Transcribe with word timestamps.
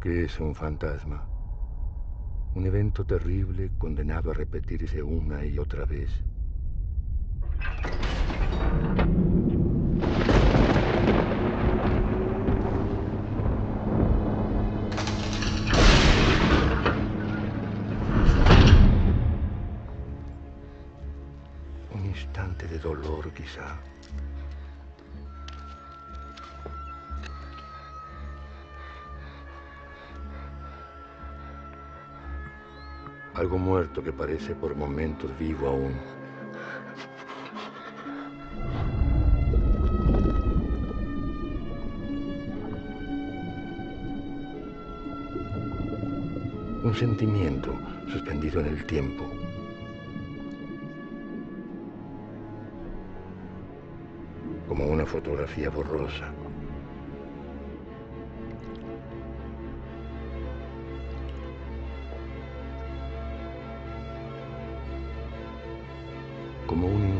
¿Qué 0.00 0.24
es 0.24 0.38
un 0.38 0.54
fantasma? 0.54 1.26
Un 2.54 2.66
evento 2.66 3.04
terrible 3.04 3.72
condenado 3.78 4.30
a 4.30 4.34
repetirse 4.34 5.02
una 5.02 5.44
y 5.44 5.58
otra 5.58 5.84
vez. 5.84 6.10
Un 21.92 22.06
instante 22.06 22.68
de 22.68 22.78
dolor 22.78 23.32
quizá. 23.32 23.80
Algo 33.46 33.58
muerto 33.58 34.02
que 34.02 34.12
parece 34.12 34.56
por 34.56 34.74
momentos 34.74 35.30
vivo 35.38 35.68
aún. 35.68 35.94
Un 46.82 46.92
sentimiento 46.92 47.72
suspendido 48.10 48.58
en 48.58 48.66
el 48.66 48.84
tiempo. 48.84 49.24
Como 54.66 54.86
una 54.86 55.06
fotografía 55.06 55.70
borrosa. 55.70 56.32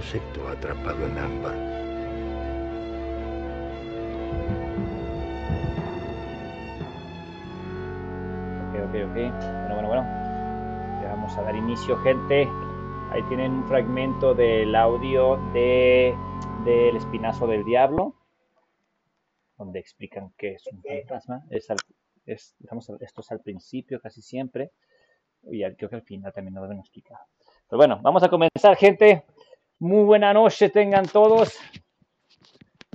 Insecto 0.06 0.46
atrapado 0.48 1.04
en 1.04 1.18
ámbar. 1.18 1.56
Ok, 8.68 8.74
ok, 8.84 8.94
ok. 9.10 9.14
Bueno, 9.14 9.74
bueno, 9.74 9.88
bueno. 9.88 10.02
Ya 11.02 11.08
vamos 11.10 11.36
a 11.36 11.42
dar 11.42 11.56
inicio, 11.56 11.96
gente. 11.98 12.48
Ahí 13.10 13.22
tienen 13.28 13.52
un 13.52 13.68
fragmento 13.68 14.34
del 14.34 14.74
audio 14.76 15.36
de 15.52 16.14
del 16.64 16.96
espinazo 16.96 17.46
del 17.48 17.64
diablo, 17.64 18.14
donde 19.58 19.78
explican 19.80 20.32
qué 20.36 20.54
es 20.54 20.66
un 20.72 20.82
fantasma. 20.82 21.42
Es 21.50 21.68
al- 21.70 21.76
es- 22.26 22.54
al- 22.68 22.98
esto 23.00 23.20
es 23.22 23.30
al 23.32 23.40
principio 23.40 24.00
casi 24.00 24.22
siempre, 24.22 24.70
y 25.42 25.62
al- 25.64 25.76
creo 25.76 25.90
que 25.90 25.96
al 25.96 26.02
final 26.02 26.32
también 26.32 26.54
nos 26.54 26.62
deben 26.64 26.78
explicar. 26.78 27.18
Pero 27.68 27.78
bueno, 27.78 27.98
vamos 28.02 28.22
a 28.22 28.28
comenzar, 28.28 28.76
gente. 28.76 29.24
Muy 29.78 30.04
buena 30.04 30.32
noche 30.32 30.70
tengan 30.70 31.06
todos. 31.06 31.58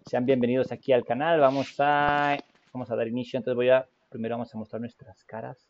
Sean 0.05 0.25
bienvenidos 0.25 0.71
aquí 0.71 0.91
al 0.93 1.05
canal. 1.05 1.39
Vamos 1.39 1.75
a, 1.79 2.37
vamos 2.73 2.89
a 2.89 2.95
dar 2.95 3.07
inicio. 3.07 3.37
Entonces 3.37 3.55
voy 3.55 3.69
a, 3.69 3.87
primero 4.09 4.35
vamos 4.35 4.53
a 4.53 4.57
mostrar 4.57 4.81
nuestras 4.81 5.23
caras. 5.25 5.69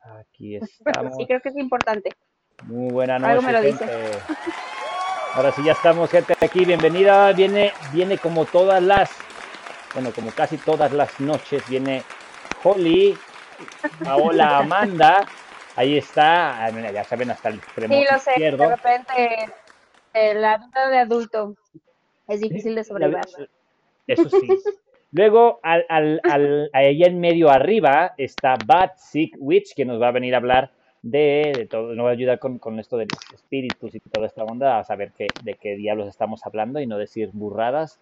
Aquí 0.00 0.56
estamos. 0.56 1.16
Sí, 1.16 1.26
creo 1.26 1.40
que 1.40 1.48
es 1.48 1.56
importante. 1.56 2.10
Muy 2.64 2.92
buena 2.92 3.18
noche, 3.18 3.32
Algo 3.32 3.42
me 3.42 3.52
lo 3.52 3.60
dice. 3.62 3.86
gente. 3.86 4.18
Ahora 5.34 5.52
sí 5.52 5.62
ya 5.64 5.72
estamos, 5.72 6.10
gente, 6.10 6.34
aquí. 6.40 6.64
Bienvenida. 6.64 7.32
Viene, 7.32 7.72
viene 7.92 8.18
como 8.18 8.44
todas 8.44 8.82
las, 8.82 9.10
bueno, 9.94 10.12
como 10.12 10.30
casi 10.30 10.56
todas 10.56 10.92
las 10.92 11.18
noches, 11.20 11.68
viene 11.68 12.02
Holly, 12.62 13.16
Paola, 14.04 14.58
Amanda. 14.58 15.26
Ahí 15.76 15.96
está, 15.96 16.64
ah, 16.64 16.70
ya 16.70 17.04
saben, 17.04 17.30
hasta 17.30 17.48
el 17.48 17.56
extremo 17.56 17.94
Sí, 17.94 18.04
lo 18.10 18.18
sé. 18.18 18.30
izquierdo. 18.32 18.68
De 18.68 18.76
repente, 18.76 19.52
eh, 20.14 20.34
la 20.34 20.58
vida 20.58 20.88
de 20.90 20.98
adulto 20.98 21.54
es 22.28 22.40
difícil 22.40 22.74
de 22.74 22.84
sobrellevar. 22.84 23.26
Eso 24.06 24.28
sí. 24.28 24.48
Luego, 25.12 25.58
al, 25.62 25.84
al, 25.88 26.20
al- 26.24 26.70
allá 26.72 27.06
en 27.06 27.18
medio 27.20 27.50
arriba 27.50 28.14
está 28.16 28.54
Bad 28.64 28.90
Sick 28.96 29.34
Witch, 29.38 29.74
que 29.74 29.84
nos 29.84 30.00
va 30.00 30.08
a 30.08 30.12
venir 30.12 30.34
a 30.34 30.38
hablar 30.38 30.70
de, 31.02 31.52
de 31.56 31.66
todo, 31.66 31.94
nos 31.94 32.04
va 32.06 32.10
a 32.10 32.12
ayudar 32.12 32.38
con, 32.38 32.58
con 32.58 32.78
esto 32.78 32.96
de 32.96 33.06
los 33.06 33.18
espíritus 33.34 33.94
y 33.94 34.00
toda 34.00 34.26
esta 34.26 34.44
onda, 34.44 34.78
a 34.78 34.84
saber 34.84 35.12
qué, 35.16 35.26
de 35.42 35.54
qué 35.54 35.74
diablos 35.76 36.08
estamos 36.08 36.44
hablando 36.46 36.80
y 36.80 36.86
no 36.86 36.98
decir 36.98 37.30
burradas. 37.32 37.98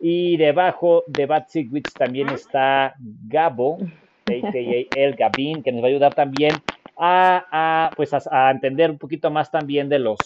Y 0.00 0.36
debajo 0.36 1.04
de 1.06 1.26
Bad 1.26 1.46
Sick 1.48 1.72
Witch 1.72 1.92
también 1.92 2.28
está 2.30 2.94
Gabo, 3.28 3.78
a.k.a. 4.26 4.98
El 5.00 5.14
Gabin, 5.14 5.62
que 5.62 5.72
nos 5.72 5.82
va 5.82 5.86
a 5.86 5.90
ayudar 5.90 6.14
también 6.14 6.54
a, 6.98 7.46
a, 7.50 7.90
pues 7.96 8.12
a, 8.12 8.20
a 8.30 8.50
entender 8.50 8.90
un 8.90 8.98
poquito 8.98 9.30
más 9.30 9.50
también 9.50 9.88
de 9.88 9.98
los 9.98 10.18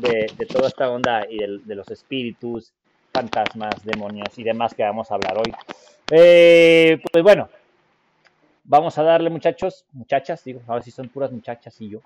de, 0.00 0.30
de 0.36 0.46
toda 0.46 0.68
esta 0.68 0.90
onda 0.90 1.26
y 1.28 1.38
de 1.38 1.74
los 1.74 1.88
espíritus 1.90 2.72
fantasmas, 3.12 3.84
demonios 3.84 4.38
y 4.38 4.42
demás 4.42 4.74
que 4.74 4.82
vamos 4.82 5.10
a 5.10 5.14
hablar 5.14 5.38
hoy. 5.38 5.52
Eh, 6.10 7.00
pues 7.12 7.24
bueno, 7.24 7.48
vamos 8.64 8.96
a 8.98 9.02
darle 9.02 9.30
muchachos, 9.30 9.84
muchachas, 9.92 10.44
digo, 10.44 10.60
a 10.66 10.74
ver 10.74 10.82
si 10.82 10.90
son 10.90 11.08
puras 11.08 11.32
muchachas 11.32 11.80
y 11.80 11.90
yo. 11.90 12.00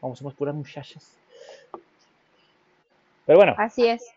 Vamos, 0.00 0.18
somos 0.18 0.34
puras 0.34 0.54
muchachas. 0.54 1.16
Pero 3.26 3.38
bueno, 3.38 3.54
Así 3.58 3.86
es. 3.86 4.10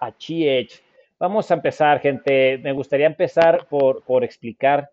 a 0.00 0.16
Chiech. 0.16 0.82
Vamos 1.18 1.50
a 1.50 1.54
empezar, 1.54 2.00
gente. 2.00 2.58
Me 2.58 2.72
gustaría 2.72 3.06
empezar 3.06 3.66
por, 3.66 4.02
por 4.02 4.22
explicar 4.22 4.90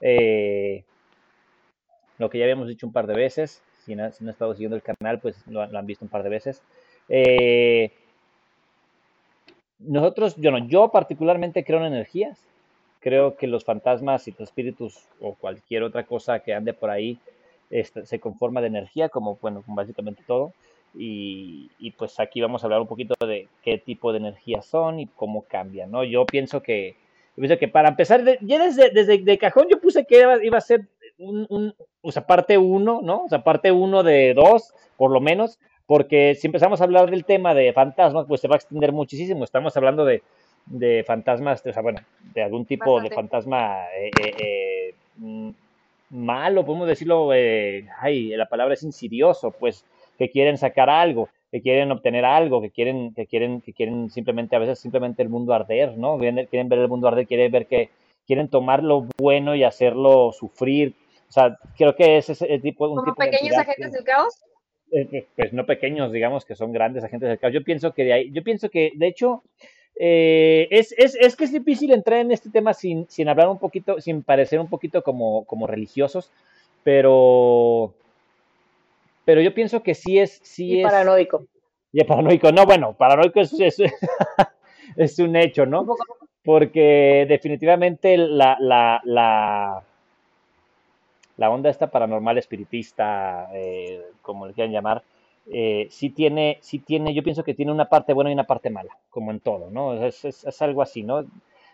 eh, 0.00 0.84
lo 2.18 2.30
que 2.30 2.38
ya 2.38 2.44
habíamos 2.44 2.68
dicho 2.68 2.86
un 2.86 2.92
par 2.92 3.06
de 3.06 3.14
veces. 3.14 3.62
Si 3.84 3.94
no, 3.94 4.10
si 4.12 4.24
no 4.24 4.30
han 4.30 4.32
estado 4.32 4.54
siguiendo 4.54 4.76
el 4.76 4.82
canal, 4.82 5.18
pues 5.20 5.36
lo, 5.46 5.66
lo 5.66 5.78
han 5.78 5.86
visto 5.86 6.04
un 6.04 6.10
par 6.10 6.22
de 6.22 6.30
veces. 6.30 6.62
Eh, 7.08 7.90
nosotros, 9.78 10.36
yo 10.36 10.50
no, 10.50 10.66
yo 10.66 10.88
particularmente 10.90 11.64
creo 11.64 11.80
en 11.80 11.86
energías. 11.86 12.38
Creo 13.00 13.36
que 13.36 13.46
los 13.46 13.64
fantasmas 13.64 14.26
y 14.28 14.30
los 14.30 14.40
espíritus 14.40 15.04
o 15.20 15.34
cualquier 15.34 15.82
otra 15.82 16.04
cosa 16.04 16.38
que 16.40 16.54
ande 16.54 16.72
por 16.72 16.88
ahí 16.90 17.18
este, 17.70 18.06
se 18.06 18.18
conforma 18.18 18.62
de 18.62 18.68
energía, 18.68 19.10
como 19.10 19.36
bueno, 19.42 19.62
básicamente 19.66 20.22
todo. 20.26 20.54
Y, 20.94 21.70
y, 21.78 21.90
pues 21.90 22.18
aquí 22.20 22.40
vamos 22.40 22.62
a 22.62 22.66
hablar 22.66 22.80
un 22.80 22.86
poquito 22.86 23.14
de 23.26 23.48
qué 23.62 23.78
tipo 23.78 24.12
de 24.12 24.18
energías 24.18 24.64
son 24.64 25.00
y 25.00 25.06
cómo 25.08 25.42
cambian, 25.42 25.90
¿no? 25.90 26.04
Yo 26.04 26.24
pienso 26.24 26.62
que, 26.62 26.94
yo 27.36 27.40
pienso 27.42 27.58
que 27.58 27.66
para 27.68 27.88
empezar, 27.88 28.22
de- 28.22 28.38
ya 28.40 28.62
desde, 28.64 28.90
desde 28.90 29.18
de 29.18 29.38
cajón 29.38 29.66
yo 29.68 29.80
puse 29.80 30.06
que 30.06 30.20
iba, 30.20 30.42
iba 30.42 30.56
a 30.56 30.60
ser 30.60 30.86
un, 31.18 31.46
un- 31.48 31.74
o 32.02 32.12
sea, 32.12 32.26
parte 32.26 32.58
uno, 32.58 33.00
¿no? 33.02 33.24
O 33.24 33.28
sea, 33.28 33.42
parte 33.42 33.72
uno 33.72 34.02
de 34.02 34.34
dos, 34.34 34.72
por 34.96 35.10
lo 35.10 35.20
menos, 35.20 35.58
porque 35.86 36.34
si 36.34 36.46
empezamos 36.46 36.80
a 36.80 36.84
hablar 36.84 37.10
del 37.10 37.24
tema 37.24 37.54
de 37.54 37.72
fantasmas, 37.72 38.26
pues 38.26 38.40
se 38.40 38.48
va 38.48 38.54
a 38.56 38.58
extender 38.58 38.92
muchísimo. 38.92 39.44
Estamos 39.44 39.76
hablando 39.76 40.04
de, 40.04 40.22
de 40.66 41.04
fantasmas, 41.06 41.64
o 41.66 41.72
sea, 41.72 41.82
bueno, 41.82 42.00
de 42.34 42.42
algún 42.42 42.64
tipo 42.66 43.00
de 43.00 43.10
fantasma 43.10 43.84
eh, 43.98 44.10
eh, 44.22 44.34
eh, 44.38 44.94
mm, 45.16 45.50
malo, 46.10 46.64
podemos 46.64 46.88
decirlo, 46.88 47.30
ay, 47.30 48.28
la 48.36 48.46
palabra 48.48 48.74
es 48.74 48.82
insidioso, 48.82 49.50
pues, 49.52 49.84
que 50.18 50.30
quieren 50.30 50.58
sacar 50.58 50.88
algo, 50.88 51.28
que 51.50 51.60
quieren 51.60 51.90
obtener 51.90 52.24
algo, 52.24 52.60
que 52.60 52.70
quieren, 52.70 53.14
que 53.14 53.26
quieren, 53.26 53.60
que 53.60 53.72
quieren 53.72 54.10
simplemente, 54.10 54.56
a 54.56 54.60
veces 54.60 54.78
simplemente 54.78 55.22
el 55.22 55.28
mundo 55.28 55.52
arder, 55.54 55.96
¿no? 55.98 56.18
Quieren, 56.18 56.46
quieren 56.46 56.68
ver 56.68 56.78
el 56.80 56.88
mundo 56.88 57.08
arder, 57.08 57.26
quieren 57.26 57.50
ver 57.50 57.66
que, 57.66 57.90
quieren 58.26 58.48
tomar 58.48 58.82
lo 58.82 59.06
bueno 59.18 59.54
y 59.54 59.64
hacerlo 59.64 60.32
sufrir. 60.32 60.94
O 61.34 61.40
sea, 61.40 61.58
creo 61.76 61.96
que 61.96 62.16
ese 62.18 62.30
es 62.34 62.42
el 62.42 62.62
tipo, 62.62 62.86
un 62.86 62.94
Como 63.00 63.12
tipo 63.12 63.24
pequeños 63.24 63.56
agentes 63.58 63.90
que- 63.90 63.96
del 63.96 64.04
caos. 64.04 64.34
eh, 64.92 65.26
pues 65.34 65.52
no 65.52 65.66
pequeños, 65.66 66.12
digamos 66.12 66.44
que 66.44 66.54
son 66.54 66.72
grandes 66.72 67.02
agentes 67.02 67.28
del 67.28 67.40
caos. 67.40 67.52
Yo 67.52 67.64
pienso 67.64 67.92
que 67.92 68.04
de 68.04 68.12
ahí, 68.12 68.30
yo 68.30 68.44
pienso 68.44 68.68
que 68.70 68.92
de 68.94 69.08
hecho 69.08 69.42
eh, 69.98 70.68
es, 70.70 70.94
es, 70.96 71.16
es 71.16 71.34
que 71.34 71.42
es 71.44 71.52
difícil 71.52 71.92
entrar 71.92 72.20
en 72.20 72.30
este 72.30 72.50
tema 72.50 72.72
sin, 72.72 73.08
sin 73.10 73.28
hablar 73.28 73.48
un 73.48 73.58
poquito, 73.58 74.00
sin 74.00 74.22
parecer 74.22 74.60
un 74.60 74.68
poquito 74.68 75.02
como, 75.02 75.44
como 75.46 75.66
religiosos, 75.66 76.30
pero 76.84 77.92
pero 79.24 79.40
yo 79.40 79.52
pienso 79.54 79.82
que 79.82 79.94
sí 79.96 80.18
es, 80.20 80.38
sí 80.44 80.74
Y 80.74 80.78
es 80.80 80.84
paranoico. 80.84 81.46
y 81.92 82.04
paranoico. 82.04 82.52
No, 82.52 82.64
bueno, 82.64 82.92
paranoico 82.96 83.40
es, 83.40 83.52
es, 83.58 83.76
es 84.96 85.18
un 85.18 85.34
hecho, 85.34 85.66
¿no? 85.66 85.84
Porque 86.44 87.26
definitivamente 87.28 88.16
la, 88.18 88.56
la, 88.60 89.00
la, 89.04 89.82
la 91.36 91.50
onda 91.50 91.70
esta 91.70 91.90
paranormal 91.90 92.38
espiritista, 92.38 93.48
eh, 93.54 94.02
como 94.22 94.46
le 94.46 94.54
quieran 94.54 94.72
llamar, 94.72 95.02
eh, 95.50 95.88
sí 95.90 96.10
tiene, 96.10 96.58
sí 96.60 96.78
tiene, 96.78 97.12
yo 97.12 97.22
pienso 97.22 97.44
que 97.44 97.54
tiene 97.54 97.72
una 97.72 97.88
parte 97.88 98.12
buena 98.12 98.30
y 98.30 98.34
una 98.34 98.44
parte 98.44 98.70
mala, 98.70 98.96
como 99.10 99.30
en 99.30 99.40
todo, 99.40 99.70
¿no? 99.70 99.94
Es, 100.04 100.24
es, 100.24 100.44
es 100.44 100.62
algo 100.62 100.82
así, 100.82 101.02
¿no? 101.02 101.24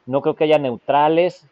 No 0.06 0.22
creo 0.22 0.34
que 0.34 0.44
haya 0.44 0.58
neutrales. 0.58 1.46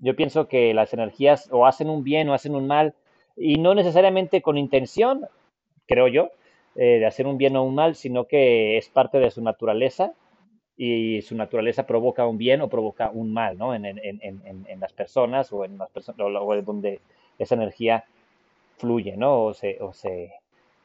Yo 0.00 0.14
pienso 0.14 0.48
que 0.48 0.74
las 0.74 0.92
energías 0.92 1.48
o 1.50 1.66
hacen 1.66 1.88
un 1.88 2.04
bien 2.04 2.28
o 2.28 2.34
hacen 2.34 2.54
un 2.54 2.66
mal, 2.66 2.94
y 3.36 3.56
no 3.56 3.74
necesariamente 3.74 4.42
con 4.42 4.58
intención, 4.58 5.26
creo 5.86 6.08
yo, 6.08 6.30
eh, 6.76 6.98
de 6.98 7.06
hacer 7.06 7.26
un 7.26 7.38
bien 7.38 7.56
o 7.56 7.62
un 7.62 7.74
mal, 7.74 7.94
sino 7.94 8.26
que 8.26 8.76
es 8.76 8.88
parte 8.88 9.18
de 9.18 9.30
su 9.30 9.42
naturaleza 9.42 10.12
y 10.80 11.20
su 11.22 11.34
naturaleza 11.34 11.84
provoca 11.86 12.24
un 12.24 12.38
bien 12.38 12.60
o 12.60 12.68
provoca 12.68 13.10
un 13.10 13.32
mal, 13.32 13.58
¿no? 13.58 13.74
En, 13.74 13.84
en, 13.84 13.98
en, 14.00 14.64
en 14.68 14.80
las 14.80 14.92
personas 14.92 15.52
o 15.52 15.64
en 15.64 15.76
las 15.76 15.90
personas, 15.90 16.20
o, 16.20 16.62
donde 16.62 17.00
esa 17.36 17.56
energía 17.56 18.04
fluye, 18.76 19.16
¿no? 19.16 19.46
O 19.46 19.54
se, 19.54 19.76
o 19.80 19.92
se, 19.92 20.32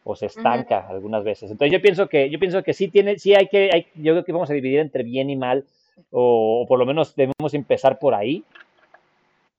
o 0.04 0.16
se 0.16 0.26
estanca 0.26 0.88
algunas 0.88 1.24
veces. 1.24 1.52
Entonces 1.52 1.72
yo 1.72 1.80
pienso 1.80 2.10
que, 2.10 2.28
yo 2.32 2.40
pienso 2.40 2.64
que 2.64 2.74
sí 2.74 2.88
tiene, 2.88 3.20
sí 3.20 3.36
hay 3.36 3.48
que, 3.48 3.70
hay, 3.72 3.86
yo 3.94 4.14
creo 4.14 4.26
que 4.26 4.32
vamos 4.32 4.50
a 4.50 4.54
dividir 4.54 4.80
entre 4.80 5.04
bien 5.04 5.30
y 5.30 5.36
mal, 5.36 5.64
o, 6.10 6.66
por 6.68 6.80
lo 6.80 6.88
menos 6.88 7.16
debemos 7.16 7.54
empezar 7.54 8.00
por 8.00 8.16
ahí. 8.16 8.44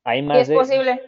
Hay 0.03 0.21
más 0.21 0.49
es 0.49 0.55
posible. 0.57 1.01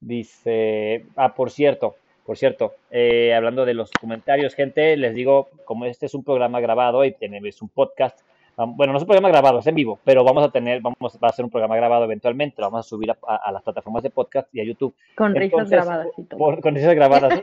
Dice, 0.00 1.04
ah, 1.14 1.34
por 1.34 1.50
cierto, 1.50 1.96
por 2.24 2.36
cierto, 2.36 2.74
eh, 2.90 3.34
hablando 3.34 3.64
de 3.64 3.74
los 3.74 3.90
comentarios, 3.90 4.54
gente, 4.54 4.96
les 4.96 5.14
digo, 5.14 5.48
como 5.64 5.86
este 5.86 6.06
es 6.06 6.14
un 6.14 6.22
programa 6.22 6.60
grabado 6.60 7.04
y 7.04 7.12
tenemos 7.12 7.60
un 7.62 7.68
podcast, 7.68 8.20
bueno, 8.56 8.92
no 8.92 8.98
es 8.98 9.02
un 9.02 9.08
programa 9.08 9.28
grabado, 9.28 9.58
es 9.58 9.66
en 9.66 9.74
vivo, 9.74 9.98
pero 10.04 10.22
vamos 10.22 10.44
a 10.44 10.50
tener, 10.50 10.80
vamos 10.80 11.18
va 11.22 11.28
a 11.28 11.32
ser 11.32 11.44
un 11.44 11.50
programa 11.50 11.74
grabado 11.74 12.04
eventualmente, 12.04 12.60
lo 12.60 12.70
vamos 12.70 12.86
a 12.86 12.88
subir 12.88 13.10
a, 13.10 13.52
las 13.52 13.62
plataformas 13.62 14.02
de 14.02 14.10
podcast 14.10 14.54
y 14.54 14.60
a 14.60 14.64
YouTube. 14.64 14.94
Con 15.16 15.34
risas 15.34 15.68
grabadas 15.68 16.08
y 16.16 16.22
todo. 16.24 16.60
con 16.60 16.74
risas 16.74 16.94
grabadas. 16.94 17.40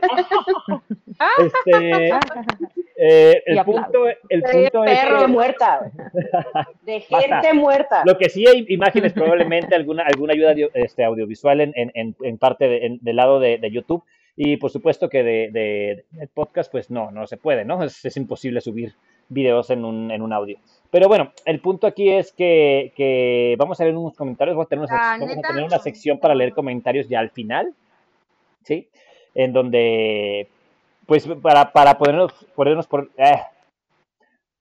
este, 1.38 2.08
eh, 2.96 3.42
el, 3.44 3.64
punto, 3.64 4.06
el 4.28 4.42
punto 4.42 4.84
es 4.84 4.98
perro 4.98 5.28
muerta. 5.28 5.90
De 6.82 7.00
gente 7.00 7.52
muerta. 7.52 8.02
Lo 8.06 8.16
que 8.16 8.30
sí 8.30 8.46
hay 8.46 8.64
imágenes, 8.68 9.12
probablemente 9.12 9.74
alguna, 9.74 10.04
alguna 10.04 10.32
ayuda 10.32 10.54
este, 10.72 11.04
audiovisual 11.04 11.60
en, 11.60 11.72
en, 11.74 12.16
en 12.20 12.38
parte 12.38 12.98
del 13.00 13.16
lado 13.16 13.40
de, 13.40 13.58
de 13.58 13.70
YouTube. 13.70 14.02
Y 14.42 14.56
por 14.56 14.70
supuesto 14.70 15.10
que 15.10 15.22
de, 15.22 15.50
de, 15.52 16.26
podcast, 16.28 16.72
pues 16.72 16.90
no, 16.90 17.10
no 17.10 17.26
se 17.26 17.36
puede, 17.36 17.66
¿no? 17.66 17.82
Es, 17.84 18.02
es 18.06 18.16
imposible 18.16 18.62
subir 18.62 18.94
videos 19.28 19.68
en 19.68 19.84
un, 19.84 20.10
en 20.10 20.22
un 20.22 20.32
audio. 20.32 20.56
Pero 20.90 21.08
bueno, 21.08 21.34
el 21.44 21.60
punto 21.60 21.86
aquí 21.86 22.08
es 22.08 22.32
que, 22.32 22.90
que 22.96 23.54
vamos 23.58 23.78
a 23.78 23.84
ver 23.84 23.94
unos 23.94 24.16
comentarios, 24.16 24.56
vamos 24.56 24.66
a 24.66 24.70
tener 24.70 24.86
una, 24.86 24.88
sección, 24.96 25.20
vamos 25.20 25.44
a 25.44 25.48
tener 25.48 25.64
una 25.64 25.78
sección 25.78 26.18
para 26.20 26.34
leer 26.34 26.54
comentarios 26.54 27.06
ya 27.06 27.20
al 27.20 27.28
final, 27.28 27.74
¿sí? 28.62 28.88
En 29.34 29.52
donde, 29.52 30.48
pues, 31.04 31.28
para, 31.42 31.70
para 31.70 31.98
podernos, 31.98 32.32
podernos, 32.54 32.86
por, 32.86 33.10
eh, 33.18 33.42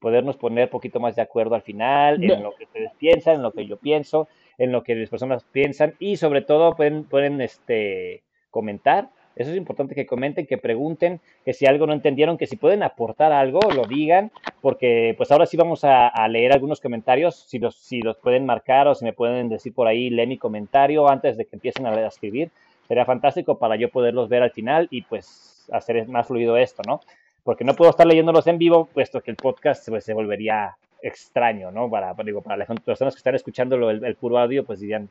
podernos 0.01 0.35
poner 0.35 0.65
un 0.65 0.71
poquito 0.71 0.99
más 0.99 1.15
de 1.15 1.21
acuerdo 1.21 1.55
al 1.55 1.61
final, 1.61 2.21
en 2.21 2.43
lo 2.43 2.53
que 2.53 2.65
ustedes 2.65 2.91
piensan, 2.97 3.35
en 3.35 3.43
lo 3.43 3.53
que 3.53 3.65
yo 3.65 3.77
pienso, 3.77 4.27
en 4.57 4.73
lo 4.73 4.83
que 4.83 4.95
las 4.95 5.09
personas 5.09 5.45
piensan 5.53 5.95
y 5.99 6.17
sobre 6.17 6.41
todo 6.41 6.75
pueden, 6.75 7.05
pueden 7.05 7.39
este, 7.39 8.23
comentar 8.51 9.07
eso 9.43 9.51
es 9.51 9.57
importante 9.57 9.95
que 9.95 10.05
comenten, 10.05 10.45
que 10.45 10.57
pregunten, 10.57 11.21
que 11.45 11.53
si 11.53 11.65
algo 11.65 11.87
no 11.87 11.93
entendieron, 11.93 12.37
que 12.37 12.45
si 12.45 12.57
pueden 12.57 12.83
aportar 12.83 13.31
algo, 13.31 13.59
lo 13.73 13.85
digan, 13.85 14.31
porque 14.61 15.13
pues 15.15 15.31
ahora 15.31 15.45
sí 15.45 15.55
vamos 15.55 15.85
a, 15.85 16.27
leer 16.27 16.51
algunos 16.51 16.81
comentarios, 16.81 17.35
si 17.47 17.57
los, 17.57 17.75
si 17.75 18.01
los 18.01 18.17
pueden 18.17 18.45
marcar 18.45 18.89
o 18.89 18.95
si 18.95 19.05
me 19.05 19.13
pueden 19.13 19.47
decir 19.47 19.73
por 19.73 19.87
ahí, 19.87 20.09
lee 20.09 20.27
mi 20.27 20.37
comentario 20.37 21.07
antes 21.09 21.37
de 21.37 21.45
que 21.45 21.55
empiecen 21.55 21.85
a, 21.85 22.05
escribir. 22.05 22.51
Sería 22.87 23.05
fantástico 23.05 23.57
para 23.57 23.77
yo 23.77 23.89
poderlos 23.89 24.27
ver 24.27 24.43
al 24.43 24.51
final 24.51 24.87
y 24.91 25.03
pues 25.03 25.69
hacer 25.71 26.05
más 26.09 26.27
fluido 26.27 26.57
esto, 26.57 26.81
¿no? 26.85 26.99
Porque 27.43 27.63
no 27.63 27.75
puedo 27.75 27.91
estar 27.91 28.05
leyéndolos 28.05 28.45
en 28.47 28.57
vivo, 28.57 28.89
puesto 28.93 29.21
que 29.21 29.31
el 29.31 29.37
podcast 29.37 29.87
pues, 29.87 30.03
se 30.03 30.13
volvería 30.13 30.75
extraño, 31.01 31.71
¿no? 31.71 31.89
Para, 31.89 32.13
digo, 32.25 32.41
para 32.41 32.57
las 32.57 32.67
personas 32.81 33.13
que 33.13 33.19
están 33.19 33.35
escuchando 33.35 33.89
el, 33.89 34.03
el 34.03 34.15
puro 34.15 34.37
audio, 34.37 34.65
pues 34.65 34.81
dirían 34.81 35.09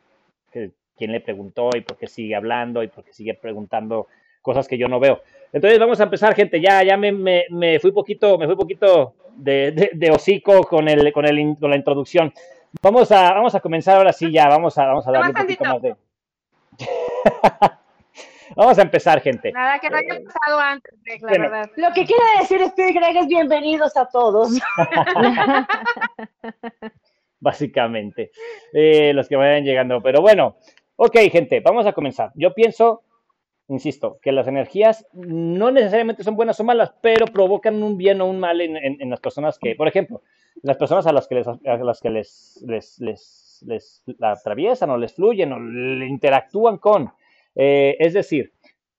que 0.53 0.71
quién 0.99 1.13
le 1.13 1.21
preguntó 1.21 1.71
y 1.75 1.81
por 1.81 1.97
qué 1.97 2.07
sigue 2.07 2.35
hablando 2.35 2.83
y 2.83 2.89
por 2.89 3.05
qué 3.05 3.13
sigue 3.13 3.35
preguntando 3.35 4.09
cosas 4.43 4.69
que 4.69 4.77
yo 4.77 4.89
no 4.89 5.01
veo. 5.01 5.23
Entonces 5.53 5.79
vamos 5.79 6.01
a 6.01 6.05
empezar, 6.05 6.35
gente. 6.35 6.61
Ya, 6.61 6.83
ya 6.83 6.97
me, 6.97 7.13
me, 7.13 7.47
me 7.51 7.79
fui 7.79 7.93
poquito, 7.93 8.37
me 8.37 8.47
fui 8.47 8.57
poquito 8.57 9.15
de, 9.37 9.91
de, 9.95 10.11
hocico 10.11 10.65
con 10.65 10.89
el, 10.89 11.13
con 11.13 11.25
el, 11.25 11.57
con 11.59 11.71
la 11.71 11.77
introducción. 11.77 12.33
Vamos 12.83 13.11
a, 13.13 13.33
vamos 13.33 13.55
a 13.55 13.61
comenzar 13.61 13.97
ahora 13.97 14.13
sí 14.13 14.31
ya. 14.31 14.49
Vamos 14.49 14.77
a, 14.77 14.87
vamos 14.87 15.07
a 15.07 15.13
darle 15.13 15.29
un 15.29 15.35
poquito 15.35 15.65
más 15.65 15.83
de. 15.83 15.97
vamos 18.57 18.79
a 18.79 18.83
empezar, 18.83 19.21
gente. 19.21 19.53
Nada 19.53 19.79
que 19.79 19.89
no 19.89 19.97
haya 19.97 20.21
pasado 20.23 20.61
antes, 20.61 21.23
la 21.23 21.31
verdad. 21.31 21.71
Lo 21.77 21.93
que 21.93 22.05
quiere 22.05 22.25
decir 22.41 22.61
es 22.61 22.73
que 22.75 22.93
Greg 22.93 23.17
es 23.17 23.27
bienvenidos 23.27 23.97
a 23.97 24.07
todos. 24.07 24.51
Básicamente, 27.41 28.33
eh, 28.73 29.13
los 29.15 29.29
que 29.29 29.37
vayan 29.37 29.65
llegando. 29.65 30.03
Pero 30.03 30.21
bueno, 30.21 30.57
Ok, 31.01 31.17
gente, 31.31 31.61
vamos 31.61 31.87
a 31.87 31.93
comenzar. 31.93 32.33
Yo 32.35 32.55
pienso, 32.55 33.03
insisto, 33.69 34.19
que 34.21 34.33
las 34.33 34.49
energías 34.49 35.07
no 35.13 35.71
necesariamente 35.71 36.25
son 36.25 36.35
buenas 36.35 36.59
o 36.59 36.65
malas, 36.65 36.93
pero 37.01 37.27
provocan 37.27 37.81
un 37.85 37.97
bien 37.97 38.21
o 38.21 38.27
un 38.27 38.41
mal 38.41 38.61
en, 38.61 39.09
las 39.09 39.21
personas 39.21 39.61
que, 39.61 39.77
por 39.77 39.87
ejemplo, 39.87 40.23
las 40.61 40.77
personas 40.77 41.07
a 41.07 41.13
las 41.13 41.29
que 41.29 41.37
les, 41.37 41.47
a 41.47 41.77
las 41.77 42.01
que 42.01 42.11
les, 42.11 44.05
atraviesan 44.21 44.91
o 44.91 44.99
les 44.99 45.15
fluyen 45.15 45.53
o 45.53 45.59
interactúan 46.05 46.79
con. 46.79 47.13
Eh, 47.55 47.97
es 48.01 48.13
decir, 48.13 48.53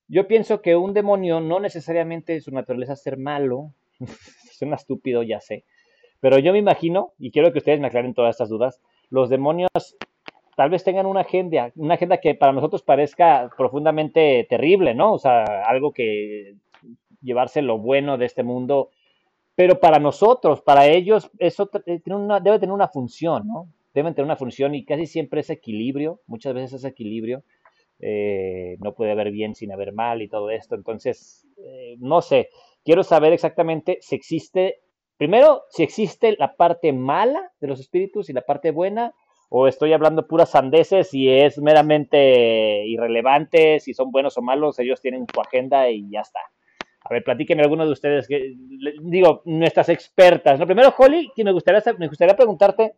yo 0.07 0.25
pienso 0.25 0.61
que 0.61 0.77
un 0.77 0.93
demonio 0.93 1.41
no 1.41 1.59
necesariamente 1.59 2.39
su 2.39 2.51
naturaleza 2.51 2.93
es 2.93 3.03
ser 3.03 3.17
malo, 3.17 3.73
suena 4.53 4.77
estúpido, 4.77 5.21
ya 5.21 5.41
sé, 5.41 5.65
pero 6.21 6.39
yo 6.39 6.53
me 6.53 6.59
imagino, 6.59 7.11
y 7.19 7.31
quiero 7.31 7.51
que 7.51 7.59
ustedes 7.59 7.81
me 7.81 7.87
aclaren 7.87 8.13
todas 8.13 8.35
estas 8.35 8.47
dudas, 8.47 8.79
los 9.09 9.29
demonios 9.29 9.97
tal 10.59 10.69
vez 10.69 10.83
tengan 10.83 11.05
una 11.05 11.21
agenda, 11.21 11.71
una 11.77 11.93
agenda 11.93 12.17
que 12.17 12.35
para 12.35 12.51
nosotros 12.51 12.83
parezca 12.83 13.49
profundamente 13.57 14.45
terrible, 14.49 14.93
¿no? 14.93 15.13
O 15.13 15.17
sea, 15.17 15.45
algo 15.65 15.93
que 15.93 16.55
llevarse 17.21 17.61
lo 17.61 17.77
bueno 17.77 18.17
de 18.17 18.25
este 18.25 18.43
mundo, 18.43 18.89
pero 19.55 19.79
para 19.79 19.99
nosotros, 19.99 20.59
para 20.59 20.85
ellos, 20.87 21.31
eso 21.39 21.69
eh, 21.85 22.01
debe 22.03 22.59
tener 22.59 22.73
una 22.73 22.89
función, 22.89 23.47
¿no? 23.47 23.69
Deben 23.93 24.13
tener 24.13 24.25
una 24.25 24.35
función 24.35 24.75
y 24.75 24.83
casi 24.83 25.05
siempre 25.05 25.39
es 25.39 25.49
equilibrio, 25.49 26.19
muchas 26.27 26.53
veces 26.53 26.73
es 26.73 26.83
equilibrio, 26.83 27.41
eh, 28.01 28.75
no 28.81 28.93
puede 28.95 29.13
haber 29.13 29.31
bien 29.31 29.55
sin 29.55 29.71
haber 29.71 29.93
mal 29.93 30.21
y 30.21 30.27
todo 30.27 30.49
esto, 30.49 30.75
entonces, 30.75 31.47
eh, 31.63 31.95
no 31.99 32.21
sé, 32.21 32.49
quiero 32.83 33.03
saber 33.03 33.31
exactamente 33.31 33.99
si 34.01 34.13
existe, 34.13 34.81
primero, 35.15 35.63
si 35.69 35.83
existe 35.83 36.35
la 36.37 36.57
parte 36.57 36.91
mala 36.91 37.53
de 37.61 37.67
los 37.67 37.79
espíritus 37.79 38.29
y 38.29 38.33
la 38.33 38.41
parte 38.41 38.71
buena, 38.71 39.13
o 39.49 39.67
estoy 39.67 39.93
hablando 39.93 40.27
puras 40.27 40.51
sandeces 40.51 41.13
y 41.13 41.29
es 41.29 41.57
meramente 41.57 42.85
irrelevante, 42.85 43.79
si 43.79 43.93
son 43.93 44.11
buenos 44.11 44.37
o 44.37 44.41
malos, 44.41 44.79
ellos 44.79 45.01
tienen 45.01 45.25
su 45.33 45.41
agenda 45.41 45.89
y 45.89 46.09
ya 46.09 46.21
está. 46.21 46.39
A 47.01 47.09
ver, 47.09 47.23
platíquenme 47.23 47.63
alguno 47.63 47.85
de 47.85 47.91
ustedes, 47.91 48.27
que, 48.27 48.53
digo, 49.01 49.41
nuestras 49.45 49.89
expertas. 49.89 50.59
Lo 50.59 50.67
primero, 50.67 50.93
Holly, 50.95 51.31
que 51.35 51.43
me 51.43 51.51
gustaría, 51.51 51.81
me 51.97 52.07
gustaría 52.07 52.35
preguntarte, 52.35 52.93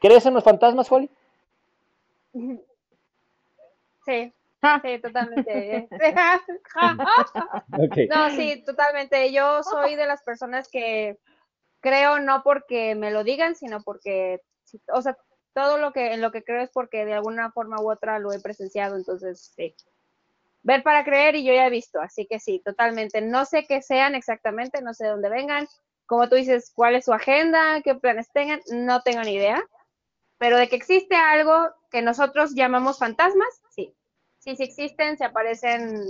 ¿crees 0.00 0.24
en 0.24 0.34
los 0.34 0.44
fantasmas, 0.44 0.90
Holly? 0.90 1.10
Sí, 4.06 4.32
sí, 4.82 4.98
totalmente. 5.00 5.88
No, 8.08 8.30
sí, 8.30 8.62
totalmente. 8.64 9.32
Yo 9.32 9.64
soy 9.64 9.96
de 9.96 10.06
las 10.06 10.22
personas 10.22 10.68
que 10.68 11.18
creo 11.80 12.20
no 12.20 12.44
porque 12.44 12.94
me 12.94 13.10
lo 13.10 13.24
digan, 13.24 13.56
sino 13.56 13.82
porque, 13.82 14.42
o 14.92 15.02
sea, 15.02 15.16
todo 15.56 15.78
lo 15.78 15.94
que 15.94 16.12
en 16.12 16.20
lo 16.20 16.32
que 16.32 16.44
creo 16.44 16.60
es 16.60 16.70
porque 16.70 17.06
de 17.06 17.14
alguna 17.14 17.50
forma 17.50 17.80
u 17.80 17.90
otra 17.90 18.18
lo 18.18 18.30
he 18.30 18.40
presenciado, 18.40 18.94
entonces 18.94 19.54
sí. 19.56 19.74
Ver 20.62 20.82
para 20.82 21.02
creer 21.02 21.34
y 21.34 21.44
yo 21.44 21.54
ya 21.54 21.66
he 21.66 21.70
visto, 21.70 21.98
así 21.98 22.26
que 22.26 22.38
sí, 22.38 22.60
totalmente. 22.62 23.22
No 23.22 23.46
sé 23.46 23.64
qué 23.66 23.80
sean 23.80 24.14
exactamente, 24.14 24.82
no 24.82 24.92
sé 24.92 25.04
de 25.04 25.10
dónde 25.12 25.30
vengan, 25.30 25.66
como 26.04 26.28
tú 26.28 26.34
dices, 26.34 26.70
cuál 26.74 26.94
es 26.94 27.06
su 27.06 27.14
agenda, 27.14 27.80
qué 27.82 27.94
planes 27.94 28.30
tengan, 28.34 28.60
no 28.70 29.00
tengo 29.00 29.22
ni 29.22 29.32
idea. 29.32 29.64
Pero 30.36 30.58
de 30.58 30.68
que 30.68 30.76
existe 30.76 31.16
algo 31.16 31.70
que 31.90 32.02
nosotros 32.02 32.54
llamamos 32.54 32.98
fantasmas, 32.98 33.48
sí. 33.70 33.96
Sí, 34.38 34.56
sí 34.56 34.62
existen, 34.62 35.16
se 35.16 35.24
aparecen 35.24 36.04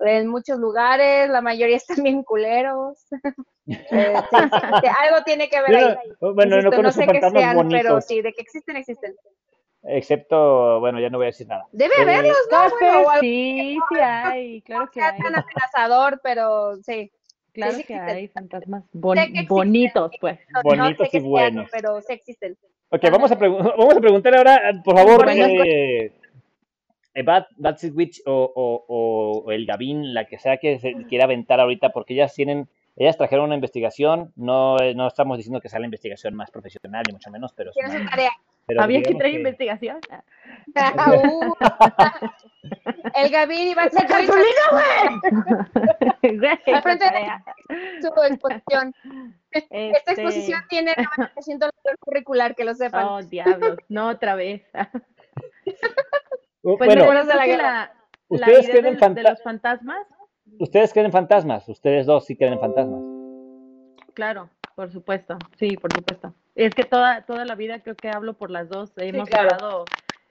en 0.00 0.28
muchos 0.28 0.58
lugares, 0.58 1.28
la 1.30 1.40
mayoría 1.40 1.76
están 1.76 2.02
bien 2.02 2.22
culeros. 2.22 3.06
Eh, 3.68 4.14
algo 4.14 5.24
tiene 5.24 5.48
que 5.48 5.60
ver 5.60 5.74
ahí. 5.74 5.96
Bueno, 6.20 6.60
no, 6.60 6.92
sé 6.92 7.04
qué 7.08 7.18
sean, 7.18 7.68
pero 7.68 8.00
sí, 8.00 8.22
de 8.22 8.32
que 8.32 8.40
existen, 8.42 8.76
existen. 8.76 9.16
Excepto, 9.82 10.78
bueno, 10.78 11.00
ya 11.00 11.10
no 11.10 11.18
voy 11.18 11.24
a 11.24 11.34
decir 11.34 11.48
nada. 11.48 11.66
Debe 11.72 11.94
eh, 11.98 12.02
haberlos, 12.02 12.36
¿no? 12.48 12.68
sí, 13.20 13.76
sí 13.90 13.98
hay, 14.00 14.62
claro 14.62 14.88
que 14.92 15.02
hay. 15.02 15.18
tan 15.18 15.34
amenazador, 15.34 16.20
pero 16.22 16.76
sí. 16.76 17.10
Claro 17.52 17.78
que 17.84 17.94
hay 17.94 18.28
fantasmas 18.28 18.84
bonitos, 18.92 20.12
pues. 20.20 20.38
Bonitos 20.62 21.08
y 21.12 21.18
buenos. 21.18 21.68
pero 21.72 22.00
sí 22.02 22.12
existen. 22.12 22.56
Ok, 22.90 23.02
vamos 23.10 23.32
a, 23.32 23.34
vamos 23.36 23.96
a 23.96 24.00
preguntar 24.00 24.36
ahora, 24.36 24.80
por 24.84 24.96
favor, 24.96 25.28
eh, 25.28 26.12
Bad, 27.22 27.46
Bad 27.56 27.78
Witch 27.94 28.22
o, 28.26 28.52
o, 28.88 29.52
el 29.52 29.66
Gavin, 29.66 30.14
la 30.14 30.26
que 30.26 30.38
sea 30.38 30.58
que 30.58 30.78
se 30.78 30.94
quiera 31.08 31.24
aventar 31.24 31.60
ahorita, 31.60 31.90
porque 31.90 32.14
ellas 32.14 32.34
tienen, 32.34 32.68
ellas 32.96 33.16
trajeron 33.16 33.46
una 33.46 33.54
investigación, 33.54 34.32
no, 34.36 34.76
no 34.94 35.06
estamos 35.06 35.36
diciendo 35.36 35.60
que 35.60 35.68
sea 35.68 35.80
la 35.80 35.86
investigación 35.86 36.34
más 36.34 36.50
profesional, 36.50 37.04
ni 37.06 37.12
mucho 37.12 37.30
menos, 37.30 37.52
pero... 37.54 37.72
Había 38.78 39.02
que 39.02 39.14
traer 39.14 39.34
investigación. 39.34 39.98
Uh. 40.68 41.54
el 43.14 43.30
Gavin 43.30 43.68
y 43.68 43.74
Bad 43.74 43.92
¡Gasolina, 43.92 44.64
güey! 44.72 44.84
Al 46.74 46.82
frente 46.82 47.04
de 47.04 48.02
su 48.02 48.08
exposición. 48.24 48.92
Esta 49.52 49.76
Este, 49.76 50.12
exposición 50.12 50.60
tiene 50.68 50.92
90% 50.94 51.70
del 51.84 51.98
curricular, 52.00 52.56
que 52.56 52.64
lo 52.64 52.74
sepan. 52.74 53.06
Oh, 53.06 53.22
diablos, 53.22 53.76
no 53.88 54.08
otra 54.08 54.34
vez. 54.34 54.62
Pues 56.74 56.78
bueno, 56.78 57.04
de 57.04 57.24
la 57.36 57.46
la, 57.46 57.62
la 57.62 57.94
¿Ustedes 58.28 58.64
idea 58.64 58.70
creen 58.72 58.86
en 58.86 58.92
del- 58.94 58.94
de, 58.94 59.00
fanta- 59.22 59.30
los 59.30 59.42
fantasmas, 59.44 60.06
ustedes 60.58 60.92
creen 60.92 61.06
en 61.06 61.12
fantasmas, 61.12 61.68
ustedes 61.68 62.06
dos 62.06 62.24
sí 62.26 62.34
creen 62.36 62.54
en 62.54 62.60
fantasmas. 62.60 63.00
claro, 64.14 64.50
por 64.74 64.90
supuesto, 64.90 65.38
sí, 65.58 65.76
por 65.76 65.92
supuesto. 65.94 66.34
Es 66.56 66.74
que 66.74 66.82
toda, 66.82 67.22
toda 67.22 67.44
la 67.44 67.54
vida 67.54 67.78
creo 67.80 67.94
que 67.94 68.08
hablo 68.08 68.34
por 68.34 68.50
las 68.50 68.68
dos, 68.68 68.90
hemos 68.96 69.28
claro. 69.28 69.50
estado 69.52 69.84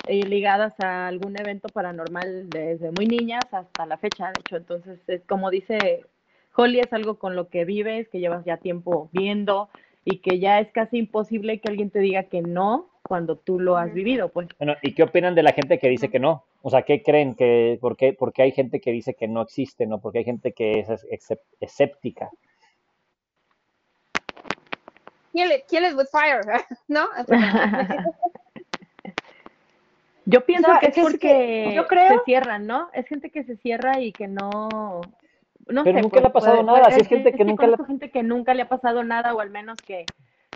eh, 0.08 0.26
ligadas 0.26 0.78
a 0.82 1.08
algún 1.08 1.38
evento 1.40 1.70
paranormal 1.70 2.50
desde 2.50 2.92
muy 2.92 3.06
niñas 3.08 3.46
hasta 3.54 3.86
la 3.86 3.98
fecha, 3.98 4.32
de 4.34 4.40
hecho, 4.42 4.58
entonces, 4.58 5.00
es, 5.08 5.22
como 5.26 5.50
dice 5.52 6.06
Holly, 6.54 6.82
es 6.82 6.92
algo 6.92 7.18
con 7.18 7.38
lo 7.38 7.48
que 7.48 7.64
vives, 7.64 8.10
que 8.10 8.20
llevas 8.20 8.44
ya 8.44 8.58
tiempo 8.58 9.10
viendo 9.14 9.70
y 10.04 10.18
que 10.18 10.40
ya 10.40 10.60
es 10.60 10.70
casi 10.74 10.98
imposible 10.98 11.60
que 11.62 11.70
alguien 11.70 11.92
te 11.92 12.00
diga 12.00 12.24
que 12.24 12.42
no 12.42 12.90
cuando 13.08 13.38
tú 13.38 13.60
lo 13.60 13.78
has 13.78 13.94
vivido, 13.94 14.30
pues. 14.30 14.48
Bueno, 14.58 14.76
¿y 14.82 14.94
qué 14.94 15.04
opinan 15.04 15.36
de 15.36 15.44
la 15.44 15.52
gente 15.54 15.78
que 15.80 15.88
dice 15.90 16.10
que 16.10 16.20
no? 16.20 16.44
O 16.62 16.70
sea, 16.70 16.82
¿qué 16.84 17.04
creen 17.04 17.36
que, 17.36 17.78
por 17.80 17.96
qué, 17.96 18.14
por 18.14 18.34
qué 18.34 18.42
hay 18.44 18.52
gente 18.52 18.80
que 18.82 18.92
dice 18.92 19.14
que 19.14 19.28
no 19.28 19.42
existe, 19.42 19.86
no? 19.86 20.00
Porque 20.00 20.20
hay 20.20 20.24
gente 20.26 20.52
que 20.54 20.80
es 20.80 20.88
escéptica. 21.60 22.30
Kill 25.34 25.52
it, 25.52 25.66
kill 25.68 25.84
it 25.86 25.96
with 25.96 26.08
fire, 26.12 26.42
¿no? 26.88 27.08
Yo 30.28 30.44
pienso 30.44 30.68
sea, 30.72 30.80
que 30.80 30.88
es 30.88 30.98
porque 31.00 31.20
que 31.20 31.74
yo 31.76 31.86
creo- 31.86 32.18
se 32.18 32.26
cierran, 32.26 32.66
¿no? 32.66 32.90
Es 32.94 33.06
gente 33.08 33.30
que 33.30 33.44
se 33.44 33.58
cierra 33.58 34.00
y 34.00 34.12
que 34.12 34.28
no, 34.28 35.02
no 35.68 35.84
Pero 35.84 35.98
sé, 35.98 36.02
nunca 36.02 36.20
le 36.20 36.26
ha 36.28 36.34
pasado 36.34 36.54
puede- 36.56 36.66
nada, 36.66 36.80
puede- 36.86 36.96
si 36.96 37.02
es 37.02 37.08
gente 37.08 37.32
que 37.34 37.46
nunca 37.46 37.66
le- 37.68 37.74
conozco 37.74 37.86
gente 37.86 38.10
que 38.10 38.24
nunca 38.24 38.56
le 38.56 38.64
ha 38.64 38.68
pasado 38.68 39.04
nada 39.04 39.36
o 39.36 39.40
al 39.40 39.52
menos 39.52 39.78
que 39.84 40.06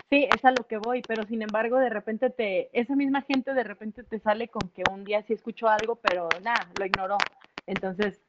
sí, 0.08 0.28
es 0.34 0.44
a 0.44 0.50
lo 0.52 0.66
que 0.66 0.78
voy, 0.78 1.02
pero 1.06 1.24
sin 1.24 1.42
embargo 1.42 1.78
de 1.78 1.90
repente 1.90 2.30
te, 2.30 2.70
esa 2.78 2.94
misma 2.96 3.22
gente 3.22 3.54
de 3.54 3.64
repente 3.64 4.02
te 4.02 4.18
sale 4.20 4.48
con 4.48 4.68
que 4.70 4.82
un 4.92 5.04
día 5.04 5.22
sí 5.22 5.32
escuchó 5.32 5.68
algo, 5.68 5.96
pero 5.96 6.28
nada, 6.42 6.66
lo 6.78 6.84
ignoró. 6.86 7.18
Entonces, 7.66 8.20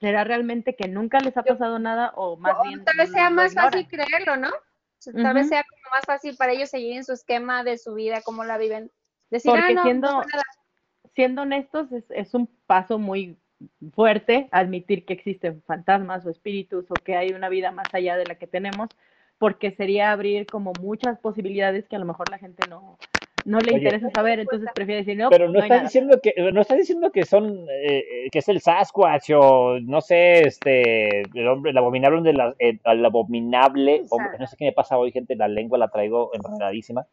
¿será 0.00 0.24
realmente 0.24 0.74
que 0.76 0.88
nunca 0.88 1.18
les 1.20 1.36
ha 1.36 1.42
pasado 1.42 1.78
nada 1.78 2.12
o 2.16 2.36
más 2.36 2.58
O 2.58 2.62
bien 2.64 2.84
tal 2.84 2.96
vez 2.98 3.10
sea 3.10 3.30
más 3.30 3.50
ignoran? 3.52 3.72
fácil 3.72 3.88
creerlo, 3.88 4.36
¿no? 4.36 4.50
Tal 5.22 5.34
vez 5.34 5.48
sea 5.48 5.62
como 5.68 5.82
más 5.94 6.04
fácil 6.04 6.36
para 6.36 6.52
ellos 6.52 6.70
seguir 6.70 6.96
en 6.96 7.04
su 7.04 7.12
esquema 7.12 7.62
de 7.62 7.78
su 7.78 7.94
vida, 7.94 8.22
cómo 8.22 8.44
la 8.44 8.58
viven. 8.58 8.90
Decir, 9.30 9.52
Porque 9.52 9.72
ah, 9.72 9.74
no, 9.74 9.82
siendo- 9.82 10.08
no 10.12 10.24
nada. 10.24 10.42
siendo 11.14 11.42
honestos, 11.42 11.92
es, 11.92 12.04
es 12.10 12.34
un 12.34 12.46
paso 12.66 12.98
muy 12.98 13.38
fuerte 13.94 14.48
admitir 14.52 15.04
que 15.06 15.14
existen 15.14 15.62
fantasmas 15.62 16.26
o 16.26 16.30
espíritus 16.30 16.90
o 16.90 16.94
que 16.94 17.16
hay 17.16 17.32
una 17.32 17.48
vida 17.48 17.70
más 17.70 17.86
allá 17.92 18.16
de 18.16 18.26
la 18.26 18.34
que 18.36 18.46
tenemos, 18.46 18.88
porque 19.38 19.70
sería 19.72 20.12
abrir 20.12 20.46
como 20.46 20.72
muchas 20.80 21.18
posibilidades 21.18 21.86
que 21.88 21.96
a 21.96 21.98
lo 21.98 22.06
mejor 22.06 22.30
la 22.30 22.38
gente 22.38 22.66
no, 22.68 22.98
no 23.44 23.58
le 23.60 23.74
Oye. 23.74 23.78
interesa 23.78 24.10
saber, 24.10 24.40
entonces 24.40 24.68
prefiere 24.74 25.02
decir, 25.02 25.16
no, 25.16 25.30
Pero 25.30 25.46
no 25.46 25.54
no 25.54 25.58
está 25.60 25.82
diciendo 25.82 26.20
que, 26.22 26.34
no 26.52 26.60
está 26.60 26.74
diciendo 26.74 27.10
que 27.12 27.24
son, 27.24 27.66
eh, 27.68 27.98
eh, 27.98 28.28
que 28.30 28.40
es 28.40 28.48
el 28.48 28.60
Sasquatch 28.60 29.30
o 29.34 29.78
no 29.80 30.00
sé, 30.00 30.46
este, 30.46 31.20
el 31.20 31.48
hombre, 31.48 31.70
el 31.70 31.78
abominable 31.78 32.22
de 32.22 32.32
la, 32.32 32.54
eh, 32.58 32.78
el 32.84 33.04
abominable, 33.04 34.02
hombre, 34.10 34.38
no 34.38 34.46
sé 34.46 34.56
qué 34.56 34.64
me 34.64 34.72
pasa 34.72 34.98
hoy, 34.98 35.12
gente, 35.12 35.36
la 35.36 35.48
lengua 35.48 35.78
la 35.78 35.88
traigo 35.88 36.30
enredadísima. 36.34 37.06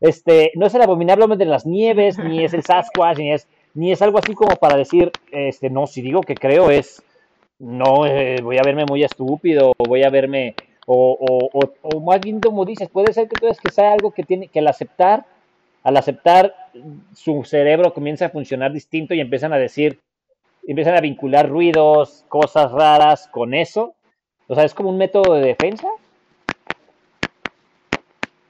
Este, 0.00 0.52
no 0.54 0.66
es 0.66 0.74
el 0.74 0.82
abominable 0.82 1.24
hombre 1.24 1.38
de 1.38 1.46
las 1.46 1.66
nieves, 1.66 2.18
ni 2.18 2.44
es 2.44 2.54
el 2.54 2.62
Sasquatch, 2.64 3.18
ni 3.18 3.32
es, 3.32 3.48
ni 3.74 3.92
es 3.92 4.02
algo 4.02 4.18
así 4.18 4.34
como 4.34 4.56
para 4.56 4.76
decir, 4.76 5.10
este, 5.30 5.70
no, 5.70 5.86
si 5.86 6.02
digo 6.02 6.20
que 6.20 6.34
creo 6.34 6.70
es, 6.70 7.02
no, 7.58 8.06
eh, 8.06 8.40
voy 8.42 8.58
a 8.58 8.62
verme 8.62 8.84
muy 8.86 9.02
estúpido, 9.02 9.72
o 9.76 9.84
voy 9.88 10.04
a 10.04 10.10
verme, 10.10 10.54
o, 10.90 11.18
o, 11.20 11.50
o, 11.52 11.72
o 11.96 12.00
más 12.00 12.20
bien 12.22 12.40
como 12.40 12.64
dices, 12.64 12.88
puede 12.88 13.12
ser 13.12 13.28
que 13.28 13.36
tú 13.36 13.46
que 13.62 13.70
sea 13.70 13.92
algo 13.92 14.10
que 14.10 14.24
tiene, 14.24 14.48
que 14.48 14.60
al 14.60 14.68
aceptar, 14.68 15.26
al 15.84 15.96
aceptar, 15.98 16.54
su 17.14 17.44
cerebro 17.44 17.92
comienza 17.92 18.26
a 18.26 18.30
funcionar 18.30 18.72
distinto 18.72 19.12
y 19.12 19.20
empiezan 19.20 19.52
a 19.52 19.58
decir, 19.58 20.00
empiezan 20.66 20.96
a 20.96 21.00
vincular 21.02 21.48
ruidos, 21.48 22.24
cosas 22.28 22.72
raras 22.72 23.28
con 23.28 23.52
eso. 23.52 23.94
O 24.48 24.54
sea, 24.54 24.64
es 24.64 24.72
como 24.72 24.88
un 24.88 24.96
método 24.96 25.34
de 25.34 25.42
defensa. 25.42 25.88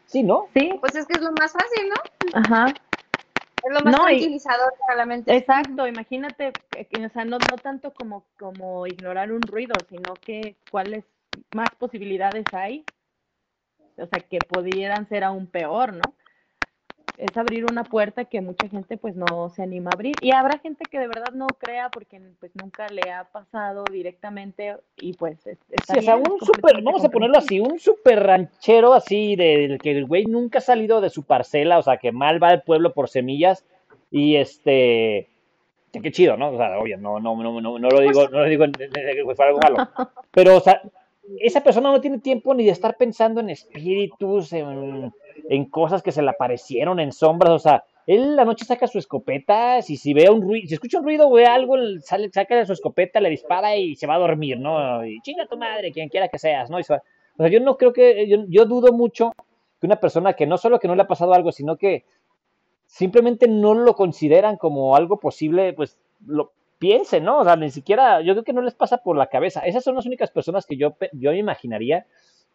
Sí, 0.07 0.23
¿no? 0.23 0.47
Sí, 0.55 0.71
Pues 0.81 0.95
es 0.95 1.07
que 1.07 1.15
es 1.15 1.23
lo 1.23 1.33
más 1.33 1.53
fácil, 1.53 1.89
¿no? 1.89 2.39
ajá. 2.39 2.67
Es 2.67 3.73
lo 3.73 3.81
más 3.81 3.97
No, 3.97 4.05
y- 4.05 4.05
tranquilizador 4.05 4.73
para 4.79 4.97
la 4.97 5.07
mente. 5.07 5.37
Exacto, 5.37 5.89
imagínate, 5.89 6.53
que, 6.71 7.05
o 7.05 7.09
sea, 7.09 7.25
no, 7.25 7.39
no 7.39 7.57
tanto 7.61 7.93
como, 7.93 8.25
como 8.39 8.87
ignorar 8.87 9.33
un 9.33 9.43
ruido, 9.43 9.75
sino 9.91 10.15
que 10.25 10.55
cuáles 10.71 11.05
más 11.55 11.69
posibilidades 11.79 12.45
hay, 12.53 12.85
o 13.97 14.07
sea, 14.07 14.21
que 14.21 14.39
pudieran 14.41 15.09
ser 15.09 15.25
aún 15.25 15.47
peor, 15.47 15.93
¿no? 15.95 16.03
Es 17.17 17.37
abrir 17.37 17.65
una 17.69 17.83
puerta 17.83 18.27
que 18.27 18.41
mucha 18.41 18.69
gente 18.69 18.97
pues 18.97 19.17
no 19.17 19.49
se 19.51 19.65
anima 19.65 19.91
a 19.91 19.95
abrir 19.95 20.15
y 20.23 20.31
habrá 20.31 20.59
gente 20.61 20.85
que 20.89 21.01
de 21.01 21.09
verdad 21.09 21.33
no 21.35 21.49
crea 21.49 21.89
porque 21.89 22.21
pues 22.39 22.53
nunca 22.55 22.87
le 22.91 23.11
ha 23.11 23.25
pasado 23.25 23.83
directamente 23.91 24.77
y 24.97 25.15
pues 25.15 25.45
es- 25.49 25.59
está 25.69 25.95
Sí, 25.95 25.99
o 25.99 26.03
sea, 26.03 26.17
un 26.17 26.39
super, 26.39 26.81
vamos 26.81 27.05
a 27.05 27.09
ponerlo 27.09 27.39
así, 27.39 27.59
un 27.59 27.81
super 27.81 28.23
ranchero 28.25 28.95
así, 28.95 29.35
del 29.35 29.79
que 29.81 29.91
el 29.91 30.05
güey 30.05 30.27
nunca 30.27 30.59
ha 30.59 30.63
salido 30.63 31.01
de 31.01 31.11
su 31.11 31.25
parcela, 31.25 31.79
o 31.79 31.83
sea, 31.83 31.97
que 31.97 32.13
mal 32.13 32.41
va 32.41 32.51
el 32.53 32.63
pueblo 32.63 32.93
por 32.95 33.09
semillas, 33.09 33.65
y 34.13 34.37
este, 34.37 35.29
qué 36.01 36.13
chido, 36.13 36.37
¿no? 36.37 36.51
O 36.53 36.57
sea, 36.57 36.79
obvio, 36.79 36.99
no, 36.99 37.19
no, 37.19 37.35
no, 37.43 37.61
no, 37.61 37.79
no 37.81 37.89
lo 37.89 38.01
digo, 38.01 38.29
no 38.29 38.39
lo 38.39 38.45
digo 38.45 38.63
en- 38.63 38.73
en- 38.81 38.93
que 38.93 39.25
fuera 39.35 39.47
algo 39.51 39.59
malo, 39.61 39.89
pero, 40.31 40.57
o 40.57 40.61
sea, 40.61 40.81
esa 41.41 41.63
persona 41.63 41.91
no 41.91 42.01
tiene 42.01 42.19
tiempo 42.19 42.55
ni 42.55 42.65
de 42.65 42.71
estar 42.71 42.97
pensando 42.97 43.41
en 43.41 43.51
espíritus, 43.51 44.53
en, 44.53 45.13
en 45.49 45.65
cosas 45.67 46.03
que 46.03 46.13
se 46.13 46.23
le 46.23 46.31
aparecieron, 46.31 47.01
en 47.01 47.13
sombras, 47.13 47.53
o 47.53 47.59
sea, 47.59 47.85
él 48.07 48.37
la 48.37 48.47
noche 48.47 48.65
saca 48.65 48.87
su 48.87 48.99
escopeta, 48.99 49.83
si, 49.83 49.97
si 49.97 50.15
ve 50.15 50.31
un 50.31 50.41
ruido, 50.41 50.67
si 50.67 50.75
escucha 50.75 50.99
un 50.99 51.05
ruido, 51.05 51.31
ve 51.31 51.45
algo, 51.45 51.77
sale, 52.01 52.31
saca 52.33 52.65
su 52.65 52.73
escopeta, 52.73 53.21
le 53.21 53.29
dispara 53.29 53.77
y 53.77 53.97
se 53.97 54.07
va 54.07 54.15
a 54.15 54.19
dormir, 54.19 54.59
¿no? 54.59 55.05
Y 55.05 55.21
chinga 55.21 55.47
tu 55.47 55.59
madre, 55.59 55.93
quien 55.93 56.09
quiera 56.09 56.29
que 56.29 56.39
seas, 56.39 56.71
¿no? 56.71 56.79
O 56.79 56.83
sea, 56.83 57.03
yo 57.51 57.61
no 57.61 57.77
creo 57.77 57.93
que, 57.93 58.27
yo, 58.27 58.45
yo 58.49 58.65
dudo 58.65 58.95
mucho 58.95 59.33
que 59.79 59.87
una 59.87 60.01
persona 60.01 60.33
que 60.33 60.47
no 60.47 60.57
solo 60.57 60.79
que 60.79 60.89
no 60.89 60.95
le 60.95 61.03
ha 61.03 61.07
pasado 61.07 61.35
algo, 61.35 61.53
sino 61.53 61.77
que 61.77 62.05
simplemente 62.87 63.47
no 63.47 63.75
lo 63.75 63.95
consideran 63.95 64.57
como 64.57 64.97
algo 64.97 65.21
posible, 65.21 65.75
pues 65.75 65.99
lo 66.27 66.53
piense, 66.79 67.21
¿no? 67.21 67.39
O 67.41 67.45
sea, 67.45 67.57
ni 67.57 67.71
siquiera, 67.71 68.21
yo 68.21 68.35
creo 68.35 68.45
que 68.45 68.53
no 68.53 68.63
les 68.63 68.75
pasa 68.75 68.99
por 68.99 69.17
la 69.17 69.27
cabeza. 69.27 69.61
Esas 69.61 69.85
son 69.85 69.95
las 69.95 70.07
únicas 70.07 70.31
personas 70.31 70.67
que 70.67 70.77
yo, 70.77 70.97
yo 71.13 71.33
imaginaría 71.33 72.07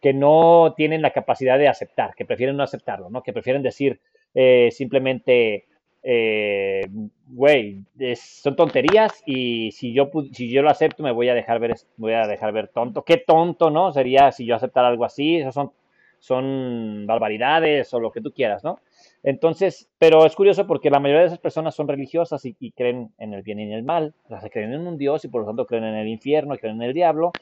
que 0.02 0.14
no 0.14 0.74
tienen 0.76 1.02
la 1.02 1.12
capacidad 1.12 1.58
de 1.58 1.68
aceptar, 1.68 2.14
que 2.16 2.26
prefieren 2.26 2.58
no 2.58 2.64
aceptarlo, 2.64 3.10
¿no? 3.10 3.24
Que 3.24 3.32
prefieren 3.32 3.64
decir 3.64 4.02
eh, 4.34 4.70
simplemente, 4.72 5.66
eh, 6.04 6.82
güey, 7.28 7.84
son 8.16 8.56
tonterías 8.56 9.24
y 9.26 9.72
si 9.72 9.94
yo, 9.94 10.10
si 10.34 10.50
yo 10.50 10.62
lo 10.62 10.70
acepto 10.70 11.04
me 11.04 11.12
voy 11.12 11.30
a 11.30 11.34
dejar 11.34 11.60
ver, 11.60 11.76
voy 11.96 12.14
a 12.14 12.28
dejar 12.28 12.52
ver 12.52 12.68
tonto. 12.68 13.04
Qué 13.04 13.18
tonto, 13.18 13.70
¿no? 13.70 13.94
Sería 13.94 14.32
si 14.32 14.46
yo 14.46 14.56
aceptara 14.56 14.90
algo 14.90 15.06
así, 15.06 15.38
eso 15.38 15.52
son, 15.52 15.72
son 16.20 17.06
barbaridades 17.08 17.94
o 17.94 18.00
lo 18.00 18.12
que 18.12 18.22
tú 18.22 18.32
quieras, 18.32 18.64
¿no? 18.64 18.80
Entonces, 19.24 19.90
pero 19.98 20.26
es 20.26 20.36
curioso 20.36 20.68
porque 20.68 20.90
la 20.90 21.00
mayoría 21.00 21.22
de 21.22 21.28
esas 21.28 21.40
personas 21.40 21.74
son 21.74 21.88
religiosas 21.88 22.44
y, 22.46 22.58
y 22.60 22.72
creen 22.72 23.14
en 23.18 23.34
el 23.34 23.42
bien 23.42 23.60
y 23.60 23.64
en 23.64 23.72
el 23.72 23.84
mal, 23.84 24.14
o 24.26 24.28
sea, 24.28 24.42
se 24.42 24.50
creen 24.50 24.74
en 24.74 24.86
un 24.86 24.98
Dios 24.98 25.24
y 25.24 25.30
por 25.30 25.42
lo 25.42 25.48
tanto 25.48 25.66
creen 25.66 25.86
en 25.86 25.96
el 25.96 26.10
infierno, 26.10 26.58
creen 26.58 26.76
en 26.76 26.82
el 26.90 26.94
diablo, 26.94 27.34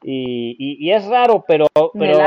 y, 0.00 0.54
y- 0.58 0.76
y 0.86 0.92
es 0.92 1.04
raro, 1.06 1.44
pero, 1.46 1.66
pero, 1.98 2.18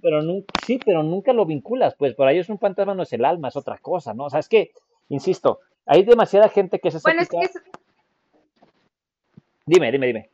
pero 0.00 0.20
sí, 0.64 0.80
pero 0.84 1.02
nunca 1.02 1.32
lo 1.32 1.46
vinculas, 1.46 1.96
pues 1.96 2.14
para 2.14 2.30
ellos 2.32 2.48
un 2.48 2.58
fantasma 2.60 2.94
no 2.94 3.02
es 3.02 3.12
el 3.12 3.24
alma, 3.24 3.48
es 3.48 3.56
otra 3.56 3.78
cosa, 3.78 4.14
¿no? 4.14 4.26
O 4.26 4.30
sea, 4.30 4.38
es 4.40 4.48
que, 4.48 4.70
insisto, 5.08 5.58
hay 5.84 6.04
demasiada 6.04 6.48
gente 6.48 6.78
que 6.78 6.88
es 6.88 7.02
Bueno, 7.02 7.22
es 7.22 7.28
que 7.28 7.38
es- 7.40 7.60
Dime, 9.66 9.90
dime, 9.90 10.06
dime. 10.06 10.30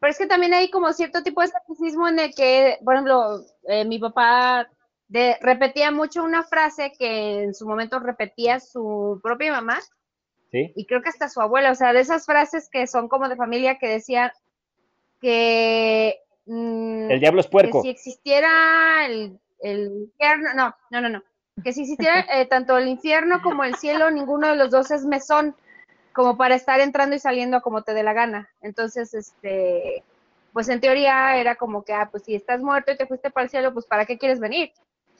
Pero 0.00 0.10
es 0.10 0.18
que 0.18 0.26
también 0.26 0.52
hay 0.52 0.68
como 0.70 0.92
cierto 0.92 1.22
tipo 1.22 1.40
de 1.40 1.46
escepticismo 1.46 2.08
en 2.08 2.18
el 2.18 2.34
que, 2.34 2.78
por 2.84 2.94
ejemplo, 2.94 3.40
eh, 3.68 3.84
mi 3.84 3.98
papá 3.98 4.68
de- 5.08 5.36
repetía 5.40 5.90
mucho 5.90 6.24
una 6.24 6.42
frase 6.42 6.92
que 6.98 7.42
en 7.44 7.54
su 7.54 7.66
momento 7.66 7.98
repetía 7.98 8.60
su 8.60 9.20
propia 9.22 9.52
mamá 9.52 9.78
¿Sí? 10.50 10.72
y 10.74 10.86
creo 10.86 11.02
que 11.02 11.08
hasta 11.08 11.28
su 11.28 11.40
abuela, 11.40 11.70
o 11.70 11.74
sea, 11.74 11.92
de 11.92 12.00
esas 12.00 12.26
frases 12.26 12.68
que 12.70 12.86
son 12.86 13.08
como 13.08 13.28
de 13.28 13.36
familia 13.36 13.78
que 13.78 13.88
decían 13.88 14.30
que, 15.20 16.20
mm, 16.46 17.10
El 17.10 17.20
diablo 17.20 17.40
es 17.40 17.46
que 17.46 17.50
puerco. 17.50 17.82
si 17.82 17.88
existiera 17.88 19.06
el, 19.06 19.38
el 19.60 19.92
infierno, 20.02 20.54
no, 20.54 20.74
no, 20.90 21.00
no, 21.00 21.08
no, 21.08 21.22
que 21.62 21.72
si 21.72 21.82
existiera 21.82 22.20
eh, 22.32 22.46
tanto 22.46 22.76
el 22.78 22.88
infierno 22.88 23.40
como 23.42 23.64
el 23.64 23.76
cielo, 23.76 24.10
ninguno 24.10 24.48
de 24.48 24.56
los 24.56 24.70
dos 24.70 24.90
es 24.90 25.04
mesón, 25.04 25.56
como 26.12 26.36
para 26.36 26.54
estar 26.54 26.80
entrando 26.80 27.14
y 27.16 27.18
saliendo 27.18 27.60
como 27.60 27.82
te 27.82 27.92
dé 27.92 28.02
la 28.02 28.14
gana. 28.14 28.48
Entonces, 28.62 29.12
este, 29.14 30.02
pues 30.52 30.68
en 30.68 30.80
teoría 30.80 31.36
era 31.36 31.56
como 31.56 31.84
que, 31.84 31.92
ah, 31.92 32.08
pues 32.10 32.22
si 32.24 32.34
estás 32.34 32.62
muerto 32.62 32.92
y 32.92 32.96
te 32.96 33.06
fuiste 33.06 33.30
para 33.30 33.44
el 33.44 33.50
cielo, 33.50 33.74
pues 33.74 33.84
¿para 33.86 34.06
qué 34.06 34.16
quieres 34.16 34.40
venir? 34.40 34.72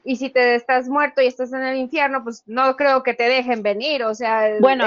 Y 0.08 0.16
si 0.16 0.30
te 0.30 0.54
estás 0.54 0.88
muerto 0.88 1.20
y 1.20 1.26
estás 1.26 1.52
en 1.52 1.64
el 1.64 1.76
infierno, 1.78 2.22
pues 2.22 2.44
no 2.46 2.76
creo 2.76 3.02
que 3.02 3.12
te 3.12 3.24
dejen 3.24 3.64
venir, 3.64 4.04
o 4.04 4.14
sea, 4.14 4.60
Bueno. 4.60 4.86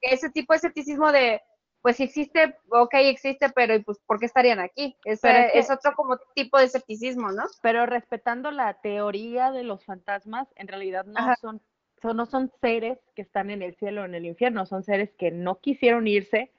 ese 0.00 0.30
tipo 0.30 0.52
de 0.52 0.56
escepticismo 0.56 1.12
de, 1.12 1.40
pues 1.82 1.96
si 1.98 2.02
existe, 2.02 2.56
ok, 2.68 2.94
existe, 2.94 3.48
pero 3.50 3.76
¿y 3.76 3.78
pues 3.78 4.00
¿por 4.06 4.18
qué 4.18 4.26
estarían 4.26 4.58
aquí? 4.58 4.96
Es, 5.04 5.22
es 5.22 5.52
que- 5.52 5.58
es 5.60 5.70
otro 5.70 5.94
como 5.94 6.18
tipo 6.34 6.58
de 6.58 6.64
escepticismo, 6.64 7.30
¿no? 7.30 7.44
Pero 7.62 7.86
respetando 7.86 8.50
la 8.50 8.74
teoría 8.74 9.52
de 9.52 9.62
los 9.62 9.84
fantasmas, 9.84 10.48
en 10.56 10.66
realidad 10.66 11.04
no 11.04 11.20
Ajá. 11.20 11.36
son, 11.40 11.62
son- 12.02 12.16
no 12.16 12.26
son 12.26 12.50
seres 12.60 12.98
que 13.14 13.22
están 13.22 13.50
en 13.50 13.62
el 13.62 13.76
cielo 13.76 14.02
o 14.02 14.04
en 14.04 14.16
el 14.16 14.26
infierno, 14.26 14.66
son 14.66 14.82
seres 14.82 15.12
que 15.16 15.30
no 15.30 15.60
quisieron 15.60 16.08
irse 16.08 16.50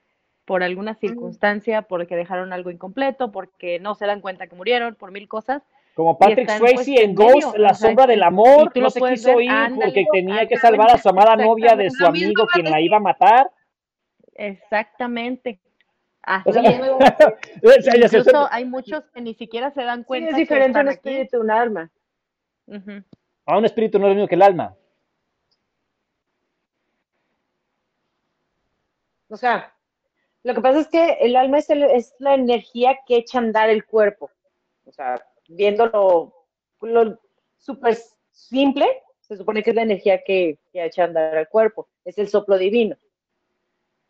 por 0.46 0.62
alguna 0.62 0.94
circunstancia, 0.94 1.82
porque 1.82 2.16
dejaron 2.16 2.54
algo 2.54 2.70
incompleto, 2.70 3.30
porque 3.32 3.78
no 3.80 3.94
se 3.94 4.06
dan 4.06 4.22
cuenta 4.22 4.46
que 4.46 4.56
murieron, 4.56 4.94
por 4.94 5.12
mil 5.12 5.28
cosas. 5.28 5.62
Como 5.94 6.16
Patrick 6.18 6.48
Swayze 6.48 6.74
pues, 6.74 6.88
en 6.88 7.10
en 7.10 7.14
Ghost, 7.14 7.34
medio, 7.34 7.58
La 7.58 7.70
o 7.72 7.74
sea, 7.74 7.88
sombra 7.88 8.06
del 8.06 8.22
amor, 8.22 8.72
tú 8.72 8.80
no 8.80 8.88
se 8.90 9.00
quiso 9.00 9.36
ver, 9.36 9.42
ir 9.44 9.50
ándale, 9.50 9.84
porque 9.84 10.06
tenía 10.10 10.46
que 10.48 10.56
salvar 10.56 10.90
a 10.90 10.98
su 10.98 11.08
amada 11.10 11.36
novia 11.36 11.76
de 11.76 11.90
su 11.90 12.06
amigo 12.06 12.46
quien 12.52 12.70
la 12.70 12.80
iba 12.80 12.96
a 12.96 13.00
matar. 13.00 13.50
Exactamente. 14.34 15.60
Así 16.22 16.48
O 16.48 16.52
sea, 16.52 16.62
es. 16.62 16.80
Incluso 18.14 18.48
hay 18.50 18.64
muchos 18.64 19.04
que 19.10 19.20
ni 19.20 19.34
siquiera 19.34 19.70
se 19.72 19.82
dan 19.82 20.00
Sí, 20.00 20.04
cuenta 20.06 20.30
es 20.30 20.34
que 20.36 20.40
diferente 20.40 20.80
un 20.80 20.88
aquí. 20.88 20.96
espíritu, 20.96 21.40
un 21.40 21.50
alma. 21.50 21.90
A 23.44 23.58
un 23.58 23.64
espíritu 23.64 23.98
no 23.98 24.06
es 24.06 24.10
lo 24.10 24.14
mismo 24.14 24.28
que 24.28 24.36
el 24.36 24.42
alma. 24.42 24.74
O 29.28 29.36
sea, 29.36 29.72
lo 30.42 30.54
que 30.54 30.60
pasa 30.60 30.80
es 30.80 30.88
que 30.88 31.18
el 31.20 31.36
alma 31.36 31.58
es, 31.58 31.70
el- 31.70 31.82
es 31.84 32.14
la 32.18 32.34
energía 32.34 32.98
que 33.06 33.16
echa 33.16 33.38
a 33.38 33.42
andar 33.42 33.70
el 33.70 33.84
cuerpo. 33.84 34.30
O 34.86 34.92
sea, 34.92 35.22
viéndolo 35.48 36.34
lo 36.80 37.18
súper 37.58 37.96
simple, 38.30 38.86
se 39.20 39.36
supone 39.36 39.62
que 39.62 39.70
es 39.70 39.76
la 39.76 39.82
energía 39.82 40.22
que, 40.24 40.58
que 40.72 40.84
echa 40.84 41.04
andar 41.04 41.36
el 41.36 41.48
cuerpo. 41.48 41.88
Es 42.04 42.18
el 42.18 42.28
soplo 42.28 42.58
divino. 42.58 42.96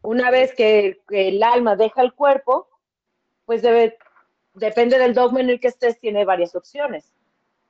Una 0.02 0.30
vez 0.30 0.54
que, 0.54 1.00
que 1.08 1.28
el 1.28 1.42
alma 1.42 1.76
deja 1.76 2.02
el 2.02 2.12
cuerpo, 2.12 2.68
pues 3.44 3.62
depende 4.54 4.98
del 4.98 5.14
dogma 5.14 5.40
en 5.40 5.50
el 5.50 5.60
que 5.60 5.68
estés, 5.68 6.00
tiene 6.00 6.24
varias 6.24 6.54
opciones. 6.56 7.12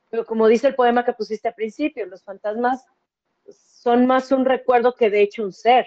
Pero 0.08 0.24
como 0.24 0.46
dice 0.46 0.68
el 0.68 0.74
poema 0.74 1.04
que 1.04 1.12
pusiste 1.12 1.48
al 1.48 1.54
principio, 1.54 2.06
los 2.06 2.22
fantasmas 2.22 2.86
son 3.48 4.06
más 4.06 4.30
un 4.30 4.44
recuerdo 4.44 4.94
que 4.94 5.10
de 5.10 5.22
hecho 5.22 5.42
un 5.42 5.52
ser. 5.52 5.86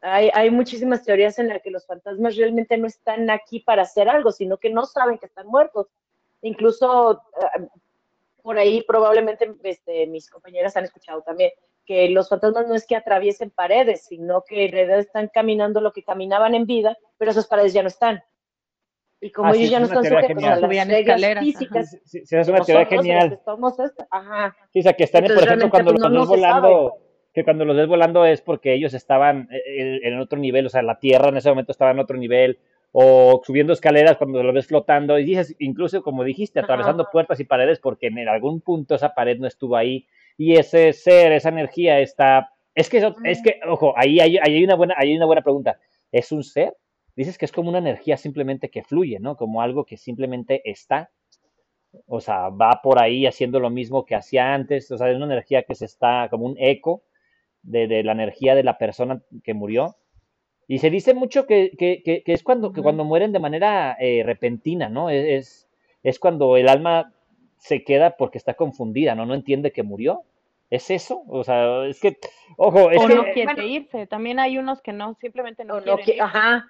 Hay, 0.00 0.30
hay 0.32 0.50
muchísimas 0.50 1.02
teorías 1.02 1.38
en 1.38 1.48
las 1.48 1.60
que 1.62 1.70
los 1.70 1.86
fantasmas 1.86 2.36
realmente 2.36 2.78
no 2.78 2.86
están 2.86 3.28
aquí 3.28 3.60
para 3.60 3.82
hacer 3.82 4.08
algo, 4.08 4.30
sino 4.30 4.58
que 4.58 4.70
no 4.70 4.86
saben 4.86 5.18
que 5.18 5.26
están 5.26 5.48
muertos. 5.48 5.88
Incluso 6.42 7.22
eh, 7.58 7.66
por 8.42 8.58
ahí 8.58 8.82
probablemente 8.86 9.52
este, 9.64 10.06
mis 10.06 10.30
compañeras 10.30 10.76
han 10.76 10.84
escuchado 10.84 11.22
también 11.22 11.50
que 11.84 12.08
los 12.08 12.28
fantasmas 12.28 12.66
no 12.66 12.74
es 12.74 12.86
que 12.86 12.96
atraviesen 12.96 13.50
paredes, 13.50 14.04
sino 14.06 14.42
que 14.46 14.66
en 14.66 14.72
realidad 14.72 14.98
están 14.98 15.28
caminando 15.32 15.80
lo 15.80 15.92
que 15.92 16.02
caminaban 16.02 16.54
en 16.54 16.66
vida, 16.66 16.96
pero 17.16 17.30
esas 17.30 17.46
paredes 17.46 17.72
ya 17.72 17.82
no 17.82 17.88
están. 17.88 18.22
Y 19.20 19.30
como 19.30 19.48
Ah, 19.48 19.54
sí, 19.54 19.60
ellos 19.60 19.70
ya 19.70 19.78
no 19.80 19.86
están 19.86 20.04
sujetos 20.04 20.44
a 20.44 20.56
las 20.56 20.88
reglas 20.88 21.38
físicas, 21.38 21.90
Sí, 21.90 21.98
sí, 22.04 22.26
sí, 22.26 22.36
es 22.36 22.46
de 22.46 22.52
una 22.52 22.64
teoría 22.64 22.86
genial. 22.86 23.40
ajá. 24.10 24.56
Sí, 24.72 24.80
o 24.80 24.82
sea, 24.82 24.92
que 24.92 25.04
están, 25.04 25.24
por 25.24 25.42
ejemplo, 25.42 25.70
cuando 25.70 25.92
pues, 25.92 26.02
los 26.02 26.12
no- 26.12 26.24
sabe. 26.26 26.36
volando, 26.36 26.98
que 27.32 27.44
cuando 27.44 27.64
los 27.64 27.76
ves 27.76 27.86
volando 27.88 28.24
es 28.26 28.42
porque 28.42 28.74
ellos 28.74 28.92
estaban 28.94 29.48
eh, 29.50 30.00
en, 30.02 30.12
en 30.14 30.20
otro 30.20 30.38
nivel, 30.38 30.66
o 30.66 30.68
sea, 30.68 30.82
la 30.82 30.98
Tierra 30.98 31.28
en 31.28 31.36
ese 31.38 31.48
momento 31.48 31.72
estaba 31.72 31.92
en 31.92 31.98
otro 32.00 32.16
nivel, 32.18 32.58
o 32.98 33.42
subiendo 33.44 33.74
escaleras 33.74 34.16
cuando 34.16 34.42
los 34.42 34.54
ves 34.54 34.68
flotando, 34.68 35.18
y 35.18 35.24
dices, 35.24 35.54
incluso 35.58 36.02
como 36.02 36.24
dijiste, 36.24 36.60
Ajá. 36.60 36.64
atravesando 36.64 37.08
puertas 37.12 37.38
y 37.40 37.44
paredes, 37.44 37.78
porque 37.78 38.06
en 38.06 38.26
algún 38.26 38.62
punto 38.62 38.94
esa 38.94 39.12
pared 39.14 39.38
no 39.38 39.46
estuvo 39.46 39.76
ahí, 39.76 40.06
y 40.38 40.56
ese 40.56 40.94
ser, 40.94 41.32
esa 41.32 41.50
energía 41.50 42.00
está... 42.00 42.50
Es 42.74 42.88
que, 42.88 42.98
eso- 42.98 43.14
es 43.24 43.42
que 43.42 43.60
ojo, 43.68 43.92
ahí 43.96 44.18
hay, 44.20 44.38
ahí 44.38 44.54
hay 44.56 44.64
una 44.64 44.76
buena, 44.76 44.94
ahí 44.96 45.10
hay 45.10 45.16
una 45.16 45.26
buena 45.26 45.42
pregunta. 45.42 45.78
¿Es 46.10 46.32
un 46.32 46.42
ser? 46.42 46.74
Dices 47.14 47.36
que 47.36 47.44
es 47.44 47.52
como 47.52 47.68
una 47.68 47.78
energía 47.78 48.16
simplemente 48.16 48.70
que 48.70 48.82
fluye, 48.82 49.18
¿no? 49.20 49.36
Como 49.36 49.60
algo 49.60 49.84
que 49.84 49.96
simplemente 49.98 50.62
está. 50.64 51.10
O 52.06 52.20
sea, 52.20 52.48
va 52.50 52.80
por 52.82 53.02
ahí 53.02 53.26
haciendo 53.26 53.60
lo 53.60 53.68
mismo 53.70 54.04
que 54.04 54.14
hacía 54.14 54.52
antes. 54.54 54.90
O 54.90 54.98
sea, 54.98 55.10
es 55.10 55.16
una 55.16 55.24
energía 55.26 55.62
que 55.64 55.74
se 55.74 55.86
está 55.86 56.28
como 56.30 56.44
un 56.46 56.56
eco 56.58 57.02
de, 57.62 57.88
de 57.88 58.02
la 58.04 58.12
energía 58.12 58.54
de 58.54 58.62
la 58.64 58.76
persona 58.76 59.22
que 59.42 59.54
murió. 59.54 59.96
Y 60.68 60.78
se 60.80 60.90
dice 60.90 61.14
mucho 61.14 61.46
que, 61.46 61.70
que, 61.78 62.02
que, 62.02 62.22
que 62.24 62.32
es 62.32 62.42
cuando, 62.42 62.72
que 62.72 62.82
cuando 62.82 63.04
mueren 63.04 63.32
de 63.32 63.38
manera 63.38 63.96
eh, 64.00 64.22
repentina, 64.24 64.88
¿no? 64.88 65.10
Es, 65.10 65.68
es, 66.02 66.18
cuando 66.18 66.56
el 66.56 66.68
alma 66.68 67.12
se 67.58 67.84
queda 67.84 68.16
porque 68.16 68.38
está 68.38 68.54
confundida, 68.54 69.14
¿no? 69.14 69.26
No 69.26 69.34
entiende 69.34 69.72
que 69.72 69.82
murió. 69.82 70.22
¿Es 70.68 70.90
eso? 70.90 71.22
O 71.28 71.44
sea, 71.44 71.86
es 71.86 72.00
que, 72.00 72.18
ojo, 72.56 72.90
es 72.90 73.00
o 73.00 73.06
que... 73.06 73.14
no 73.14 73.24
quiere 73.32 73.54
bueno. 73.54 73.62
irse. 73.62 74.08
También 74.08 74.40
hay 74.40 74.58
unos 74.58 74.82
que 74.82 74.92
no, 74.92 75.14
simplemente 75.20 75.64
no 75.64 75.80
qui- 75.80 76.20
ajá. 76.20 76.68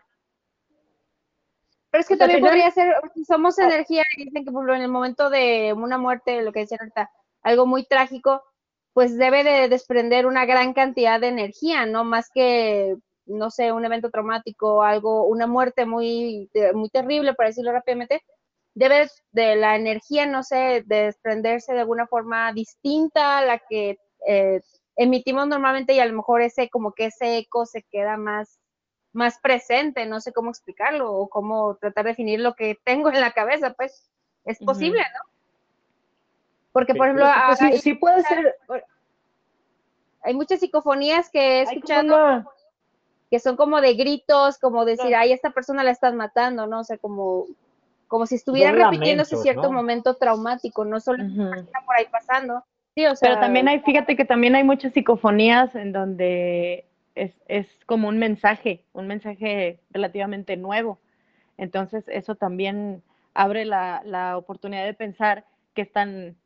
Pero 1.90 2.00
es 2.02 2.09
que 2.09 2.16
Pues, 2.16 2.18
también 2.18 2.40
podría 2.42 2.70
ser, 2.70 2.94
si 3.14 3.24
somos 3.24 3.59
Ah. 3.59 3.64
energía, 3.64 4.02
y 4.18 4.24
dicen 4.26 4.44
que 4.44 4.50
por 4.50 4.61
ejemplo, 4.61 4.74
en 4.74 4.82
el 4.82 4.88
momento 4.90 5.30
de 5.30 5.72
una 5.72 5.96
muerte, 5.96 6.42
lo 6.42 6.52
que 6.52 6.61
decían 6.61 6.80
ahorita, 6.80 7.11
algo 7.42 7.64
muy 7.64 7.87
trágico, 7.87 8.42
pues 8.92 9.16
debe 9.16 9.44
de 9.44 9.68
desprender 9.70 10.26
una 10.26 10.44
gran 10.44 10.74
cantidad 10.74 11.18
de 11.18 11.28
energía, 11.28 11.87
¿no? 11.87 12.04
Más 12.04 12.28
que, 12.28 12.96
no 13.26 13.50
sé, 13.50 13.72
un 13.72 13.84
evento 13.84 14.10
traumático, 14.10 14.82
algo, 14.82 15.26
una 15.26 15.46
muerte 15.46 15.84
muy, 15.86 16.50
muy 16.74 16.88
terrible, 16.88 17.34
para 17.34 17.48
decirlo 17.48 17.72
rápidamente, 17.72 18.22
debe 18.74 19.08
de 19.32 19.56
la 19.56 19.76
energía, 19.76 20.26
no 20.26 20.42
sé, 20.42 20.82
de 20.86 21.04
desprenderse 21.04 21.72
de 21.74 21.80
alguna 21.80 22.06
forma 22.06 22.52
distinta 22.52 23.38
a 23.38 23.44
la 23.44 23.58
que 23.58 23.98
eh, 24.26 24.60
emitimos 24.96 25.46
normalmente 25.46 25.92
y 25.94 26.00
a 26.00 26.06
lo 26.06 26.14
mejor 26.14 26.42
ese, 26.42 26.68
como 26.68 26.92
que 26.92 27.06
ese 27.06 27.38
eco 27.38 27.66
se 27.66 27.82
queda 27.82 28.16
más 28.16 28.58
más 29.12 29.38
presente, 29.40 30.04
no 30.04 30.20
sé 30.20 30.30
cómo 30.34 30.50
explicarlo 30.50 31.10
o 31.10 31.28
cómo 31.30 31.76
tratar 31.76 32.04
de 32.04 32.10
definir 32.10 32.38
lo 32.40 32.52
que 32.54 32.78
tengo 32.84 33.08
en 33.08 33.18
la 33.18 33.32
cabeza, 33.32 33.72
pues 33.72 34.10
es 34.44 34.58
posible, 34.58 35.00
¿no? 35.00 35.30
Porque, 36.70 36.94
por 36.94 37.06
ejemplo, 37.06 37.26
Pues 37.46 37.62
hay, 37.62 37.78
sí, 37.78 37.94
puede 37.94 38.22
ser. 38.22 38.54
hay 40.22 40.34
muchas 40.34 40.60
psicofonías 40.60 41.30
que 41.30 41.62
he 41.62 41.64
como 41.64 41.76
escuchado 41.76 42.14
una- 42.14 42.46
que 43.30 43.40
son 43.40 43.56
como 43.56 43.80
de 43.80 43.94
gritos, 43.94 44.58
como 44.58 44.84
decir, 44.84 45.08
Claro. 45.08 45.22
ay, 45.22 45.32
esta 45.32 45.50
persona 45.50 45.82
la 45.82 45.90
estás 45.90 46.14
matando, 46.14 46.66
¿no? 46.66 46.80
O 46.80 46.84
sea, 46.84 46.98
como, 46.98 47.46
como 48.08 48.26
si 48.26 48.36
estuviera 48.36 48.70
Son 48.70 48.78
repitiéndose 48.78 49.34
lamentos, 49.34 49.42
cierto 49.42 49.62
¿no? 49.62 49.72
momento 49.72 50.14
traumático, 50.14 50.84
no 50.84 51.00
solo 51.00 51.24
está 51.24 51.80
por 51.84 51.96
ahí 51.96 52.06
pasando. 52.10 52.64
Sí, 52.94 53.04
o 53.04 53.14
sea, 53.16 53.30
Pero 53.30 53.40
también 53.40 53.68
hay, 53.68 53.80
fíjate 53.80 54.16
que 54.16 54.24
también 54.24 54.54
hay 54.54 54.64
muchas 54.64 54.92
psicofonías 54.92 55.74
en 55.74 55.92
donde 55.92 56.86
es, 57.14 57.32
es 57.48 57.66
como 57.86 58.08
un 58.08 58.18
mensaje, 58.18 58.84
un 58.92 59.06
mensaje 59.06 59.80
relativamente 59.90 60.56
nuevo. 60.56 60.98
Entonces, 61.58 62.04
eso 62.08 62.36
también 62.36 63.02
abre 63.34 63.64
la, 63.64 64.02
la 64.04 64.38
oportunidad 64.38 64.84
de 64.84 64.94
pensar 64.94 65.44
que 65.74 65.82
están, 65.82 66.36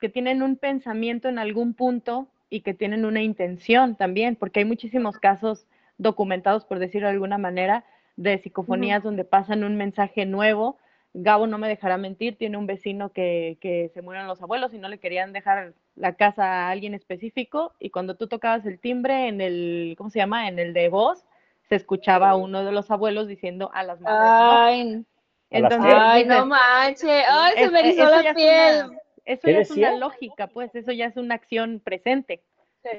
que 0.00 0.08
tienen 0.08 0.42
un 0.42 0.56
pensamiento 0.56 1.28
en 1.28 1.38
algún 1.38 1.72
punto 1.72 2.28
y 2.50 2.60
que 2.60 2.74
tienen 2.74 3.04
una 3.04 3.22
intención 3.22 3.96
también, 3.96 4.36
porque 4.36 4.60
hay 4.60 4.64
muchísimos 4.66 5.18
casos 5.18 5.66
documentados, 5.98 6.64
por 6.64 6.78
decirlo 6.78 7.08
de 7.08 7.14
alguna 7.14 7.38
manera, 7.38 7.84
de 8.16 8.38
psicofonías 8.38 9.02
donde 9.02 9.24
pasan 9.24 9.64
un 9.64 9.76
mensaje 9.76 10.26
nuevo. 10.26 10.78
Gabo 11.18 11.46
no 11.46 11.56
me 11.58 11.68
dejará 11.68 11.96
mentir, 11.96 12.36
tiene 12.36 12.58
un 12.58 12.66
vecino 12.66 13.10
que, 13.10 13.56
que 13.60 13.90
se 13.94 14.02
murieron 14.02 14.28
los 14.28 14.42
abuelos 14.42 14.74
y 14.74 14.78
no 14.78 14.88
le 14.88 14.98
querían 14.98 15.32
dejar 15.32 15.72
la 15.94 16.14
casa 16.14 16.44
a 16.44 16.70
alguien 16.70 16.92
específico 16.92 17.72
y 17.78 17.88
cuando 17.90 18.16
tú 18.16 18.26
tocabas 18.26 18.66
el 18.66 18.78
timbre 18.78 19.28
en 19.28 19.40
el, 19.40 19.94
¿cómo 19.96 20.10
se 20.10 20.18
llama? 20.18 20.48
En 20.48 20.58
el 20.58 20.74
de 20.74 20.90
voz, 20.90 21.24
se 21.70 21.76
escuchaba 21.76 22.30
a 22.30 22.36
uno 22.36 22.64
de 22.64 22.72
los 22.72 22.90
abuelos 22.90 23.28
diciendo 23.28 23.70
a 23.72 23.82
las 23.82 23.98
madres, 24.00 24.20
¿no? 24.20 24.52
ay, 24.52 25.04
¿A 25.52 25.58
las 25.58 25.72
Entonces, 25.72 25.94
ay, 25.98 26.22
dices, 26.24 26.38
no 26.38 26.46
manches, 26.46 27.24
ay, 27.28 27.54
se 27.56 27.70
me 27.70 27.80
erizó 27.80 28.10
la 28.10 28.34
piel. 28.34 28.84
una- 28.86 28.98
eso 29.24 29.42
¿Qué 29.42 29.52
ya 29.52 29.58
es 29.60 29.70
una 29.70 29.96
lógica, 29.96 30.46
pues, 30.48 30.74
eso 30.74 30.92
ya 30.92 31.06
es 31.06 31.16
una 31.16 31.34
acción 31.34 31.80
presente. 31.82 32.42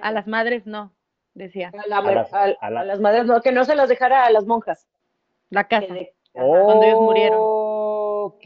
A 0.01 0.11
las 0.11 0.27
madres 0.27 0.65
no, 0.65 0.91
decía, 1.37 1.71
a, 1.73 1.87
la- 1.87 1.97
A 1.97 2.01
las- 2.13 2.33
a- 2.33 2.43
a 2.59 2.69
la- 2.69 2.81
a 2.81 2.85
las 2.85 2.99
madres, 2.99 3.25
no, 3.25 3.41
que 3.41 3.51
no 3.51 3.63
se 3.65 3.75
las 3.75 3.89
dejara 3.89 4.25
a 4.25 4.31
las 4.31 4.45
monjas. 4.45 4.87
la 5.49 5.63
casa. 5.67 5.93
de- 5.93 6.13
cuando 6.33 6.83
ellos 6.83 6.99
murieron. 6.99 7.39
Ok, 7.39 8.45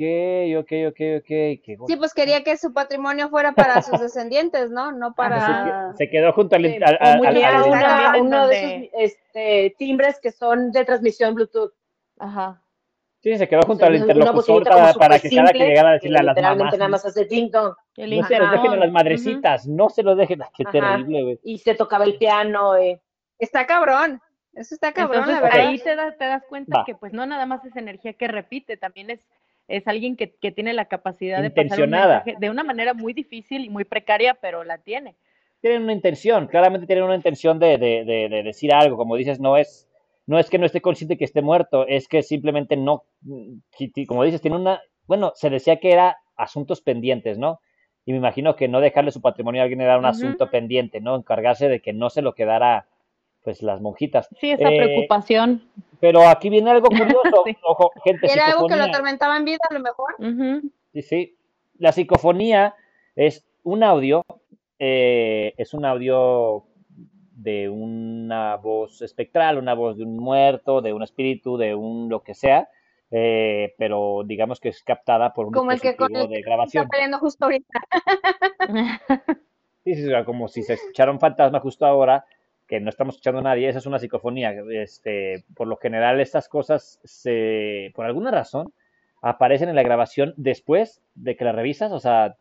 ok, 0.60 0.71
ok, 0.89 0.99
ok. 1.17 1.25
qué 1.27 1.77
Sí, 1.88 1.95
pues 1.95 2.13
quería 2.13 2.43
que 2.43 2.56
su 2.58 2.71
patrimonio 2.73 3.30
fuera 3.30 3.51
para 3.54 3.82
sus 3.82 3.99
descendientes, 4.01 4.69
¿no? 4.69 4.91
No 4.91 5.10
Se, 5.10 5.15
para... 5.15 5.91
que- 5.91 5.97
se 5.97 6.10
quedó 6.10 6.32
junto 6.34 6.56
al, 6.56 6.65
Sí, 6.67 6.77
una- 6.77 8.13
en 8.15 8.21
uno 8.27 8.47
de 8.47 8.75
esos 8.75 8.89
este, 8.93 9.75
timbres 9.77 10.19
que 10.21 10.32
son 10.32 10.71
de 10.71 10.86
transmisión 10.86 11.34
Bluetooth. 11.34 11.73
Ajá. 12.19 12.62
Sí, 13.21 13.38
se 13.38 13.47
quedó 13.47 13.62
junto 13.62 13.86
O 13.86 13.88
sea, 13.88 13.88
al 13.88 13.95
interlocutor 13.97 14.63
para, 14.63 14.93
que 14.93 14.99
cada 14.99 15.19
que 15.19 15.29
simple, 15.29 15.67
llegara 15.67 15.89
a 15.89 15.93
decirle 15.93 16.17
a 16.19 16.23
las 16.23 16.36
literalmente 16.36 16.77
mamás. 16.77 16.79
nada 16.79 16.89
más 16.89 17.05
hace. 17.05 17.21
El 17.97 18.10
No 18.17 18.27
se 18.27 18.39
los 18.39 18.51
dejen 18.51 18.71
a 18.71 18.75
las 18.77 18.91
madrecitas, 18.91 19.67
no 19.67 19.89
se 19.89 20.03
los 20.03 20.17
dejen. 20.17 20.39
Qué 20.57 20.63
Ajá. 20.63 20.71
terrible, 20.71 21.23
güey. 21.23 21.39
Y 21.43 21.57
se 21.60 21.75
tocaba 21.75 22.05
el 22.05 22.17
piano. 22.17 22.75
eh. 22.77 22.99
Está 23.38 23.65
cabrón, 23.67 24.21
eso 24.53 24.73
está 24.75 24.91
cabrón, 24.91 25.19
Entonces 25.19 25.41
la 25.41 25.47
verdad. 25.49 25.67
ahí 25.69 25.79
te 25.79 25.95
das, 25.95 26.17
te 26.17 26.25
das 26.25 26.43
cuenta 26.49 26.79
Va. 26.79 26.86
que 26.86 26.95
pues 26.95 27.13
no 27.13 27.25
nada 27.25 27.45
más 27.45 27.63
es 27.65 27.75
energía 27.75 28.13
que 28.13 28.27
repite, 28.27 28.77
también 28.77 29.10
es, 29.12 29.27
es 29.67 29.88
alguien 29.88 30.15
que, 30.15 30.36
que 30.36 30.51
tiene 30.51 30.73
la 30.73 30.86
capacidad 30.86 31.41
de 31.41 31.49
pasar 31.51 31.63
un 31.63 31.69
Intencionada. 31.69 32.15
mensaje 32.25 32.36
de 32.39 32.49
una 32.49 32.63
manera 32.63 32.93
muy 32.93 33.13
difícil 33.13 33.65
y 33.65 33.69
muy 33.69 33.84
precaria, 33.84 34.34
pero 34.36 34.63
la 34.63 34.77
tiene. 34.79 35.15
Tienen 35.62 35.84
una 35.84 35.93
intención, 35.93 36.47
claramente 36.47 36.88
tienen 36.88 37.03
una 37.05 37.15
intención 37.15 37.60
de, 37.60 37.77
de, 37.77 38.03
de, 38.03 38.29
de 38.29 38.43
decir 38.43 38.73
algo, 38.73 38.97
como 38.97 39.15
dices, 39.15 39.39
no 39.39 39.57
es, 39.57 39.88
no 40.27 40.39
es 40.39 40.49
que 40.49 40.57
no 40.57 40.65
esté 40.65 40.81
consciente 40.81 41.17
que 41.17 41.25
esté 41.25 41.41
muerto, 41.41 41.86
es 41.88 42.07
que 42.07 42.23
simplemente 42.23 42.77
no, 42.77 43.03
como 44.07 44.23
dices, 44.23 44.41
tiene 44.41 44.57
una, 44.57 44.81
bueno, 45.07 45.31
se 45.36 45.49
decía 45.49 45.79
que 45.79 45.91
era 45.91 46.17
asuntos 46.36 46.81
pendientes, 46.81 47.38
¿no? 47.38 47.60
Y 48.05 48.12
me 48.13 48.17
imagino 48.17 48.55
que 48.55 48.67
no 48.67 48.79
dejarle 48.81 49.12
su 49.12 49.21
patrimonio 49.21 49.62
a 49.62 49.63
alguien 49.63 49.81
era 49.81 49.97
un 49.97 50.05
asunto 50.05 50.49
pendiente, 50.49 51.01
¿no? 51.01 51.15
Encargarse 51.15 51.69
de 51.69 51.81
que 51.81 51.93
no 51.93 52.10
se 52.10 52.21
lo 52.23 52.34
quedara, 52.34 52.88
pues, 53.43 53.62
las 53.62 53.79
monjitas. 53.81 54.27
Sí, 54.39 54.51
esa 54.51 54.69
Eh, 54.71 54.77
preocupación. 54.77 55.63
Pero 55.99 56.27
aquí 56.27 56.49
viene 56.49 56.71
algo 56.71 56.88
curioso, 56.88 57.12
Sí. 57.45 57.55
ojo, 57.63 57.91
gente, 58.03 58.27
Era 58.31 58.47
algo 58.47 58.67
que 58.67 58.75
lo 58.75 58.84
atormentaba 58.86 59.38
en 59.38 59.45
vida, 59.45 59.60
a 59.69 59.73
lo 59.73 59.79
mejor. 59.81 60.15
Sí, 60.93 61.01
sí. 61.03 61.36
La 61.77 61.91
psicofonía 61.91 62.73
es 63.15 63.45
un 63.63 63.84
audio, 63.84 64.23
eh, 64.79 65.53
es 65.57 65.73
un 65.75 65.86
audio 65.86 66.63
de 67.31 67.69
una 67.69 68.55
voz 68.57 69.01
espectral, 69.01 69.57
una 69.57 69.73
voz 69.73 69.97
de 69.97 70.03
un 70.03 70.17
muerto, 70.17 70.81
de 70.81 70.93
un 70.93 71.03
espíritu, 71.03 71.57
de 71.57 71.73
un 71.73 72.09
lo 72.09 72.21
que 72.23 72.33
sea, 72.33 72.69
eh, 73.09 73.73
pero 73.77 74.23
digamos 74.25 74.59
que 74.59 74.69
es 74.69 74.83
captada 74.83 75.33
por 75.33 75.47
un 75.47 75.53
Como 75.53 75.71
el 75.71 75.81
que 75.81 75.95
con 75.95 76.15
el 76.15 76.29
de 76.29 76.43
que 76.43 76.49
está 76.63 76.87
peleando 76.87 77.19
justo 77.19 77.45
ahorita. 77.45 77.79
Sí, 79.83 79.95
sí, 79.95 80.09
como 80.25 80.47
si 80.47 80.61
se 80.61 80.73
escuchara 80.73 81.11
un 81.11 81.19
fantasma 81.19 81.59
justo 81.59 81.85
ahora, 81.85 82.25
que 82.67 82.79
no 82.79 82.89
estamos 82.89 83.15
escuchando 83.15 83.39
a 83.39 83.43
nadie, 83.43 83.67
esa 83.67 83.79
es 83.79 83.85
una 83.85 83.97
psicofonía. 83.99 84.53
Este, 84.71 85.43
por 85.55 85.67
lo 85.67 85.75
general, 85.77 86.21
estas 86.21 86.47
cosas, 86.47 86.99
se, 87.03 87.91
por 87.95 88.05
alguna 88.05 88.29
razón, 88.31 88.73
aparecen 89.21 89.69
en 89.69 89.75
la 89.75 89.83
grabación 89.83 90.33
después 90.37 91.01
de 91.15 91.35
que 91.35 91.45
la 91.45 91.51
revisas, 91.51 91.91
o 91.91 91.99
sea, 91.99 92.35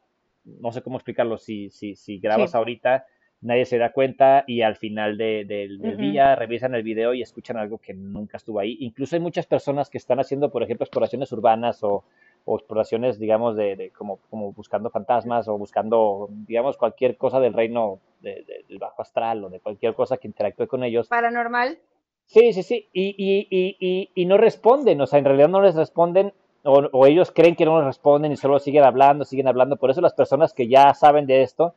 no 0.44 0.70
sé 0.72 0.82
cómo 0.82 0.98
explicarlo, 0.98 1.38
si, 1.38 1.70
si, 1.70 1.94
si 1.96 2.18
grabas 2.18 2.50
Sí. 2.50 2.56
ahorita, 2.56 3.06
nadie 3.42 3.64
se 3.64 3.78
da 3.78 3.92
cuenta 3.92 4.44
y 4.46 4.62
al 4.62 4.76
final 4.76 5.16
de- 5.16 5.44
del- 5.44 5.78
día 5.96 6.34
revisan 6.36 6.74
el 6.74 6.82
video 6.82 7.14
y 7.14 7.22
escuchan 7.22 7.56
algo 7.56 7.78
que 7.78 7.94
nunca 7.94 8.36
estuvo 8.36 8.60
ahí. 8.60 8.76
Incluso 8.80 9.16
hay 9.16 9.20
muchas 9.20 9.46
personas 9.46 9.88
que 9.88 9.98
están 9.98 10.20
haciendo, 10.20 10.50
por 10.50 10.62
ejemplo, 10.62 10.84
exploraciones 10.84 11.32
urbanas 11.32 11.82
o, 11.82 12.04
o 12.44 12.56
exploraciones, 12.56 13.18
digamos, 13.18 13.56
de, 13.56 13.76
de 13.76 13.90
como, 13.90 14.18
como 14.30 14.52
buscando 14.52 14.90
fantasmas 14.90 15.48
o 15.48 15.56
buscando, 15.58 16.28
digamos, 16.46 16.76
cualquier 16.76 17.16
cosa 17.16 17.40
del 17.40 17.52
reino 17.54 17.98
de- 18.20 18.44
de- 18.46 18.64
del 18.68 18.78
bajo 18.78 19.00
astral 19.02 19.44
o 19.44 19.48
de 19.50 19.60
cualquier 19.60 19.94
cosa 19.94 20.18
que 20.18 20.28
interactúe 20.28 20.66
con 20.66 20.84
ellos. 20.84 21.08
Paranormal. 21.08 21.78
Sí, 22.26 22.52
sí, 22.52 22.62
sí, 22.62 22.88
y, 22.92 23.14
y, 23.18 23.48
y, 23.50 23.76
y, 23.80 24.10
y 24.14 24.26
no 24.26 24.36
responden, 24.36 25.00
o 25.00 25.06
sea, 25.06 25.18
en 25.18 25.24
realidad 25.24 25.48
no 25.48 25.60
les 25.62 25.74
responden, 25.74 26.32
o, 26.62 26.74
o 26.92 27.06
ellos 27.06 27.32
creen 27.32 27.56
que 27.56 27.64
no 27.64 27.76
les 27.78 27.86
responden 27.86 28.30
y 28.32 28.36
solo 28.36 28.58
siguen 28.60 28.84
hablando, 28.84 29.24
siguen 29.24 29.48
hablando. 29.48 29.76
Por 29.76 29.90
eso 29.90 30.00
las 30.00 30.14
personas 30.14 30.52
que 30.52 30.68
ya 30.68 30.94
saben 30.94 31.26
de 31.26 31.42
esto 31.42 31.74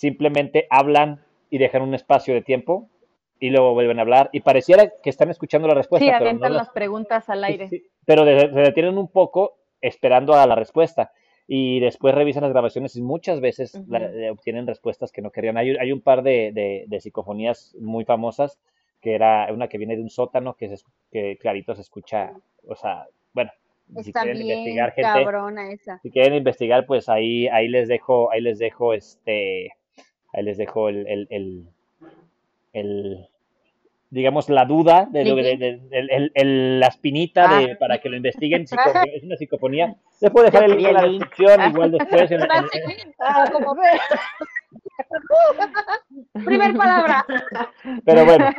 simplemente 0.00 0.66
hablan 0.70 1.20
y 1.50 1.58
dejan 1.58 1.82
un 1.82 1.92
espacio 1.94 2.32
de 2.32 2.40
tiempo 2.40 2.88
y 3.38 3.50
luego 3.50 3.74
vuelven 3.74 3.98
a 3.98 4.02
hablar 4.02 4.30
y 4.32 4.40
pareciera 4.40 4.90
que 5.02 5.10
están 5.10 5.28
escuchando 5.28 5.68
la 5.68 5.74
respuesta, 5.74 6.06
Sí, 6.06 6.10
pero 6.10 6.18
no 6.24 6.28
avientan 6.30 6.52
las- 6.54 6.66
las 6.68 6.70
preguntas 6.74 7.28
al 7.28 7.44
aire. 7.44 7.68
sí, 7.68 7.84
pero 8.06 8.24
se 8.24 8.48
detienen 8.48 8.96
un 8.96 9.08
poco 9.08 9.58
esperando 9.82 10.32
a 10.34 10.46
la 10.46 10.54
respuesta 10.54 11.12
y 11.46 11.80
después 11.80 12.14
revisan 12.14 12.42
las 12.44 12.52
grabaciones 12.52 12.96
y 12.96 13.02
muchas 13.02 13.42
veces 13.42 13.74
la- 13.88 13.98
eh, 14.10 14.30
obtienen 14.30 14.66
respuestas 14.66 15.12
que 15.12 15.20
no 15.20 15.30
querían. 15.30 15.58
Hay, 15.58 15.76
hay 15.76 15.92
un 15.92 16.00
par 16.00 16.22
de, 16.22 16.50
de- 16.52 16.84
de 16.86 17.00
psicofonías 17.00 17.76
muy 17.78 18.06
famosas, 18.06 18.58
que 19.02 19.14
era 19.14 19.52
una 19.52 19.68
que 19.68 19.76
viene 19.76 19.96
de 19.96 20.02
un 20.02 20.10
sótano 20.10 20.54
que, 20.54 20.68
se, 20.68 20.74
es- 20.74 20.84
que 21.12 21.36
clarito 21.38 21.74
se 21.74 21.82
escucha, 21.82 22.32
o 22.66 22.74
sea, 22.74 23.06
bueno, 23.34 23.50
si 24.02 24.12
quieren 24.14 24.38
bien 24.38 24.48
investigar 24.48 24.92
gente, 24.92 25.10
cabrona 25.24 25.72
esa. 25.72 25.98
si 26.02 26.10
quieren 26.10 26.34
investigar, 26.34 26.86
pues 26.86 27.08
ahí, 27.10 27.48
ahí 27.48 27.68
les 27.68 27.86
dejo, 27.88 28.30
ahí 28.32 28.40
les 28.40 28.58
dejo 28.58 28.94
este, 28.94 29.72
ahí 30.32 30.42
les 30.44 30.58
dejo 30.58 30.88
el, 30.88 31.06
el, 31.06 31.26
el, 31.30 31.64
el- 32.72 33.26
digamos, 34.10 34.48
la 34.50 34.64
duda, 34.64 35.06
de, 35.10 35.24
lo- 35.24 35.36
de- 35.36 35.56
de- 35.56 36.30
la 36.44 36.88
espinita 36.88 37.58
de, 37.60 37.72
Ah. 37.72 37.76
para 37.78 37.98
que 37.98 38.08
lo 38.08 38.16
investiguen. 38.16 38.64
es 39.14 39.22
una 39.22 39.36
psicofonía. 39.36 39.94
Les 40.20 40.30
puedo 40.32 40.46
dejar 40.46 40.64
el 40.64 40.76
link 40.76 40.88
en 40.88 40.94
la 40.94 41.02
descripción, 41.02 41.70
igual 41.70 41.92
después. 41.92 42.30
en- 42.30 42.40
en- 42.42 42.90
en- 42.90 43.52
Como- 43.52 43.76
Primer 46.44 46.74
palabra. 46.76 47.24
pero 48.04 48.24
bueno. 48.24 48.50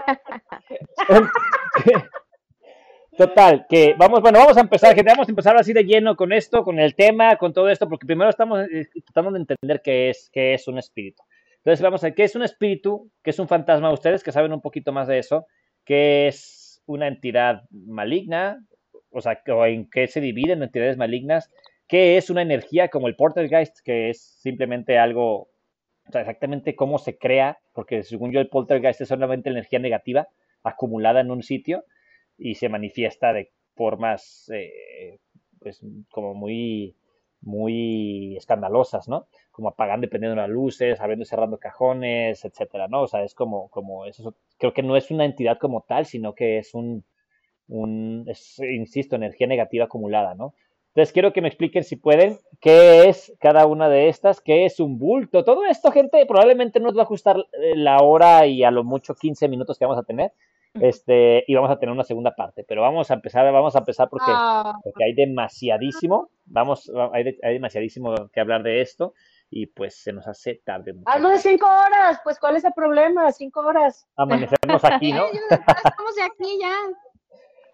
Total, 3.17 3.65
que 3.69 3.93
vamos, 3.97 4.21
bueno, 4.21 4.39
vamos 4.39 4.55
a 4.57 4.61
empezar, 4.61 4.95
gente, 4.95 5.11
vamos 5.11 5.27
a 5.27 5.31
empezar 5.31 5.55
así 5.57 5.73
de 5.73 5.83
lleno 5.83 6.15
con 6.15 6.31
esto, 6.31 6.63
con 6.63 6.79
el 6.79 6.95
tema, 6.95 7.35
con 7.35 7.51
todo 7.53 7.69
esto, 7.69 7.87
porque 7.89 8.05
primero 8.07 8.29
estamos 8.29 8.61
eh, 8.71 8.87
tratando 9.05 9.31
de 9.33 9.39
entender 9.39 9.81
qué 9.83 10.09
es, 10.09 10.29
qué 10.31 10.53
es 10.53 10.67
un 10.67 10.77
espíritu. 10.79 11.21
Entonces 11.63 11.83
vamos 11.83 12.03
a 12.03 12.07
ver 12.07 12.15
qué 12.15 12.23
es 12.23 12.35
un 12.35 12.41
espíritu, 12.41 13.11
qué 13.23 13.29
es 13.29 13.39
un 13.39 13.47
fantasma, 13.47 13.93
ustedes 13.93 14.23
que 14.23 14.31
saben 14.31 14.51
un 14.51 14.61
poquito 14.61 14.91
más 14.91 15.07
de 15.07 15.19
eso, 15.19 15.45
qué 15.85 16.27
es 16.27 16.81
una 16.87 17.07
entidad 17.07 17.61
maligna, 17.69 18.59
o 19.11 19.21
sea, 19.21 19.41
en 19.45 19.87
qué 19.89 20.07
se 20.07 20.21
dividen 20.21 20.63
entidades 20.63 20.97
malignas, 20.97 21.51
qué 21.87 22.17
es 22.17 22.31
una 22.31 22.41
energía 22.41 22.87
como 22.89 23.07
el 23.07 23.15
poltergeist, 23.15 23.77
que 23.83 24.09
es 24.09 24.21
simplemente 24.39 24.97
algo, 24.97 25.49
o 26.07 26.11
sea, 26.11 26.21
exactamente 26.21 26.75
cómo 26.75 26.97
se 26.97 27.19
crea, 27.19 27.59
porque 27.73 28.01
según 28.03 28.31
yo 28.31 28.39
el 28.39 28.49
poltergeist 28.49 29.01
es 29.01 29.09
solamente 29.09 29.49
energía 29.49 29.79
negativa 29.79 30.27
acumulada 30.63 31.21
en 31.21 31.29
un 31.29 31.43
sitio 31.43 31.85
y 32.37 32.55
se 32.55 32.69
manifiesta 32.69 33.33
de 33.33 33.51
formas 33.75 34.49
eh, 34.53 35.19
pues 35.59 35.79
como 36.09 36.33
muy 36.33 36.95
muy 37.41 38.37
escandalosas, 38.37 39.07
¿no? 39.07 39.27
Como 39.51 39.69
apagando 39.69 40.05
y 40.05 40.09
prendiendo 40.09 40.35
las 40.35 40.49
luces, 40.49 40.99
abriendo 40.99 41.23
y 41.23 41.25
cerrando 41.27 41.57
cajones, 41.57 42.45
etcétera, 42.45 42.87
¿no? 42.87 43.01
O 43.03 43.07
sea, 43.07 43.23
es 43.23 43.33
como, 43.35 43.69
como 43.69 44.05
eso, 44.05 44.35
creo 44.57 44.73
que 44.73 44.83
no 44.83 44.95
es 44.95 45.11
una 45.11 45.25
entidad 45.25 45.57
como 45.59 45.81
tal, 45.81 46.05
sino 46.05 46.33
que 46.35 46.57
es 46.59 46.73
un, 46.73 47.03
un 47.67 48.25
es, 48.27 48.59
insisto, 48.59 49.15
energía 49.15 49.47
negativa 49.47 49.85
acumulada, 49.85 50.35
¿no? 50.35 50.53
Entonces 50.89 51.13
quiero 51.13 51.31
que 51.31 51.41
me 51.41 51.47
expliquen 51.47 51.85
si 51.85 51.95
pueden 51.95 52.37
qué 52.59 53.07
es 53.07 53.33
cada 53.39 53.65
una 53.65 53.87
de 53.87 54.09
estas, 54.09 54.41
qué 54.41 54.65
es 54.65 54.79
un 54.81 54.99
bulto. 54.99 55.45
Todo 55.45 55.65
esto, 55.65 55.89
gente, 55.89 56.25
probablemente 56.25 56.81
nos 56.81 56.95
va 56.95 57.01
a 57.01 57.03
ajustar 57.03 57.37
eh, 57.53 57.75
la 57.77 57.99
hora 57.99 58.45
y 58.45 58.63
a 58.65 58.71
lo 58.71 58.83
mucho 58.83 59.15
15 59.15 59.47
minutos 59.47 59.79
que 59.79 59.85
vamos 59.85 59.99
a 59.99 60.03
tener. 60.03 60.33
Este, 60.73 61.43
y 61.47 61.55
vamos 61.55 61.69
a 61.69 61.77
tener 61.79 61.91
una 61.93 62.05
segunda 62.05 62.33
parte, 62.33 62.63
pero 62.65 62.81
vamos 62.81 63.11
a 63.11 63.15
empezar, 63.15 63.51
vamos 63.51 63.75
a 63.75 63.79
empezar 63.79 64.07
porque 64.09 64.25
Ah, 64.29 64.73
porque 64.81 65.03
hay 65.03 65.13
demasiadísimo, 65.13 66.29
vamos, 66.45 66.89
hay, 67.11 67.23
de- 67.25 67.39
hay 67.43 67.53
demasiadísimo 67.55 68.15
que 68.31 68.39
hablar 68.39 68.63
de 68.63 68.79
esto 68.81 69.13
y 69.49 69.65
pues 69.67 70.01
se 70.01 70.13
nos 70.13 70.25
hace 70.29 70.61
tarde. 70.63 70.93
muchachos. 70.93 71.13
Hazlo 71.15 71.29
de 71.29 71.37
cinco 71.39 71.65
horas, 71.67 72.21
pues 72.23 72.39
¿cuál 72.39 72.55
es 72.55 72.63
el 72.63 72.71
problema? 72.73 73.29
Cinco 73.33 73.59
horas. 73.59 74.07
Amanecernos 74.15 74.83
aquí, 74.85 75.11
¿no? 75.11 75.25
estamos 75.49 76.15
de 76.15 76.23
aquí 76.23 76.57
ya. 76.61 76.73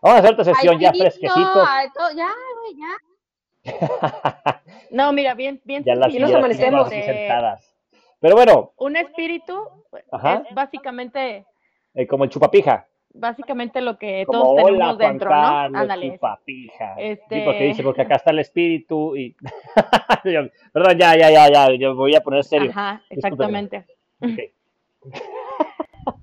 Vamos 0.01 0.15
a 0.15 0.19
hacer 0.19 0.33
otra 0.33 0.45
sesión 0.45 0.79
ya 0.79 0.91
fresquecito. 0.91 1.63
ay, 1.67 1.87
to- 1.93 2.15
Ya, 2.17 2.29
güey, 2.59 2.75
ya. 2.79 4.61
No, 4.91 5.11
mira, 5.13 5.35
bien, 5.35 5.61
bien 5.65 5.83
ya 5.83 5.93
las 5.95 6.11
Y 6.13 6.19
nos 6.19 6.33
amanecemos. 6.33 6.89
sentadas. 6.89 7.75
Pero 8.19 8.35
bueno, 8.35 8.73
Un 8.77 8.95
espíritu 8.95 9.69
Ajá. 10.11 10.43
es 10.49 10.55
básicamente, 10.55 11.45
eh, 11.97 12.07
como 12.07 12.23
el 12.23 12.29
chupapija. 12.29 12.85
básicamente 13.13 13.81
lo 13.81 13.97
que 13.97 14.23
Como 14.27 14.43
todos 14.43 14.55
tenemos 14.65 14.95
Juan 14.95 14.97
dentro, 14.99 15.29
Carlos, 15.31 15.71
¿no? 15.71 15.79
Ándale. 15.79 16.11
chupapija. 16.13 16.95
Sí, 16.95 17.01
Este- 17.01 17.43
porque 17.43 17.63
dice, 17.63 17.83
porque 17.83 18.01
acá 18.03 18.15
está 18.15 18.29
el 18.31 18.39
espíritu 18.39 19.15
y... 19.15 19.35
Perdón, 20.73 20.97
ya, 20.99 21.17
ya, 21.17 21.31
ya, 21.31 21.49
ya, 21.51 21.73
yo 21.75 21.95
voy 21.95 22.15
a 22.15 22.21
poner 22.21 22.43
serio. 22.43 22.69
Ajá, 22.69 23.01
exactamente. 23.09 23.85
Ok. 24.21 24.39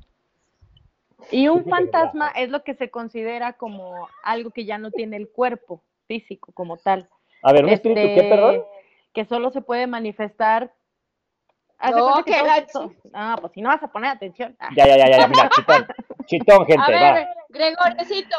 Y 1.30 1.48
un 1.48 1.64
fantasma 1.64 2.28
es 2.36 2.50
lo 2.50 2.62
que 2.62 2.74
se 2.74 2.90
considera 2.90 3.54
como 3.54 4.08
algo 4.22 4.50
que 4.50 4.66
ya 4.66 4.78
no 4.78 4.90
tiene 4.90 5.16
el 5.16 5.28
cuerpo 5.28 5.82
físico 6.06 6.52
como 6.52 6.76
tal. 6.76 7.08
A 7.42 7.52
ver, 7.52 7.64
¿un 7.64 7.70
espíritu 7.70 8.00
qué, 8.00 8.14
Este, 8.14 8.28
perdón? 8.28 8.62
Que 9.12 9.24
solo 9.24 9.50
se 9.50 9.60
puede 9.62 9.86
manifestar. 9.86 10.72
Haz 11.84 11.94
No, 11.96 12.24
que 12.24 12.34
Ah, 13.12 13.36
pues 13.40 13.52
si 13.52 13.60
no 13.60 13.68
vas 13.68 13.82
a 13.82 13.88
poner 13.88 14.10
atención. 14.10 14.56
Ah, 14.58 14.70
Ya, 14.76 14.86
ya, 14.86 14.96
ya, 14.96 15.18
ya, 15.18 15.28
mira, 15.28 15.50
chitón. 15.50 15.86
Chitón, 16.26 16.64
gente, 16.66 16.94
A 16.94 17.00
va. 17.00 17.12
ver, 17.14 17.28
Gregorecito. 17.50 18.36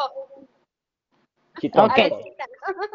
Chitón, 1.60 1.86
Ok. 1.86 1.96
chitón. 1.96 2.20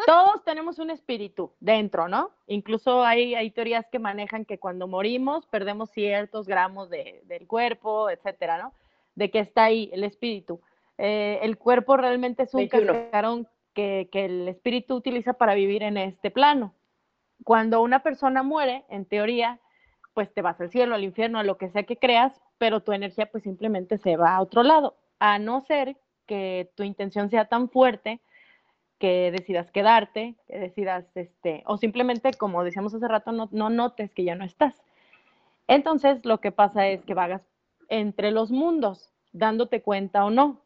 Todos 0.07 0.45
tenemos 0.45 0.79
un 0.79 0.91
espíritu 0.91 1.53
dentro, 1.61 2.09
¿no? 2.09 2.31
Incluso 2.47 3.05
hay, 3.05 3.35
hay 3.35 3.51
teorías 3.53 3.87
que 3.91 3.99
manejan 3.99 4.45
que 4.45 4.59
cuando 4.59 4.87
morimos 4.87 5.47
perdemos 5.47 5.91
ciertos 5.91 6.47
gramos 6.47 6.91
de- 6.91 7.23
del 7.25 7.47
cuerpo, 7.47 8.11
etcétera, 8.11 8.59
¿no? 8.59 8.75
De 9.15 9.31
que 9.31 9.39
está 9.39 9.65
ahí 9.65 9.89
el 9.93 10.05
espíritu. 10.05 10.61
Eh, 10.99 11.39
el 11.43 11.57
cuerpo 11.57 11.97
realmente 11.97 12.43
es 12.43 12.53
un 12.53 12.59
21. 12.69 12.93
cascarón 12.93 13.49
que, 13.73 14.09
que 14.13 14.25
el 14.27 14.49
espíritu 14.49 14.97
utiliza 14.97 15.33
para 15.35 15.55
vivir 15.55 15.83
en 15.83 15.97
este 15.97 16.31
plano. 16.31 16.75
Cuando 17.45 17.81
una 17.81 18.03
persona 18.03 18.43
muere, 18.43 18.85
en 18.91 19.07
teoría, 19.07 19.59
pues 20.15 20.33
te 20.33 20.43
vas 20.43 20.61
al 20.61 20.71
cielo, 20.71 20.95
al 20.95 21.05
infierno, 21.05 21.39
a 21.39 21.45
lo 21.45 21.57
que 21.57 21.71
sea 21.71 21.85
que 21.85 21.97
creas, 21.97 22.41
pero 22.59 22.81
tu 22.81 22.93
energía 22.93 23.31
pues 23.31 23.45
simplemente 23.45 23.99
se 23.99 24.17
va 24.17 24.37
a 24.37 24.41
otro 24.43 24.63
lado, 24.63 24.97
a 25.19 25.39
no 25.39 25.61
ser 25.63 25.97
que 26.27 26.71
tu 26.77 26.83
intención 26.83 27.31
sea 27.31 27.47
tan 27.47 27.69
fuerte 27.69 28.21
que 28.99 29.33
decidas 29.33 29.71
quedarte, 29.71 30.37
que 30.47 30.59
decidas, 30.59 31.07
este, 31.17 31.63
o 31.67 31.79
simplemente, 31.79 32.33
como 32.35 32.63
decíamos 32.63 32.95
hace 32.95 33.09
rato, 33.09 33.33
no, 33.33 33.49
no 33.51 33.71
notes 33.71 34.13
que 34.13 34.25
ya 34.25 34.35
no 34.35 34.45
estás. 34.45 34.75
Entonces, 35.67 36.25
lo 36.27 36.39
que 36.39 36.53
pasa 36.53 36.87
es 36.89 37.03
que 37.05 37.15
vagas 37.15 37.43
entre 37.89 38.31
los 38.31 38.51
mundos, 38.51 39.11
dándote 39.33 39.83
cuenta 39.83 40.25
o 40.25 40.31
no. 40.31 40.61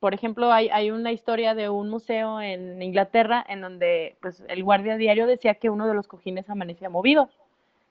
por 0.00 0.14
ejemplo, 0.14 0.52
hay, 0.52 0.68
hay 0.68 0.90
una 0.90 1.12
historia 1.12 1.54
de 1.54 1.68
un 1.68 1.90
museo 1.90 2.40
en 2.40 2.80
Inglaterra 2.82 3.44
en 3.48 3.60
donde 3.60 4.16
pues, 4.20 4.42
el 4.48 4.62
guardia 4.62 4.96
diario 4.96 5.26
decía 5.26 5.54
que 5.54 5.70
uno 5.70 5.86
de 5.88 5.94
los 5.94 6.06
cojines 6.06 6.48
amanecía 6.48 6.88
movido 6.88 7.28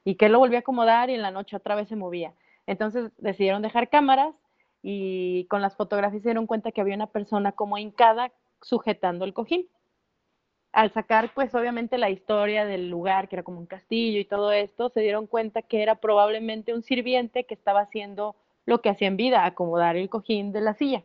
y 0.06 0.16
que 0.16 0.28
él 0.28 0.32
lo 0.32 0.40
volvía 0.40 0.60
a 0.60 0.62
acomodar 0.62 1.10
y 1.10 1.16
en 1.16 1.22
la 1.22 1.32
noche 1.32 1.58
otra 1.58 1.76
vez 1.76 1.90
se 1.90 1.98
movía. 1.98 2.34
Entonces 2.68 3.12
decidieron 3.18 3.62
dejar 3.62 3.90
cámaras 3.90 4.34
y 4.82 5.46
con 5.50 5.62
las 5.62 5.76
fotografías 5.76 6.22
se 6.22 6.30
dieron 6.30 6.48
cuenta 6.48 6.72
que 6.72 6.80
había 6.80 6.96
una 6.96 7.08
persona 7.08 7.52
como 7.52 7.78
hincada 7.78 8.32
sujetando 8.62 9.26
el 9.26 9.34
cojín. 9.34 9.68
Al 10.72 10.92
sacar, 10.92 11.34
pues 11.34 11.56
obviamente 11.56 11.98
la 11.98 12.10
historia 12.10 12.66
del 12.66 12.90
lugar, 12.90 13.30
que 13.30 13.38
era 13.38 13.44
como 13.44 13.60
un 13.60 13.66
castillo 13.66 14.20
y 14.20 14.26
todo 14.26 14.52
esto, 14.52 14.90
se 14.90 15.00
dieron 15.02 15.26
cuenta 15.26 15.62
que 15.62 15.82
era 15.82 15.96
probablemente 15.96 16.74
un 16.74 16.84
sirviente 16.84 17.46
que 17.46 17.54
estaba 17.54 17.80
haciendo 17.82 18.36
lo 18.66 18.82
que 18.82 18.90
hacía 18.90 19.08
en 19.08 19.18
vida, 19.18 19.46
acomodar 19.46 19.96
el 19.96 20.10
cojín 20.10 20.52
de 20.52 20.62
la 20.62 20.74
silla. 20.74 21.04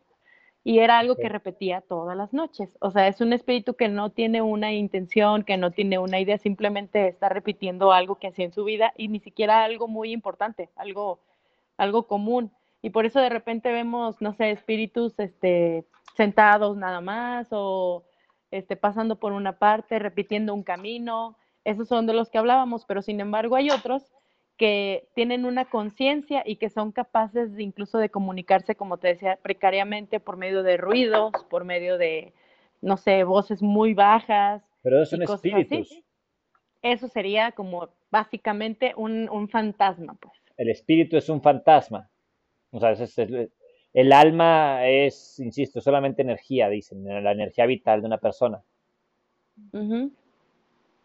Y 0.62 0.80
era 0.80 0.98
algo 0.98 1.16
que 1.16 1.28
repetía 1.28 1.80
todas 1.80 2.16
las 2.16 2.32
noches. 2.34 2.76
O 2.80 2.90
sea, 2.90 3.08
es 3.08 3.20
un 3.20 3.32
espíritu 3.32 3.74
que 3.74 3.88
no 3.88 4.10
tiene 4.10 4.42
una 4.42 4.72
intención, 4.72 5.42
que 5.42 5.56
no 5.56 5.70
tiene 5.70 5.98
una 5.98 6.20
idea, 6.20 6.36
simplemente 6.36 7.08
está 7.08 7.30
repitiendo 7.30 7.92
algo 7.92 8.16
que 8.18 8.28
hacía 8.28 8.44
en 8.44 8.52
su 8.52 8.64
vida 8.64 8.92
y 8.96 9.08
ni 9.08 9.20
siquiera 9.20 9.64
algo 9.64 9.88
muy 9.88 10.12
importante, 10.12 10.68
algo, 10.76 11.20
algo 11.78 12.06
común. 12.06 12.52
Y 12.82 12.90
por 12.90 13.06
eso 13.06 13.20
de 13.20 13.30
repente 13.30 13.72
vemos, 13.72 14.20
no 14.20 14.34
sé, 14.34 14.50
espíritus 14.50 15.18
este, 15.18 15.86
sentados 16.14 16.76
nada 16.76 17.00
más 17.00 17.48
o 17.52 18.04
este, 18.50 18.76
pasando 18.76 19.16
por 19.18 19.32
una 19.32 19.58
parte, 19.58 19.98
repitiendo 19.98 20.52
un 20.54 20.62
camino. 20.62 21.36
Esos 21.64 21.88
son 21.88 22.06
de 22.06 22.14
los 22.14 22.30
que 22.30 22.38
hablábamos, 22.38 22.84
pero 22.84 23.00
sin 23.00 23.20
embargo 23.20 23.56
hay 23.56 23.70
otros 23.70 24.12
que 24.60 25.08
tienen 25.14 25.46
una 25.46 25.64
conciencia 25.64 26.42
y 26.44 26.56
que 26.56 26.68
son 26.68 26.92
capaces 26.92 27.56
de 27.56 27.62
incluso 27.62 27.96
de 27.96 28.10
comunicarse, 28.10 28.74
como 28.74 28.98
te 28.98 29.08
decía, 29.08 29.38
precariamente 29.40 30.20
por 30.20 30.36
medio 30.36 30.62
de 30.62 30.76
ruidos, 30.76 31.32
por 31.48 31.64
medio 31.64 31.96
de, 31.96 32.34
no 32.82 32.98
sé, 32.98 33.24
voces 33.24 33.62
muy 33.62 33.94
bajas. 33.94 34.62
Pero 34.82 35.06
son 35.06 35.22
así. 35.22 35.32
espíritus. 35.32 36.02
Eso 36.82 37.08
sería 37.08 37.52
como 37.52 37.88
básicamente 38.10 38.92
un, 38.98 39.30
un 39.30 39.48
fantasma, 39.48 40.12
pues. 40.20 40.34
El 40.58 40.68
espíritu 40.68 41.16
es 41.16 41.30
un 41.30 41.40
fantasma. 41.40 42.10
O 42.70 42.80
sea, 42.80 42.90
es 42.90 43.16
el, 43.16 43.50
el 43.94 44.12
alma 44.12 44.86
es, 44.86 45.40
insisto, 45.40 45.80
solamente 45.80 46.20
energía, 46.20 46.68
dicen, 46.68 47.02
la 47.24 47.32
energía 47.32 47.64
vital 47.64 48.02
de 48.02 48.08
una 48.08 48.18
persona. 48.18 48.62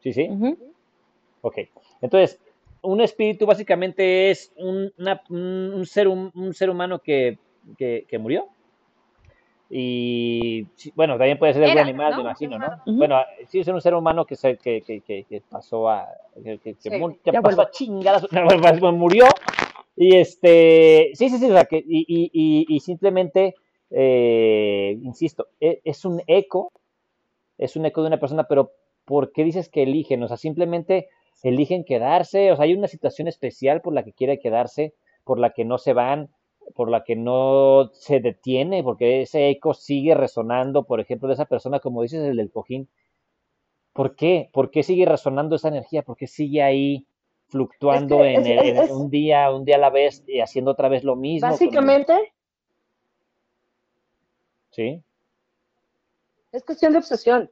¿Sí, 0.02 0.12
sí? 0.12 0.28
ujú. 0.30 0.58
Ok. 1.40 1.60
Entonces, 2.02 2.42
un 2.86 3.02
espíritu 3.02 3.46
básicamente 3.46 4.30
es 4.32 4.54
un, 4.58 4.92
una- 4.98 5.22
un- 5.30 5.74
un 5.76 5.86
ser, 5.86 6.08
hum- 6.08 6.32
un 6.36 6.54
ser 6.54 6.70
humano 6.70 7.00
que, 7.00 7.38
que- 7.78 8.06
que 8.08 8.18
murió. 8.20 8.48
Y 9.70 10.68
sí, 10.76 10.92
bueno, 10.96 11.18
también 11.18 11.40
puede 11.40 11.54
ser 11.54 11.64
algún 11.64 11.80
animal, 11.80 12.12
¿no? 12.12 12.18
me 12.18 12.24
imagino, 12.24 12.60
¿no? 12.60 12.68
Ujú. 12.86 12.98
Bueno, 12.98 13.20
sí 13.48 13.60
es 13.60 13.68
un 13.68 13.82
ser 13.82 13.96
humano 13.96 14.26
que, 14.26 14.36
se, 14.36 14.58
que, 14.58 14.82
que, 14.82 15.02
que, 15.02 15.24
que 15.24 15.42
pasó 15.42 15.90
a. 15.90 16.08
que, 16.44 16.76
Sí. 16.78 16.90
mu- 16.92 17.16
que 17.24 17.32
Ya 17.32 17.42
pasó 17.42 17.58
vuelvo. 17.58 17.62
a 17.64 17.72
chingadas, 17.72 18.28
pues, 18.80 18.94
murió. 18.94 19.26
Y 19.98 20.18
este. 20.18 21.12
Sí, 21.16 21.30
sí, 21.30 21.40
sí, 21.40 21.46
o 21.50 21.54
sea, 21.54 21.66
que, 21.66 21.78
y, 21.78 22.06
y, 22.08 22.30
y, 22.32 22.66
y 22.76 22.80
simplemente, 22.80 23.56
eh, 23.90 24.98
insisto, 25.02 25.48
e- 25.60 25.82
es 25.84 26.06
un 26.06 26.22
eco, 26.28 26.72
es 27.58 27.76
un 27.76 27.86
eco 27.88 28.02
de 28.02 28.08
una 28.08 28.20
persona, 28.20 28.44
pero 28.48 28.72
¿por 29.04 29.32
qué 29.32 29.44
dices 29.44 29.68
que 29.70 29.82
eligen? 29.84 30.22
O 30.22 30.28
sea, 30.28 30.38
simplemente 30.38 31.10
eligen 31.50 31.84
quedarse, 31.84 32.52
o 32.52 32.56
sea, 32.56 32.66
hay 32.66 32.74
una 32.74 32.88
situación 32.88 33.28
especial 33.28 33.82
por 33.82 33.94
la 33.94 34.04
que 34.04 34.14
quiere 34.14 34.40
quedarse, 34.40 34.94
por 35.24 35.40
la 35.40 35.52
que 35.52 35.66
no 35.66 35.78
se 35.78 35.94
van, 35.94 36.30
por 36.74 36.90
la 36.90 37.04
que 37.04 37.16
no 37.16 37.90
se 37.94 38.20
detiene, 38.20 38.84
porque 38.84 39.22
ese 39.22 39.50
eco 39.50 39.74
sigue 39.74 40.16
resonando, 40.16 40.84
por 40.84 41.00
ejemplo, 41.00 41.28
de 41.28 41.36
esa 41.36 41.46
persona, 41.46 41.80
como 41.80 42.02
dices, 42.02 42.24
el 42.24 42.38
del 42.38 42.52
cojín. 42.52 42.88
¿Por 43.94 44.16
qué? 44.16 44.50
¿Por 44.52 44.72
qué 44.72 44.84
sigue 44.84 45.06
resonando 45.06 45.56
esa 45.56 45.68
energía? 45.70 46.02
¿Por 46.02 46.18
qué 46.18 46.28
sigue 46.28 46.62
ahí 46.62 47.06
fluctuando 47.48 48.16
Es 48.16 48.22
que 48.24 48.34
en, 48.34 48.42
es- 48.42 48.48
el- 48.48 48.60
en 48.70 48.78
es- 48.78 48.86
es- 48.86 48.92
un 48.92 49.10
día, 49.10 49.52
un 49.54 49.64
día 49.66 49.76
a 49.76 49.80
la 49.80 49.90
vez 49.90 50.24
y 50.28 50.40
haciendo 50.42 50.72
otra 50.72 50.90
vez 50.90 51.04
lo 51.04 51.16
mismo? 51.16 51.48
Básicamente 51.50 52.14
Sí, 54.72 55.02
es 56.52 56.64
cuestión 56.64 56.92
de 56.92 56.98
obsesión. 57.00 57.50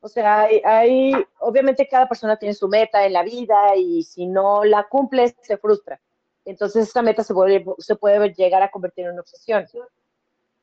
O 0.00 0.08
sea, 0.08 0.48
hay, 0.64 1.12
obviamente 1.40 1.88
cada 1.88 2.08
persona 2.08 2.36
tiene 2.36 2.54
su 2.54 2.68
meta 2.68 3.04
en 3.04 3.12
la 3.12 3.24
vida 3.24 3.74
y 3.76 4.02
si 4.04 4.26
no 4.26 4.64
la 4.64 4.86
cumple 4.88 5.34
se 5.42 5.56
frustra. 5.56 6.00
Entonces 6.44 6.88
esa 6.88 7.02
meta 7.02 7.24
se, 7.24 7.34
se 7.78 7.96
puede 7.96 8.32
llegar 8.32 8.62
a 8.62 8.70
convertir 8.70 9.06
en 9.06 9.12
una 9.12 9.22
obsesión. 9.22 9.66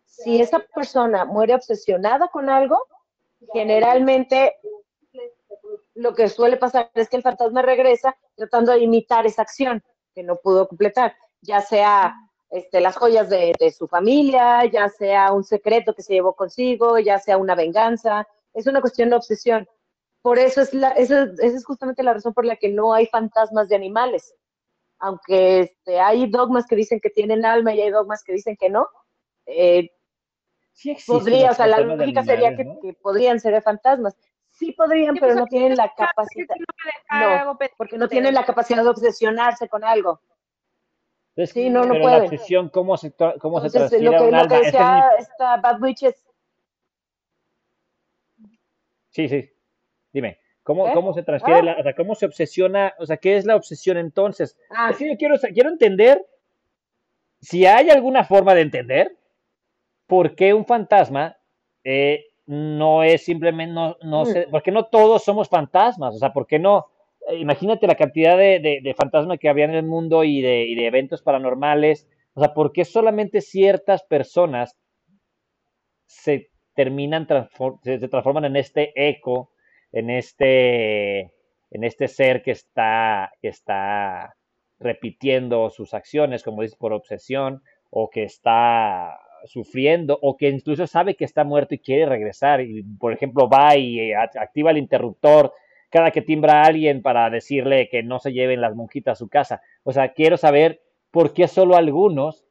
Si 0.06 0.42
esa 0.42 0.60
persona 0.60 1.26
muere 1.26 1.54
obsesionada 1.54 2.30
con 2.30 2.50
algo, 2.50 2.80
generalmente 3.54 4.56
lo 5.96 6.14
que 6.16 6.30
suele 6.30 6.58
pasar 6.58 6.90
es 6.94 7.10
que 7.10 7.18
el 7.18 7.24
fantasma 7.24 7.62
regresa 7.62 8.16
tratando 8.36 8.72
de 8.72 8.80
imitar 8.80 9.26
esa 9.26 9.42
acción 9.42 9.84
que 10.14 10.24
no 10.24 10.38
pudo 10.38 10.68
completar, 10.68 11.16
ya 11.42 11.60
sea 11.60 12.16
este, 12.50 12.80
las 12.80 12.96
joyas 12.96 13.30
de 13.30 13.76
su 13.78 13.88
familia, 13.88 14.64
ya 14.66 14.88
sea 14.88 15.34
un 15.34 15.44
secreto 15.44 15.94
que 15.94 16.04
se 16.04 16.14
llevó 16.14 16.34
consigo, 16.34 17.00
ya 17.00 17.20
sea 17.20 17.38
una 17.38 17.54
venganza. 17.54 18.26
Es 18.56 18.66
una 18.68 18.82
cuestión 18.82 19.10
de 19.10 19.18
obsesión. 19.18 19.68
Por 20.22 20.40
eso 20.40 20.62
es 20.62 20.74
la, 20.74 20.90
esa, 20.92 21.24
esa 21.38 21.58
es 21.58 21.66
justamente 21.66 22.02
la 22.02 22.14
razón 22.14 22.34
por 22.34 22.46
la 22.46 22.56
que 22.56 22.70
no 22.70 22.94
hay 22.94 23.06
fantasmas 23.06 23.70
de 23.70 23.76
animales. 23.76 24.34
Aunque 24.98 25.60
este, 25.60 26.00
hay 26.00 26.28
dogmas 26.28 26.66
que 26.66 26.76
dicen 26.76 27.00
que 27.00 27.12
tienen 27.12 27.46
alma 27.46 27.74
y 27.76 27.82
hay 27.82 27.92
dogmas 27.92 28.24
que 28.24 28.34
dicen 28.34 28.58
que 28.60 28.70
no. 28.70 28.88
eh, 29.46 29.92
sí 30.74 30.92
existen 30.92 31.20
podría, 31.20 31.52
o 31.52 31.54
sea, 31.54 31.68
la 31.68 31.80
lógica 31.80 32.24
sería 32.24 32.56
que, 32.56 32.64
animales, 32.64 32.76
¿no? 32.76 32.82
que 32.82 32.94
podrían 32.94 33.40
ser 33.40 33.62
fantasmas. 33.62 34.18
Sí 34.50 34.72
podrían, 34.72 35.14
Sí, 35.16 35.20
pero 35.20 35.34
pues, 35.34 35.40
no 35.42 35.48
tienen 35.48 35.76
la 35.76 35.94
capacidad, 35.96 36.56
no 37.12 37.58
porque 37.78 37.98
no 37.98 38.08
tienen 38.08 38.34
la 38.34 38.46
capacidad 38.46 38.84
de 38.84 38.90
obsesionarse 38.90 39.68
con 39.68 39.84
algo. 39.84 40.22
Entonces, 41.36 41.54
Sí, 41.54 41.70
no, 41.70 41.84
no 41.84 41.94
pero 41.94 42.08
la 42.08 42.18
obsesión, 42.24 42.70
¿cómo 42.70 42.96
se, 42.96 43.14
cómo 43.14 43.60
se 43.60 43.68
Entonces, 43.68 44.00
transfiere 44.00 44.06
lo 44.06 44.12
a 44.12 44.18
que, 44.18 44.24
un 44.24 44.32
lo 44.32 44.48
que 44.48 44.56
alma? 44.56 44.56
Es 44.56 44.62
es 44.68 44.72
decía 44.72 45.10
esta 45.20 45.58
Bad 45.58 45.82
Witch 45.82 46.04
es, 46.04 46.25
Sí, 49.16 49.30
sí. 49.30 49.50
Dime, 50.12 50.40
¿cómo, 50.62 50.86
¿Qué? 50.88 50.92
cómo 50.94 51.14
se 51.14 51.24
transfiere, 51.24 51.60
Ah. 51.62 51.64
la, 51.64 51.78
o 51.80 51.84
sea, 51.84 51.96
cómo 51.96 52.16
se 52.16 52.26
obsesiona, 52.26 52.94
o 53.00 53.06
sea, 53.06 53.16
qué 53.16 53.38
es 53.38 53.46
la 53.46 53.56
obsesión 53.56 53.96
entonces? 53.98 54.58
ah, 54.70 54.90
Es 54.92 54.98
que 54.98 55.08
yo 55.10 55.16
quiero, 55.18 55.36
quiero 55.54 55.70
entender 55.70 56.26
si 57.40 57.66
hay 57.66 57.90
alguna 57.90 58.26
forma 58.26 58.54
de 58.54 58.62
entender 58.62 59.16
por 60.06 60.36
qué 60.36 60.54
un 60.54 60.66
fantasma 60.66 61.38
eh, 61.86 62.26
no 62.46 63.04
es 63.04 63.24
simplemente, 63.24 63.74
no, 63.74 63.96
no 64.04 64.24
Mm. 64.24 64.26
sé, 64.26 64.48
porque 64.52 64.72
no 64.72 64.86
todos 64.88 65.24
somos 65.24 65.48
fantasmas, 65.48 66.16
o 66.16 66.18
sea, 66.20 66.34
¿por 66.34 66.46
qué 66.46 66.60
no? 66.60 66.88
Eh, 67.30 67.38
imagínate 67.38 67.88
la 67.88 67.96
cantidad 67.96 68.38
de, 68.38 68.60
de, 68.60 68.80
de 68.84 68.94
fantasmas 68.96 69.40
que 69.40 69.48
había 69.50 69.64
en 69.66 69.76
el 69.76 69.86
mundo 69.86 70.24
y 70.26 70.42
de, 70.42 70.66
y 70.66 70.76
de 70.76 70.88
eventos 70.88 71.22
paranormales, 71.22 72.08
o 72.34 72.42
sea, 72.42 72.54
¿por 72.54 72.74
qué 72.74 72.84
solamente 72.84 73.40
ciertas 73.40 74.04
personas 74.04 74.76
se 76.06 76.50
terminan, 76.76 77.28
se, 77.84 78.08
transforman 78.08 78.46
en 78.46 78.56
este 78.58 78.92
eco, 78.96 79.52
en 79.92 80.10
este, 80.10 81.20
en 81.72 81.84
este 81.84 82.08
ser 82.08 82.44
que 82.44 82.52
está, 82.52 83.32
que 83.42 83.48
está 83.48 84.36
repitiendo 84.80 85.70
sus 85.70 85.94
acciones, 85.94 86.44
como 86.44 86.62
dices, 86.62 86.78
por 86.78 86.94
obsesión, 86.94 87.64
o 87.90 88.10
que 88.10 88.24
está 88.24 89.18
sufriendo, 89.46 90.18
o 90.22 90.38
que 90.38 90.50
incluso 90.50 90.86
sabe 90.88 91.16
que 91.16 91.26
está 91.26 91.44
muerto 91.44 91.76
y 91.76 91.80
quiere 91.80 92.06
regresar, 92.06 92.62
y 92.62 92.84
por 93.00 93.14
ejemplo 93.14 93.48
va 93.48 93.76
y 93.78 94.00
eh, 94.00 94.16
act- 94.16 94.40
activa 94.40 94.72
el 94.72 94.78
interruptor 94.78 95.54
cada 95.90 96.12
que 96.12 96.22
timbra 96.22 96.62
a 96.62 96.66
alguien 96.66 97.02
para 97.02 97.30
decirle 97.30 97.88
que 97.90 98.04
no 98.04 98.20
se 98.20 98.34
lleven 98.34 98.60
las 98.60 98.76
monjitas 98.76 99.14
a 99.14 99.16
su 99.16 99.30
casa. 99.30 99.62
O 99.84 99.94
sea, 99.94 100.14
quiero 100.14 100.36
saber 100.36 100.82
por 101.12 101.34
qué 101.34 101.48
solo 101.48 101.76
algunos 101.78 102.45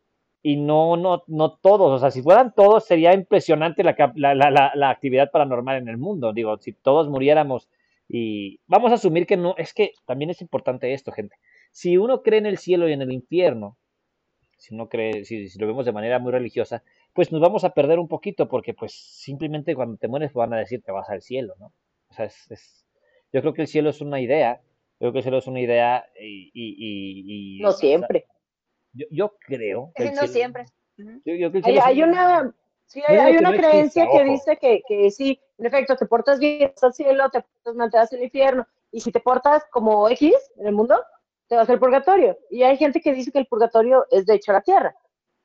y 0.47 0.57
no, 0.57 0.99
no, 0.99 1.25
no 1.27 1.53
todos. 1.57 1.91
O 1.91 1.99
sea, 1.99 2.11
si 2.11 2.21
fueran 2.23 2.53
todos, 2.55 2.85
sería 2.85 3.15
impresionante 3.15 3.83
la, 3.83 3.97
la, 4.15 4.35
la, 4.35 4.73
la, 4.75 4.91
actividad 4.91 5.31
paranormal 5.31 5.79
en 5.79 5.89
el 5.89 5.97
mundo. 5.97 6.35
Digo, 6.35 6.59
si 6.59 6.75
todos 6.75 7.09
muriéramos 7.09 7.71
y 8.11 8.61
vamos 8.67 8.93
a 8.93 8.97
asumir 8.97 9.27
que 9.27 9.39
no, 9.39 9.55
es 9.57 9.73
que 9.73 9.93
también 10.05 10.29
es 10.31 10.43
importante 10.43 10.93
esto, 10.93 11.13
gente. 11.13 11.37
Si 11.73 11.97
uno 11.97 12.23
cree 12.23 12.41
en 12.41 12.45
el 12.47 12.59
cielo 12.59 12.87
y 12.87 12.93
en 12.93 13.01
el 13.01 13.11
infierno, 13.11 13.79
si 14.59 14.75
uno 14.75 14.91
cree, 14.91 15.25
si, 15.25 15.49
si 15.49 15.59
lo 15.59 15.67
vemos 15.67 15.87
de 15.87 15.93
manera 15.93 16.19
muy 16.19 16.31
religiosa, 16.31 16.83
pues 17.15 17.33
nos 17.33 17.41
vamos 17.41 17.65
a 17.65 17.71
perder 17.71 17.99
un 17.99 18.09
poquito 18.09 18.47
porque 18.47 18.75
pues 18.75 18.93
simplemente 18.93 19.75
cuando 19.75 19.97
te 19.97 20.09
mueres 20.09 20.35
van 20.35 20.53
a 20.53 20.59
decir 20.59 20.83
te 20.83 20.93
vas 20.93 21.09
al 21.09 21.23
cielo, 21.23 21.55
¿no? 21.59 21.73
O 22.11 22.13
sea, 22.15 22.27
es, 22.27 22.51
es- 22.51 22.85
yo 23.33 23.41
creo 23.41 23.55
que 23.55 23.63
el 23.63 23.69
cielo 23.69 23.89
es 23.89 24.03
una 24.03 24.21
idea, 24.21 24.61
yo 25.01 25.11
creo 25.11 25.13
que 25.13 25.19
el 25.21 25.25
cielo 25.25 25.39
es 25.39 25.47
una 25.47 25.61
idea 25.63 26.05
y... 26.21 26.51
y- 26.53 26.77
y- 26.79 27.57
y- 27.59 27.63
no 27.63 27.73
siempre. 27.73 28.27
Yo, 28.95 29.07
yo 29.11 29.37
creo 29.47 29.93
que 29.95 30.11
no 30.13 30.27
siempre. 30.27 30.65
Ujú. 30.99 31.21
yo- 31.25 31.35
yo 31.35 31.51
creo 31.51 31.63
que 31.63 31.71
el 31.71 31.79
Hay, 31.81 32.03
una, 32.03 32.55
sí, 32.87 33.03
hay, 33.07 33.37
una 33.37 33.51
no 33.51 33.57
creencia 33.57 34.05
que 34.11 34.23
ojo. 34.23 34.25
dice 34.33 34.57
que, 34.57 34.83
que 34.87 35.11
sí, 35.11 35.41
en 35.59 35.67
efecto, 35.67 35.97
te 35.97 36.07
portas 36.07 36.39
bien, 36.39 36.71
vas 36.75 36.85
al 36.85 36.95
cielo, 36.95 37.29
te 37.31 37.43
portas 37.43 37.75
mal, 37.75 37.91
te 37.91 37.99
vas 37.99 38.13
al 38.13 38.23
infierno, 38.23 38.67
y 38.91 39.01
si 39.01 39.11
te 39.13 39.21
portas 39.21 39.65
como 39.71 40.09
X 40.11 40.33
en 40.57 40.67
el 40.69 40.73
mundo, 40.75 41.03
te 41.49 41.57
vas 41.57 41.69
al 41.69 41.79
purgatorio. 41.79 42.39
Y 42.51 42.63
hay 42.63 42.77
gente 42.77 43.01
que 43.01 43.13
dice 43.13 43.31
que 43.33 43.39
el 43.41 43.47
purgatorio 43.47 44.07
es 44.11 44.25
de 44.27 44.35
hecho 44.35 44.53
la 44.53 44.63
tierra. 44.63 44.97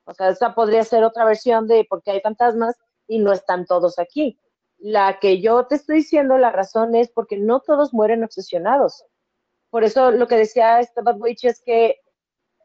O 0.06 0.14
sea, 0.14 0.30
esa 0.30 0.56
podría 0.56 0.84
ser 0.84 1.04
otra 1.04 1.26
versión 1.26 1.68
de 1.68 1.86
por 1.86 2.02
qué 2.02 2.12
hay 2.12 2.22
fantasmas 2.22 2.76
y 3.08 3.20
no 3.20 3.32
están 3.32 3.66
todos 3.66 4.00
aquí. 4.00 4.40
La 4.78 5.20
que 5.20 5.42
yo 5.42 5.66
te 5.68 5.76
estoy 5.76 5.98
diciendo, 5.98 6.38
la 6.38 6.52
razón 6.52 6.96
es 6.96 7.10
porque 7.12 7.38
no 7.38 7.60
todos 7.60 7.94
mueren 7.94 8.24
obsesionados. 8.24 9.04
Por 9.70 9.84
eso 9.84 10.12
lo 10.12 10.28
que 10.28 10.36
decía 10.36 10.80
este 10.80 11.02
Bad 11.02 11.20
Witch 11.20 11.44
es 11.46 11.62
que 11.64 11.98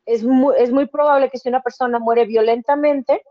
es 0.06 0.22
muy, 0.22 0.54
es 0.58 0.70
muy 0.70 0.86
probable 0.86 1.30
que 1.30 1.38
si 1.38 1.48
una 1.48 1.62
persona 1.62 1.98
muere 1.98 2.26
violentamente, 2.26 3.22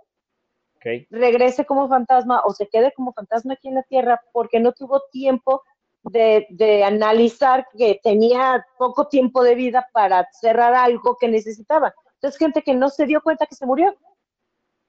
regrese 1.10 1.66
como 1.66 1.88
fantasma 1.88 2.42
o 2.46 2.52
se 2.54 2.68
quede 2.68 2.92
como 2.92 3.14
fantasma 3.14 3.54
aquí 3.54 3.70
en 3.70 3.76
la 3.76 3.84
Tierra 3.84 4.22
porque 4.34 4.60
no 4.60 4.74
tuvo 4.74 5.02
tiempo 5.12 5.64
de, 6.04 6.46
de 6.50 6.84
analizar 6.84 7.66
que 7.78 8.02
tenía 8.04 8.66
poco 8.78 9.08
tiempo 9.08 9.44
de 9.44 9.56
vida 9.56 9.88
para 9.94 10.28
cerrar 10.34 10.74
algo 10.74 11.16
que 11.18 11.30
necesitaba. 11.30 11.94
Entonces, 12.16 12.38
gente 12.38 12.62
que 12.62 12.74
no 12.74 12.90
se 12.90 13.06
dio 13.06 13.22
cuenta 13.22 13.46
que 13.46 13.56
se 13.56 13.66
murió 13.66 13.96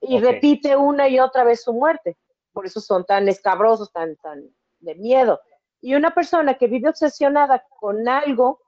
y 0.01 0.19
repite 0.19 0.75
una 0.75 1.07
y 1.07 1.19
otra 1.19 1.43
vez 1.43 1.63
su 1.63 1.73
muerte. 1.73 2.17
Por 2.53 2.65
eso 2.65 2.79
son 2.79 3.05
tan 3.05 3.27
escabrosos, 3.27 3.91
tan, 3.91 4.15
tan 4.17 4.49
de 4.79 4.95
miedo. 4.95 5.39
Y 5.81 5.95
una 5.95 6.13
persona 6.13 6.55
que 6.55 6.67
vive 6.67 6.89
obsesionada 6.89 7.63
con 7.79 8.07
algo, 8.07 8.61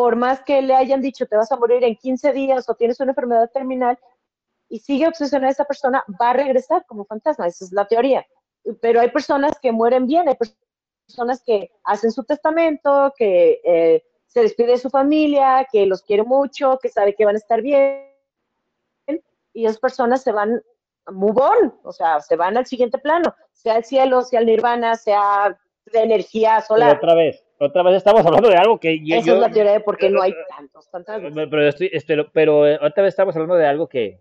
por 0.00 0.16
más 0.16 0.40
que 0.42 0.62
le 0.62 0.74
hayan 0.74 1.02
dicho 1.02 1.26
te 1.26 1.36
vas 1.36 1.52
a 1.52 1.58
morir 1.58 1.84
en 1.84 1.94
15 1.94 2.32
días 2.32 2.66
o 2.70 2.74
tienes 2.74 2.98
una 3.00 3.10
enfermedad 3.10 3.50
terminal, 3.52 3.98
y 4.70 4.78
sigue 4.78 5.06
obsesionada 5.06 5.52
esa 5.52 5.66
persona, 5.66 6.02
va 6.18 6.30
a 6.30 6.32
regresar 6.32 6.86
como 6.86 7.04
fantasma. 7.04 7.46
Esa 7.46 7.66
es 7.66 7.72
la 7.72 7.86
teoría. 7.86 8.26
Pero 8.80 9.00
hay 9.00 9.10
personas 9.10 9.58
que 9.60 9.72
mueren 9.72 10.06
bien, 10.06 10.26
hay 10.26 10.36
personas 11.06 11.42
que 11.44 11.70
hacen 11.84 12.12
su 12.12 12.24
testamento, 12.24 13.12
que 13.14 13.60
eh, 13.62 14.02
se 14.26 14.40
despide 14.40 14.68
de 14.68 14.78
su 14.78 14.88
familia, 14.88 15.66
que 15.70 15.84
los 15.84 16.00
quiere 16.00 16.22
mucho, 16.22 16.78
que 16.80 16.88
sabe 16.88 17.14
que 17.14 17.26
van 17.26 17.34
a 17.34 17.38
estar 17.38 17.60
bien. 17.60 18.08
Y 19.52 19.66
esas 19.66 19.80
personas 19.80 20.22
se 20.22 20.32
van 20.32 20.62
move 21.10 21.42
o 21.82 21.92
sea, 21.92 22.20
se 22.20 22.36
van 22.36 22.56
al 22.56 22.64
siguiente 22.64 22.96
plano, 22.96 23.34
sea 23.52 23.76
el 23.76 23.84
cielo, 23.84 24.22
sea 24.22 24.40
el 24.40 24.46
nirvana, 24.46 24.94
sea 24.94 25.58
de 25.92 25.98
energía 26.00 26.62
solar. 26.62 26.96
otra 26.96 27.14
vez, 27.14 27.44
otra 27.60 27.82
vez 27.82 27.96
estamos 27.96 28.24
hablando 28.24 28.48
de 28.48 28.56
algo 28.56 28.80
que 28.80 28.98
yo, 29.04 29.16
Esa 29.16 29.34
es 29.34 29.38
la 29.38 29.50
teoría 29.50 29.72
de 29.72 29.80
por 29.80 29.98
qué 29.98 30.08
no 30.08 30.22
hay 30.22 30.34
tantos 30.48 30.88
fantasmas. 30.88 31.32
pero, 31.34 31.68
estoy, 31.68 31.90
este, 31.92 32.24
pero 32.32 32.66
eh, 32.66 32.78
otra 32.80 33.02
vez 33.02 33.12
estamos 33.12 33.36
hablando 33.36 33.54
de 33.54 33.66
algo 33.66 33.86
que, 33.86 34.20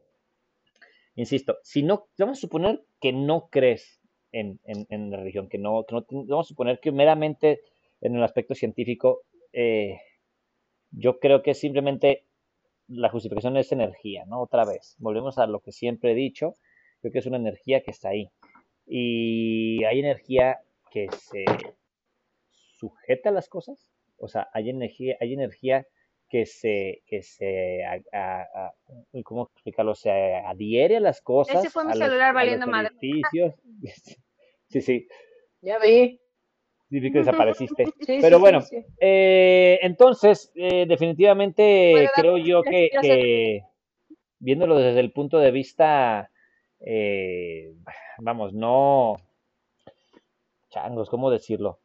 insisto, 1.15 1.57
si 1.63 1.81
no, 1.83 2.07
vamos 2.17 2.37
a 2.37 2.41
suponer 2.41 2.83
que 2.99 3.13
no 3.13 3.47
crees 3.49 4.01
en, 4.33 4.59
en, 4.65 4.85
en 4.89 5.09
la 5.09 5.17
religión, 5.17 5.47
que 5.47 5.57
no, 5.57 5.85
que 5.85 5.95
no, 5.95 6.05
vamos 6.09 6.47
a 6.47 6.49
suponer 6.49 6.79
que 6.81 6.91
meramente 6.91 7.61
en 8.01 8.15
el 8.15 8.23
aspecto 8.23 8.55
científico, 8.55 9.21
eh, 9.53 10.01
yo 10.91 11.19
creo 11.19 11.41
que 11.41 11.53
simplemente 11.53 12.25
la 12.87 13.09
justificación 13.09 13.55
es 13.55 13.71
energía, 13.71 14.25
¿no? 14.25 14.41
Otra 14.41 14.65
vez, 14.65 14.95
volvemos 14.99 15.37
a 15.37 15.47
lo 15.47 15.61
que 15.61 15.71
siempre 15.71 16.11
he 16.11 16.15
dicho, 16.15 16.55
creo 16.99 17.13
que 17.13 17.19
es 17.19 17.25
una 17.25 17.37
energía 17.37 17.81
que 17.81 17.91
está 17.91 18.09
ahí. 18.09 18.29
Y 18.85 19.83
hay 19.85 19.99
energía 19.99 20.59
que 20.91 21.07
se 21.11 21.45
sujeta 22.79 23.29
a 23.29 23.31
las 23.33 23.49
cosas, 23.49 23.91
o 24.17 24.27
sea, 24.27 24.47
hay 24.53 24.69
energía, 24.69 25.15
hay 25.19 25.33
energía 25.33 25.85
que 26.29 26.45
se, 26.45 27.01
que 27.07 27.21
se, 27.23 27.83
a- 27.83 28.01
a- 28.13 28.41
a- 28.67 28.73
¿cómo 29.23 29.49
explicarlo? 29.53 29.95
Se 29.95 30.11
adhiere 30.35 30.97
a 30.97 30.99
las 30.99 31.21
cosas. 31.21 31.59
Ese 31.59 31.69
fue 31.71 31.83
mi 31.85 31.91
a 31.91 31.95
los- 31.95 32.07
celular 32.07 32.21
a 32.21 32.27
los 32.27 32.35
valiendo 32.35 32.67
madre. 32.67 32.91
Sí, 34.71 34.81
sí, 34.81 35.07
Ya 35.61 35.79
vi. 35.79 36.19
sí 36.89 36.99
vi 36.99 37.11
que 37.11 37.19
desapareciste. 37.19 37.85
Sí, 38.05 38.19
Pero 38.21 38.37
sí, 38.37 38.41
bueno, 38.41 38.61
sí. 38.61 38.85
Eh, 38.99 39.79
entonces, 39.81 40.51
eh, 40.55 40.85
definitivamente 40.87 42.07
creo 42.15 42.37
yo 42.37 42.61
que 42.61 43.61
viéndolo 44.39 44.77
desde 44.77 44.99
el 44.99 45.11
punto 45.11 45.39
de 45.39 45.49
vista, 45.51 46.29
eh, 46.79 47.73
vamos, 48.19 48.53
no, 48.53 49.15
changos, 50.69 51.09
¿cómo 51.09 51.31
decirlo? 51.31 51.79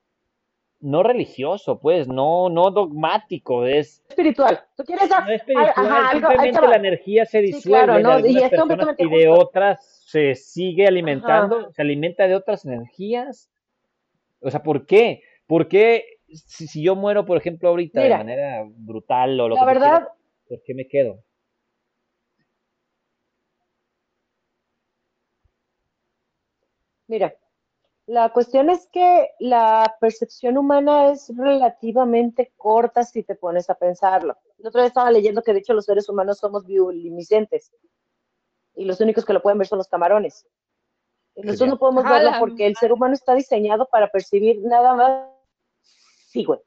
No 0.84 1.02
religioso, 1.02 1.80
pues, 1.80 2.08
no, 2.08 2.50
no 2.50 2.70
dogmático, 2.70 3.64
es, 3.64 4.04
espiritual. 4.06 4.60
¿Tú 4.76 4.84
quieres 4.84 5.08
no 5.08 5.30
es 5.30 5.40
espiritual, 5.40 5.72
ajá, 5.74 6.12
simplemente 6.12 6.68
la 6.68 6.76
energía 6.76 7.24
se 7.24 7.40
Sí, 7.40 7.46
disuelve. 7.46 8.02
Y 8.30 8.36
es 8.36 8.50
de 8.50 8.58
justo. 8.58 9.32
otras 9.32 10.04
se 10.06 10.34
sigue 10.34 10.86
alimentando, 10.86 11.72
se 11.72 11.80
alimenta 11.80 12.26
de 12.26 12.34
otras 12.34 12.66
energías. 12.66 13.50
O 14.40 14.50
sea, 14.50 14.62
¿por 14.62 14.84
qué? 14.84 15.22
¿Por 15.46 15.68
qué 15.68 16.04
si, 16.28 16.66
si 16.66 16.82
yo 16.82 16.94
muero, 16.96 17.24
por 17.24 17.38
ejemplo, 17.38 17.70
ahorita 17.70 18.02
Mira, 18.02 18.18
de 18.18 18.24
manera 18.24 18.64
brutal 18.66 19.40
o 19.40 19.48
lo 19.48 19.54
La 19.54 19.62
que 19.62 19.66
verdad, 19.66 20.08
¿por 20.46 20.62
qué 20.64 20.74
me 20.74 20.86
quedo? 20.86 21.24
Mira, 27.06 27.34
la 28.06 28.30
cuestión 28.32 28.68
es 28.68 28.86
que 28.92 29.30
la 29.38 29.96
percepción 30.00 30.58
humana 30.58 31.10
es 31.10 31.32
relativamente 31.36 32.52
corta 32.56 33.02
si 33.02 33.22
te 33.22 33.34
pones 33.34 33.70
a 33.70 33.74
pensarlo. 33.74 34.36
El 34.58 34.66
otro 34.66 34.80
día 34.80 34.88
estaba 34.88 35.10
leyendo 35.10 35.42
que 35.42 35.52
de 35.52 35.60
hecho 35.60 35.72
los 35.72 35.86
seres 35.86 36.08
humanos 36.08 36.38
somos 36.38 36.66
bioluminiscentes 36.66 37.72
y 38.74 38.84
los 38.84 39.00
únicos 39.00 39.24
que 39.24 39.32
lo 39.32 39.40
pueden 39.40 39.58
ver 39.58 39.68
son 39.68 39.78
los 39.78 39.88
camarones. 39.88 40.46
Nosotros 41.36 41.70
no 41.70 41.78
podemos 41.78 42.04
verlo 42.04 42.30
porque 42.38 42.66
el 42.66 42.76
ser 42.76 42.92
humano 42.92 43.14
está 43.14 43.34
diseñado 43.34 43.88
para 43.90 44.08
percibir 44.08 44.60
nada 44.62 44.94
más. 44.94 45.28
Sí, 46.28 46.44
güey. 46.44 46.60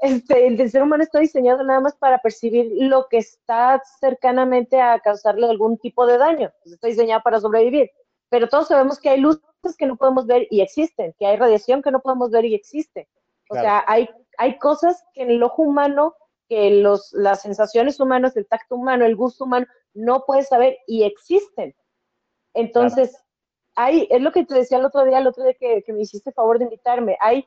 Este, 0.00 0.46
el 0.46 0.70
ser 0.70 0.82
humano 0.82 1.02
está 1.02 1.18
diseñado 1.18 1.62
nada 1.62 1.80
más 1.80 1.94
para 1.96 2.18
percibir 2.18 2.72
lo 2.88 3.06
que 3.08 3.18
está 3.18 3.82
cercanamente 4.00 4.80
a 4.80 4.98
causarle 5.00 5.46
algún 5.46 5.76
tipo 5.76 6.06
de 6.06 6.16
daño. 6.16 6.52
Pues 6.62 6.74
está 6.74 6.86
diseñado 6.86 7.22
para 7.22 7.40
sobrevivir. 7.40 7.90
Pero 8.30 8.48
todos 8.48 8.68
sabemos 8.68 8.98
que 8.98 9.10
hay 9.10 9.20
luces 9.64 9.76
que 9.76 9.86
no 9.86 9.96
podemos 9.96 10.26
ver 10.26 10.46
y 10.50 10.60
existen, 10.60 11.14
que 11.18 11.26
hay 11.26 11.36
radiación 11.36 11.82
que 11.82 11.90
no 11.90 12.00
podemos 12.00 12.30
ver 12.30 12.44
y 12.44 12.54
existe. 12.54 13.08
O 13.48 13.54
Claro. 13.54 13.66
sea, 13.66 13.84
hay, 13.86 14.08
hay 14.38 14.58
cosas 14.58 15.02
que 15.14 15.22
en 15.22 15.30
el 15.30 15.42
ojo 15.42 15.62
humano, 15.62 16.14
que 16.48 16.70
los, 16.70 17.12
las 17.12 17.42
sensaciones 17.42 18.00
humanas, 18.00 18.36
el 18.36 18.46
tacto 18.46 18.76
humano, 18.76 19.04
el 19.04 19.16
gusto 19.16 19.44
humano, 19.44 19.66
no 19.94 20.24
puedes 20.26 20.48
saber 20.48 20.78
y 20.86 21.04
existen. 21.04 21.74
Entonces, 22.54 23.16
hay, 23.74 24.06
es 24.10 24.20
lo 24.20 24.32
que 24.32 24.44
te 24.44 24.54
decía 24.54 24.78
el 24.78 24.84
otro 24.84 25.04
día, 25.04 25.18
el 25.18 25.26
otro 25.26 25.44
día 25.44 25.54
que, 25.54 25.82
que 25.82 25.92
me 25.92 26.02
hiciste 26.02 26.32
favor 26.32 26.58
de 26.58 26.64
invitarme, 26.64 27.16
hay 27.20 27.46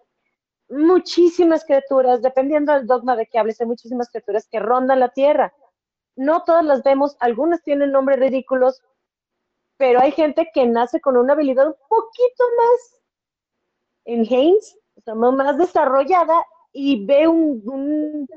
muchísimas 0.70 1.64
criaturas, 1.64 2.22
dependiendo 2.22 2.74
del 2.74 2.88
dogma 2.88 3.16
de 3.16 3.26
que 3.28 3.40
hables, 3.40 3.62
hay 3.62 3.68
muchísimas 3.68 4.10
criaturas 4.10 4.48
que 4.50 4.60
rondan 4.60 5.00
la 5.00 5.10
Tierra. 5.10 5.54
No 6.16 6.44
todas 6.44 6.66
las 6.66 6.84
vemos, 6.84 7.16
algunas 7.20 7.64
tienen 7.64 7.92
nombres 7.92 8.20
ridículos, 8.20 8.82
pero 9.78 10.00
hay 10.02 10.12
gente 10.12 10.50
que 10.54 10.66
nace 10.66 11.00
con 11.00 11.18
una 11.18 11.34
habilidad 11.34 11.68
un 11.68 11.76
poquito 11.88 12.44
más 12.58 13.02
enhanced, 14.06 14.78
o 14.96 15.02
sea, 15.02 15.16
más- 15.16 15.58
desarrollada 15.58 16.46
y 16.72 17.06
ve 17.06 17.28
un, 17.28 17.62
un, 17.66 18.28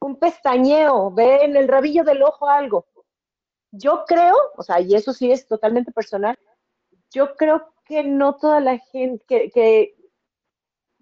un 0.00 0.16
pestañeo, 0.16 1.10
ve 1.10 1.44
en 1.44 1.56
el 1.56 1.68
rabillo 1.68 2.04
del 2.04 2.22
ojo 2.22 2.48
algo. 2.48 2.86
Yo 3.70 4.04
creo, 4.06 4.34
o 4.56 4.62
sea, 4.62 4.80
y 4.80 4.94
eso 4.94 5.12
sí 5.12 5.30
es 5.30 5.46
totalmente 5.46 5.92
personal, 5.92 6.38
yo 7.10 7.34
creo 7.36 7.72
que 7.84 8.02
no 8.02 8.36
toda 8.36 8.60
la 8.60 8.78
gente, 8.78 9.24
que, 9.26 9.50
que, 9.50 9.96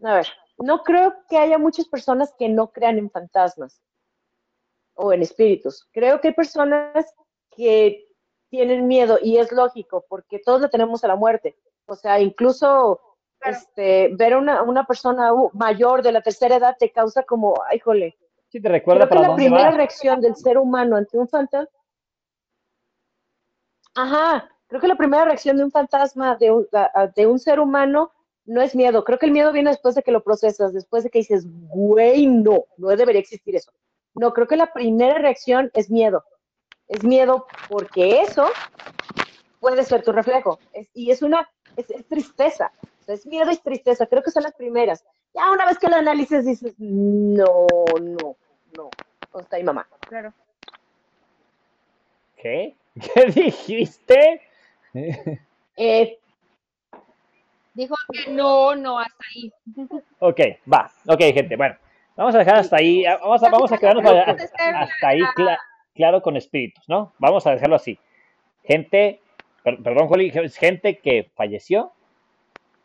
a 0.02 0.14
ver, 0.14 0.26
no 0.58 0.82
creo 0.82 1.14
que 1.28 1.38
haya 1.38 1.58
muchas 1.58 1.86
personas 1.88 2.34
que 2.38 2.48
no 2.48 2.72
crean 2.72 2.98
en 2.98 3.10
fantasmas 3.10 3.80
o 4.94 5.12
en 5.12 5.22
espíritus. 5.22 5.86
Creo 5.92 6.20
que 6.20 6.28
hay 6.28 6.34
personas 6.34 7.14
que 7.50 8.05
tienen 8.48 8.86
miedo 8.86 9.18
y 9.22 9.38
es 9.38 9.52
lógico 9.52 10.04
porque 10.08 10.38
todos 10.38 10.60
le 10.60 10.68
tenemos 10.68 11.04
a 11.04 11.08
la 11.08 11.16
muerte. 11.16 11.56
O 11.86 11.94
sea, 11.94 12.20
incluso 12.20 13.00
Claro. 13.38 13.58
este, 13.58 14.08
ver 14.14 14.34
a 14.34 14.38
una, 14.38 14.62
una 14.62 14.86
persona 14.86 15.32
uh, 15.32 15.50
mayor 15.52 16.02
de 16.02 16.12
la 16.12 16.22
tercera 16.22 16.56
edad 16.56 16.76
te 16.78 16.90
causa 16.90 17.22
como, 17.22 17.54
ay, 17.68 17.78
jole. 17.78 18.16
Sí, 18.48 18.60
te 18.60 18.68
recuerda 18.68 19.06
Creo 19.06 19.20
que 19.20 19.22
la 19.22 19.28
dónde 19.28 19.44
primera 19.44 19.70
reacción 19.70 20.20
del 20.20 20.36
ser 20.36 20.58
humano 20.58 20.96
ante 20.96 21.18
un 21.18 21.28
fantasma, 21.28 21.68
ajá, 23.94 24.50
creo 24.68 24.80
que 24.80 24.88
la 24.88 24.96
primera 24.96 25.24
reacción 25.24 25.56
de 25.56 25.64
un 25.64 25.70
fantasma, 25.70 26.36
de 26.36 26.50
un, 26.52 26.68
de 27.14 27.26
un 27.26 27.38
ser 27.38 27.60
humano, 27.60 28.12
no 28.44 28.62
es 28.62 28.76
miedo. 28.76 29.02
Creo 29.04 29.18
que 29.18 29.26
el 29.26 29.32
miedo 29.32 29.52
viene 29.52 29.70
después 29.70 29.94
de 29.94 30.02
que 30.02 30.12
lo 30.12 30.22
procesas, 30.22 30.72
después 30.72 31.02
de 31.02 31.10
que 31.10 31.18
dices, 31.18 31.44
güey, 31.48 32.26
no, 32.26 32.66
no 32.76 32.88
debería 32.88 33.20
existir 33.20 33.56
eso. 33.56 33.72
No, 34.14 34.32
creo 34.32 34.46
que 34.46 34.56
la 34.56 34.72
primera 34.72 35.18
reacción 35.18 35.70
es 35.74 35.90
miedo. 35.90 36.24
Es 36.88 37.02
miedo 37.04 37.46
porque 37.68 38.20
eso 38.22 38.46
puede 39.60 39.84
ser 39.84 40.02
tu 40.02 40.12
reflejo. 40.12 40.58
Es- 40.72 40.88
y 40.94 41.10
es 41.10 41.22
una, 41.22 41.48
es, 41.76 41.90
es 41.90 42.06
tristeza. 42.06 42.70
O 43.08 43.12
es 43.12 43.26
miedo 43.26 43.50
y 43.50 43.56
tristeza. 43.56 44.06
Creo 44.06 44.22
que 44.22 44.30
son 44.30 44.42
las 44.42 44.52
primeras. 44.54 45.04
Ya 45.34 45.50
una 45.50 45.66
vez 45.66 45.78
que 45.78 45.88
lo 45.88 45.96
analices 45.96 46.44
dices, 46.46 46.74
no, 46.78 47.66
no, 48.00 48.36
no. 48.76 48.90
¿Dónde 49.32 49.42
está 49.44 49.56
mi 49.58 49.64
mamá? 49.64 49.86
Claro. 50.08 50.32
¿Qué? 52.36 52.74
¿Qué 53.14 53.24
dijiste? 53.26 54.40
Eh, 55.76 56.18
Dijo 57.74 57.94
que 58.10 58.30
no, 58.30 58.74
no, 58.74 58.98
hasta 58.98 59.24
ahí. 59.34 59.52
Ok, 60.20 60.40
va. 60.72 60.90
Ok, 61.06 61.20
gente, 61.34 61.56
bueno. 61.56 61.76
Vamos 62.16 62.34
a 62.34 62.38
dejar 62.38 62.56
hasta 62.56 62.76
ahí. 62.76 63.04
Vamos 63.04 63.42
a, 63.42 63.50
vamos 63.50 63.70
a 63.70 63.76
quedarnos 63.76 64.04
a- 64.06 64.30
a- 64.30 64.80
hasta 64.80 65.08
ahí 65.08 65.20
cla- 65.36 65.58
claro 65.96 66.22
con 66.22 66.36
espíritus, 66.36 66.88
¿no? 66.88 67.12
Vamos 67.18 67.46
a 67.46 67.50
dejarlo 67.52 67.76
así. 67.76 67.98
Gente, 68.62 69.20
per- 69.64 69.82
perdón, 69.82 70.08
Joli, 70.08 70.30
es 70.34 70.56
gente 70.56 70.98
que 70.98 71.30
falleció 71.34 71.92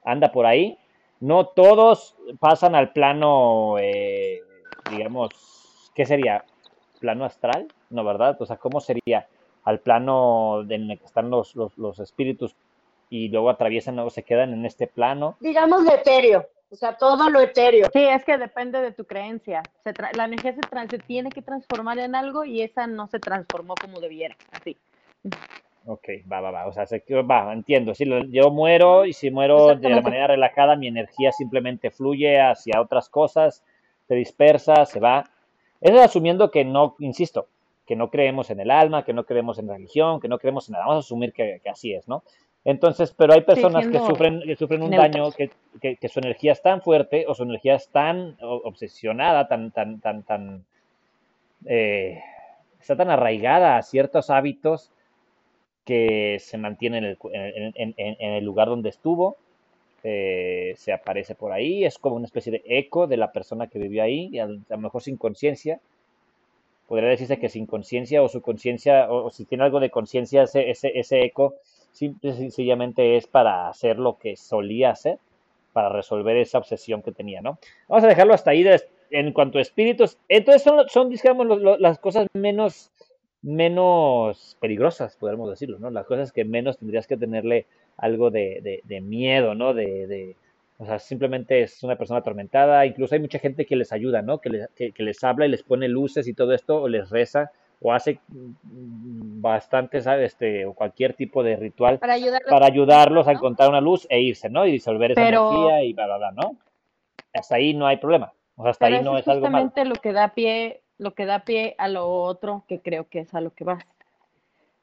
anda 0.04 0.32
por 0.32 0.46
ahí. 0.46 0.78
No 1.20 1.46
todos 1.46 2.16
pasan 2.40 2.74
al 2.74 2.94
plano, 2.94 3.76
eh, 3.80 4.40
digamos, 4.90 5.30
¿qué 5.94 6.06
sería? 6.06 6.44
¿Plano 7.00 7.26
astral? 7.26 7.68
No, 7.92 8.04
¿verdad? 8.04 8.36
O 8.42 8.46
sea, 8.46 8.58
¿cómo 8.58 8.80
sería? 8.80 9.28
Al 9.64 9.80
plano 9.80 10.62
en 10.68 10.90
el 10.90 10.98
que 10.98 11.06
están 11.06 11.30
los, 11.30 11.56
los, 11.56 11.78
los 11.78 12.00
espíritus 12.00 12.56
y 13.12 13.28
luego 13.30 13.52
atraviesan 13.52 14.00
o 14.00 14.10
se 14.10 14.24
quedan 14.24 14.54
en 14.54 14.66
este 14.66 14.88
plano. 14.88 15.36
Digamos 15.40 15.84
lo 15.84 15.94
etéreo, 15.94 16.48
o 16.72 16.76
sea, 16.76 16.98
todo 16.98 17.30
lo 17.30 17.42
etéreo. 17.42 17.88
Sí, 17.92 18.04
es 18.04 18.24
que 18.24 18.38
depende 18.38 18.82
de 18.82 18.94
tu 18.94 19.06
creencia. 19.06 19.62
Se 19.84 19.94
la 20.16 20.26
energía 20.26 20.54
se, 20.54 20.62
se 20.90 20.98
tiene 21.00 21.30
que 21.30 21.42
transformar 21.42 22.00
en 22.00 22.16
algo 22.16 22.46
y 22.46 22.62
esa 22.62 22.88
no 22.88 23.08
se 23.08 23.20
transformó 23.20 23.76
como 23.76 24.00
debiera. 24.00 24.36
Así. 24.52 24.78
Ok, 25.86 26.08
va, 26.32 26.42
va, 26.42 26.52
va. 26.52 26.68
O 26.68 26.72
sea, 26.72 26.86
se, 26.86 27.04
va, 27.24 27.52
entiendo. 27.54 27.94
Si 27.94 28.06
lo- 28.06 28.24
yo 28.26 28.52
muero 28.52 29.06
y 29.06 29.14
si 29.14 29.32
muero 29.32 29.76
de 29.76 29.90
la 29.90 30.02
manera 30.02 30.28
relajada, 30.28 30.76
mi 30.76 30.88
energía 30.88 31.32
simplemente 31.32 31.92
fluye 31.92 32.40
hacia 32.40 32.80
otras 32.80 33.10
cosas, 33.10 33.64
se 34.08 34.16
dispersa, 34.16 34.86
se 34.86 35.00
va. 35.00 35.26
Eso 35.82 35.96
es 35.96 36.02
asumiendo 36.02 36.52
que 36.52 36.64
no, 36.64 36.96
insisto, 37.00 37.48
que 37.88 37.96
no 37.96 38.10
creemos 38.12 38.50
en 38.52 38.60
el 38.60 38.70
alma, 38.72 39.04
que 39.04 39.14
no 39.14 39.26
creemos 39.26 39.58
en 39.60 39.68
religión, 39.68 40.20
que 40.22 40.28
no 40.28 40.38
creemos 40.38 40.70
en 40.70 40.74
nada. 40.74 40.86
Vamos 40.86 41.04
a 41.04 41.06
asumir 41.08 41.34
que, 41.34 41.60
que 41.64 41.70
así 41.70 41.94
es, 41.94 42.08
¿no? 42.08 42.24
Entonces, 42.66 43.14
pero 43.18 43.34
hay 43.34 43.42
personas 43.42 43.88
que 43.88 44.00
sufren, 44.00 44.42
que 44.42 44.56
sufren 44.56 44.82
un 44.84 44.92
neutros. 44.92 44.96
daño, 44.96 45.34
que, 45.34 45.52
que, 45.82 45.98
que 45.98 46.10
su 46.10 46.20
energía 46.20 46.52
es 46.54 46.62
tan 46.62 46.82
fuerte 46.82 47.26
o 47.28 47.34
su 47.36 47.44
energía 47.44 47.76
es 47.76 47.90
tan 47.90 48.38
obsesionada, 48.42 49.48
tan, 49.48 49.72
tan, 49.72 50.00
tan, 50.00 50.24
tan, 50.24 50.66
eh, 51.66 52.20
está 52.80 52.96
tan 52.96 53.10
arraigada 53.10 53.78
a 53.78 53.82
ciertos 53.84 54.30
hábitos 54.30 54.92
que 55.86 56.38
se 56.40 56.58
mantiene 56.58 57.00
en 57.00 57.06
el, 57.06 57.18
cu- 57.18 57.32
en, 57.34 57.74
en- 57.76 57.96
en- 57.98 58.18
en 58.20 58.34
el 58.34 58.46
lugar 58.46 58.68
donde 58.70 58.90
estuvo, 58.90 59.38
eh, 60.04 60.74
se 60.78 60.94
aparece 60.94 61.36
por 61.36 61.52
ahí, 61.54 61.86
es 61.86 61.98
como 62.00 62.16
una 62.18 62.26
especie 62.28 62.52
de 62.54 62.64
eco 62.66 63.08
de 63.08 63.18
la 63.18 63.32
persona 63.34 63.68
que 63.68 63.80
vivió 63.80 64.04
ahí, 64.04 64.30
y 64.32 64.40
a 64.40 64.48
lo 64.48 64.78
mejor 64.80 65.02
sin 65.04 65.18
conciencia. 65.18 65.82
Podría 66.88 67.10
decirse 67.10 67.40
que 67.40 67.50
sin 67.50 67.66
conciencia 67.66 68.22
o 68.22 68.28
su 68.28 68.40
conciencia, 68.44 69.10
o, 69.12 69.26
o 69.26 69.30
si 69.32 69.46
tiene 69.46 69.64
algo 69.64 69.80
de 69.80 69.90
conciencia, 69.90 70.44
ese, 70.44 70.70
ese, 70.70 70.92
ese 71.00 71.24
eco 71.24 71.56
simple 71.92 72.32
y 72.32 72.34
sencillamente 72.34 73.18
es 73.18 73.28
para 73.28 73.68
hacer 73.70 74.00
lo 74.00 74.18
que 74.18 74.36
solía 74.36 74.92
hacer, 74.92 75.20
para 75.74 75.90
resolver 75.90 76.38
esa 76.38 76.58
obsesión 76.58 77.02
que 77.02 77.12
tenía, 77.12 77.42
¿no? 77.42 77.58
Vamos 77.88 78.04
a 78.04 78.08
dejarlo 78.08 78.34
hasta 78.34 78.52
ahí 78.52 78.66
en 79.10 79.32
cuanto 79.34 79.58
a 79.58 79.62
espíritus. 79.62 80.18
Entonces 80.28 80.64
son, 80.64 80.88
son 80.90 81.10
digamos, 81.10 81.48
las 81.80 82.00
cosas 82.00 82.28
menos, 82.34 82.92
menos 83.42 84.58
peligrosas, 84.60 85.16
podemos 85.18 85.50
decirlo, 85.50 85.80
¿no? 85.80 85.90
Las 85.90 86.06
cosas 86.06 86.32
que 86.32 86.46
menos 86.46 86.78
tendrías 86.78 87.08
que 87.08 87.18
tenerle 87.18 87.66
algo 87.98 88.30
de, 88.32 88.82
de- 88.84 89.02
miedo, 89.02 89.56
¿no? 89.56 89.74
De, 89.74 90.08
de- 90.08 90.36
o 90.78 90.86
sea, 90.86 91.00
simplemente 91.00 91.62
es 91.62 91.84
una 91.84 91.96
persona 91.98 92.20
atormentada. 92.20 92.86
Incluso 92.86 93.16
hay 93.16 93.22
mucha 93.22 93.40
gente 93.40 93.66
que 93.66 93.76
les 93.76 93.92
ayuda, 93.94 94.22
¿no? 94.22 94.40
Que 94.40 94.50
les, 94.50 94.68
que, 94.76 94.92
que 94.92 95.04
les 95.04 95.24
habla 95.24 95.46
y 95.46 95.50
les 95.50 95.64
pone 95.64 95.88
luces 95.88 96.28
y 96.28 96.34
todo 96.34 96.54
esto, 96.54 96.82
o 96.82 96.88
les 96.88 97.10
reza, 97.10 97.52
o 97.84 97.92
hace 97.94 98.20
mm, 98.30 99.42
bastante, 99.42 100.02
¿sabes? 100.02 100.34
Este, 100.34 100.66
o 100.66 100.74
cualquier 100.74 101.14
tipo 101.14 101.42
de 101.44 101.56
ritual 101.56 101.98
Para 102.00 102.14
ayudarlos. 102.14 102.50
para 102.50 102.68
ayudarlos 102.68 103.28
a 103.28 103.32
encontrar 103.32 103.70
una 103.70 103.82
luz 103.82 104.06
e 104.10 104.22
irse, 104.22 104.50
¿no? 104.50 104.66
Y 104.68 104.72
disolver 104.72 105.12
esa 105.12 105.22
Pero- 105.22 105.50
energía 105.52 105.84
y 105.84 105.94
bla, 105.94 106.06
bla, 106.06 106.18
bla, 106.18 106.32
¿no? 106.32 106.56
Hasta 107.34 107.56
ahí 107.56 107.74
no 107.74 107.88
hay 107.88 107.98
problema. 107.98 108.34
O 108.56 108.62
sea, 108.64 108.72
hasta 108.72 108.86
Pero 108.86 108.98
ahí 108.98 109.04
no 109.04 109.18
es 109.18 109.22
es 109.24 109.28
algo 109.28 109.50
malo. 109.50 109.66
justamente 109.66 109.86
lo 109.90 109.96
que 110.02 110.14
da 110.14 110.28
pie, 110.30 110.82
lo 111.00 111.14
que 111.16 111.26
da 111.26 111.40
pie 111.40 111.76
a 111.80 111.88
lo 111.88 112.08
otro 112.08 112.64
que 112.68 112.80
creo 112.82 113.08
que 113.10 113.20
es 113.22 113.34
a 113.34 113.42
lo 113.42 113.52
que 113.52 113.64
vas. 113.64 113.84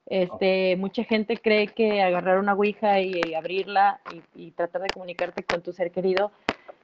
Este, 0.07 0.75
mucha 0.77 1.05
gente 1.05 1.37
cree 1.37 1.69
que 1.69 2.01
agarrar 2.03 2.39
una 2.39 2.55
ouija 2.55 2.99
y, 3.01 3.35
abrirla 3.35 4.01
y, 4.35 4.47
y 4.47 4.51
tratar 4.53 4.81
de 4.83 4.89
comunicarte 4.89 5.43
con 5.45 5.61
tu 5.63 5.73
ser 5.73 5.91
querido 5.91 6.33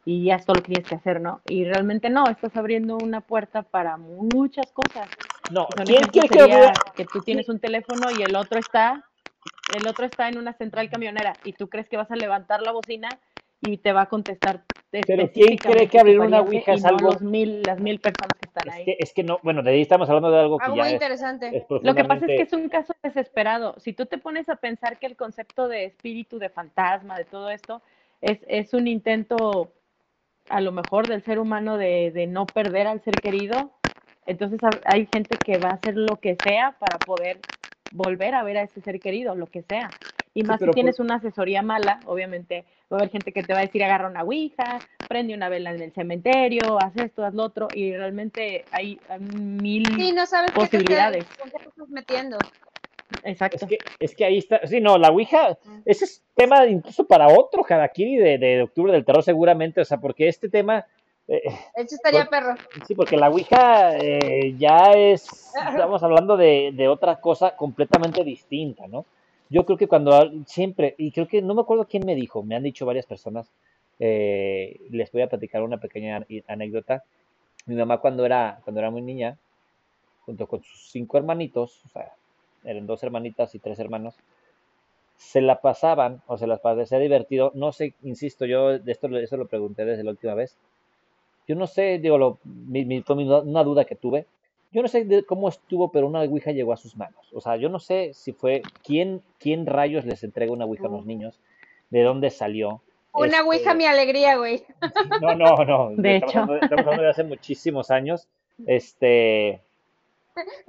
y 0.04 0.24
ya 0.24 0.36
es 0.36 0.44
todo 0.46 0.56
lo 0.56 0.62
que 0.62 0.68
tienes 0.68 0.86
que 0.88 0.94
hacer, 0.96 1.20
¿no? 1.20 1.40
Y 1.46 1.64
realmente 1.64 2.10
no, 2.10 2.28
estás 2.28 2.56
abriendo 2.56 2.96
una 2.98 3.20
puerta 3.20 3.62
para 3.62 3.96
muchas 3.96 4.70
cosas. 4.72 5.08
No, 5.50 5.64
O 5.64 5.74
sea, 5.74 5.84
¿quién 5.84 6.28
que 6.28 6.40
abra- 6.40 6.82
que 6.96 7.04
tú 7.04 7.20
tienes 7.20 7.48
un 7.48 7.58
teléfono 7.58 8.10
y 8.10 8.22
el 8.22 8.34
otro 8.36 8.58
está, 8.58 9.04
el 9.74 9.86
otro 9.86 10.06
está 10.06 10.28
en 10.28 10.38
una 10.38 10.52
central 10.52 10.90
camionera 10.90 11.34
y 11.44 11.52
tú 11.52 11.68
crees 11.68 11.88
que 11.88 11.96
vas 11.96 12.10
a 12.10 12.16
levantar 12.16 12.62
la 12.62 12.72
bocina 12.72 13.18
y 13.60 13.78
te 13.78 13.92
va 13.92 14.02
a 14.02 14.08
contestar 14.08 14.62
Pero 14.90 15.30
¿quién 15.32 15.58
cree 15.58 15.88
que 15.88 15.98
abrir 15.98 16.20
una 16.20 16.40
ouija 16.40 16.72
y 16.72 16.76
es 16.76 16.82
no 16.82 16.90
algo- 16.90 17.12
los 17.12 17.22
mil, 17.22 17.62
las 17.64 17.80
mil 17.80 17.98
personas 17.98 18.36
que 18.38 18.46
están 18.46 18.68
Es 18.68 18.74
ahí. 18.74 18.84
que, 18.84 18.96
es 18.98 19.12
que 19.12 19.24
no, 19.24 19.38
bueno, 19.42 19.62
de 19.62 19.72
ahí 19.72 19.80
estamos 19.82 20.08
hablando 20.08 20.30
de 20.30 20.38
algo 20.38 20.58
que 20.58 20.64
Algo 20.66 20.76
ya 20.76 20.82
muy 20.82 20.90
es, 20.90 20.94
interesante. 20.94 21.56
es 21.56 21.64
Lo 21.82 21.94
que 21.94 22.04
pasa 22.04 22.26
es 22.26 22.30
que 22.32 22.42
es 22.42 22.52
un 22.52 22.68
caso 22.68 22.94
desesperado. 23.02 23.74
Si 23.78 23.92
tú 23.92 24.06
te 24.06 24.18
pones 24.18 24.48
a 24.48 24.56
pensar 24.56 24.98
que 24.98 25.06
el 25.06 25.16
concepto 25.16 25.66
de 25.66 25.84
espíritu, 25.84 26.38
de 26.38 26.48
fantasma, 26.48 27.18
de 27.18 27.24
todo 27.24 27.50
esto, 27.50 27.82
es, 28.20 28.38
es 28.46 28.72
un 28.72 28.86
intento 28.86 29.72
a 30.48 30.60
lo 30.60 30.72
mejor 30.72 31.06
del 31.06 31.22
ser 31.24 31.38
humano 31.38 31.76
de, 31.78 32.10
de 32.12 32.26
no 32.26 32.52
perder 32.52 32.86
al 32.86 33.02
ser 33.02 33.20
querido, 33.20 33.72
entonces 34.26 34.62
ha- 34.62 34.80
hay 34.86 35.06
gente 35.06 35.38
que 35.40 35.58
va 35.58 35.70
a 35.70 35.74
hacer 35.74 35.96
lo 35.96 36.20
que 36.20 36.36
sea 36.36 36.76
para 36.78 37.04
poder 37.04 37.44
volver 37.90 38.34
a 38.34 38.42
ver 38.42 38.58
a 38.58 38.62
ese 38.62 38.80
ser 38.82 39.00
querido, 39.00 39.34
lo 39.34 39.50
que 39.50 39.62
sea. 39.62 39.94
Y 40.34 40.42
más 40.42 40.60
si 40.60 40.68
tienes 40.70 40.98
por- 40.98 41.06
una 41.06 41.16
asesoría 41.16 41.62
mala, 41.62 42.02
obviamente 42.06 42.64
va 42.92 42.96
a 42.96 43.00
haber 43.00 43.10
gente 43.10 43.32
que 43.32 43.42
te 43.44 43.52
va 43.52 43.60
a 43.60 43.62
decir 43.62 43.84
agarra 43.84 44.08
una 44.08 44.22
ouija, 44.24 44.82
prende 45.06 45.34
una 45.34 45.48
vela 45.48 45.70
en 45.72 45.80
el 45.82 45.92
cementerio, 45.92 46.78
haz 46.78 46.96
esto, 46.96 47.24
haz 47.24 47.34
lo 47.34 47.44
otro, 47.44 47.70
y 47.72 47.94
realmente 47.96 48.66
hay, 48.72 48.98
hay 49.08 49.20
mil... 49.20 49.96
Sí, 49.96 50.12
no 50.12 50.26
sabes 50.26 50.52
qué 50.54 50.68
te 50.68 50.80
Posibilidades. 50.80 51.26
qué 51.36 51.50
te 51.50 51.68
estás 51.68 51.88
metiendo. 51.88 52.38
Exacto. 53.22 53.56
Es 53.60 53.66
que, 53.66 53.78
es 54.00 54.14
que 54.16 54.24
ahí 54.24 54.38
está, 54.38 54.66
sí, 54.66 54.80
no, 54.80 54.98
la 54.98 55.10
Ouija, 55.10 55.56
ese 55.84 56.04
es 56.04 56.22
tema 56.34 56.66
incluso 56.66 57.06
para 57.06 57.28
otro 57.28 57.64
Harakiri 57.68 58.16
de, 58.16 58.38
de 58.38 58.62
octubre 58.62 58.92
del 58.92 59.04
terror 59.04 59.22
seguramente, 59.22 59.80
o 59.80 59.84
sea, 59.84 59.98
porque 59.98 60.28
este 60.28 60.48
tema, 60.48 60.86
eh, 61.28 61.42
Eso 61.74 61.94
estaría 61.94 62.26
perro. 62.26 62.54
sí, 62.86 62.94
porque 62.94 63.16
la 63.16 63.28
Ouija 63.30 63.96
eh, 63.96 64.54
ya 64.58 64.92
es, 64.92 65.52
estamos 65.68 66.02
hablando 66.02 66.36
de, 66.36 66.72
de 66.74 66.88
otra 66.88 67.20
cosa 67.20 67.54
completamente 67.56 68.24
distinta, 68.24 68.86
¿no? 68.88 69.06
Yo 69.50 69.64
creo 69.64 69.76
que 69.78 69.86
cuando 69.88 70.32
siempre, 70.46 70.94
y 70.98 71.12
creo 71.12 71.28
que 71.28 71.42
no 71.42 71.54
me 71.54 71.60
acuerdo 71.60 71.86
quién 71.86 72.04
me 72.06 72.14
dijo, 72.14 72.42
me 72.42 72.56
han 72.56 72.62
dicho 72.62 72.86
varias 72.86 73.06
personas, 73.06 73.50
eh, 74.00 74.80
les 74.90 75.12
voy 75.12 75.22
a 75.22 75.28
platicar 75.28 75.62
una 75.62 75.78
pequeña 75.78 76.24
i- 76.28 76.42
anécdota. 76.48 77.04
Mi 77.66 77.76
mamá 77.76 77.98
cuando 77.98 78.26
era, 78.26 78.58
cuando 78.64 78.80
era 78.80 78.90
muy 78.90 79.02
niña, 79.02 79.36
junto 80.24 80.46
con 80.48 80.62
sus 80.62 80.90
cinco 80.90 81.18
hermanitos, 81.18 81.80
o 81.84 81.88
sea, 81.88 82.12
eran 82.64 82.86
dos 82.86 83.02
hermanitas 83.02 83.54
y 83.54 83.58
tres 83.58 83.78
hermanos, 83.78 84.14
se 85.16 85.40
la 85.40 85.60
pasaban, 85.60 86.22
o 86.26 86.36
se 86.38 86.46
las 86.46 86.60
parecía 86.60 86.98
divertido, 86.98 87.52
no 87.54 87.72
sé, 87.72 87.94
insisto, 88.02 88.46
yo 88.46 88.78
de 88.78 88.92
esto, 88.92 89.06
eso 89.18 89.36
lo 89.36 89.46
pregunté 89.46 89.84
desde 89.84 90.04
la 90.04 90.10
última 90.10 90.34
vez, 90.34 90.56
yo 91.46 91.56
no 91.56 91.66
sé, 91.66 91.98
digo, 91.98 92.18
lo, 92.18 92.38
mi, 92.44 92.84
mi- 92.84 93.04
una 93.08 93.64
duda 93.64 93.84
que 93.84 93.96
tuve, 93.96 94.26
yo 94.72 94.82
no 94.82 94.88
sé 94.88 95.04
de 95.04 95.24
cómo 95.24 95.48
estuvo, 95.48 95.90
pero 95.92 96.06
una 96.06 96.20
ouija 96.22 96.50
llegó 96.52 96.72
a 96.72 96.76
sus 96.76 96.96
manos, 96.96 97.26
o 97.32 97.40
sea, 97.40 97.56
yo 97.56 97.68
no 97.68 97.78
sé 97.78 98.12
si 98.14 98.32
fue, 98.32 98.62
quién, 98.82 99.22
quién 99.38 99.66
rayos 99.66 100.04
les 100.04 100.24
entrega 100.24 100.52
una 100.52 100.64
ouija 100.64 100.86
a 100.88 100.90
los 100.90 101.06
niños, 101.06 101.38
de 101.90 102.02
dónde 102.02 102.30
salió. 102.30 102.80
Una 103.12 103.26
este, 103.26 103.42
ouija, 103.42 103.74
mi 103.74 103.86
alegría, 103.86 104.36
güey. 104.36 104.64
no, 105.20 105.34
no, 105.36 105.64
no. 105.64 105.90
De 105.96 106.16
estamos 106.16 106.30
hecho. 106.32 106.40
hablando 106.40 106.56
estamos 106.56 106.80
hablando 106.86 107.02
de 107.04 107.10
hace 107.10 107.24
muchísimos 107.24 107.90
años. 107.90 108.26
Este, 108.66 109.60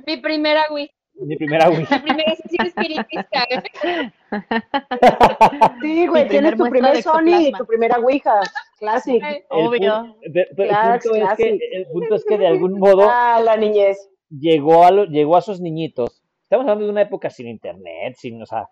Mi 0.05 0.17
primera 0.17 0.65
ouija. 0.69 0.93
Mi 1.21 1.35
primera 1.37 1.69
Ouija. 1.69 1.97
Mi 1.97 2.03
primera 2.03 2.35
sesión 2.35 2.67
espiritista. 2.67 3.45
güey. 3.49 4.11
Sí, 5.81 6.07
güey, 6.07 6.27
tienes 6.27 6.55
tu 6.57 6.65
primer 6.69 7.01
Sony 7.01 7.47
y 7.47 7.51
tu 7.53 7.65
primera 7.65 7.97
Ouija. 7.99 8.41
Classic. 8.79 9.23
El 9.23 9.43
Obvio. 9.49 10.17
el, 10.21 10.31
punto 10.33 10.63
es 10.63 10.99
que, 11.03 11.19
clásico. 11.19 11.55
el 11.71 11.87
punto 11.91 12.15
es 12.15 12.25
que 12.25 12.37
de 12.37 12.47
algún 12.47 12.79
modo 12.79 13.07
Ah, 13.09 13.41
la 13.43 13.55
niñez. 13.57 13.97
llegó 14.29 14.83
a, 14.85 14.91
lo- 14.91 15.05
llegó 15.05 15.37
a 15.37 15.41
sus 15.41 15.61
niñitos. 15.61 16.21
Estamos 16.43 16.63
hablando 16.63 16.85
de 16.85 16.91
una 16.91 17.01
época 17.01 17.29
sin 17.29 17.47
internet, 17.47 18.15
sin, 18.17 18.41
o 18.41 18.45
sea, 18.45 18.67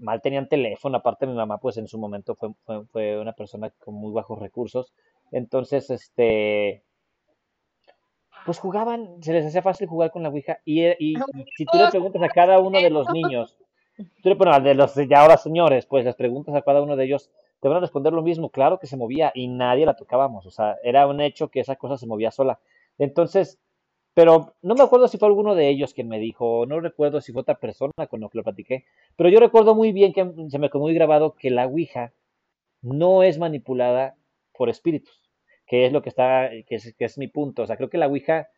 mal 0.00 0.20
tenían 0.22 0.48
teléfono. 0.48 0.98
Aparte, 0.98 1.26
mi 1.26 1.34
mamá, 1.34 1.58
pues 1.58 1.76
en 1.76 1.86
su 1.88 1.98
momento 1.98 2.34
fue, 2.34 2.50
fue, 2.64 2.84
fue 2.86 3.18
una 3.18 3.32
persona 3.32 3.70
con 3.84 3.94
muy 3.94 4.12
bajos 4.12 4.38
recursos. 4.38 4.92
Entonces, 5.32 5.90
este, 5.90 6.84
pues 8.46 8.58
jugaban, 8.60 9.22
se 9.22 9.32
les 9.34 9.46
hacía 9.46 9.62
fácil 9.62 9.88
jugar 9.88 10.10
con 10.12 10.22
la 10.22 10.30
Ouija. 10.30 10.60
Y, 10.64 10.84
y- 10.86 11.18
y 11.18 11.44
si 11.56 11.66
tú 11.66 11.78
le 11.78 11.88
preguntas 11.88 12.22
a 12.22 12.30
cada 12.30 12.60
uno 12.60 12.80
de 12.80 12.90
los 12.90 13.10
niños, 13.10 13.58
tú 14.22 14.28
le, 14.30 14.34
bueno, 14.36 14.58
de 14.60 14.74
los 14.74 14.94
de 14.94 15.08
ya 15.08 15.22
ahora 15.22 15.36
señores, 15.38 15.86
pues 15.86 16.04
les 16.04 16.14
preguntas 16.16 16.54
a 16.54 16.62
cada 16.62 16.82
uno 16.82 16.96
de 16.96 17.04
ellos, 17.04 17.30
te 17.60 17.68
van 17.68 17.78
a 17.78 17.80
responder 17.80 18.12
lo 18.12 18.22
mismo. 18.22 18.50
Claro 18.50 18.78
que 18.78 18.86
se 18.86 18.96
movía 18.96 19.32
y 19.34 19.48
nadie 19.48 19.86
la 19.86 19.96
tocábamos. 19.96 20.46
O 20.46 20.50
sea, 20.50 20.76
era 20.84 21.06
un 21.06 21.20
hecho 21.20 21.48
que 21.50 21.60
esa 21.60 21.76
cosa 21.76 21.96
se 21.98 22.06
movía 22.06 22.30
sola. 22.30 22.60
Entonces, 22.98 23.58
pero 24.14 24.54
no 24.62 24.74
me 24.74 24.82
acuerdo 24.84 25.08
si 25.08 25.18
fue 25.18 25.28
alguno 25.28 25.54
de 25.54 25.68
ellos 25.68 25.94
quien 25.94 26.08
me 26.08 26.18
dijo, 26.18 26.66
no 26.66 26.80
recuerdo 26.80 27.20
si 27.20 27.32
fue 27.32 27.42
otra 27.42 27.56
persona 27.56 27.92
con 28.10 28.20
lo 28.20 28.30
que 28.30 28.38
lo 28.38 28.44
platiqué, 28.44 28.84
pero 29.16 29.28
yo 29.30 29.40
recuerdo 29.40 29.74
muy 29.74 29.92
bien 29.92 30.12
que 30.14 30.32
se 30.48 30.58
me 30.58 30.70
quedó 30.70 30.80
muy 30.80 30.94
grabado 30.94 31.34
que 31.34 31.50
la 31.50 31.66
Ouija 31.66 32.12
no 32.82 33.22
es 33.22 33.38
manipulada 33.38 34.16
por 34.56 34.68
espíritus, 34.70 35.25
que 35.66 35.86
es 35.86 35.92
lo 35.92 36.02
que 36.02 36.08
está, 36.08 36.50
que 36.66 36.76
es, 36.76 36.94
que 36.94 37.04
es 37.04 37.18
mi 37.18 37.28
punto. 37.28 37.62
O 37.62 37.66
sea, 37.66 37.76
creo 37.76 37.90
que 37.90 37.98
la 37.98 38.06
Ouija, 38.06 38.48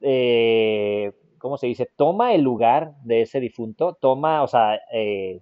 eh, 0.00 1.12
¿cómo 1.38 1.56
se 1.56 1.66
dice? 1.66 1.88
Toma 1.96 2.32
el 2.34 2.42
lugar 2.42 2.94
de 3.02 3.22
ese 3.22 3.40
difunto, 3.40 3.98
toma, 4.00 4.42
o 4.42 4.46
sea, 4.46 4.80
eh, 4.92 5.40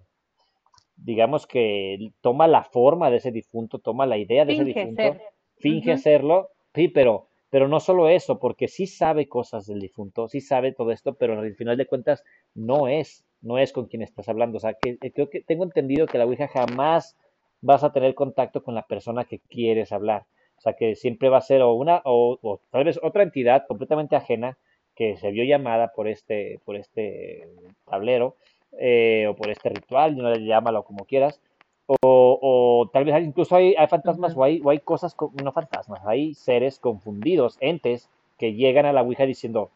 digamos 0.96 1.46
que 1.46 2.12
toma 2.20 2.46
la 2.46 2.64
forma 2.64 3.10
de 3.10 3.18
ese 3.18 3.30
difunto, 3.30 3.78
toma 3.78 4.06
la 4.06 4.16
idea 4.16 4.44
de 4.44 4.54
ese 4.54 4.64
difunto, 4.64 5.02
ser. 5.02 5.22
finge 5.58 5.98
serlo, 5.98 6.48
sí, 6.74 6.88
pero, 6.88 7.28
pero 7.50 7.68
no 7.68 7.78
solo 7.78 8.08
eso, 8.08 8.38
porque 8.38 8.68
sí 8.68 8.86
sabe 8.86 9.28
cosas 9.28 9.66
del 9.66 9.80
difunto, 9.80 10.28
sí 10.28 10.40
sabe 10.40 10.72
todo 10.72 10.92
esto, 10.92 11.14
pero 11.14 11.38
al 11.38 11.54
final 11.54 11.76
de 11.76 11.86
cuentas 11.86 12.24
no 12.54 12.88
es, 12.88 13.24
no 13.42 13.58
es 13.58 13.72
con 13.72 13.86
quien 13.86 14.02
estás 14.02 14.28
hablando. 14.28 14.56
O 14.56 14.60
sea, 14.60 14.74
que 14.74 14.98
eh, 15.00 15.12
creo 15.12 15.28
que 15.28 15.42
tengo 15.42 15.64
entendido 15.64 16.06
que 16.06 16.18
la 16.18 16.24
Ouija 16.24 16.48
jamás 16.48 17.16
vas 17.60 17.84
a 17.84 17.92
tener 17.92 18.14
contacto 18.14 18.62
con 18.62 18.74
la 18.74 18.86
persona 18.86 19.24
que 19.24 19.40
quieres 19.40 19.92
hablar. 19.92 20.26
O 20.58 20.60
sea, 20.60 20.74
que 20.74 20.96
siempre 20.96 21.28
va 21.28 21.38
a 21.38 21.42
ser 21.42 21.62
o 21.62 21.72
una, 21.72 22.02
o, 22.04 22.38
o 22.42 22.60
tal 22.70 22.84
vez 22.84 22.98
otra 23.02 23.22
entidad 23.22 23.66
completamente 23.66 24.16
ajena 24.16 24.58
que 24.94 25.16
se 25.16 25.30
vio 25.30 25.44
llamada 25.44 25.92
por 25.94 26.08
este, 26.08 26.60
por 26.64 26.76
este 26.76 27.48
tablero, 27.84 28.36
eh, 28.78 29.26
o 29.30 29.36
por 29.36 29.50
este 29.50 29.68
ritual, 29.70 30.16
no 30.16 30.34
llámalo 30.34 30.82
como 30.84 31.04
quieras, 31.06 31.40
o, 31.86 32.38
o 32.42 32.90
tal 32.92 33.04
vez 33.04 33.14
hay- 33.14 33.24
incluso 33.24 33.56
hay, 33.56 33.74
hay 33.76 33.86
fantasmas 33.86 34.36
o, 34.36 34.44
hay, 34.44 34.60
o 34.64 34.70
hay 34.70 34.80
cosas, 34.80 35.14
co- 35.14 35.32
no 35.42 35.52
fantasmas, 35.52 36.00
hay 36.06 36.34
seres 36.34 36.78
confundidos, 36.78 37.56
entes 37.60 38.10
que 38.38 38.54
llegan 38.54 38.86
a 38.86 38.92
la 38.92 39.02
Ouija 39.02 39.24
diciendo, 39.26 39.70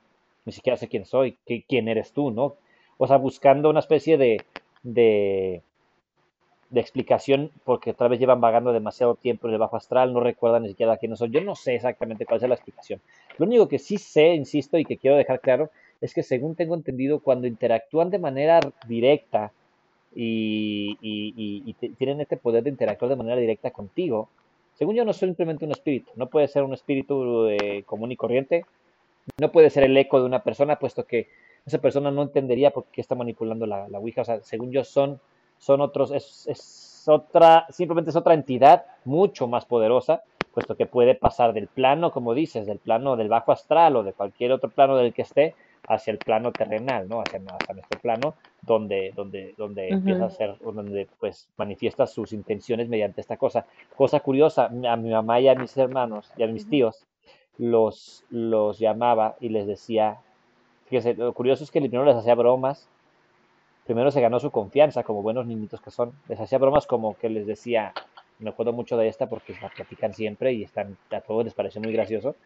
ni 0.44 0.52
siquiera 0.52 0.76
sé 0.76 0.88
quién 0.88 1.04
soy, 1.04 1.38
qué- 1.46 1.64
quién 1.66 1.88
eres 1.88 2.12
tú, 2.12 2.30
¿no? 2.30 2.56
O 2.98 3.06
sea, 3.06 3.16
buscando 3.16 3.70
una 3.70 3.80
especie 3.80 4.18
de, 4.18 4.44
de, 4.82 5.62
de 6.72 6.80
explicación, 6.80 7.50
porque 7.64 7.92
tal 7.92 8.08
vez 8.08 8.18
llevan 8.18 8.40
vagando 8.40 8.72
demasiado 8.72 9.14
tiempo 9.14 9.46
en 9.46 9.52
el 9.52 9.60
bajo 9.60 9.76
astral, 9.76 10.12
no 10.12 10.20
recuerdan 10.20 10.62
ni 10.62 10.70
siquiera 10.70 10.96
quiénes 10.96 11.18
son. 11.18 11.30
Yo 11.30 11.42
no 11.42 11.54
sé 11.54 11.74
exactamente 11.74 12.24
cuál 12.24 12.42
es 12.42 12.48
la 12.48 12.54
explicación. 12.54 13.00
Lo 13.36 13.46
único 13.46 13.68
que 13.68 13.78
sí 13.78 13.98
sé, 13.98 14.34
insisto, 14.34 14.78
y 14.78 14.84
que 14.84 14.96
quiero 14.96 15.16
dejar 15.16 15.40
claro, 15.40 15.70
es 16.00 16.14
que 16.14 16.22
según 16.22 16.56
tengo 16.56 16.74
entendido, 16.74 17.20
cuando 17.20 17.46
interactúan 17.46 18.08
de 18.08 18.18
manera 18.18 18.58
directa 18.88 19.52
y, 20.14 20.96
tienen 21.98 22.22
este 22.22 22.38
poder 22.38 22.64
de 22.64 22.70
interactuar 22.70 23.10
de 23.10 23.16
manera 23.16 23.36
directa 23.36 23.70
contigo, 23.70 24.30
según 24.74 24.96
yo 24.96 25.04
no 25.04 25.10
es 25.10 25.18
simplemente 25.18 25.66
un 25.66 25.72
espíritu, 25.72 26.10
no 26.16 26.28
puede 26.28 26.48
ser 26.48 26.62
un 26.62 26.72
espíritu 26.72 27.46
eh, 27.48 27.82
común 27.84 28.12
y 28.12 28.16
corriente, 28.16 28.64
no 29.38 29.52
puede 29.52 29.68
ser 29.68 29.84
el 29.84 29.96
eco 29.96 30.18
de 30.18 30.26
una 30.26 30.42
persona, 30.42 30.78
puesto 30.78 31.04
que 31.04 31.28
esa 31.66 31.78
persona 31.78 32.10
no 32.10 32.22
entendería 32.22 32.70
por 32.70 32.86
qué 32.86 33.02
está 33.02 33.14
manipulando 33.14 33.66
la, 33.66 33.88
la 33.88 33.98
Ouija. 33.98 34.22
O 34.22 34.24
sea, 34.24 34.40
según 34.40 34.72
yo, 34.72 34.84
son, 34.84 35.20
son 35.62 35.80
otros, 35.80 36.10
es, 36.10 36.46
es 36.48 37.04
otra, 37.06 37.66
simplemente 37.70 38.10
es 38.10 38.16
otra 38.16 38.34
entidad 38.34 38.84
mucho 39.04 39.46
más 39.46 39.64
poderosa, 39.64 40.22
puesto 40.52 40.76
que 40.76 40.86
puede 40.86 41.14
pasar 41.14 41.52
del 41.52 41.68
plano, 41.68 42.10
como 42.10 42.34
dices, 42.34 42.66
del 42.66 42.78
plano 42.78 43.16
del 43.16 43.28
bajo 43.28 43.52
astral 43.52 43.94
o 43.96 44.02
de 44.02 44.12
cualquier 44.12 44.50
otro 44.50 44.70
plano 44.70 44.96
del 44.96 45.14
que 45.14 45.22
esté, 45.22 45.54
hacia 45.86 46.12
el 46.12 46.18
plano 46.18 46.52
terrenal, 46.52 47.08
¿no? 47.08 47.20
Hacia, 47.20 47.40
hacia 47.40 47.74
nuestro 47.74 48.00
plano, 48.00 48.34
donde, 48.60 49.12
donde, 49.14 49.54
donde 49.56 49.88
empieza 49.88 50.26
a 50.26 50.30
ser, 50.30 50.56
donde 50.58 51.08
pues 51.18 51.48
manifiesta 51.56 52.06
sus 52.06 52.32
intenciones 52.32 52.88
mediante 52.88 53.20
esta 53.20 53.36
cosa. 53.36 53.66
Cosa 53.96 54.20
curiosa, 54.20 54.66
a 54.66 54.96
mi 54.96 55.10
mamá 55.10 55.40
y 55.40 55.48
a 55.48 55.54
mis 55.54 55.76
hermanos 55.76 56.32
y 56.36 56.42
a 56.42 56.48
mis 56.48 56.68
tíos 56.68 57.06
los, 57.58 58.24
los 58.30 58.78
llamaba 58.78 59.36
y 59.40 59.48
les 59.48 59.66
decía, 59.66 60.18
fíjese, 60.86 61.14
lo 61.14 61.32
curioso 61.32 61.64
es 61.64 61.70
que 61.70 61.80
primero 61.80 62.04
les 62.04 62.16
hacía 62.16 62.34
bromas, 62.34 62.88
primero 63.84 64.10
se 64.10 64.20
ganó 64.20 64.38
su 64.40 64.50
confianza 64.50 65.02
como 65.02 65.22
buenos 65.22 65.46
niñitos 65.46 65.80
que 65.80 65.90
son, 65.90 66.12
les 66.28 66.40
hacía 66.40 66.58
bromas 66.58 66.86
como 66.86 67.16
que 67.16 67.28
les 67.28 67.46
decía, 67.46 67.92
me 68.38 68.50
acuerdo 68.50 68.72
mucho 68.72 68.96
de 68.96 69.08
esta 69.08 69.28
porque 69.28 69.54
la 69.60 69.68
platican 69.68 70.12
siempre 70.14 70.52
y 70.52 70.62
están, 70.62 70.96
a 71.10 71.20
todos 71.20 71.44
les 71.44 71.54
pareció 71.54 71.80
muy 71.80 71.92
gracioso, 71.92 72.36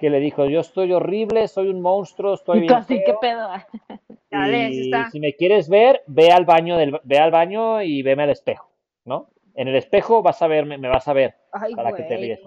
que 0.00 0.08
le 0.10 0.20
dijo, 0.20 0.46
yo 0.46 0.60
estoy 0.60 0.92
horrible, 0.92 1.48
soy 1.48 1.68
un 1.68 1.80
monstruo, 1.82 2.34
estoy 2.34 2.60
bien 2.60 2.72
así, 2.74 2.96
feo, 2.96 3.04
¿qué 3.06 3.14
pedo? 3.20 3.48
Dale, 4.30 4.70
sí 4.72 4.78
y 4.78 4.82
está. 4.84 5.10
si 5.10 5.20
me 5.20 5.34
quieres 5.34 5.68
ver, 5.68 6.02
ve 6.06 6.30
al 6.30 6.44
baño 6.46 6.76
del, 6.78 6.98
ve 7.04 7.18
al 7.18 7.30
baño 7.30 7.82
y 7.82 8.02
veme 8.02 8.22
al 8.22 8.30
espejo, 8.30 8.70
¿no? 9.04 9.28
En 9.54 9.68
el 9.68 9.76
espejo 9.76 10.22
vas 10.22 10.40
a 10.40 10.46
verme, 10.46 10.78
me 10.78 10.88
vas 10.88 11.06
a 11.08 11.12
ver 11.12 11.34
Ay, 11.52 11.74
para 11.74 11.92
que 11.92 12.04
te 12.04 12.16
güey. 12.16 12.20
ríes. 12.28 12.40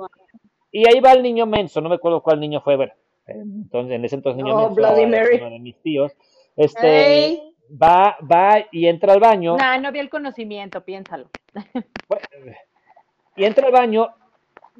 Y 0.71 0.87
ahí 0.87 0.99
va 0.99 1.11
el 1.13 1.21
niño 1.21 1.45
menso, 1.45 1.79
no 1.81 1.89
me 1.89 1.95
acuerdo 1.95 2.21
cuál 2.23 2.39
niño 2.39 2.61
fue, 2.61 2.75
bueno, 2.75 2.93
entonces 3.27 3.95
en 3.95 4.03
ese 4.05 4.15
entonces 4.15 4.41
niño 4.43 4.55
Oh, 4.55 4.59
menso 4.61 4.75
Bloody 4.75 5.05
Mary. 5.05 5.37
uno 5.37 5.49
de 5.51 5.59
mis 5.59 5.77
tíos, 5.83 6.11
este, 6.55 7.25
Ey. 7.27 7.44
Va, 7.69 8.17
va 8.21 8.65
y 8.71 8.87
entra 8.87 9.13
al 9.13 9.19
baño, 9.19 9.57
No, 9.57 9.79
no 9.79 9.91
vi 9.91 9.99
el 9.99 10.09
conocimiento, 10.09 10.81
piénsalo. 10.81 11.27
y 13.35 13.43
entra 13.43 13.67
al 13.67 13.73
baño 13.73 14.09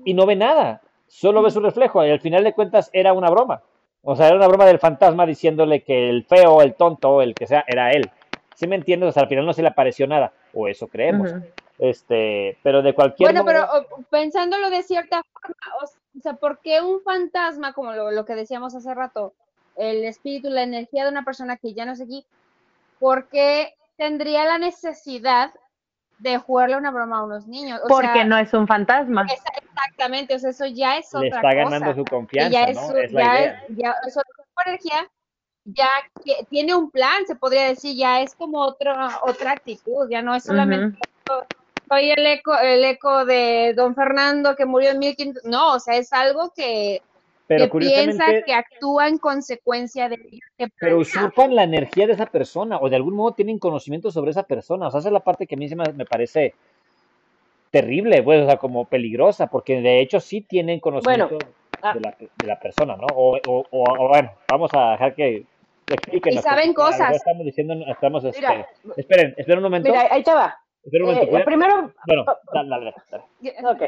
y 0.04 0.14
no 0.14 0.26
ve 0.26 0.36
nada, 0.36 0.82
solo 1.08 1.42
ve 1.42 1.52
su 1.52 1.60
reflejo, 1.60 2.06
y 2.06 2.12
al 2.12 2.20
final 2.20 2.44
de 2.44 2.54
cuentas 2.54 2.90
era 2.94 3.14
una 3.14 3.30
broma. 3.30 3.62
O 4.04 4.16
sea, 4.16 4.28
era 4.28 4.36
una 4.36 4.48
broma 4.48 4.66
del 4.66 4.80
fantasma 4.80 5.26
diciéndole 5.26 5.82
que 5.82 6.10
el 6.10 6.26
feo, 6.26 6.62
el 6.62 6.76
tonto, 6.76 7.22
el 7.22 7.34
que 7.34 7.48
sea, 7.48 7.64
era 7.68 7.92
él. 7.92 8.12
¿Sí 8.54 8.68
me 8.68 8.76
entiendes? 8.76 9.10
O 9.10 9.12
sea, 9.12 9.24
al 9.24 9.30
final 9.30 9.46
no 9.46 9.54
se 9.54 9.64
le 9.64 9.70
apareció 9.70 10.06
nada, 10.08 10.32
o 10.54 10.68
eso 10.68 10.88
creemos. 10.88 11.34
Este, 11.80 12.58
pero 12.64 12.82
de 12.82 12.94
cualquier 12.94 13.32
Bueno, 13.32 13.44
pero 13.44 13.68
pensándolo 14.10 14.70
de 14.70 14.84
cierta 14.84 15.22
forma, 15.24 15.56
o 15.84 16.22
sea, 16.22 16.34
¿por 16.34 16.60
qué 16.60 16.82
un 16.82 17.02
fantasma, 17.02 17.74
como 17.74 17.94
lo, 17.94 18.12
lo 18.12 18.26
que 18.26 18.36
decíamos 18.36 18.76
hace 18.76 18.94
rato, 18.94 19.34
el 19.76 20.06
espíritu, 20.06 20.50
la 20.50 20.64
energía 20.64 21.04
de 21.04 21.10
una 21.10 21.26
persona 21.26 21.58
que 21.58 21.74
ya 21.74 21.86
no 21.86 21.94
es 21.94 22.02
aquí, 22.02 22.26
¿por 23.00 23.28
qué 23.30 23.74
tendría 23.98 24.46
la 24.46 24.58
necesidad 24.58 25.54
de 26.20 26.38
jugarle 26.38 26.78
una 26.78 26.92
broma 26.92 27.20
a 27.20 27.24
unos 27.24 27.48
niños? 27.48 27.80
O 27.84 27.88
Porque 27.88 28.08
sea, 28.08 28.24
no 28.26 28.38
es 28.38 28.54
un 28.54 28.68
fantasma. 28.68 29.26
exactamente, 29.30 30.36
o 30.36 30.40
sea, 30.40 30.50
eso 30.52 30.66
ya 30.66 30.98
es 30.98 31.14
le 31.14 31.28
otra 31.28 31.38
está 31.40 31.54
ganando 31.54 31.88
cosa. 31.88 31.96
su 31.98 32.06
confianza, 32.06 32.50
ya 32.52 32.66
es, 32.66 32.76
¿no? 32.76 32.88
su- 32.88 32.98
Es 32.98 33.12
la 33.12 33.22
ya 33.22 33.40
idea. 33.40 33.64
es- 34.08 34.16
energía 34.66 35.12
ya 35.66 35.90
que- 36.24 36.46
tiene 36.50 36.76
un 36.76 36.90
plan, 36.92 37.26
se 37.28 37.36
podría 37.36 37.68
decir, 37.68 37.96
ya 37.96 38.22
es 38.22 38.34
como 38.36 38.62
otra 38.62 39.20
otra 39.24 39.52
actitud, 39.52 40.08
ya 40.10 40.22
no 40.22 40.34
es 40.36 40.44
solamente 40.44 40.98
Ujú. 41.28 41.44
soy 41.90 42.12
el 42.12 42.26
eco, 42.26 42.58
el 42.58 42.84
eco 42.84 43.26
de 43.26 43.74
don 43.76 43.94
Fernando 43.96 44.56
que 44.56 44.66
murió 44.66 44.92
en 44.92 45.00
1500. 45.00 45.44
No, 45.44 45.74
o 45.74 45.80
sea, 45.80 45.96
es 45.98 46.12
algo 46.14 46.52
que, 46.56 47.02
Pero 47.48 47.70
que 47.70 47.78
piensa, 47.78 48.26
que 48.46 48.54
actúa 48.54 49.08
en 49.08 49.18
consecuencia 49.20 50.10
de 50.10 50.16
ello. 50.16 50.40
que 50.58 50.68
pero 50.80 50.98
usurpan 50.98 51.54
la 51.56 51.64
energía 51.64 52.08
de 52.08 52.14
esa 52.14 52.26
persona 52.26 52.80
o 52.80 52.90
de 52.90 52.96
algún 52.96 53.14
modo 53.16 53.34
tienen 53.34 53.60
conocimiento 53.60 54.10
sobre 54.12 54.32
esa 54.32 54.44
persona. 54.44 54.88
O 54.88 54.92
sea, 54.92 55.00
esa 55.00 55.10
es 55.10 55.14
la 55.14 55.20
parte 55.20 55.46
que 55.46 55.54
a 55.56 55.58
mí 55.58 55.70
se 55.70 55.76
me, 55.76 55.84
me 55.94 56.06
parece 56.06 56.56
terrible, 57.72 58.24
pues, 58.24 58.42
o 58.44 58.46
sea, 58.46 58.58
como 58.58 58.86
peligrosa, 58.86 59.48
porque 59.48 59.82
de 59.82 60.00
hecho 60.02 60.20
sí 60.20 60.42
tienen 60.42 60.80
conocimiento 60.80 61.38
ah. 61.82 61.94
de, 61.94 62.00
la, 62.00 62.16
de 62.20 62.48
la 62.48 62.60
persona, 62.60 62.96
¿no? 62.96 63.06
O, 63.14 63.38
o- 63.48 63.66
o- 63.70 63.84
o 64.00 64.08
bueno, 64.08 64.32
vamos 64.50 64.72
a 64.74 64.92
dejar 64.92 65.14
que 65.16 65.44
expliquen. 65.88 66.34
Y 66.34 66.38
saben 66.38 66.74
cosas. 66.74 67.16
Estamos 67.16 67.44
diciendo, 67.46 67.76
estamos, 67.88 68.24
este, 68.24 68.40
Mira, 68.42 68.68
esperen, 68.98 69.34
esperen 69.38 69.58
un 69.60 69.64
momento. 69.64 69.90
Mira, 69.90 70.08
ahí 70.10 70.24
te 70.24 70.34
va. 70.34 70.58
esperen 70.84 71.08
un 71.08 71.14
momento. 71.16 71.38
Eh, 71.38 71.44
primero, 71.44 71.92
bueno, 72.08 72.26
dale, 72.54 72.70
dale, 72.70 72.94
dale. 73.12 73.24
ok. 73.72 73.84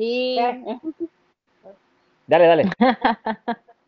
Y 0.00 0.38
Dale, 2.26 2.46
dale. 2.46 2.64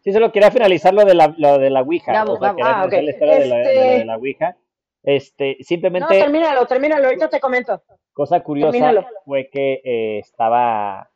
Sí, 0.03 0.13
solo 0.13 0.33
quería 0.33 0.51
finalizar 0.51 0.93
lo 0.93 1.05
de 1.05 1.15
la, 1.15 1.33
lo 1.37 1.59
de 1.59 1.71
la 1.71 1.83
Ouija. 1.83 2.13
Gabo, 2.13 2.33
o 2.33 2.39
sea, 2.39 2.55
Ah, 2.63 2.87
la 2.91 3.03
historia 3.03 3.39
de, 3.39 3.47
la, 3.47 3.57
de 3.57 3.63
Este- 3.63 3.75
lo 3.75 3.99
de 3.99 4.05
la 4.07 4.17
Ouija. 4.17 4.57
Este, 5.03 5.57
No, 5.59 5.65
simplemente, 5.65 6.19
termínalo, 6.19 6.67
termínalo, 6.67 7.05
ahorita 7.07 7.29
te 7.31 7.41
comento. 7.41 7.83
cosa 8.13 8.41
curiosa 8.43 8.73
termínalo. 8.73 9.07
fue 9.25 9.49
que 9.49 9.81
eh, 9.85 10.19
estaba, 10.19 11.11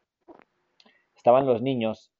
estaban 1.16 1.44
los 1.46 1.60
niños 1.60 2.10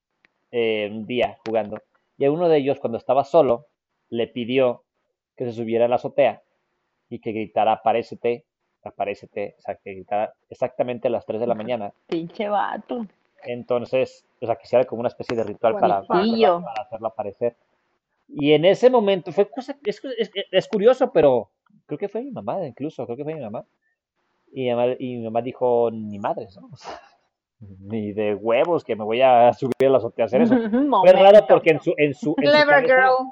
eh, 0.50 0.88
un 0.90 1.06
día 1.06 1.38
jugando 1.46 1.78
y 2.18 2.24
a 2.26 2.30
uno 2.30 2.48
de 2.48 2.58
ellos, 2.58 2.80
cuando 2.80 2.98
estaba 2.98 3.24
solo, 3.24 3.66
le 4.10 4.26
pidió 4.26 4.84
que 5.36 5.44
se 5.46 5.52
subiera 5.52 5.86
a 5.86 5.88
la 5.88 5.96
azotea 5.96 6.42
y 7.08 7.18
que 7.20 7.32
gritara 7.32 7.72
aparécete, 7.72 8.44
aparécete, 8.86 9.54
o 9.58 9.60
sea, 9.62 9.74
que 9.76 9.92
gritara 9.94 10.32
exactamente 10.50 11.08
a 11.08 11.10
las 11.10 11.24
3 11.26 11.40
de 11.40 11.46
la 11.46 11.54
mañana. 11.54 11.92
Pinche 12.06 12.48
vato. 12.48 13.06
Entonces, 13.42 14.24
o 14.40 14.46
sea, 14.46 14.56
que 14.56 14.62
hiciera 14.64 14.84
como 14.84 15.00
una 15.00 15.08
especie 15.08 15.36
de 15.36 15.44
ritual 15.44 15.74
para, 15.74 16.02
para, 16.02 16.20
Guapillo. 16.22 16.62
para 16.64 16.82
hacerlo 16.82 17.08
aparecer. 17.08 17.56
Y 18.28 18.52
en 18.52 18.64
ese 18.64 18.88
momento 18.90 19.32
fue 19.32 19.48
cosa, 19.50 19.76
es, 19.84 20.00
es, 20.18 20.30
es 20.50 20.68
curioso, 20.68 21.12
pero 21.12 21.50
creo 21.86 21.98
que 21.98 22.08
fue 22.08 22.22
mi 22.22 22.30
mamá, 22.30 22.66
incluso, 22.66 23.04
creo 23.04 23.16
que 23.16 23.24
fue 23.24 23.34
mi 23.34 23.40
mamá. 23.42 23.64
Y, 24.52 24.62
mi 24.64 24.70
mamá- 24.74 24.96
y 24.98 25.16
mi 25.18 25.24
mamá 25.24 25.42
dijo, 25.42 25.90
ni 25.92 26.18
madres, 26.18 26.56
¿no? 26.60 26.68
O 26.72 26.76
sea, 26.76 27.00
ni 27.80 28.12
de 28.12 28.34
huevos 28.34 28.84
que 28.84 28.96
me 28.96 29.04
voy 29.04 29.22
a 29.22 29.52
subir 29.52 29.72
a 29.86 29.88
la 29.88 29.98
azotea 29.98 30.24
a 30.24 30.26
hacer 30.26 30.42
eso. 30.42 30.54
Fue 31.02 31.12
raro 31.12 31.46
porque 31.46 31.70
en 31.70 31.80
su, 31.80 31.94
en 31.96 32.12
su, 32.12 32.30
en 32.30 32.34
su 32.34 32.50
Clever 32.50 32.66
cabeza, 32.66 32.94
girl. 32.94 33.28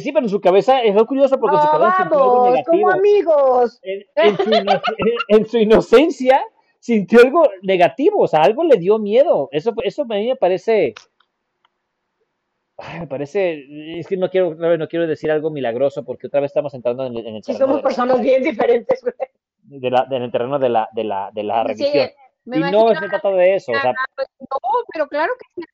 Sí, 0.00 0.12
pero 0.12 0.26
en 0.26 0.30
su 0.30 0.40
cabeza, 0.40 0.80
es 0.82 0.94
muy 0.94 1.06
curioso 1.06 1.38
porque 1.38 1.56
en 1.56 1.62
su 1.62 1.66
No, 1.66 1.72
cabeza 1.72 1.96
sintió 2.02 2.22
algo 2.22 2.44
negativo. 2.50 2.70
como 2.70 2.90
amigos. 2.90 3.80
En, 3.82 4.04
en 4.16 4.36
su, 4.38 4.50
ino- 4.52 4.80
en 5.28 5.46
su 5.46 5.58
inocencia 5.58 6.44
sintió 6.78 7.20
algo 7.20 7.48
negativo, 7.62 8.20
o 8.22 8.28
sea, 8.28 8.42
algo 8.42 8.64
le 8.64 8.76
dio 8.76 8.98
miedo. 8.98 9.48
Eso, 9.52 9.72
eso 9.84 10.02
a 10.02 10.06
mí 10.06 10.28
me 10.28 10.36
parece, 10.36 10.94
ay, 12.78 13.00
me 13.00 13.06
parece, 13.06 13.64
es 13.98 14.06
que 14.06 14.16
no 14.16 14.30
quiero, 14.30 14.54
no, 14.54 14.76
no 14.76 14.88
quiero 14.88 15.06
decir 15.06 15.30
algo 15.30 15.50
milagroso 15.50 16.04
porque 16.04 16.26
otra 16.26 16.40
vez 16.40 16.50
estamos 16.50 16.74
entrando 16.74 17.06
en 17.06 17.16
el, 17.16 17.26
en 17.26 17.36
el 17.36 17.42
terreno, 17.42 17.58
somos 17.66 17.76
de, 17.76 17.82
la- 17.82 17.88
personas 17.88 18.20
bien 18.20 18.42
diferentes, 18.42 19.02
güey. 19.02 19.14
de 19.62 19.90
la- 19.90 20.06
en 20.10 20.22
el 20.22 20.32
terreno 20.32 20.58
de 20.58 20.68
la, 20.68 20.88
de 20.92 21.04
la, 21.04 21.30
de 21.32 21.42
la 21.44 21.62
Sí, 21.74 21.84
religión. 21.84 22.10
me 22.44 22.56
y 22.56 22.60
no 22.72 22.88
se 22.94 23.08
trata 23.08 23.30
de 23.30 23.54
eso, 23.56 23.72
o 23.72 23.80
sea, 23.80 23.92
no, 24.40 24.58
pero 24.92 25.08
claro 25.08 25.32
que 25.38 25.60
sí. 25.62 25.68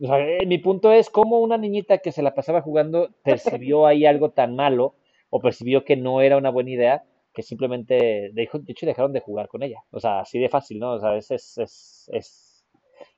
O 0.00 0.06
sea, 0.06 0.18
eh, 0.18 0.46
mi 0.46 0.58
punto 0.58 0.92
es 0.92 1.10
cómo 1.10 1.40
una 1.40 1.58
niñita 1.58 1.98
que 1.98 2.12
se 2.12 2.22
la 2.22 2.34
pasaba 2.34 2.62
jugando 2.62 3.10
percibió 3.24 3.86
ahí 3.86 4.06
algo 4.06 4.30
tan 4.30 4.56
malo, 4.56 4.94
o 5.28 5.40
percibió 5.40 5.84
que 5.84 5.96
no 5.96 6.20
era 6.20 6.36
una 6.36 6.50
buena 6.50 6.70
idea, 6.70 7.04
que 7.32 7.42
simplemente, 7.42 8.30
de 8.32 8.42
hecho, 8.42 8.58
de 8.58 8.72
hecho, 8.72 8.86
dejaron 8.86 9.12
de 9.12 9.20
jugar 9.20 9.48
con 9.48 9.62
ella. 9.62 9.84
O 9.90 10.00
sea, 10.00 10.20
así 10.20 10.38
de 10.38 10.48
fácil, 10.48 10.80
¿no? 10.80 10.94
O 10.94 11.00
sea, 11.00 11.16
es, 11.16 11.30
es, 11.30 11.58
es, 11.58 12.10
es, 12.12 12.66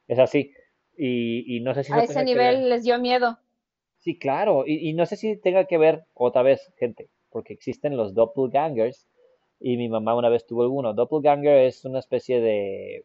es 0.08 0.18
así. 0.18 0.52
Y, 0.96 1.56
y 1.56 1.60
no 1.60 1.72
sé 1.74 1.84
si 1.84 1.92
A 1.92 2.02
ese 2.02 2.22
nivel 2.22 2.68
les 2.68 2.84
dio 2.84 2.98
miedo. 2.98 3.38
Sí, 3.98 4.18
claro, 4.18 4.64
y, 4.66 4.90
y 4.90 4.92
no 4.94 5.06
sé 5.06 5.16
si 5.16 5.36
tenga 5.36 5.64
que 5.66 5.78
ver 5.78 6.04
otra 6.14 6.42
vez, 6.42 6.72
gente, 6.76 7.08
porque 7.30 7.54
existen 7.54 7.96
los 7.96 8.14
doppelgangers 8.14 9.06
y 9.60 9.76
mi 9.76 9.88
mamá 9.88 10.14
una 10.16 10.28
vez 10.28 10.44
tuvo 10.44 10.62
alguno. 10.62 10.92
Doppelganger 10.92 11.58
es 11.58 11.84
una 11.84 12.00
especie 12.00 12.40
de, 12.40 13.04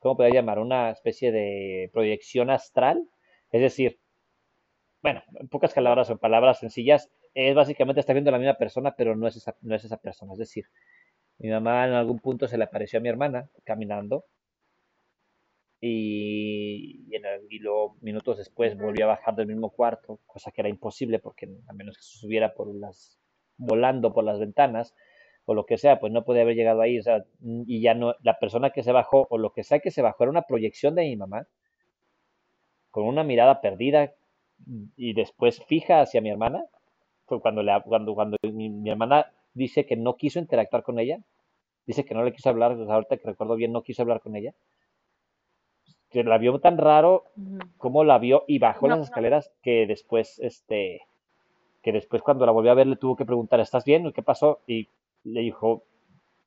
¿cómo 0.00 0.16
podría 0.16 0.34
llamar? 0.40 0.58
Una 0.58 0.90
especie 0.90 1.32
de 1.32 1.90
proyección 1.92 2.50
astral, 2.50 3.08
es 3.52 3.60
decir, 3.60 3.98
bueno, 5.02 5.22
en 5.40 5.48
pocas 5.48 5.72
palabras 5.74 6.08
o 6.10 6.12
en 6.12 6.18
palabras 6.18 6.58
sencillas, 6.58 7.10
es 7.34 7.54
básicamente 7.54 8.00
está 8.00 8.12
viendo 8.12 8.30
a 8.30 8.32
la 8.32 8.38
misma 8.38 8.54
persona, 8.58 8.94
pero 8.96 9.14
no 9.16 9.26
es 9.26 9.36
esa, 9.36 9.56
no 9.62 9.74
es 9.74 9.84
esa 9.84 9.98
persona. 9.98 10.32
Es 10.32 10.38
decir, 10.38 10.66
mi 11.38 11.50
mamá 11.50 11.86
en 11.86 11.94
algún 11.94 12.20
punto 12.20 12.48
se 12.48 12.58
le 12.58 12.64
apareció 12.64 12.98
a 12.98 13.02
mi 13.02 13.08
hermana 13.10 13.50
caminando 13.64 14.24
y, 15.80 17.04
y, 17.08 17.16
en 17.16 17.24
el- 17.26 17.46
y 17.50 17.58
luego 17.58 17.96
minutos 18.00 18.38
después 18.38 18.76
volvió 18.78 19.04
a 19.04 19.08
bajar 19.08 19.34
del 19.36 19.46
mismo 19.46 19.70
cuarto, 19.70 20.20
cosa 20.26 20.50
que 20.50 20.62
era 20.62 20.68
imposible 20.70 21.18
porque 21.18 21.48
a 21.68 21.72
menos 21.72 21.96
que 21.96 22.02
se 22.02 22.18
subiera 22.18 22.54
por 22.54 22.74
las, 22.74 23.18
volando 23.56 24.12
por 24.12 24.24
las 24.24 24.38
ventanas 24.38 24.94
o 25.46 25.54
lo 25.54 25.64
que 25.66 25.78
sea, 25.78 25.98
pues 26.00 26.12
no 26.12 26.24
podía 26.24 26.42
haber 26.42 26.56
llegado 26.56 26.80
ahí, 26.82 26.98
o 26.98 27.02
sea, 27.02 27.24
y 27.66 27.80
ya 27.80 27.94
no, 27.94 28.14
la 28.22 28.38
persona 28.38 28.70
que 28.70 28.82
se 28.82 28.92
bajó 28.92 29.26
o 29.30 29.38
lo 29.38 29.52
que 29.52 29.62
sea 29.64 29.78
que 29.80 29.90
se 29.92 30.02
bajó 30.02 30.24
era 30.24 30.30
una 30.30 30.42
proyección 30.42 30.94
de 30.94 31.02
mi 31.04 31.16
mamá 31.16 31.46
con 32.90 33.04
una 33.06 33.22
mirada 33.24 33.60
perdida 33.60 34.12
y 34.96 35.12
después 35.12 35.62
fija 35.64 36.00
hacia 36.00 36.20
mi 36.20 36.30
hermana, 36.30 36.64
fue 37.26 37.40
cuando, 37.40 37.62
le, 37.62 37.72
cuando, 37.84 38.14
cuando 38.14 38.36
mi, 38.42 38.70
mi 38.70 38.90
hermana 38.90 39.32
dice 39.54 39.86
que 39.86 39.96
no 39.96 40.16
quiso 40.16 40.38
interactuar 40.38 40.82
con 40.82 40.98
ella, 40.98 41.18
dice 41.86 42.04
que 42.04 42.14
no 42.14 42.24
le 42.24 42.32
quiso 42.32 42.48
hablar, 42.50 42.76
sea, 42.76 42.94
ahorita 42.94 43.18
que 43.18 43.28
recuerdo 43.28 43.56
bien, 43.56 43.72
no 43.72 43.82
quiso 43.82 44.02
hablar 44.02 44.20
con 44.20 44.36
ella, 44.36 44.54
que 46.10 46.24
la 46.24 46.38
vio 46.38 46.58
tan 46.60 46.78
raro 46.78 47.24
como 47.78 48.04
la 48.04 48.18
vio 48.18 48.44
y 48.46 48.58
bajó 48.58 48.86
No, 48.86 48.96
las 48.96 48.98
no. 48.98 49.04
escaleras 49.04 49.52
que 49.62 49.86
después, 49.86 50.38
este, 50.40 51.02
que 51.82 51.92
después 51.92 52.22
cuando 52.22 52.46
la 52.46 52.52
volvió 52.52 52.70
a 52.72 52.74
ver 52.74 52.86
le 52.86 52.96
tuvo 52.96 53.16
que 53.16 53.24
preguntar, 53.26 53.60
¿estás 53.60 53.84
bien? 53.84 54.12
¿Qué 54.12 54.22
pasó? 54.22 54.60
Y 54.66 54.88
le 55.26 55.40
dijo, 55.40 55.82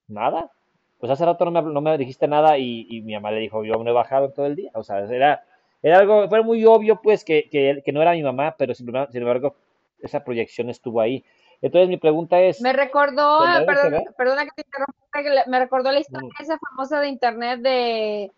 nada. 0.08 0.52
Pues 1.00 1.12
hace 1.12 1.26
rato 1.26 1.46
no 1.46 1.52
me, 1.52 1.62
no 1.62 1.82
me 1.82 1.98
dijiste 1.98 2.28
nada 2.28 2.58
y, 2.58 2.86
y 2.90 3.02
mi 3.02 3.14
mamá 3.14 3.32
le 3.32 3.40
dijo, 3.40 3.64
yo 3.64 3.76
no 3.76 3.90
he 3.90 3.94
bajado 3.94 4.32
todo 4.32 4.46
el 4.48 4.56
día. 4.56 4.72
O 4.74 4.84
sea, 4.84 5.00
era, 5.00 5.44
era 5.82 6.00
algo, 6.00 6.28
fue 6.28 6.44
muy 6.44 6.66
obvio 6.66 7.00
pues 7.02 7.24
que, 7.24 7.50
que, 7.50 7.82
que 7.86 7.92
no 7.92 8.02
era 8.02 8.12
mi 8.14 8.24
mamá, 8.24 8.56
pero 8.58 8.74
sin 8.74 8.88
embargo, 8.88 9.12
sin 9.12 9.22
embargo, 9.22 9.56
esa 10.00 10.24
proyección 10.24 10.70
estuvo 10.70 11.00
ahí. 11.00 11.24
Entonces 11.62 11.90
mi 11.90 11.98
pregunta 11.98 12.40
es, 12.42 12.62
Me 12.62 12.74
recordó, 12.74 13.40
¿Tendrá 13.40 13.54
ah, 13.54 13.58
algo 13.58 13.66
que 13.66 13.74
perdona, 13.74 14.12
perdona 14.18 14.46
que 14.46 14.52
te 14.56 14.62
interrumpa, 14.66 15.24
que 15.24 15.30
le- 15.30 15.46
me 15.48 15.60
recordó 15.60 15.92
la 15.92 16.00
historia 16.00 16.30
Mm. 16.40 16.42
esa 16.44 16.58
famosa 16.58 17.00
de 17.02 17.08
internet 17.10 17.60
de 17.62 18.32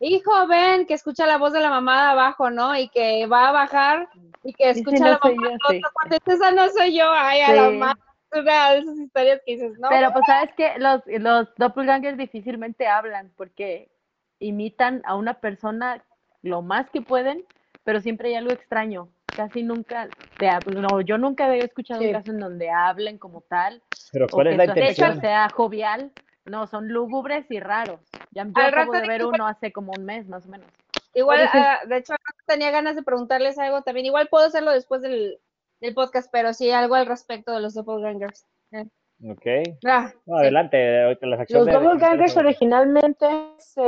hijo, 0.00 0.46
ven, 0.48 0.86
que 0.86 0.94
escucha 0.94 1.26
la 1.26 1.38
voz 1.38 1.52
de 1.52 1.60
la 1.60 1.70
mamá 1.70 2.02
de 2.06 2.10
abajo, 2.12 2.50
¿no? 2.50 2.76
Y 2.76 2.88
que 2.88 3.26
va 3.26 3.48
a 3.48 3.52
bajar 3.52 4.08
y 4.42 4.52
que 4.52 4.70
escucha 4.70 4.98
no 4.98 5.10
la 5.10 5.18
mamá 5.22 5.48
yo, 5.48 5.68
de 5.68 6.16
sí. 6.16 6.22
esa 6.26 6.50
no 6.50 6.68
soy 6.70 6.98
yo, 6.98 7.04
ay, 7.10 7.40
a 7.40 7.52
la 7.52 7.70
madre, 7.70 8.00
una 8.34 8.72
de 8.72 8.78
esas 8.78 8.98
historias 8.98 9.40
que 9.44 9.52
dices, 9.52 9.78
no, 9.78 9.88
Pero 9.90 10.12
pues 10.12 10.24
sabes 10.26 10.50
que 10.56 10.78
los, 10.78 11.02
los 11.06 11.48
doppelgangers 11.56 12.16
difícilmente 12.18 12.86
hablan 12.86 13.30
porque 13.36 13.90
imitan 14.38 15.02
a 15.04 15.16
una 15.16 15.34
persona 15.34 16.04
lo 16.42 16.62
más 16.62 16.90
que 16.90 17.00
pueden, 17.02 17.44
pero 17.84 18.00
siempre 18.00 18.28
hay 18.30 18.34
algo 18.36 18.52
extraño. 18.52 19.08
Casi 19.36 19.62
nunca 19.62 20.08
te 20.38 20.50
no, 20.72 21.00
yo 21.00 21.16
nunca 21.16 21.46
había 21.46 21.64
escuchado 21.64 22.00
Sí. 22.00 22.06
un 22.08 22.12
caso 22.12 22.30
en 22.32 22.40
donde 22.40 22.70
hablen 22.70 23.18
como 23.18 23.40
tal 23.42 23.82
pero 24.12 24.26
o 24.26 24.28
¿cuál 24.30 24.48
es 24.48 24.52
que 24.52 24.56
la 24.58 24.64
intención? 24.66 25.20
sea 25.20 25.48
jovial. 25.48 26.10
No, 26.44 26.66
son 26.66 26.88
lúgubres 26.88 27.46
y 27.50 27.60
raros. 27.60 28.00
Ya, 28.32 28.44
yo 28.44 28.50
Al 28.56 28.68
acabo 28.68 28.92
de 28.92 29.06
ver 29.06 29.24
uno 29.24 29.46
hace 29.46 29.72
como 29.72 29.92
un 29.92 30.04
mes 30.04 30.26
más 30.28 30.44
o 30.46 30.48
menos. 30.48 30.66
igual, 31.14 31.48
ah, 31.52 31.80
de 31.86 31.98
hecho, 31.98 32.14
tenía 32.46 32.70
ganas 32.70 32.96
de 32.96 33.02
preguntarles 33.02 33.58
algo 33.58 33.82
también, 33.82 34.06
igual 34.06 34.28
puedo 34.28 34.46
hacerlo 34.46 34.72
después 34.72 35.02
del, 35.02 35.38
del 35.82 35.94
podcast, 35.94 36.30
pero 36.32 36.54
sí, 36.54 36.70
algo 36.70 36.94
al 36.94 37.06
respecto 37.06 37.52
de 37.52 37.60
los 37.60 37.74
doppelgangers. 37.74 38.46
Eh, 38.72 38.86
Ok. 39.24 39.46
ah, 39.86 40.12
No, 40.26 40.38
sí. 40.38 40.42
adelante, 40.44 41.02
ahorita 41.04 41.26
la 41.26 41.36
sección 41.38 41.58
Los 41.58 41.66
de- 41.66 41.72
doppelgangers 41.72 42.36
originalmente 42.36 43.26
se 43.58 43.80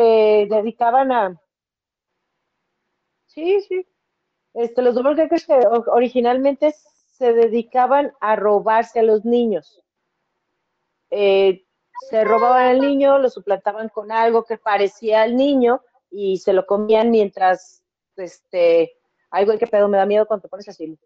dedicaban 0.51 1.11
a... 1.13 1.41
Sí, 3.27 3.61
sí. 3.63 3.87
Este, 4.55 4.83
los 4.83 4.95
doppelgangers 4.95 5.47
que 5.47 5.55
originalmente 5.89 6.73
se 7.07 7.33
dedicaban 7.33 8.13
a 8.21 8.37
robarse 8.37 9.01
a 9.01 9.03
los 9.03 9.25
niños. 9.25 9.83
Eh, 11.11 11.65
se 12.11 12.25
robaban 12.25 12.67
al 12.69 12.81
niño, 12.81 13.19
lo 13.19 13.31
suplantaban 13.31 13.89
con 13.89 14.11
algo 14.13 14.45
que 14.45 14.59
parecía 14.59 15.23
al 15.23 15.37
niño 15.37 15.81
y 16.11 16.39
se 16.39 16.53
lo 16.53 16.67
comían 16.67 17.11
mientras, 17.11 17.83
este, 18.17 18.93
ay, 19.31 19.45
güey, 19.45 19.59
qué 19.59 19.67
pedo, 19.67 19.89
me 19.89 19.97
da 19.99 20.07
miedo 20.07 20.27
cuando 20.27 20.43
te 20.43 20.49
pones 20.49 20.69
así. 20.69 20.97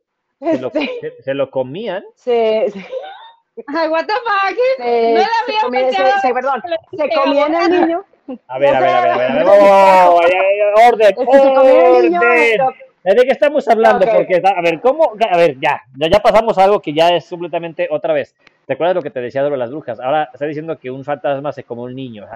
Se, 0.41 0.59
lo, 0.61 0.71
se- 0.71 1.23
se 1.23 1.35
lo 1.35 1.51
comían. 1.51 2.05
se, 2.15 2.71
se, 2.71 2.87
Ay, 3.67 3.89
what 3.89 4.05
the 4.07 4.13
fuck, 4.13 4.57
se- 4.77 5.13
No 5.15 5.21
la 5.21 5.27
se 5.47 5.67
había 5.67 5.91
se- 5.91 6.21
se- 6.29 6.35
perdón, 6.35 6.63
se 6.97 7.09
comían 7.11 7.55
al 7.55 7.71
niño. 7.71 8.05
A 8.47 8.59
ver, 8.59 8.77
a 8.77 8.81
ver, 8.81 8.91
a 8.91 9.01
ver, 9.01 9.31
a 9.31 9.35
ver, 9.35 9.47
ya, 9.47 10.09
orden, 10.89 11.15
orden. 11.17 12.61
¿De 13.05 13.15
qué 13.25 13.31
estamos 13.31 13.67
hablando? 13.69 14.07
Porque, 14.07 14.43
a 14.45 14.61
ver, 14.61 14.81
¿cómo? 14.81 15.13
A 15.31 15.37
ver, 15.37 15.57
ya, 15.61 15.81
ya, 15.97 16.09
ya 16.11 16.19
pasamos 16.21 16.59
a 16.59 16.65
algo 16.65 16.81
que 16.81 16.93
ya 16.93 17.09
es 17.09 17.29
completamente 17.29 17.89
otra 17.91 18.13
vez. 18.13 18.35
¿Te 18.67 18.75
acuerdas 18.75 18.97
lo 18.97 19.03
que 19.03 19.11
te 19.11 19.21
decía 19.21 19.43
sobre 19.43 19.57
las 19.57 19.71
brujas? 19.71 19.99
Ahora 19.99 20.29
está 20.33 20.45
diciendo 20.45 20.79
que 20.79 20.91
un 20.91 21.05
fantasma 21.05 21.53
se 21.53 21.65
come 21.65 21.83
un 21.83 21.95
niño. 21.95 22.27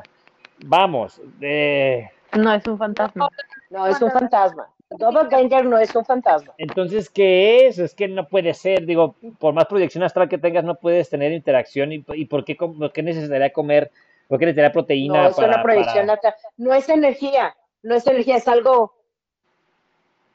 Vamos, 0.64 1.20
eh, 1.42 2.08
No, 2.32 2.54
es 2.54 2.66
un 2.66 2.78
fantasma. 2.78 3.28
No, 3.70 3.86
es 3.86 4.00
un 4.00 4.10
fantasma. 4.10 4.68
Doppelganger 4.98 5.64
no 5.64 5.78
es 5.78 5.94
un 5.94 6.04
fantasma. 6.04 6.52
entonces, 6.58 7.08
¿qué 7.10 7.66
es? 7.66 7.78
Es 7.78 7.94
que 7.94 8.08
no 8.08 8.28
puede 8.28 8.54
ser, 8.54 8.84
digo, 8.86 9.14
por 9.38 9.54
más 9.54 9.66
proyección 9.66 10.02
astral 10.04 10.28
que 10.28 10.38
tengas, 10.38 10.64
no 10.64 10.74
puedes 10.76 11.08
tener 11.10 11.32
interacción. 11.32 11.92
¿Y, 11.92 12.04
y 12.14 12.24
por, 12.26 12.44
qué, 12.44 12.56
com- 12.56 12.78
por 12.78 12.92
qué 12.92 13.02
necesitaría 13.02 13.52
comer? 13.52 13.90
¿Por 14.28 14.38
qué 14.38 14.46
necesitaría 14.46 14.72
proteína? 14.72 15.22
No 15.22 15.28
es 15.28 15.36
para, 15.36 15.48
una 15.48 15.62
proyección 15.62 16.06
para 16.06 16.18
acá. 16.18 16.36
No 16.56 16.72
es 16.74 16.88
energía. 16.88 17.54
No 17.82 17.94
es 17.94 18.06
energía, 18.06 18.36
es 18.36 18.48
algo. 18.48 18.94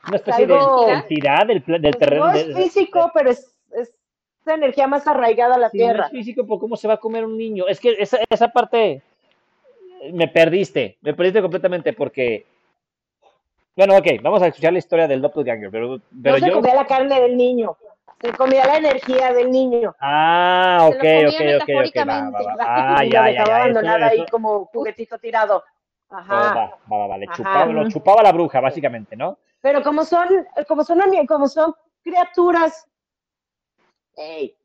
una 0.07 0.17
especie 0.17 0.45
algo- 0.45 0.85
de 0.85 0.93
entidad 0.93 1.45
del, 1.47 1.63
del 1.65 1.81
pues, 1.81 1.97
terreno? 1.97 2.25
no 2.27 2.31
es 2.33 2.47
de- 2.47 2.53
físico, 2.55 3.11
pero 3.13 3.29
es, 3.31 3.55
es 3.79 3.93
energía 4.45 4.87
más 4.87 5.05
arraigada 5.07 5.55
a 5.55 5.57
la 5.59 5.69
Si 5.69 5.77
no 5.77 5.83
tierra. 5.85 6.05
es 6.05 6.11
físico, 6.11 6.45
¿por 6.45 6.59
cómo 6.59 6.75
se 6.77 6.87
va 6.87 6.95
a 6.95 6.97
comer 6.97 7.25
un 7.25 7.37
niño? 7.37 7.67
Es 7.67 7.79
que 7.79 7.95
esa, 7.99 8.17
esa 8.29 8.47
parte 8.49 9.01
me 10.13 10.27
perdiste, 10.27 10.97
me 11.01 11.13
perdiste 11.13 11.41
completamente 11.41 11.91
porque... 11.93 12.45
Bueno, 13.77 13.95
ok, 13.95 14.07
vamos 14.23 14.41
a 14.41 14.47
escuchar 14.47 14.73
la 14.73 14.79
historia 14.79 15.07
del 15.07 15.21
doppelganger, 15.21 15.69
pero, 15.69 16.01
pero 16.23 16.35
no 16.35 16.39
se 16.39 16.47
yo... 16.47 16.53
comía 16.55 16.73
la 16.73 16.87
carne 16.87 17.21
del 17.21 17.37
niño. 17.37 17.77
Se 18.19 18.33
comía 18.33 18.65
la 18.65 18.77
energía 18.77 19.31
del 19.31 19.51
niño. 19.51 19.95
Ah, 19.99 20.89
Se 20.89 20.97
ok, 20.97 21.03
lo 21.03 21.29
comía 21.29 21.57
ok, 21.59 21.61
ok, 21.61 21.69
ok, 21.85 22.07
va, 22.09 22.29
va, 22.31 22.41
va. 22.41 22.55
Ah, 22.59 23.05
y 23.05 23.11
ya, 23.11 23.25
ya, 23.29 23.33
ya, 23.33 23.43
eso- 23.43 23.51
abandonada 23.53 24.07
ahí 24.07 24.21
eso- 24.21 24.31
como 24.31 24.65
juguetito 24.65 25.19
tirado. 25.19 25.63
oh, 26.09 26.15
Ajá. 26.15 26.55
va, 26.55 26.79
va, 26.91 26.97
va, 26.97 27.07
va, 27.07 27.17
le 27.19 27.25
Ajá. 27.25 27.35
chupaba, 27.35 27.65
lo 27.67 27.87
chupaba 27.87 28.23
la 28.23 28.31
bruja, 28.31 28.59
básicamente, 28.59 29.15
¿no? 29.15 29.37
Pero 29.61 29.83
como 29.83 30.03
son, 30.05 30.27
como 30.67 30.83
son, 30.83 30.99
como 31.27 31.47
son 31.47 31.75
criaturas, 32.03 32.87
ey, 34.15 34.55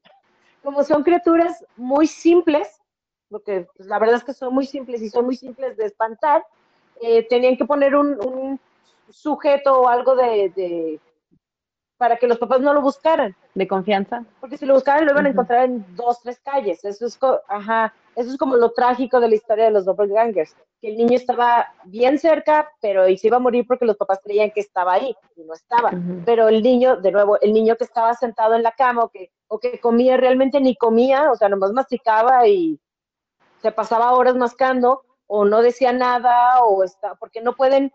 como 0.62 0.84
son 0.84 1.02
criaturas 1.02 1.62
muy 1.76 2.06
simples, 2.06 2.80
porque 3.28 3.66
pues, 3.76 3.86
la 3.88 3.98
verdad 3.98 4.16
es 4.16 4.24
que 4.24 4.32
son 4.32 4.54
muy 4.54 4.64
simples 4.64 5.02
y 5.02 5.10
son 5.10 5.26
muy 5.26 5.36
simples 5.36 5.76
de 5.76 5.84
espantar, 5.84 6.42
eh, 7.02 7.26
tenían 7.28 7.58
que 7.58 7.66
poner 7.66 7.94
un, 7.94 8.18
un 8.24 8.58
sujeto 9.12 9.80
o 9.82 9.88
algo 9.88 10.14
de, 10.16 10.50
de- 10.56 11.00
para 11.98 12.16
que 12.16 12.26
los 12.26 12.38
papás 12.38 12.60
no 12.60 12.74
lo 12.74 12.80
buscaran, 12.82 13.36
De 13.54 13.68
confianza. 13.68 14.24
porque 14.40 14.56
si 14.56 14.66
lo 14.66 14.74
buscaran 14.74 15.04
lo 15.06 15.12
iban 15.12 15.26
a 15.26 15.28
encontrar 15.28 15.64
en 15.66 15.84
dos, 15.94 16.20
tres 16.20 16.40
calles. 16.40 16.84
Eso 16.84 17.06
es, 17.06 17.16
ajá, 17.46 17.94
eso 18.16 18.30
es 18.30 18.36
como 18.38 18.56
lo 18.56 18.72
trágico 18.72 19.20
de 19.20 19.28
la 19.28 19.36
historia 19.36 19.66
de 19.66 19.70
los 19.70 19.84
doppelgangers, 19.84 20.56
que 20.80 20.88
el 20.88 20.96
niño 20.96 21.14
estaba 21.16 21.68
bien 21.84 22.18
cerca, 22.18 22.68
pero 22.80 23.06
y 23.08 23.16
se 23.18 23.28
iba 23.28 23.36
a 23.36 23.40
morir 23.40 23.64
porque 23.68 23.84
los 23.84 23.96
papás 23.96 24.18
creían 24.24 24.50
que 24.50 24.58
estaba 24.60 24.94
ahí 24.94 25.14
y 25.36 25.44
no 25.44 25.54
estaba 25.54 25.90
pero 26.24 26.48
el 26.48 26.60
niño, 26.62 26.96
de 26.96 27.12
nuevo, 27.12 27.40
el 27.40 27.52
niño 27.52 27.76
que 27.76 27.84
estaba 27.84 28.12
sentado 28.14 28.54
en 28.54 28.64
la 28.64 28.72
cama 28.72 29.04
o 29.04 29.08
que, 29.08 29.30
o 29.46 29.60
que 29.60 29.78
comía 29.78 30.16
realmente 30.16 30.60
ni 30.60 30.74
comía, 30.74 31.30
o 31.30 31.36
sea, 31.36 31.48
nomás 31.48 31.70
masticaba 31.72 32.48
y 32.48 32.80
se 33.60 33.70
pasaba 33.70 34.12
horas 34.14 34.34
mascando, 34.34 35.02
o 35.28 35.44
no 35.44 35.62
decía 35.62 35.92
nada, 35.92 36.64
o 36.64 36.82
está, 36.82 37.14
porque 37.14 37.40
no 37.40 37.54
pueden, 37.54 37.92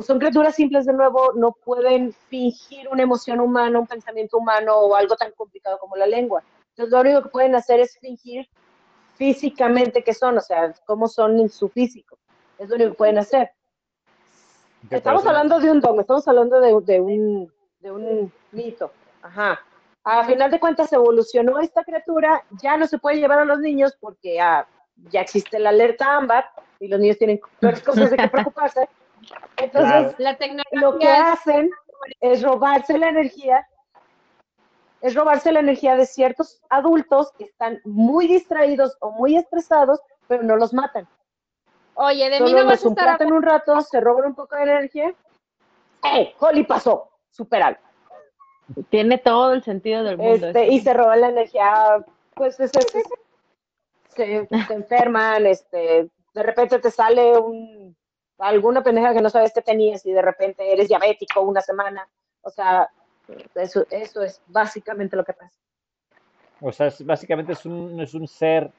son 0.00 0.18
criaturas 0.18 0.54
simples 0.54 0.86
de 0.86 0.92
nuevo, 0.92 1.32
no 1.34 1.52
pueden 1.52 2.12
fingir 2.12 2.88
una 2.88 3.02
emoción 3.02 3.40
humana, 3.40 3.78
un 3.78 3.86
pensamiento 3.86 4.38
humano 4.38 4.76
o 4.76 4.94
algo 4.94 5.16
tan 5.16 5.32
complicado 5.32 5.78
como 5.78 5.96
la 5.96 6.06
lengua. 6.06 6.42
Entonces, 6.70 6.92
lo 6.92 7.00
único 7.00 7.22
que 7.24 7.28
pueden 7.30 7.54
hacer 7.54 7.80
es 7.80 7.98
fingir 7.98 8.48
físicamente 9.16 10.02
que 10.04 10.14
son, 10.14 10.38
o 10.38 10.40
sea, 10.40 10.72
cómo 10.86 11.08
son 11.08 11.38
en 11.40 11.48
su 11.48 11.68
físico. 11.68 12.18
Es 12.58 12.68
lo 12.68 12.76
único 12.76 12.90
que 12.92 12.96
pueden 12.96 13.18
hacer. 13.18 13.50
Estamos 14.90 15.22
parece- 15.22 15.28
hablando 15.28 15.60
de 15.60 15.70
un 15.70 15.80
dogma, 15.80 16.02
estamos 16.02 16.26
hablando 16.28 16.60
de, 16.60 16.80
de 16.82 17.00
un, 17.00 17.52
de 17.80 17.90
un 17.90 18.32
mito. 18.52 18.92
Ajá. 19.22 19.60
A 20.04 20.24
final 20.24 20.50
de 20.50 20.60
cuentas 20.60 20.92
evolucionó 20.92 21.58
esta 21.58 21.84
criatura, 21.84 22.42
ya 22.62 22.76
no 22.76 22.86
se 22.86 22.98
puede 22.98 23.16
llevar 23.18 23.40
a 23.40 23.44
los 23.44 23.58
niños 23.58 23.96
porque 24.00 24.40
ah, 24.40 24.66
ya 25.10 25.20
existe 25.20 25.58
la 25.58 25.70
alerta 25.70 26.16
ámbar 26.16 26.46
y 26.80 26.88
los 26.88 27.00
niños 27.00 27.18
tienen 27.18 27.40
cosas 27.84 28.10
de 28.10 28.16
que 28.16 28.28
preocuparse. 28.28 28.88
Entonces, 29.56 30.14
La 30.18 30.36
tecnología. 30.36 30.80
lo 30.80 30.98
que 30.98 31.08
hacen 31.08 31.70
es 32.20 32.42
robarse 32.42 32.96
la 32.98 33.08
energía, 33.08 33.66
es 35.00 35.14
robarse 35.14 35.52
la 35.52 35.60
energía 35.60 35.96
de 35.96 36.06
ciertos 36.06 36.60
adultos 36.70 37.32
que 37.38 37.44
están 37.44 37.80
muy 37.84 38.26
distraídos 38.26 38.96
o 39.00 39.10
muy 39.12 39.36
estresados, 39.36 40.00
pero 40.26 40.42
no 40.42 40.56
los 40.56 40.72
matan. 40.72 41.08
Oye, 41.94 42.30
de 42.30 42.40
mí 42.40 42.52
no 42.52 42.64
vas 42.64 42.84
a 42.84 42.88
estar 42.88 43.26
un 43.26 43.42
rato, 43.42 43.80
se 43.80 44.00
roban 44.00 44.26
un 44.26 44.34
poco 44.34 44.54
de 44.56 44.62
energía. 44.62 45.14
¡Eh! 46.04 46.34
Holly 46.38 46.64
pasó, 46.64 47.10
superal. 47.30 47.78
Tiene 48.90 49.18
todo 49.18 49.52
el 49.52 49.62
sentido 49.64 50.04
del 50.04 50.16
mundo. 50.18 50.46
Este, 50.48 50.68
y 50.68 50.80
se 50.80 50.94
roban 50.94 51.20
la 51.22 51.28
energía, 51.30 52.04
pues 52.34 52.60
es- 52.60 52.70
es- 52.76 52.94
es- 52.94 53.08
se, 54.10 54.46
se 54.46 54.50
enferman, 54.74 55.46
este, 55.46 56.08
de 56.34 56.42
repente 56.42 56.78
te 56.78 56.90
sale 56.90 57.36
un, 57.38 57.96
alguna 58.38 58.82
pendeja 58.82 59.12
que 59.12 59.20
no 59.20 59.30
sabes 59.30 59.52
que 59.52 59.62
tenías 59.62 60.04
y 60.06 60.12
de 60.12 60.22
repente 60.22 60.72
eres 60.72 60.88
diabético 60.88 61.40
una 61.42 61.60
semana. 61.60 62.08
O 62.42 62.50
sea, 62.50 62.88
eso, 63.54 63.84
eso 63.90 64.22
es 64.22 64.40
básicamente 64.46 65.16
lo 65.16 65.24
que 65.24 65.32
pasa. 65.32 65.56
O 66.60 66.72
sea, 66.72 66.86
es- 66.86 67.04
básicamente 67.04 67.52
es 67.52 67.64
un, 67.66 68.00
es 68.00 68.14
un 68.14 68.26
ser 68.26 68.70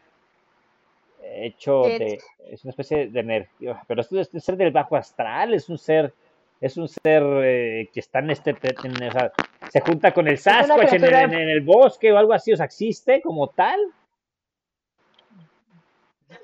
hecho 1.22 1.84
de, 1.99 2.20
es 2.51 2.64
una 2.64 2.72
especie 2.72 3.07
de 3.10 3.20
energía, 3.20 3.82
pero 3.88 4.01
esto 4.01 4.20
es 4.20 4.34
un 4.34 4.41
ser 4.41 4.57
del 4.57 4.72
bajo 4.72 4.95
astral, 4.95 5.53
es 5.53 5.70
un 5.70 5.78
ser, 5.78 6.14
es 6.60 6.76
un 6.78 6.88
ser 6.88 7.24
eh, 7.43 7.89
que 7.93 7.99
está 7.99 8.20
en 8.20 8.32
este, 8.32 8.51
en- 8.51 9.03
o 9.07 9.12
sea, 9.12 9.32
se 9.70 9.82
junta 9.82 10.14
con 10.14 10.28
el 10.28 10.38
Sasquatch 10.38 10.93
en, 10.93 11.03
el- 11.03 11.10
criatura- 11.10 11.24
en- 11.24 11.34
en 11.34 11.49
el 11.49 11.62
bosque 11.62 12.12
o 12.12 12.18
algo 12.18 12.34
así, 12.34 12.51
o 12.53 12.57
sea, 12.57 12.66
existe 12.66 13.22
como 13.22 13.47
tal. 13.49 13.80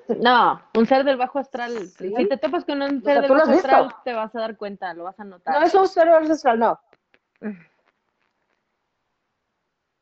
No, 0.07 0.61
un 0.75 0.85
ser 0.85 1.03
del 1.03 1.17
bajo 1.17 1.39
astral. 1.39 1.87
Sí. 1.89 2.13
Si 2.15 2.27
te 2.27 2.37
topas 2.37 2.65
con 2.65 2.81
un 2.81 3.03
ser 3.03 3.21
del 3.21 3.27
¿tú 3.27 3.35
lo 3.35 3.41
has 3.41 3.47
bajo 3.47 3.51
visto? 3.51 3.75
astral, 3.75 3.95
te 4.03 4.13
vas 4.13 4.35
a 4.35 4.39
dar 4.39 4.57
cuenta, 4.57 4.93
lo 4.93 5.03
vas 5.03 5.19
a 5.19 5.23
notar. 5.23 5.59
No 5.59 5.65
es 5.65 5.73
un 5.73 5.87
ser 5.87 6.09
ancestral, 6.09 6.59
no. 6.59 6.79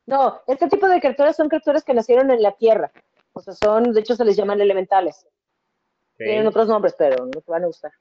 No, 0.06 0.40
este 0.46 0.68
tipo 0.68 0.88
de 0.88 1.00
criaturas 1.00 1.36
son 1.36 1.48
criaturas 1.48 1.84
que 1.84 1.94
nacieron 1.94 2.30
en 2.30 2.42
la 2.42 2.52
tierra. 2.52 2.90
O 3.32 3.40
sea, 3.40 3.54
son, 3.54 3.92
de 3.92 4.00
hecho, 4.00 4.14
se 4.14 4.24
les 4.24 4.36
llaman 4.36 4.60
elementales. 4.60 5.26
Tienen 6.16 6.46
otros 6.46 6.68
nombres, 6.68 6.94
pero 6.96 7.26
no 7.26 7.40
te 7.40 7.50
van 7.50 7.64
a 7.64 7.66
gustar. 7.66 7.92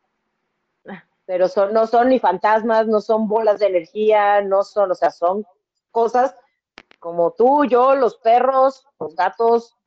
Pero 1.25 1.47
son, 1.47 1.73
no 1.73 1.87
son 1.87 2.09
ni 2.09 2.19
fantasmas, 2.19 2.85
no 2.87 2.99
son 2.99 3.27
bolas 3.27 3.59
de 3.59 3.67
energía, 3.67 4.41
no 4.41 4.63
son, 4.63 4.91
o 4.91 4.95
sea, 4.95 5.09
son 5.09 5.45
cosas 5.91 6.35
como 6.99 7.31
tú, 7.31 7.65
yo, 7.65 7.95
los 7.95 8.17
perros, 8.17 8.85
los 8.99 9.15
gatos, 9.15 9.77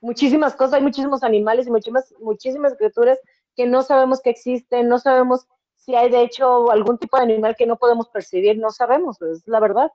muchísimas 0.00 0.54
cosas, 0.54 0.74
hay 0.74 0.82
muchísimos 0.82 1.22
animales 1.22 1.66
y 1.66 1.70
muchísimas, 1.70 2.14
muchísimas 2.20 2.74
criaturas 2.76 3.18
que 3.56 3.66
no 3.66 3.82
sabemos 3.82 4.20
que 4.20 4.30
existen, 4.30 4.88
no 4.88 4.98
sabemos 4.98 5.46
si 5.76 5.94
hay 5.94 6.10
de 6.10 6.22
hecho 6.22 6.70
algún 6.70 6.98
tipo 6.98 7.16
de 7.16 7.24
animal 7.24 7.56
que 7.56 7.66
no 7.66 7.76
podemos 7.76 8.08
percibir, 8.08 8.58
no 8.58 8.70
sabemos, 8.70 9.20
es 9.22 9.46
la 9.46 9.60
verdad. 9.60 9.90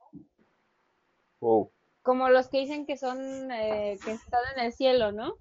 Wow. 1.39 1.71
como 2.03 2.29
los 2.29 2.47
que 2.47 2.59
dicen 2.59 2.85
que 2.85 2.95
son, 2.97 3.51
eh, 3.51 3.99
que 4.03 4.11
están 4.11 4.41
en 4.55 4.65
el 4.65 4.73
cielo, 4.73 5.11
¿no? 5.11 5.35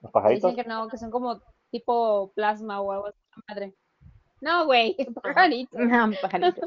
Los 0.00 0.10
Que 0.10 0.12
pajaritos. 0.12 0.50
Dicen 0.50 0.64
que 0.64 0.68
no, 0.68 0.88
que 0.88 0.96
son 0.98 1.10
como 1.10 1.42
tipo 1.70 2.32
plasma 2.34 2.80
o 2.80 2.92
algo 2.92 3.06
así. 3.08 3.18
Madre. 3.48 3.74
No, 4.40 4.66
güey, 4.66 4.96
pajarito. 5.22 5.78
Pajarito. 6.22 6.60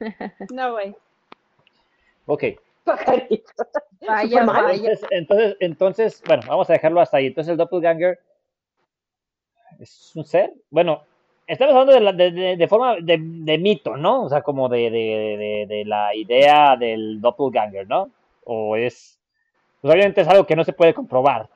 No, 0.52 0.72
güey. 0.72 0.96
Ok. 2.26 2.44
Pajarito. 2.86 3.52
Vaya, 4.06 4.28
Superman. 4.40 4.64
vaya. 4.64 4.90
Entonces, 4.92 5.08
entonces, 5.10 5.56
entonces, 5.60 6.22
bueno, 6.26 6.42
vamos 6.48 6.70
a 6.70 6.72
dejarlo 6.72 7.00
hasta 7.00 7.18
ahí. 7.18 7.26
Entonces 7.26 7.50
el 7.52 7.56
doppelganger 7.58 8.18
es 9.78 10.12
un 10.14 10.24
ser. 10.24 10.54
Bueno, 10.70 11.02
estamos 11.46 11.74
hablando 11.74 11.92
de, 11.92 12.00
la- 12.00 12.12
de, 12.12 12.30
de- 12.30 12.56
de 12.56 12.68
forma 12.68 12.96
de, 12.96 13.18
de 13.20 13.58
mito, 13.58 13.96
¿no? 13.96 14.24
O 14.24 14.28
sea, 14.28 14.42
como 14.42 14.68
de, 14.68 14.90
de, 14.90 15.66
de, 15.68 15.74
de 15.76 15.84
la 15.84 16.14
idea 16.14 16.76
del 16.76 17.20
doppelganger, 17.20 17.86
¿no? 17.88 18.10
O 18.44 18.76
es, 18.76 19.18
pues 19.80 19.92
obviamente 19.92 20.20
es 20.22 20.28
algo 20.28 20.46
que 20.46 20.56
no 20.56 20.64
se 20.64 20.72
puede 20.72 20.94
comprobar. 20.94 21.48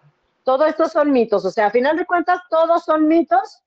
Todo 0.44 0.66
esto 0.66 0.88
son 0.88 1.12
mitos, 1.12 1.44
o 1.44 1.50
sea, 1.50 1.66
a 1.66 1.70
final 1.70 1.96
de 1.96 2.06
cuentas, 2.06 2.40
todos 2.48 2.84
son 2.84 3.06
mitos, 3.06 3.62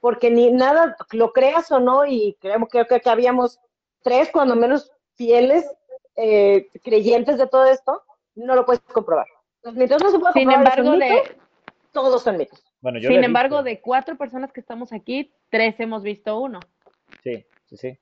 porque 0.00 0.30
ni 0.30 0.50
nada, 0.50 0.96
lo 1.12 1.32
creas 1.32 1.70
o 1.70 1.78
no, 1.78 2.04
y 2.06 2.36
creo, 2.40 2.58
creo 2.66 2.86
que, 2.86 3.00
que 3.00 3.10
habíamos 3.10 3.60
tres, 4.02 4.30
cuando 4.32 4.56
menos 4.56 4.90
fieles, 5.14 5.70
eh, 6.16 6.70
creyentes 6.82 7.38
de 7.38 7.46
todo 7.46 7.66
esto, 7.66 8.02
no 8.34 8.54
lo 8.54 8.64
puedes 8.64 8.80
comprobar. 8.82 9.26
Los 9.62 9.74
mitos 9.74 10.02
no 10.02 10.10
se 10.10 10.18
pueden 10.18 10.34
Sin 10.34 10.44
comprobar, 10.50 10.78
embargo, 10.78 10.98
de, 10.98 11.36
todos 11.92 12.22
son 12.22 12.36
mitos. 12.36 12.62
Bueno, 12.80 12.98
yo 12.98 13.08
sin 13.08 13.24
embargo, 13.24 13.62
de 13.62 13.80
cuatro 13.80 14.16
personas 14.16 14.52
que 14.52 14.60
estamos 14.60 14.92
aquí, 14.92 15.32
tres 15.48 15.78
hemos 15.80 16.02
visto 16.02 16.38
uno. 16.38 16.60
Sí, 17.22 17.44
sí, 17.64 17.76
sí. 17.76 17.98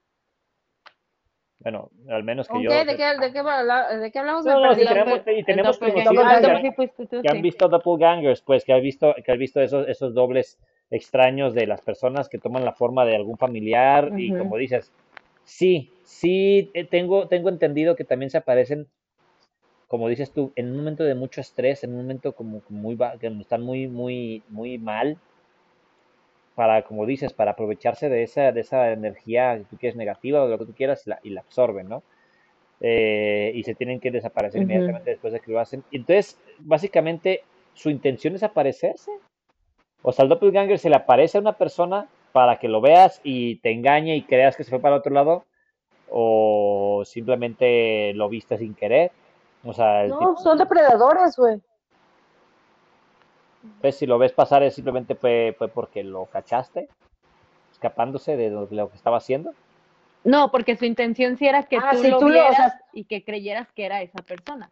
Bueno, 1.60 1.90
al 2.10 2.24
menos 2.24 2.46
que 2.46 2.52
¿Con 2.52 2.62
yo... 2.62 2.70
¿De 2.70 2.84
qué, 2.84 2.84
de 2.84 3.32
qué, 3.32 3.42
de 3.42 4.12
qué 4.12 4.18
hablamos? 4.18 4.44
No, 4.44 4.60
no, 4.60 4.74
sí, 4.74 4.84
perdí. 4.84 4.94
tenemos, 4.94 5.20
y 5.26 5.44
tenemos 5.44 5.78
Ah, 5.80 6.60
que, 6.60 7.22
que 7.22 7.28
han 7.30 7.40
visto 7.40 7.68
doppelgangers, 7.68 8.42
pues, 8.42 8.64
que 8.64 8.74
han 8.74 8.82
visto, 8.82 9.14
que 9.24 9.32
han 9.32 9.38
visto 9.38 9.62
esos, 9.62 9.88
esos 9.88 10.12
dobles 10.12 10.58
extraños 10.90 11.54
de 11.54 11.66
las 11.66 11.80
personas 11.80 12.28
que 12.28 12.38
toman 12.38 12.64
la 12.64 12.72
forma 12.72 13.06
de 13.06 13.16
algún 13.16 13.38
familiar 13.38 14.12
y 14.16 14.36
como 14.36 14.58
dices, 14.58 14.92
sí, 15.45 15.92
sí, 16.03 16.70
eh, 16.74 16.84
tengo, 16.84 17.28
tengo 17.28 17.49
entendido 17.49 17.97
que 17.97 18.05
también 18.05 18.30
se 18.30 18.38
aparecen, 18.38 18.86
como 19.88 20.09
dices 20.09 20.32
tú, 20.32 20.53
en 20.57 20.70
un 20.70 20.76
momento 20.76 21.05
de 21.05 21.14
mucho 21.14 21.40
estrés, 21.40 21.84
en 21.84 21.90
un 21.90 21.99
momento 21.99 22.32
como, 22.34 22.61
como 22.61 22.80
muy, 22.80 22.97
que 23.20 23.26
están 23.26 23.62
muy, 23.62 23.86
muy, 23.88 24.42
muy 24.49 24.78
mal, 24.78 25.18
para, 26.55 26.82
como 26.82 27.07
dices, 27.07 27.32
para 27.32 27.53
aprovecharse 27.53 28.09
de 28.09 28.22
esa, 28.22 28.53
de 28.53 28.61
esa 28.61 28.92
energía 28.92 29.59
que 29.59 29.64
tú 29.64 29.76
quieres 29.76 29.97
negativa 29.97 30.42
o 30.42 30.45
de 30.45 30.53
lo 30.53 30.59
que 30.59 30.66
tú 30.66 30.74
quieras 30.74 31.07
y 31.07 31.11
la, 31.11 31.20
y 31.22 31.30
la 31.30 31.40
absorben, 31.40 31.88
¿no? 31.88 32.03
Eh, 32.80 33.53
y 33.55 33.62
se 33.62 33.74
tienen 33.74 34.01
que 34.01 34.11
desaparecer 34.11 34.62
inmediatamente 34.62 35.11
después 35.11 35.32
de 35.32 35.40
que 35.40 35.51
lo 35.51 35.61
hacen. 35.61 35.82
Entonces, 35.90 36.38
básicamente, 36.59 37.42
su 37.72 37.90
intención 37.90 38.34
es 38.34 38.42
aparecerse. 38.42 39.11
O 40.03 40.12
sea, 40.12 40.24
al 40.24 40.28
doppelganger 40.28 40.78
se 40.78 40.90
le 40.90 40.97
aparece 40.97 41.38
a 41.38 41.40
una 41.40 41.57
persona 41.57 42.09
para 42.35 42.59
que 42.59 42.66
lo 42.66 42.80
veas 42.80 43.20
y 43.22 43.61
te 43.61 43.70
engañe 43.70 44.16
y 44.16 44.22
creas 44.22 44.57
que 44.57 44.64
se 44.64 44.70
fue 44.70 44.80
para 44.80 44.97
otro 44.97 45.12
lado, 45.14 45.45
o 46.11 47.05
simplemente 47.07 48.12
lo 48.14 48.28
viste 48.28 48.59
sin 48.59 48.74
querer. 48.74 49.12
O 49.62 49.72
sea, 49.72 50.03
el 50.03 50.11
No, 50.11 50.18
tipo- 50.18 50.37
son 50.39 50.59
depredadores, 50.59 51.37
güey. 51.37 51.61
pues, 53.80 53.97
si 53.97 54.05
lo 54.07 54.18
ves 54.18 54.32
pasar 54.32 54.64
es 54.64 54.74
simplemente 54.74 55.14
fue, 55.14 55.55
fue 55.57 55.68
porque 55.68 56.03
lo 56.03 56.26
cachaste, 56.26 56.89
escapándose 57.72 58.37
de 58.37 58.51
lo, 58.51 58.66
de 58.66 58.74
lo 58.74 58.91
que 58.91 58.97
estaba 58.97 59.18
haciendo. 59.18 59.53
No, 60.24 60.51
porque 60.51 60.74
su 60.76 60.87
intención 60.87 61.37
sí 61.37 61.47
era 61.47 61.62
que 61.62 61.76
Ah, 61.76 61.91
tú 61.93 62.03
lo 62.03 62.18
tú 62.18 62.28
lo- 62.30 62.41
o 62.41 62.49
vieras 62.49 62.57
sea- 62.57 62.80
y 62.93 63.05
que 63.05 63.22
creyeras 63.22 63.70
que 63.70 63.85
era 63.87 64.03
esa 64.03 64.20
persona. 64.22 64.70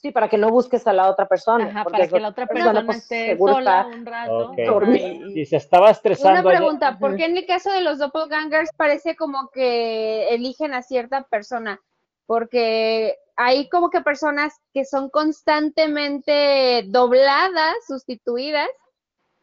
Sí, 0.00 0.12
para 0.12 0.28
que 0.28 0.38
no 0.38 0.48
busques 0.50 0.86
a 0.86 0.92
la 0.92 1.10
otra 1.10 1.26
persona. 1.26 1.66
Ajá, 1.66 1.82
porque 1.82 1.98
para 1.98 2.08
que 2.08 2.20
la 2.20 2.28
otra 2.28 2.46
persona 2.46 2.84
pues, 2.86 2.98
esté 2.98 3.26
seguro 3.30 3.54
sola 3.54 3.80
está- 3.80 3.96
un 3.98 4.06
rato. 4.06 4.38
Ok. 4.50 4.58
ajá, 4.60 4.70
Dormida. 4.70 5.08
y- 5.08 5.40
Y 5.40 5.44
se 5.46 5.56
estaba 5.56 5.90
estresando. 5.90 6.40
Una 6.48 6.56
pregunta, 6.56 6.98
¿por 7.00 7.10
Ujú. 7.10 7.18
qué 7.18 7.24
en 7.24 7.36
el 7.36 7.46
caso 7.46 7.72
de 7.72 7.80
los 7.80 7.98
doppelgangers 7.98 8.70
parece 8.76 9.16
como 9.16 9.48
que 9.52 10.28
eligen 10.32 10.72
a 10.72 10.82
cierta 10.82 11.24
persona? 11.24 11.80
Porque 12.26 13.16
hay 13.34 13.68
como 13.68 13.90
que 13.90 14.00
personas 14.00 14.54
que 14.72 14.84
son 14.84 15.10
constantemente 15.10 16.84
dobladas, 16.86 17.74
sustituidas, 17.86 18.68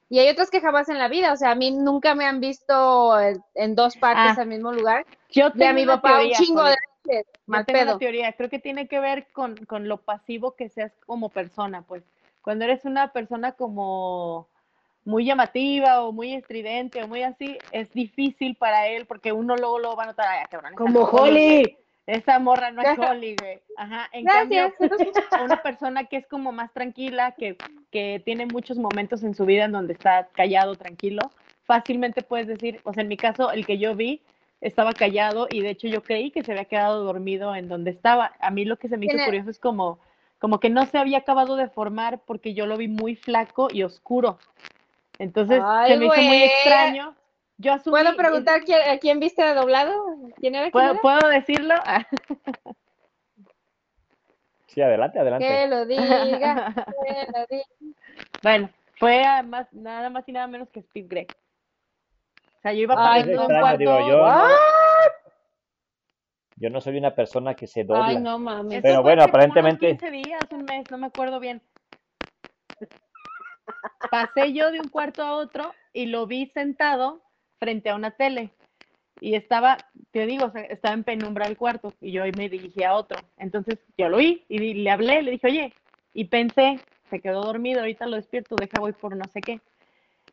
y 0.08 0.20
hay 0.20 0.30
otras 0.30 0.49
que 0.51 0.62
jamás 0.62 0.88
en 0.89 0.99
la 0.99 1.08
vida, 1.08 1.34
o 1.34 1.36
sea, 1.38 1.51
a 1.51 1.56
mí 1.56 1.72
nunca 1.72 2.14
me 2.16 2.26
han 2.26 2.39
visto 2.39 3.20
en, 3.20 3.41
en 3.56 3.76
dos 3.76 3.97
partes 3.97 4.38
Ah, 4.38 4.41
al 4.41 4.47
mismo 4.47 4.72
lugar, 4.72 5.06
Yo 5.30 5.45
y 5.45 5.47
a 5.47 5.51
tengo 5.51 5.74
mi 5.74 5.86
papá 5.86 6.10
teoría, 6.20 6.38
un 6.38 6.45
chingo 6.45 6.64
de 6.64 6.76
Yo 7.06 7.22
mal 7.45 7.66
tengo 7.66 7.80
pedo. 7.80 7.89
una 7.91 7.99
teoría, 7.99 8.34
creo 8.34 8.49
que 8.49 8.60
tiene 8.60 8.88
que 8.88 8.99
ver 8.99 9.28
con, 9.32 9.56
con 9.66 9.88
lo 9.88 9.97
pasivo 9.97 10.56
que 10.56 10.70
seas 10.70 10.91
como 11.06 11.30
persona, 11.30 11.82
pues. 11.84 12.03
Cuando 12.41 12.66
eres 12.66 12.86
una 12.86 13.12
persona 13.12 13.53
como 13.53 14.47
muy 15.03 15.26
llamativa 15.26 16.03
o 16.03 16.12
muy 16.12 16.34
estridente 16.34 17.03
o 17.03 17.08
muy 17.08 17.24
así, 17.24 17.58
es 17.72 17.91
difícil 17.93 18.56
para 18.56 18.88
él 18.88 19.06
porque 19.06 19.32
uno 19.32 19.56
luego 19.56 19.80
lo 19.80 19.95
va 19.95 20.03
a 20.03 20.08
notar, 20.08 20.28
ay, 20.28 20.45
cabrón, 20.49 20.76
Como. 20.76 21.01
Holly. 21.01 21.78
Esa 22.08 22.38
morra 22.38 22.70
no 22.70 22.84
es 22.84 22.99
Holly, 22.99 23.36
güey. 23.39 23.60
Ajá, 23.78 24.08
en 24.12 24.26
Gracias. 24.26 24.74
cambio, 24.78 24.97
una 25.43 25.64
persona 25.64 26.03
que 26.03 26.18
es 26.18 26.28
como 26.28 26.51
más 26.51 26.72
tranquila, 26.72 27.32
que, 27.32 27.58
que 27.89 28.22
tiene 28.24 28.45
muchos 28.45 28.78
momentos 28.78 29.24
en 29.24 29.34
su 29.34 29.43
vida 29.45 29.66
en 29.66 29.72
donde 29.72 29.93
está 29.93 30.28
callado, 30.34 30.76
tranquilo, 30.76 31.32
fácilmente 31.64 32.22
puedes 32.22 32.45
decir, 32.45 32.80
o 32.84 32.93
sea, 32.93 33.01
en 33.01 33.08
mi 33.10 33.18
caso, 33.18 33.51
el 33.51 33.66
que 33.66 33.80
yo 33.80 33.95
vi 33.95 34.22
estaba 34.66 34.93
callado 34.93 35.47
y 35.49 35.61
de 35.61 35.70
hecho 35.70 35.88
yo 35.88 36.01
creí 36.01 36.32
que 36.32 36.43
se 36.43 36.51
había 36.51 36.66
quedado 36.66 37.03
dormido 37.03 37.55
en 37.55 37.70
donde 37.70 37.91
estaba. 37.91 38.34
A 38.39 38.49
mí 38.49 38.66
lo 38.66 38.78
que 38.78 38.89
se 38.89 38.97
me 38.97 39.05
hizo 39.05 39.18
curioso 39.24 39.51
es 39.51 39.59
como, 39.59 39.99
como 40.39 40.59
que 40.59 40.70
no 40.70 40.86
se 40.88 40.97
había 40.97 41.20
acabado 41.20 41.55
de 41.55 41.70
formar 41.70 42.22
porque 42.26 42.55
yo 42.55 42.66
lo 42.66 42.76
vi 42.76 42.88
muy 42.88 43.16
flaco 43.16 43.68
y 43.72 43.84
oscuro. 43.84 44.39
Entonces 45.20 45.61
Ay, 45.63 45.93
se 45.93 45.97
me 45.97 46.07
hizo 46.07 46.22
muy 46.22 46.43
extraño 46.43 47.16
Yo 47.57 47.74
asumí, 47.74 47.91
¿Puedo 47.91 48.18
preguntar 48.18 48.63
quién, 48.63 48.80
a 48.89 48.97
quién 48.97 49.20
viste 49.20 49.43
de 49.43 49.53
doblado? 49.53 49.93
¿Quién 50.39 50.55
era? 50.55 50.63
¿Quién 50.63 50.72
¿Puedo, 50.72 50.91
era? 50.91 51.01
¿puedo 51.01 51.30
decirlo? 51.30 51.76
Sí, 54.66 54.82
adelante, 54.82 55.20
adelante. 55.20 55.47
Que 55.47 55.68
lo 55.68 55.86
diga, 55.86 56.74
que 56.76 57.32
lo 57.32 57.45
diga. 57.49 57.63
bueno, 58.41 58.70
fue 58.95 59.22
nada 59.72 60.09
más 60.09 60.28
y 60.28 60.32
nada 60.34 60.47
menos 60.47 60.70
que 60.70 60.82
Steve 60.82 61.07
Gray. 61.07 61.28
O 62.66 62.68
sea, 62.68 62.74
yo 62.74 62.82
iba 62.82 62.95
Ay, 62.97 63.22
extraño, 63.22 63.59
cuarto. 63.59 63.78
digo, 63.78 63.99
yo, 64.09 64.22
¿What? 64.24 64.49
yo 66.55 66.70
no 66.72 66.82
soy 66.82 66.97
una 66.97 67.13
persona 67.13 67.53
que 67.53 67.68
se 67.68 67.84
dobla. 67.84 68.07
Ay, 68.07 68.18
no 68.18 68.39
mames. 68.39 68.82
Pero 68.82 69.03
bueno, 69.03 69.22
aparentemente- 69.22 69.89
15 69.89 70.09
días, 70.09 70.41
un 70.49 70.63
mes, 70.66 70.84
no 70.89 70.97
me 70.97 71.05
acuerdo 71.05 71.39
bien. 71.39 71.61
Pasé 74.09 74.51
yo 74.51 74.72
de 74.72 74.80
un 74.80 74.89
cuarto 74.89 75.22
a 75.22 75.34
otro 75.34 75.76
y 75.93 76.07
lo 76.07 76.26
vi 76.26 76.47
sentado 76.55 77.22
frente 77.59 77.91
a 77.91 77.95
una 77.95 78.09
tele. 78.09 78.49
Y 79.22 79.36
estaba, 79.36 79.78
te 80.09 80.26
digo, 80.26 80.45
o 80.45 80.51
sea, 80.51 80.63
estaba 80.63 80.95
en 80.95 81.03
penumbra 81.03 81.45
el 81.45 81.57
cuarto 81.57 81.93
y 82.01 82.13
yo 82.13 82.24
me 82.36 82.49
dirigí 82.49 82.82
a 82.82 82.95
otro. 82.95 83.20
Entonces 83.38 83.78
yo 83.95 84.09
lo 84.09 84.18
vi 84.18 84.43
y 84.49 84.74
le 84.74 84.89
hablé, 84.89 85.22
le 85.22 85.30
dije, 85.30 85.45
oye, 85.47 85.74
y 86.16 86.26
pensé, 86.26 86.80
se 87.11 87.20
quedó 87.20 87.43
dormido, 87.43 87.82
ahorita 87.82 88.07
lo 88.07 88.16
despierto, 88.16 88.55
deja 88.55 88.80
voy 88.80 88.93
por 88.93 89.16
no 89.16 89.26
sé 89.32 89.39
qué. 89.41 89.61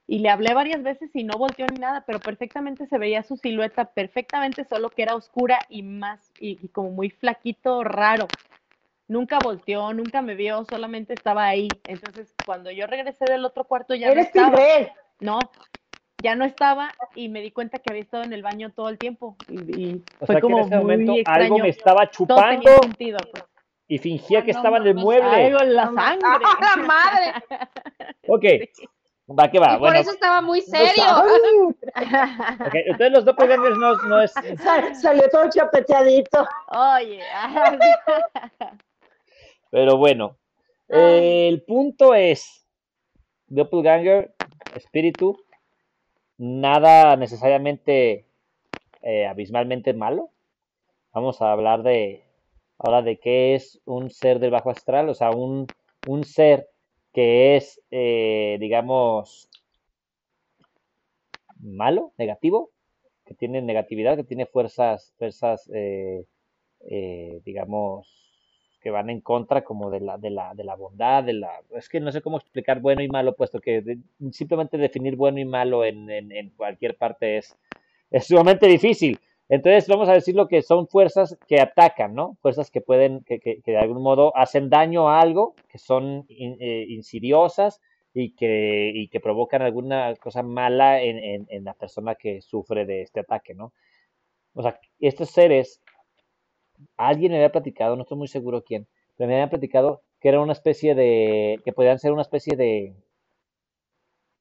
Y 0.07 0.19
le 0.19 0.29
hablé 0.31 0.53
varias 0.53 0.83
veces 0.83 1.11
y 1.15 1.25
no 1.25 1.35
volteó 1.39 1.65
ni 1.67 1.79
nada, 1.79 2.05
pero 2.07 2.19
perfectamente 2.21 2.87
se 2.87 2.99
veía 2.99 3.23
su 3.23 3.37
silueta, 3.37 3.87
perfectamente, 3.87 4.65
solo 4.65 4.91
que 4.91 5.03
era 5.03 5.15
oscura 5.15 5.59
y 5.69 5.83
más, 5.83 6.33
y, 6.41 6.59
y 6.63 6.69
como 6.69 6.91
muy 6.91 7.11
flaquito, 7.11 7.85
raro. 7.85 8.27
Nunca 9.09 9.39
volteó, 9.43 9.93
nunca 9.93 10.21
me 10.23 10.35
vio, 10.35 10.65
solamente 10.65 11.15
estaba 11.15 11.47
ahí. 11.47 11.69
Entonces, 11.85 12.35
cuando 12.45 12.71
yo 12.71 12.87
regresé 12.87 13.25
del 13.27 13.45
otro 13.45 13.65
cuarto 13.65 13.95
ya 13.95 14.07
no 14.07 14.13
Eres 14.13 14.27
estaba. 14.27 14.57
Tigre. 14.57 14.93
No, 15.21 15.39
ya 16.23 16.35
no 16.35 16.45
estaba 16.45 16.93
y 17.15 17.29
me 17.29 17.41
di 17.41 17.51
cuenta 17.51 17.79
que 17.79 17.91
había 17.91 18.03
estado 18.03 18.25
en 18.25 18.33
el 18.33 18.43
baño 18.43 18.71
todo 18.71 18.89
el 18.89 18.99
tiempo. 18.99 19.37
Y, 19.49 19.81
y 19.81 20.03
O 20.21 20.27
fue 20.27 20.35
sea 20.35 20.37
que 20.37 20.41
como 20.41 20.59
en 20.59 20.65
ese 20.65 20.75
muy 20.77 20.83
momento 20.83 21.13
extraño. 21.15 21.43
algo 21.45 21.59
me 21.59 21.69
estaba 21.69 22.07
Todo 22.11 22.27
tenía 22.27 22.61
chupando 22.61 22.83
sentido. 22.83 23.19
pues. 23.31 23.45
y 23.89 23.99
fingía 23.99 24.43
que 24.45 24.53
No 24.53 24.59
estaba 24.59 24.77
en 24.79 24.87
el 24.87 24.95
mueble. 24.95 25.47
Algo 25.47 25.61
en 25.63 25.75
la 25.75 25.85
No, 25.87 25.95
sangre. 25.95 26.21
¡Ah, 26.25 26.77
la 26.77 26.83
madre! 26.83 27.33
Ok, 28.29 28.45
va 29.39 29.51
que 29.51 29.59
va. 29.59 29.69
y 29.69 29.71
por 29.73 29.81
Bueno, 29.81 29.99
eso 30.01 30.11
estaba 30.13 30.41
muy 30.41 30.61
serio. 30.61 31.05
entonces 31.95 33.13
los 33.13 33.25
doppelgangers 33.25 33.77
no, 33.79 33.95
no 34.09 34.21
es... 34.23 34.33
Sal- 34.33 34.95
salió 34.97 35.29
todo 35.31 35.49
chapeteadito. 35.51 36.47
Oye, 36.69 37.21
Pero 39.71 39.97
bueno, 39.97 40.37
eh, 40.89 41.49
el 41.49 41.63
punto 41.63 42.15
es, 42.15 42.67
doppelganger, 43.47 44.35
espíritu, 44.77 45.39
nada 46.37 47.17
necesariamente 47.17 48.27
eh, 49.01 49.27
abismalmente 49.27 49.95
malo. 49.95 50.31
Vamos 51.13 51.41
a 51.41 51.53
hablar 51.53 51.83
de 51.83 52.23
ahora 52.79 53.01
de 53.03 53.19
qué 53.19 53.55
es 53.55 53.81
un 53.85 54.11
ser 54.11 54.39
del 54.41 54.51
bajo 54.51 54.71
astral, 54.71 55.09
o 55.09 55.15
sea, 55.15 55.31
un, 55.31 55.67
un 56.07 56.25
ser 56.25 56.69
que 57.13 57.57
es, 57.57 57.81
eh, 57.91 58.57
digamos, 58.61 59.49
malo, 61.59 62.13
negativo, 62.19 62.71
que 63.25 63.35
tiene 63.35 63.63
negatividad, 63.63 64.17
que 64.17 64.25
tiene 64.25 64.47
fuerzas, 64.47 65.15
fuerzas, 65.19 65.71
eh, 65.73 66.25
eh, 66.89 67.41
digamos, 67.45 68.09
que 68.81 68.91
van 68.91 69.11
en 69.11 69.21
contra 69.21 69.63
como 69.63 69.91
de 69.91 70.01
la, 70.01 70.19
de 70.19 70.31
la, 70.31 70.55
de 70.55 70.65
la 70.65 70.75
bondad, 70.75 71.23
de 71.23 71.35
la, 71.35 71.61
es 71.71 71.89
que 71.89 72.01
no 72.01 72.11
sé 72.11 72.21
cómo 72.21 72.39
explicar 72.39 72.81
bueno 72.81 73.03
y 73.03 73.09
malo, 73.09 73.37
puesto 73.37 73.61
que 73.61 73.99
simplemente 74.33 74.77
definir 74.77 75.15
bueno 75.15 75.39
y 75.39 75.45
malo 75.45 75.85
en, 75.85 76.11
en, 76.11 76.33
en 76.33 76.51
cualquier 76.51 76.97
parte 76.97 77.39
es, 77.39 77.57
es 78.11 78.27
sumamente 78.27 78.67
difícil. 78.67 79.21
Entonces 79.53 79.87
vamos 79.87 80.09
a 80.09 80.15
decir 80.15 80.35
lo 80.35 80.49
que 80.49 80.63
son 80.63 80.89
fuerzas 80.89 81.37
que 81.47 81.61
atacan, 81.61 82.15
¿no? 82.15 82.39
Fuerzas 82.41 82.71
que 82.71 82.81
pueden, 82.81 83.23
que, 83.23 83.39
que, 83.39 83.61
que 83.61 83.73
de 83.73 83.77
algún 83.77 84.03
modo 84.03 84.35
hacen 84.35 84.71
daño 84.71 85.11
a 85.11 85.21
algo, 85.21 85.55
que 85.69 85.77
son 85.77 86.25
eh, 86.31 86.87
insidiosas 86.89 87.79
y 88.15 88.31
que, 88.35 88.93
y 88.95 89.09
que 89.09 89.21
provocan 89.21 89.61
alguna 89.61 90.15
cosa 90.17 90.43
mala 90.43 91.03
en, 91.03 91.19
en, 91.19 91.47
en 91.51 91.65
la 91.65 91.75
persona 91.75 92.15
que 92.15 92.41
sufre 92.41 92.87
de 92.87 93.03
este 93.03 93.21
ataque, 93.21 93.53
¿no? 93.53 93.75
O 94.55 94.63
sea, 94.63 94.81
estos 95.01 95.29
seres, 95.29 95.83
alguien 96.97 97.33
me 97.33 97.37
había 97.37 97.53
platicado, 97.53 97.95
no 97.95 98.05
estoy 98.05 98.17
muy 98.17 98.29
seguro 98.29 98.65
quién, 98.65 98.87
pero 99.19 99.29
me 99.29 99.35
había 99.35 99.51
platicado 99.51 100.01
que 100.19 100.31
era 100.31 100.41
una 100.41 100.55
especie 100.55 100.95
de, 100.95 101.61
que 101.63 101.75
podían 101.75 101.99
ser 101.99 102.13
una 102.13 102.23
especie 102.23 102.57
de 102.57 102.95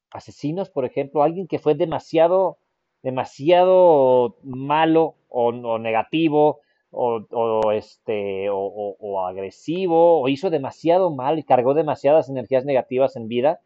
asesinos, 0.09 0.69
por 0.69 0.85
ejemplo, 0.85 1.21
alguien 1.21 1.47
que 1.47 1.59
fue 1.59 1.75
demasiado, 1.75 2.59
demasiado 3.03 4.37
malo 4.43 5.15
o, 5.29 5.47
o 5.49 5.79
negativo 5.79 6.61
o, 6.91 7.21
o, 7.31 7.71
este 7.71 8.49
o, 8.49 8.57
o- 8.99 9.25
agresivo 9.27 10.21
o 10.21 10.27
hizo 10.29 10.49
demasiado 10.49 11.11
mal 11.11 11.39
y 11.39 11.43
cargó 11.43 11.73
demasiadas 11.73 12.29
energías 12.29 12.65
negativas 12.65 13.15
en 13.15 13.27
vida, 13.27 13.61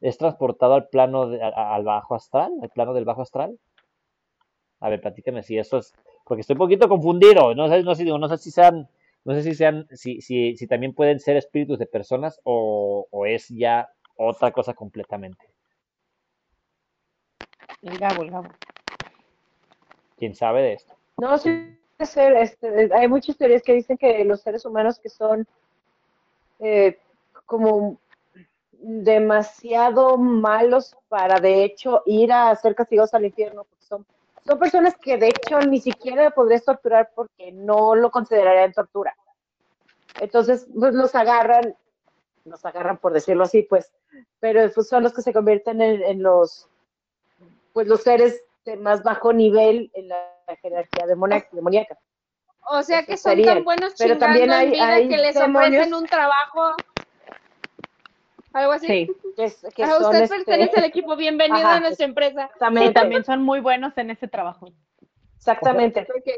es 0.00 0.18
transportado 0.18 0.74
al 0.74 0.88
plano 0.88 1.28
de- 1.30 1.42
al 1.42 1.84
bajo 1.84 2.14
astral, 2.16 2.52
al 2.62 2.70
plano 2.70 2.94
del 2.94 3.06
bajo 3.06 3.22
astral. 3.22 3.58
A 4.80 4.88
ver, 4.90 5.00
platícame 5.00 5.42
si 5.42 5.58
eso 5.58 5.78
es, 5.78 5.92
porque 6.24 6.40
estoy 6.40 6.54
un 6.54 6.58
poquito 6.64 6.88
confundido, 6.88 7.54
no 7.54 7.68
sé, 7.68 7.82
no 7.82 7.94
sé, 7.94 8.04
no 8.04 8.28
sé 8.28 8.38
si 8.38 8.50
sean, 8.50 8.88
no 9.24 9.34
sé 9.34 9.42
si 9.42 9.54
sean, 9.54 9.86
si, 9.92 10.20
si, 10.20 10.56
si 10.56 10.66
también 10.66 10.94
pueden 10.94 11.20
ser 11.20 11.36
espíritus 11.36 11.78
de 11.78 11.86
personas 11.86 12.40
o, 12.44 13.06
o 13.10 13.26
es 13.26 13.48
ya 13.48 13.88
otra 14.16 14.50
cosa 14.52 14.74
completamente. 14.74 15.46
El 17.82 17.98
Gabo, 17.98 18.22
el 18.22 18.30
Gabo. 18.30 18.48
¿Quién 20.18 20.34
sabe 20.34 20.62
de 20.62 20.72
esto? 20.74 20.94
No, 21.16 21.38
sí, 21.38 21.78
puede 21.96 22.10
ser, 22.10 22.36
este, 22.36 22.90
hay 22.94 23.08
muchas 23.08 23.36
teorías 23.36 23.62
que 23.62 23.74
dicen 23.74 23.96
que 23.96 24.24
los 24.24 24.40
seres 24.40 24.64
humanos 24.64 24.98
que 24.98 25.08
son 25.08 25.46
eh, 26.58 26.98
como 27.46 27.98
demasiado 28.72 30.16
malos 30.16 30.96
para 31.08 31.40
de 31.40 31.64
hecho 31.64 32.02
ir 32.06 32.32
a 32.32 32.54
ser 32.56 32.74
castigados 32.74 33.12
al 33.12 33.26
infierno, 33.26 33.64
porque 33.64 33.84
son, 33.84 34.06
son 34.46 34.58
personas 34.58 34.96
que 34.96 35.18
de 35.18 35.28
hecho 35.28 35.60
ni 35.60 35.80
siquiera 35.80 36.30
podrías 36.30 36.64
torturar 36.64 37.10
porque 37.14 37.52
no 37.52 37.94
lo 37.94 38.10
considerarían 38.10 38.72
tortura. 38.72 39.14
Entonces, 40.20 40.66
pues 40.78 40.94
los 40.94 41.14
agarran, 41.14 41.74
los 42.44 42.64
agarran 42.64 42.96
por 42.98 43.12
decirlo 43.12 43.44
así, 43.44 43.62
pues, 43.62 43.92
pero 44.38 44.70
pues, 44.72 44.88
son 44.88 45.02
los 45.02 45.12
que 45.12 45.22
se 45.22 45.32
convierten 45.32 45.82
en, 45.82 46.02
en 46.02 46.22
los, 46.22 46.69
pues 47.72 47.86
los 47.86 48.02
seres 48.02 48.42
de 48.64 48.76
más 48.76 49.02
bajo 49.02 49.32
nivel 49.32 49.90
en 49.94 50.08
la 50.08 50.28
jerarquía 50.60 51.06
demoniaca. 51.06 51.48
demoníaca. 51.52 51.98
O 52.68 52.82
sea 52.82 53.04
que 53.04 53.16
son 53.16 53.32
serían. 53.32 53.56
tan 53.56 53.64
buenos 53.64 53.94
Pero 53.98 54.14
chingando 54.14 54.26
también 54.26 54.50
hay- 54.52 54.66
en 54.66 54.72
vida 54.72 54.88
hay 54.88 55.08
que 55.08 55.16
les 55.16 55.34
demonios. 55.34 55.68
ofrecen 55.80 55.94
un 55.94 56.06
trabajo. 56.06 56.74
Algo 58.52 58.72
así. 58.72 58.86
Sí, 58.86 59.06
Que, 59.36 59.52
que 59.74 59.84
Ah, 59.84 59.90
son, 59.92 60.04
usted 60.06 60.22
este, 60.22 60.36
pertenece 60.36 60.78
al 60.78 60.84
equipo, 60.84 61.16
bienvenido 61.16 61.66
Ajá, 61.66 61.76
a 61.76 61.80
nuestra 61.80 62.04
empresa. 62.06 62.50
y 62.80 62.92
también 62.92 63.24
son 63.24 63.42
muy 63.42 63.60
buenos 63.60 63.96
en 63.96 64.10
ese 64.10 64.28
trabajo. 64.28 64.68
exactamente. 65.36 66.04
Porque 66.04 66.34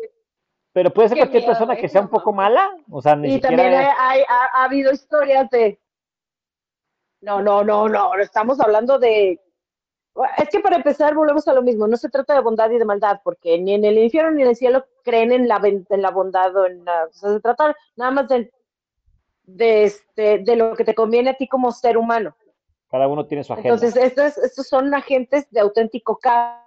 Pero 0.73 0.91
puede 0.91 1.09
ser 1.09 1.17
Qué 1.17 1.21
cualquier 1.23 1.43
miedo, 1.43 1.53
persona 1.53 1.75
¿eh? 1.75 1.81
que 1.81 1.89
sea 1.89 2.01
un 2.03 2.09
poco 2.09 2.33
mala, 2.33 2.71
o 2.91 3.01
sea, 3.03 3.17
ni 3.17 3.29
Y 3.29 3.33
siquiera 3.33 3.57
también 3.57 3.75
hay, 3.81 3.87
hay- 3.99 4.25
ha, 4.29 4.45
ha 4.61 4.65
habido 4.65 4.93
historias 4.93 5.49
de... 5.51 5.79
No, 7.21 7.41
no, 7.41 7.63
no, 7.63 7.89
no, 7.89 8.15
estamos 8.19 8.59
hablando 8.61 8.99
de... 8.99 9.41
Es 10.37 10.49
que 10.51 10.61
para 10.61 10.77
empezar 10.77 11.15
volvemos 11.15 11.49
a 11.49 11.55
lo 11.55 11.63
mismo, 11.63 11.87
no 11.87 11.97
se 11.97 12.11
trata 12.11 12.35
de 12.35 12.41
bondad 12.41 12.71
y 12.71 12.79
de 12.79 12.85
maldad, 12.85 13.21
porque 13.25 13.59
ni 13.59 13.75
en 13.75 13.85
el 13.85 13.97
infierno 13.99 14.31
ni 14.33 14.43
en 14.43 14.49
el 14.49 14.57
cielo 14.57 14.85
creen 15.03 15.33
en 15.33 15.49
la, 15.49 15.61
en 15.65 16.03
la 16.03 16.11
bondad 16.11 16.55
o 16.57 16.67
en 16.67 16.85
la... 16.85 17.05
O 17.05 17.13
sea, 17.13 17.31
se 17.31 17.41
trata 17.41 17.75
nada 17.97 18.11
más 18.11 18.29
de, 18.29 18.53
de, 19.45 19.85
este, 19.85 20.39
de 20.41 20.57
lo 20.57 20.77
que 20.77 20.85
te 20.85 20.95
conviene 20.95 21.31
a 21.31 21.37
ti 21.37 21.49
como 21.49 21.73
ser 21.73 21.97
humano. 21.97 22.37
cada 22.91 23.09
uno 23.09 23.27
tiene 23.27 23.43
su 23.43 23.55
agenda. 23.55 23.75
Entonces, 23.75 23.97
estos, 23.97 24.37
estos 24.39 24.69
son 24.69 24.93
agentes 24.95 25.51
de 25.51 25.61
auténtico 25.61 26.19
caos. 26.19 26.61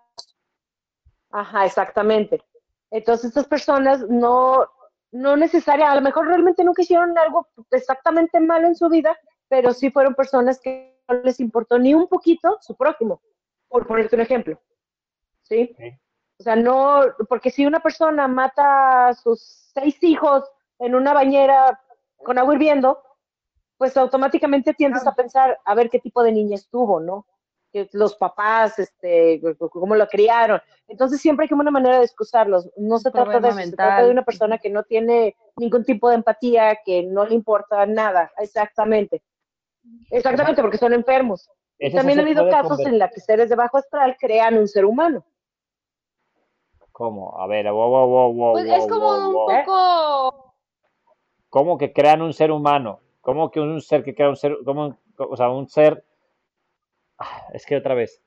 Ajá, 1.30 1.66
exactamente. 1.66 2.42
Entonces, 2.90 3.26
estas 3.28 3.48
personas 3.48 4.08
no, 4.10 4.66
no 5.12 5.38
necesariamente, 5.38 5.92
a 5.92 5.96
lo 5.96 6.02
mejor 6.02 6.28
realmente 6.28 6.64
nunca 6.64 6.82
hicieron 6.82 7.18
algo 7.18 7.48
exactamente 7.72 8.40
malo 8.40 8.68
en 8.68 8.76
su 8.76 8.90
vida, 8.90 9.18
pero 9.48 9.74
sí 9.74 9.92
fueron 9.92 10.16
personas 10.16 10.60
que 10.60 10.98
no 11.08 11.22
les 11.22 11.40
importó 11.40 11.78
ni 11.78 11.94
un 11.94 12.08
poquito 12.08 12.58
su 12.62 12.76
prójimo, 12.76 13.22
por 13.68 13.88
ponerte 13.88 14.16
un 14.16 14.22
ejemplo. 14.22 14.60
¿Sí? 15.44 15.76
O 16.40 16.44
sea, 16.44 16.56
no, 16.56 17.02
porque 17.30 17.50
si 17.50 17.66
una 17.66 17.80
persona 17.80 18.28
mata 18.28 19.10
a 19.10 19.14
sus 19.14 19.42
seis 19.74 20.02
hijos 20.04 20.44
en 20.80 20.96
una 20.96 21.14
bañera 21.14 21.80
con 22.18 22.38
agua 22.38 22.56
hirviendo, 22.56 23.02
pues 23.78 23.96
automáticamente 23.98 24.74
tiendes 24.74 25.06
a 25.06 25.14
pensar 25.14 25.60
a 25.64 25.76
ver 25.76 25.90
qué 25.90 26.00
tipo 26.00 26.24
de 26.24 26.32
niña 26.32 26.56
estuvo, 26.56 27.00
¿no? 27.00 27.26
Que 27.72 27.90
los 27.94 28.16
papás, 28.16 28.80
este, 28.80 29.42
cómo 29.72 29.96
lo 29.96 30.08
criaron. 30.08 30.62
Entonces 30.88 31.22
siempre 31.22 31.44
hay 31.44 31.50
como 31.50 31.62
una 31.62 31.72
manera 31.72 32.00
de 32.00 32.06
excusarlos. 32.06 32.70
No 32.78 33.00
se 33.00 33.12
trata 33.12 33.40
de 33.40 33.50
eso, 33.50 33.60
se 33.60 33.72
trata 33.72 34.04
de 34.04 34.12
una 34.12 34.24
persona 34.24 34.58
que 34.58 34.70
no 34.70 34.84
tiene 34.84 35.36
ningún 35.58 35.84
tipo 35.84 36.10
de 36.10 36.16
empatía, 36.16 36.80
que 36.86 37.04
no 37.04 37.26
le 37.26 37.36
importa 37.36 37.86
nada, 37.86 38.32
exactamente. 38.38 39.22
Exactamente, 40.10 40.62
porque 40.62 40.78
son 40.78 40.94
enfermos. 40.94 41.50
Y 41.80 41.88
Eso 41.88 41.98
también 41.98 42.20
ha 42.20 42.22
habido 42.24 42.50
casos 42.50 42.80
en 42.86 43.00
los 43.00 43.12
que 43.12 43.22
seres 43.22 43.50
de 43.50 43.56
bajo 43.56 43.78
astral 43.78 44.18
crean 44.20 44.58
un 44.58 44.68
ser 44.68 44.86
humano. 44.86 45.26
¿Cómo? 46.92 47.40
A 47.42 47.46
ver, 47.48 47.66
wow, 47.72 47.90
wow, 47.90 48.08
wow, 48.08 48.34
wow, 48.34 48.54
Pues 48.54 48.66
wow, 48.66 48.78
es 48.78 48.88
como 48.88 49.06
wow, 49.06 49.28
un 49.28 49.34
wow. 49.34 49.48
poco. 49.66 50.54
¿Cómo 51.50 51.78
que 51.80 51.92
crean 51.92 52.22
un 52.22 52.34
ser 52.34 52.52
humano? 52.52 53.00
¿Cómo 53.22 53.50
que 53.52 53.60
un 53.60 53.82
ser 53.82 54.04
que 54.04 54.14
crea 54.16 54.30
un 54.30 54.36
ser, 54.36 54.58
cómo, 54.64 54.98
o 55.18 55.36
sea, 55.36 55.50
un 55.50 55.68
ser, 55.68 56.04
Ah, 57.18 57.48
es 57.54 57.66
que 57.66 57.76
otra 57.76 57.94
vez, 57.94 58.22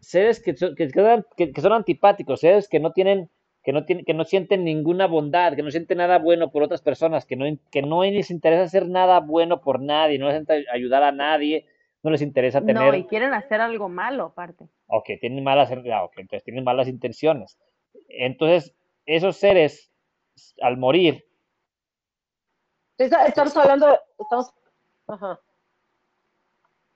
seres 0.00 0.40
que 0.42 0.56
son, 0.56 0.74
que- 0.76 1.52
que 1.54 1.60
son 1.60 1.72
antipáticos, 1.72 2.40
seres 2.40 2.68
que 2.68 2.80
no 2.80 2.92
tienen, 2.92 3.30
que 3.64 3.72
no 3.72 3.84
tienen, 3.84 4.04
que 4.04 4.14
no 4.14 4.24
sienten 4.24 4.64
ninguna 4.64 5.06
bondad, 5.06 5.54
que 5.56 5.62
no 5.62 5.70
sienten 5.70 5.98
nada 5.98 6.18
bueno 6.18 6.50
por 6.50 6.62
otras 6.62 6.82
personas, 6.82 7.24
que 7.26 7.36
no, 7.36 7.46
que 7.72 7.82
no 7.82 8.02
les 8.04 8.30
interesa 8.30 8.64
hacer 8.64 8.88
nada 8.88 9.20
bueno 9.20 9.60
por 9.62 9.80
nadie, 9.80 10.18
no 10.18 10.28
les 10.28 10.38
interesa 10.40 10.70
ayudar 10.72 11.02
a 11.02 11.12
nadie, 11.12 11.66
no 12.04 12.10
les 12.10 12.22
interesa 12.22 12.60
No, 12.60 12.66
tener, 12.66 12.94
y 12.94 13.04
quieren 13.06 13.34
hacer 13.34 13.60
algo 13.60 13.88
malo 13.88 14.26
aparte. 14.26 14.68
ok, 14.86 15.06
tienen 15.20 15.42
malas, 15.42 15.70
ah, 15.72 16.08
entonces 16.16 16.44
tienen 16.44 16.62
malas 16.62 16.86
intenciones. 16.86 17.58
Entonces, 18.08 18.72
esos 19.06 19.36
seres, 19.36 19.90
al 20.60 20.76
morir, 20.76 21.24
Estamos 22.96 23.56
hablando, 23.56 23.88
de- 23.88 23.98
estamos, 24.20 24.52
ajá. 25.08 25.40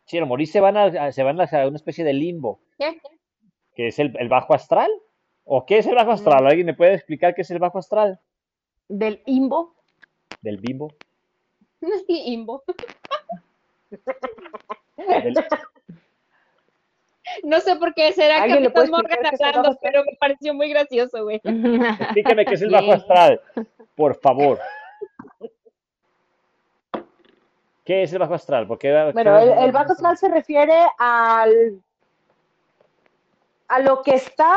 Sí, 0.05 0.17
al 0.17 0.27
morir 0.27 0.47
se 0.47 0.61
van 0.61 0.77
a, 0.77 1.11
se 1.13 1.23
van 1.25 1.41
a 1.41 1.67
una 1.67 1.77
especie 1.77 2.05
de 2.05 2.13
limbo, 2.13 2.61
¿Qué? 2.79 3.01
que 3.75 3.89
es 3.89 3.99
el, 3.99 4.15
el 4.19 4.29
bajo 4.29 4.55
astral. 4.55 4.91
¿O 5.51 5.65
qué 5.65 5.79
es 5.79 5.87
el 5.87 5.95
bajo 5.95 6.11
astral? 6.13 6.47
¿Alguien 6.47 6.67
me 6.67 6.75
puede 6.75 6.95
explicar 6.95 7.35
qué 7.35 7.41
es 7.43 7.51
el 7.51 7.59
bajo 7.59 7.79
astral? 7.79 8.21
Del 8.87 9.23
imbo, 9.27 9.75
Del 10.43 10.59
bimbo. 10.59 10.93
Imbo. 12.09 12.63
Del- 15.07 15.35
No 17.45 17.61
sé 17.61 17.77
por 17.77 17.95
qué 17.95 18.13
será 18.13 18.43
¿Alguien 18.43 18.63
le 18.65 18.71
puede 18.71 18.91
Capitán 18.91 19.19
Morgan 19.21 19.35
hablando, 19.59 19.79
pero 19.83 20.03
me 20.05 20.17
pareció 20.19 20.55
muy 20.55 20.71
gracioso, 20.71 21.23
güey. 21.25 21.41
Explíqueme 21.45 22.45
qué 22.47 22.55
es 22.55 22.63
el 22.63 22.71
bajo 22.71 22.93
astral, 22.93 23.41
por 23.95 24.15
favor. 24.19 24.59
¿Qué 27.85 28.03
es 28.03 28.13
el 28.13 28.19
bajo 28.19 28.35
astral? 28.35 28.67
Porque 28.67 28.93
Bueno, 29.13 29.39
el, 29.39 29.51
el 29.51 29.73
bajo 29.73 29.93
astral 29.93 30.17
se 30.19 30.29
refiere 30.29 30.77
al 30.99 31.81
a 33.69 33.81
lo 33.81 34.03
que 34.03 34.15
está 34.15 34.57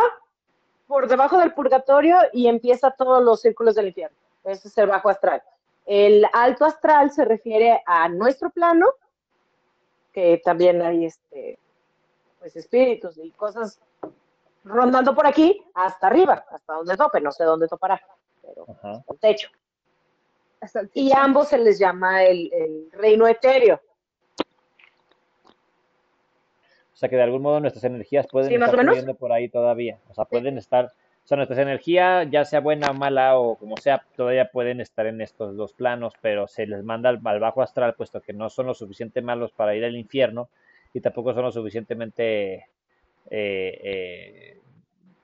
por 0.87 1.07
debajo 1.07 1.37
del 1.39 1.53
purgatorio 1.53 2.17
y 2.33 2.47
empieza 2.47 2.91
todos 2.91 3.23
los 3.23 3.41
círculos 3.41 3.75
del 3.75 3.87
infierno. 3.87 4.15
Ese 4.43 4.67
es 4.69 4.77
el 4.77 4.87
bajo 4.87 5.09
astral. 5.09 5.41
El 5.85 6.25
alto 6.33 6.65
astral 6.65 7.11
se 7.11 7.25
refiere 7.25 7.81
a 7.85 8.07
nuestro 8.09 8.49
plano, 8.49 8.87
que 10.11 10.41
también 10.43 10.81
hay 10.81 11.05
este 11.05 11.57
pues 12.39 12.55
espíritus 12.55 13.17
y 13.17 13.29
cosas 13.31 13.79
rondando 14.63 15.13
por 15.15 15.25
aquí 15.27 15.63
hasta 15.73 16.07
arriba, 16.07 16.45
hasta 16.49 16.73
donde 16.73 16.97
tope, 16.97 17.21
no 17.21 17.31
sé 17.31 17.43
dónde 17.43 17.67
topará, 17.67 18.01
pero 18.41 18.65
Ajá. 18.67 18.91
hasta 18.93 19.13
el 19.13 19.19
techo. 19.19 19.49
Hasta 20.59 20.79
el 20.81 20.91
Y 20.93 21.11
a 21.11 21.23
ambos 21.23 21.47
se 21.49 21.57
les 21.57 21.77
llama 21.79 22.23
el, 22.23 22.51
el 22.53 22.89
reino 22.91 23.27
etéreo. 23.27 23.79
O 26.93 26.97
sea 27.01 27.09
que 27.09 27.15
de 27.15 27.23
algún 27.23 27.41
modo 27.41 27.59
nuestras 27.59 27.83
energías 27.83 28.27
pueden 28.27 28.49
Sí, 28.49 28.55
estar 28.55 28.69
o 28.75 28.77
menos. 28.77 28.93
fluyendo 28.93 29.15
por 29.15 29.31
ahí 29.31 29.49
todavía. 29.49 29.99
O 30.09 30.13
sea, 30.13 30.25
pueden 30.25 30.57
estar, 30.59 30.91
o 31.23 31.27
sea, 31.27 31.37
nuestras 31.37 31.59
energías, 31.59 32.27
ya 32.29 32.43
sea 32.45 32.59
buena 32.59 32.91
o 32.91 32.93
mala 32.93 33.37
o 33.37 33.55
como 33.55 33.77
sea, 33.77 34.03
todavía 34.15 34.49
pueden 34.51 34.81
estar 34.81 35.05
en 35.05 35.21
estos 35.21 35.55
dos 35.55 35.73
planos, 35.73 36.13
pero 36.21 36.47
se 36.47 36.65
les 36.67 36.83
manda 36.83 37.09
al, 37.09 37.21
al 37.23 37.39
bajo 37.39 37.61
astral, 37.61 37.93
puesto 37.95 38.21
que 38.21 38.33
no 38.33 38.49
son 38.49 38.65
lo 38.67 38.73
suficiente 38.73 39.21
malos 39.21 39.51
para 39.51 39.75
ir 39.75 39.85
al 39.85 39.95
infierno 39.95 40.49
y 40.93 40.99
tampoco 40.99 41.33
son 41.33 41.43
lo 41.43 41.51
suficientemente, 41.51 42.53
eh, 43.29 43.79
eh, 43.83 44.57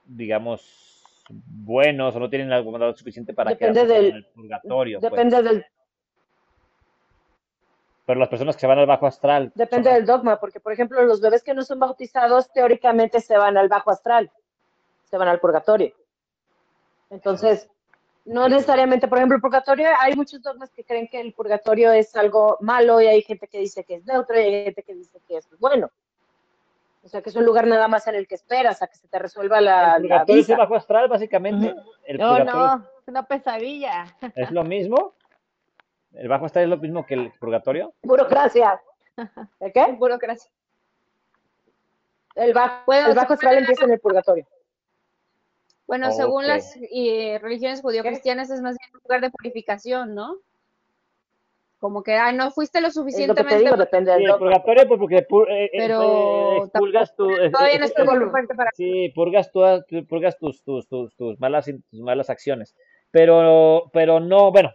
digamos, 0.06 1.04
buenos 1.30 2.16
o 2.16 2.20
no 2.20 2.30
tienen 2.30 2.50
la 2.50 2.62
bondad 2.62 2.96
suficiente 2.96 3.34
para 3.34 3.50
Depende 3.50 3.86
del- 3.86 4.06
en 4.12 4.16
el 4.16 4.26
purgatorio. 4.28 5.00
pues. 5.00 5.12
Depende 5.12 5.42
del 5.44 5.66
Pero 8.06 8.20
las 8.22 8.30
personas 8.30 8.56
que 8.56 8.62
se 8.62 8.68
van 8.68 8.80
al 8.80 8.86
bajo 8.86 9.06
astral. 9.08 9.52
Depende 9.56 9.90
son- 9.90 9.96
del 9.98 10.06
dogma, 10.06 10.40
porque 10.40 10.62
por 10.62 10.72
ejemplo 10.72 11.04
los 11.04 11.20
bebés 11.20 11.44
que 11.44 11.54
no 11.54 11.64
son 11.64 11.80
bautizados 11.80 12.50
teóricamente 12.54 13.20
se 13.20 13.38
van 13.38 13.58
al 13.58 13.68
bajo 13.68 13.92
astral, 13.92 14.32
se 15.10 15.18
van 15.18 15.28
al 15.28 15.40
purgatorio. 15.40 15.94
Entonces, 17.10 17.70
no 18.26 18.50
necesariamente, 18.50 19.08
por 19.08 19.18
ejemplo, 19.18 19.36
el 19.38 19.42
purgatorio, 19.42 19.88
hay 20.00 20.16
muchos 20.16 20.42
dogmas 20.42 20.70
que 20.72 20.84
creen 20.84 21.08
que 21.08 21.22
el 21.22 21.34
purgatorio 21.34 21.92
es 21.94 22.16
algo 22.16 22.58
malo 22.60 23.00
y 23.02 23.08
hay 23.08 23.22
gente 23.22 23.48
que 23.48 23.60
dice 23.60 23.84
que 23.86 23.96
es 23.96 24.06
neutro 24.06 24.36
y 24.40 24.44
hay 24.44 24.64
gente 24.66 24.84
que 24.84 24.94
dice 24.94 25.20
que 25.28 25.38
es 25.38 25.48
bueno. 25.60 25.90
O 27.04 27.08
sea, 27.10 27.22
que 27.22 27.30
es 27.30 27.36
un 27.38 27.46
lugar 27.46 27.66
nada 27.68 27.88
más 27.88 28.06
en 28.08 28.16
el 28.16 28.28
que 28.28 28.36
esperas 28.36 28.82
a 28.82 28.88
que 28.88 28.98
se 28.98 29.08
te 29.08 29.18
resuelva 29.18 29.62
la, 29.62 29.96
El 29.96 30.04
la 30.04 30.10
purgatorio 30.26 30.42
es 30.42 30.50
el 30.50 30.58
bajo 30.58 30.76
astral, 30.76 31.08
básicamente. 31.08 31.74
El 32.04 32.18
No, 32.18 32.30
purgatorio 32.32 32.68
no, 32.68 32.76
es 33.00 33.08
una 33.08 33.24
pesadilla. 33.24 34.06
es 34.36 34.52
lo 34.52 34.64
mismo. 34.66 35.14
El 36.12 36.28
bajo 36.28 36.46
astral 36.46 36.66
es 36.66 36.70
lo 36.70 36.78
mismo 36.78 37.06
que 37.06 37.14
el 37.14 37.32
purgatorio. 37.40 37.94
Burocracia. 38.04 38.82
¿De 39.62 39.72
qué? 39.72 39.94
Burocracia. 39.94 40.52
El 42.36 42.54
bajo, 42.54 42.84
Bueno, 42.86 43.08
el 43.08 43.16
bajo 43.16 43.34
astral 43.34 43.58
empieza 43.58 43.86
en 43.86 43.92
el 43.94 44.00
purgatorio. 44.02 44.46
Bueno, 45.88 46.12
según 46.12 46.46
las 46.46 46.76
eh, 46.92 47.40
religiones 47.42 47.82
judío-cristianas 47.82 48.50
es 48.50 48.62
más 48.62 48.76
bien 48.78 48.90
un 48.94 49.00
lugar 49.04 49.22
de 49.22 49.32
purificación, 49.32 50.14
¿no? 50.16 50.36
Como 51.80 52.04
que, 52.04 52.16
ah, 52.16 52.32
no 52.34 52.52
fuiste 52.52 52.82
lo 52.82 52.88
Es 52.88 52.96
lo 52.96 53.02
que 53.04 53.08
te 53.08 53.10
suficientemente, 53.12 53.64
digo, 53.64 53.78
depende 53.78 54.12
Sí, 54.12 54.16
del 54.16 54.22
el 54.24 54.28
dogma. 54.32 54.40
purgatorio, 54.46 54.88
pues 54.88 55.00
porque 55.00 55.16
eh, 55.18 55.26
eh, 55.66 55.70
Pero 55.78 56.02
eh, 56.04 56.58
expulgas 56.58 57.16
tu, 57.16 57.30
todavía 57.52 57.80
no 57.80 58.32
para... 58.56 58.72
Sí, 58.74 59.10
purgas, 59.16 59.52
todas- 59.52 59.86
tu- 59.88 60.06
purgas 60.06 60.38
tus, 60.38 60.62
tus, 60.64 60.88
tus, 60.88 61.16
tus 61.16 61.40
malas, 61.40 61.66
tus 61.66 62.00
malas 62.02 62.30
acciones. 62.30 62.76
Pero, 63.12 63.90
pero 63.94 64.20
no, 64.20 64.52
bueno, 64.52 64.72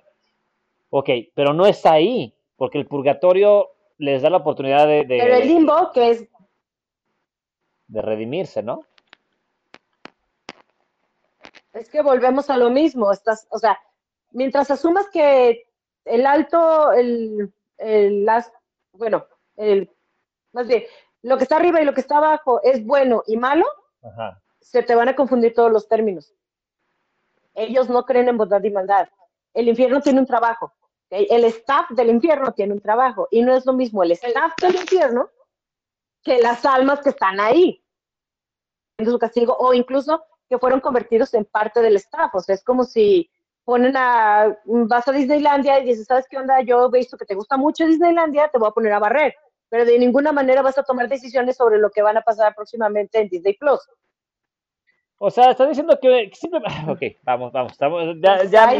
ok, 0.91 1.11
pero 1.35 1.53
no 1.53 1.67
es 1.67 1.85
ahí, 1.85 2.35
porque 2.57 2.79
el 2.79 2.87
purgatorio 2.87 3.71
les 3.99 4.23
da 4.23 4.31
la 4.31 4.39
oportunidad 4.39 4.87
de, 4.87 5.05
de, 5.05 5.19
Pero 5.19 5.35
el 5.35 5.47
limbo, 5.49 5.91
que 5.93 6.11
es 6.11 6.29
de 7.89 8.01
redimirse, 8.01 8.63
¿no? 8.63 8.85
Es 11.73 11.89
que 11.89 12.03
volvemos 12.03 12.51
a 12.51 12.57
lo 12.57 12.71
mismo, 12.71 13.11
estás, 13.13 13.47
o 13.51 13.59
sea, 13.59 13.81
mientras 14.31 14.71
asumas 14.71 15.09
que 15.09 15.67
el 16.05 16.27
alto, 16.27 16.93
el, 16.93 17.53
el 17.79 18.25
las, 18.25 18.53
bueno, 18.93 19.27
el, 19.57 19.91
más 20.53 20.67
bien, 20.67 20.85
lo 21.23 21.37
que 21.37 21.45
está 21.45 21.57
arriba 21.57 21.81
y 21.81 21.85
lo 21.85 21.95
que 21.95 22.01
está 22.01 22.19
abajo 22.19 22.61
es 22.63 22.85
bueno 22.85 23.23
y 23.27 23.37
malo, 23.37 23.65
Ajá. 24.03 24.43
se 24.61 24.83
te 24.83 24.95
van 24.95 25.09
a 25.09 25.17
confundir 25.17 25.55
todos 25.55 25.71
los 25.73 25.89
términos. 25.89 26.35
Ellos 27.55 27.89
no 27.89 28.05
creen 28.05 28.29
en 28.29 28.37
bondad 28.37 28.63
y 28.63 28.71
maldad. 28.71 29.09
El 29.55 29.69
infierno 29.69 30.01
tiene 30.01 30.21
un 30.21 30.27
trabajo. 30.27 30.73
El 31.11 31.45
staff 31.45 31.91
del 31.91 32.09
infierno 32.09 32.53
tiene 32.53 32.73
un 32.73 32.81
trabajo. 32.81 33.29
Y 33.31 33.43
no 33.43 33.55
es 33.55 33.67
lo 33.67 33.75
mismo 33.75 34.03
el 34.03 34.13
staff 34.13 34.55
del 34.61 34.77
infierno 34.77 35.29
que 36.23 36.41
las 36.41 36.65
almas 36.65 37.01
que 37.01 37.11
están 37.11 37.39
ahí. 37.39 37.85
En 38.97 39.07
su 39.07 39.19
castigo, 39.19 39.55
o 39.59 39.75
incluso 39.75 40.25
que 40.53 40.59
fueron 40.59 40.81
convertidos 40.81 41.33
en 41.33 41.47
parte 41.47 41.81
del 41.81 41.97
staff. 41.97 42.35
O 42.35 42.41
sea, 42.41 42.55
es 42.55 42.63
como 42.63 42.85
si 42.85 43.31
ponen 43.65 43.95
a, 43.97 44.55
vas 44.67 45.09
a 45.09 45.13
Disneylandia 45.13 45.79
y 45.81 45.85
dices, 45.87 46.07
¿sabes 46.07 46.27
qué 46.29 46.37
onda? 46.37 46.61
Yo 46.61 46.87
he 46.93 46.99
visto 46.99 47.17
que 47.17 47.25
te 47.25 47.35
gusta 47.35 47.57
mucho 47.57 47.87
Disneylandia, 47.87 48.49
te 48.49 48.59
voy 48.59 48.69
a 48.69 48.73
poner 48.73 48.93
a 48.93 48.99
barrer. 48.99 49.35
Pero 49.71 49.87
de 49.87 49.99
ninguna 49.99 50.31
manera 50.31 50.61
vas 50.61 50.77
a 50.77 50.83
tomar 50.83 51.09
decisiones 51.09 51.57
sobre 51.57 51.79
lo 51.79 51.89
que 51.91 52.03
van 52.03 52.19
a 52.19 52.21
pasar 52.21 52.55
próximamente 52.55 53.19
en 53.19 53.29
Disney 53.31 53.57
Plus. 53.57 53.81
O 55.17 55.31
sea, 55.31 55.53
estás 55.53 55.69
diciendo 55.69 55.99
que 56.03 56.29
que 56.29 56.37
siempre... 56.37 56.61
Ok, 56.91 57.01
vamos, 57.23 57.51
vamos, 57.51 57.73
estamos, 57.73 58.03
ya, 58.23 58.45
ya, 58.45 58.69
Ay, 58.69 58.79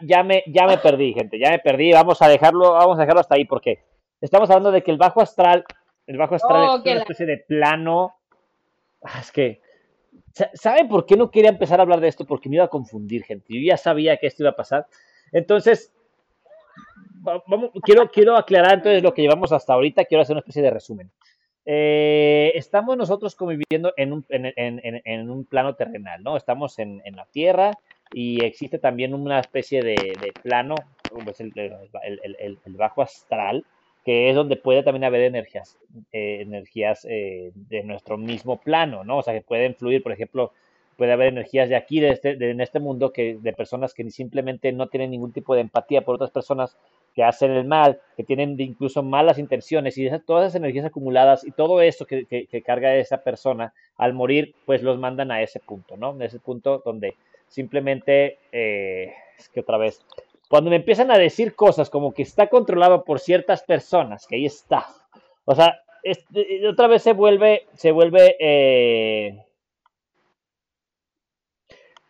ya, 0.00 0.22
me, 0.22 0.42
ya 0.46 0.66
me 0.66 0.78
perdí, 0.78 1.12
gente, 1.12 1.38
ya 1.38 1.50
me 1.50 1.58
perdí, 1.58 1.92
vamos 1.92 2.22
a 2.22 2.28
dejarlo, 2.28 2.72
vamos 2.72 2.96
a 2.96 3.00
dejarlo 3.02 3.20
hasta 3.20 3.34
ahí, 3.34 3.44
porque 3.44 3.84
estamos 4.22 4.48
hablando 4.48 4.70
de 4.70 4.82
que 4.82 4.90
el 4.92 4.96
bajo 4.96 5.20
astral, 5.20 5.64
el 6.06 6.16
bajo 6.16 6.36
astral 6.36 6.66
Oh, 6.68 6.76
es 6.76 6.82
una 6.82 6.94
la- 6.94 7.00
especie 7.00 7.26
de 7.26 7.38
plano, 7.46 8.14
Ah, 9.02 9.20
es 9.20 9.30
que, 9.30 9.60
¿saben 10.54 10.88
por 10.88 11.06
qué 11.06 11.16
no 11.16 11.30
quería 11.30 11.50
empezar 11.50 11.80
a 11.80 11.82
hablar 11.82 12.00
de 12.00 12.08
esto? 12.08 12.24
Porque 12.24 12.48
me 12.48 12.56
iba 12.56 12.64
a 12.64 12.68
confundir, 12.68 13.24
gente, 13.24 13.46
yo 13.48 13.60
ya 13.60 13.76
sabía 13.76 14.16
que 14.16 14.26
esto 14.26 14.42
iba 14.42 14.50
a 14.50 14.56
pasar, 14.56 14.86
entonces, 15.32 15.92
quiero, 17.82 18.10
quiero 18.10 18.36
aclarar 18.36 18.74
entonces 18.74 19.02
lo 19.02 19.12
que 19.14 19.22
llevamos 19.22 19.52
hasta 19.52 19.72
ahorita, 19.74 20.04
quiero 20.04 20.22
hacer 20.22 20.34
una 20.34 20.40
especie 20.40 20.62
de 20.62 20.70
resumen. 20.70 21.10
Eh, 21.64 22.52
estamos 22.54 22.96
nosotros 22.96 23.34
conviviendo 23.34 23.92
en 23.96 24.12
un, 24.12 24.24
en, 24.28 25.30
un 25.30 25.44
plano 25.44 25.74
terrenal, 25.74 26.22
¿no? 26.22 26.36
Estamos 26.36 26.78
en, 26.78 27.02
la 27.16 27.26
Tierra 27.26 27.72
y 28.12 28.44
existe 28.44 28.78
también 28.78 29.14
una 29.14 29.40
especie 29.40 29.82
de, 29.82 30.32
plano, 30.44 30.76
pues 31.24 31.40
el- 31.40 31.52
el- 31.56 32.36
el- 32.38 32.58
el 32.64 32.72
bajo 32.76 33.02
astral, 33.02 33.64
que 34.06 34.30
es 34.30 34.36
donde 34.36 34.54
puede 34.54 34.84
también 34.84 35.02
haber 35.02 35.22
energías, 35.22 35.76
eh, 36.12 36.38
energías 36.40 37.04
eh, 37.10 37.50
de 37.56 37.82
nuestro 37.82 38.16
mismo 38.16 38.60
plano, 38.60 39.02
¿no? 39.02 39.18
O 39.18 39.22
sea, 39.24 39.34
que 39.34 39.40
pueden 39.40 39.74
fluir, 39.74 40.00
por 40.00 40.12
ejemplo, 40.12 40.52
puede 40.96 41.10
haber 41.10 41.26
energías 41.26 41.68
de 41.68 41.74
aquí, 41.74 41.98
de 41.98 42.10
este, 42.10 42.36
de, 42.36 42.52
en 42.52 42.60
este 42.60 42.78
mundo, 42.78 43.12
que, 43.12 43.36
de 43.40 43.52
personas 43.52 43.94
que 43.94 44.08
simplemente 44.12 44.70
no 44.70 44.86
tienen 44.86 45.10
ningún 45.10 45.32
tipo 45.32 45.56
de 45.56 45.62
empatía 45.62 46.02
por 46.02 46.14
otras 46.14 46.30
personas, 46.30 46.76
que 47.16 47.24
hacen 47.24 47.50
el 47.50 47.64
mal, 47.64 48.00
que 48.16 48.22
tienen 48.22 48.54
incluso 48.60 49.02
malas 49.02 49.38
intenciones 49.38 49.98
y 49.98 50.08
todas 50.24 50.44
esas 50.44 50.60
energías 50.60 50.86
acumuladas 50.86 51.44
y 51.44 51.50
todo 51.50 51.80
eso 51.82 52.06
que, 52.06 52.46
carga 52.64 52.94
esa 52.94 53.24
persona 53.24 53.74
al 53.96 54.12
morir, 54.12 54.54
pues 54.66 54.84
los 54.84 55.00
mandan 55.00 55.32
a 55.32 55.42
ese 55.42 55.58
punto, 55.58 55.96
¿no? 55.96 56.16
ese 56.22 56.38
punto 56.38 56.80
donde 56.84 57.16
simplemente, 57.48 58.38
eh, 58.52 59.14
es 59.36 59.48
que 59.48 59.60
otra 59.60 59.78
vez, 59.78 60.04
cuando 60.48 60.70
me 60.70 60.76
empiezan 60.76 61.10
a 61.10 61.18
decir 61.18 61.54
cosas 61.54 61.90
como 61.90 62.12
que 62.12 62.22
está 62.22 62.48
controlado 62.48 63.04
por 63.04 63.20
ciertas 63.20 63.62
personas, 63.62 64.26
que 64.26 64.36
ahí 64.36 64.46
está, 64.46 64.86
o 65.44 65.54
sea, 65.54 65.80
otra 66.68 66.86
vez 66.86 67.02
se 67.02 67.12
vuelve, 67.12 67.66
se 67.74 67.90
vuelve, 67.90 68.36
eh, 68.38 69.44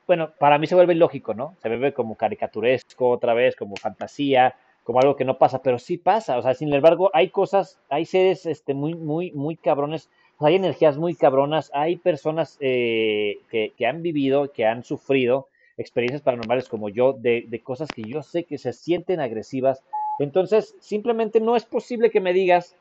bueno, 0.06 0.32
para 0.38 0.58
mí 0.58 0.66
se 0.66 0.74
vuelve 0.74 0.94
ilógico, 0.94 1.34
¿no? 1.34 1.56
Se 1.62 1.68
vuelve 1.68 1.92
como 1.92 2.16
caricaturesco 2.16 3.10
otra 3.10 3.34
vez, 3.34 3.56
como 3.56 3.76
fantasía, 3.76 4.54
como 4.84 5.00
algo 5.00 5.16
que 5.16 5.24
no 5.24 5.38
pasa, 5.38 5.62
pero 5.62 5.78
sí 5.78 5.98
pasa, 5.98 6.38
o 6.38 6.42
sea, 6.42 6.54
sin 6.54 6.72
embargo, 6.72 7.10
hay 7.12 7.30
cosas, 7.30 7.80
hay 7.88 8.04
seres 8.04 8.46
este, 8.46 8.72
muy, 8.72 8.94
muy, 8.94 9.32
muy 9.32 9.56
cabrones, 9.56 10.08
hay 10.38 10.54
energías 10.54 10.96
muy 10.96 11.14
cabronas, 11.14 11.70
hay 11.74 11.96
personas 11.96 12.56
eh, 12.60 13.38
que, 13.50 13.72
que, 13.76 13.86
han 13.86 14.02
vivido, 14.02 14.52
que 14.52 14.66
han 14.66 14.84
sufrido 14.84 15.48
experiencias 15.76 16.22
paranormales 16.22 16.68
como 16.68 16.88
yo, 16.88 17.12
de, 17.12 17.60
cosas 17.62 17.90
que 17.94 18.02
yo 18.02 18.22
sé 18.22 18.44
que 18.44 18.58
se 18.58 18.72
sienten 18.72 19.20
agresivas, 19.20 19.82
entonces 20.18 20.74
simplemente 20.80 21.40
no 21.40 21.56
es 21.56 21.64
posible 21.64 22.10
que 22.10 22.20
me 22.20 22.32
digas 22.32 22.76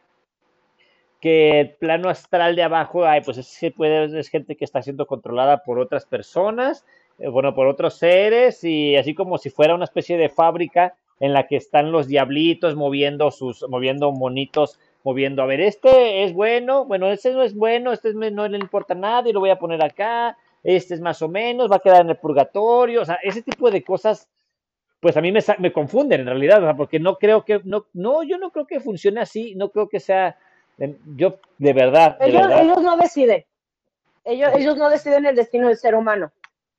que 1.20 1.60
el 1.60 1.72
plano 1.72 2.10
astral 2.10 2.56
de 2.56 2.64
abajo, 2.64 3.06
ay, 3.06 3.22
pues 3.22 3.38
es, 3.38 3.74
puede, 3.74 4.20
es 4.20 4.30
gente 4.30 4.56
que 4.56 4.66
está 4.66 4.82
siendo 4.82 5.08
controlada 5.08 5.64
por 5.64 5.80
otras 5.80 6.06
personas, 6.06 6.86
eh, 7.20 7.28
bueno, 7.28 7.56
por 7.56 7.68
otros 7.68 7.96
seres, 7.96 8.64
y 8.64 8.96
así 8.96 9.14
como 9.16 9.38
si 9.38 9.50
fuera 9.50 9.76
una 9.76 9.86
especie 9.86 10.18
de 10.18 10.30
fábrica 10.30 10.96
en 11.20 11.34
la 11.34 11.48
que 11.48 11.56
están 11.56 11.92
los 11.92 12.08
diablitos 12.08 12.76
moviendo 12.76 13.32
sus, 13.32 13.66
moviendo 13.70 14.12
monitos, 14.12 14.80
moviendo, 15.04 15.42
a 15.42 15.46
ver, 15.46 15.62
este 15.62 16.24
es 16.24 16.34
bueno, 16.34 16.86
bueno, 16.86 17.12
este 17.12 17.32
no 17.32 17.44
es 17.44 17.56
bueno, 17.56 17.94
este 17.94 18.14
no 18.14 18.48
le 18.48 18.58
importa 18.58 18.96
nada 18.96 19.30
y 19.30 19.34
lo 19.34 19.40
voy 19.40 19.50
a 19.50 19.60
poner 19.60 19.84
acá, 19.84 20.38
este 20.66 20.96
es 20.96 21.02
más 21.02 21.22
o 21.22 21.30
menos, 21.30 21.72
va 21.72 21.76
a 21.76 21.80
quedar 21.80 22.02
en 22.02 22.10
el 22.10 22.18
purgatorio, 22.18 23.04
o 23.04 23.06
sea, 23.06 23.20
ese 23.22 23.44
tipo 23.44 23.70
de 23.70 23.84
cosas, 23.84 24.28
pues 25.00 25.16
a 25.16 25.22
mí 25.22 25.32
me, 25.32 25.40
me 25.60 25.72
confunden 25.72 26.22
en 26.22 26.28
realidad, 26.28 26.76
porque 26.76 27.00
no 27.00 27.18
creo 27.18 27.46
que, 27.46 27.62
no, 27.64 27.86
no, 27.94 28.24
yo 28.24 28.40
no 28.40 28.52
creo 28.52 28.66
que 28.66 28.80
funcione 28.80 29.22
así, 29.22 29.54
no 29.54 29.70
creo 29.70 29.88
que 29.88 30.00
sea, 30.00 30.38
yo, 31.16 31.36
de 31.60 31.74
verdad. 31.74 32.18
ellos, 32.20 32.48
ellos 32.52 32.82
no 32.82 32.98
deciden. 32.98 33.46
Ellos, 34.24 34.52
ellos 34.56 34.76
no 34.76 34.90
deciden 34.90 35.28
el 35.28 35.36
destino 35.36 35.68
del 35.68 35.78
ser 35.78 35.94
humano. 35.94 36.32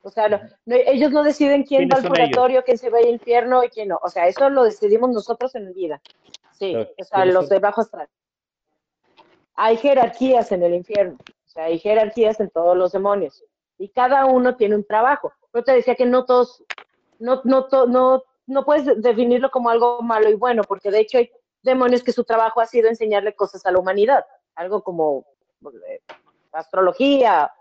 O 0.03 0.11
sea, 0.11 0.51
ellos 0.67 1.13
no 1.13 1.23
deciden 1.23 1.63
quién 1.63 1.89
va 1.89 1.99
al 1.99 2.05
purgatorio, 2.05 2.65
quién 2.65 2.79
se 2.79 2.91
va 2.91 2.99
al 2.99 3.09
infierno 3.09 3.63
y 3.63 3.69
quién 3.69 3.89
no. 3.89 4.01
O 4.03 4.09
sea, 4.09 4.27
eso 4.27 4.51
lo 4.51 4.65
decidimos 4.65 5.11
nosotros 5.11 5.55
en 5.55 5.73
vida. 5.75 6.01
Sí, 6.53 6.75
o 6.75 7.05
sea, 7.05 7.25
los 7.25 7.49
de 7.49 7.61
bajo 7.61 7.83
astral. 7.83 8.09
Hay 9.55 9.77
jerarquías 9.77 10.51
en 10.53 10.63
el 10.63 10.75
infierno. 10.75 11.17
O 11.19 11.49
sea, 11.49 11.65
hay 11.65 11.79
jerarquías 11.79 12.41
en 12.41 12.51
todos 12.51 12.77
los 12.77 12.93
demonios. 12.93 13.45
Y 13.79 13.89
cada 13.91 14.27
uno 14.27 14.57
tiene 14.57 14.77
un 14.77 14.85
trabajo. 14.85 15.33
Yo 15.53 15.63
te 15.63 15.73
decía 15.73 15.95
que 15.95 16.07
no 16.07 16.25
todos, 16.25 16.65
no, 17.19 17.41
no, 17.45 17.67
no, 17.87 18.23
no 18.47 18.65
puedes 18.65 19.01
definirlo 19.03 19.51
como 19.51 19.71
algo 19.71 20.03
malo 20.03 20.29
y 20.29 20.35
bueno, 20.35 20.63
porque 20.65 20.91
de 20.91 21.01
hecho 21.01 21.19
hay 21.19 21.31
demonios 21.63 22.03
que 22.03 22.13
su 22.13 22.25
trabajo 22.25 22.61
ha 22.61 22.67
sido 22.67 22.89
enseñarle 22.89 23.35
cosas 23.35 23.65
a 23.67 23.73
la 23.73 23.79
humanidad, 23.79 24.25
algo 24.55 24.83
como 24.83 25.27
eh, 25.89 26.01
astrología 26.53 27.53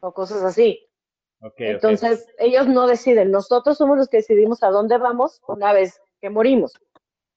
o 0.00 0.12
cosas 0.12 0.42
así. 0.42 0.86
Entonces, 1.56 2.26
ellos 2.38 2.66
no 2.66 2.86
deciden, 2.86 3.30
nosotros 3.30 3.78
somos 3.78 3.96
los 3.96 4.08
que 4.08 4.18
decidimos 4.18 4.62
a 4.62 4.68
dónde 4.68 4.98
vamos 4.98 5.40
una 5.46 5.72
vez 5.72 6.00
que 6.20 6.28
morimos. 6.28 6.74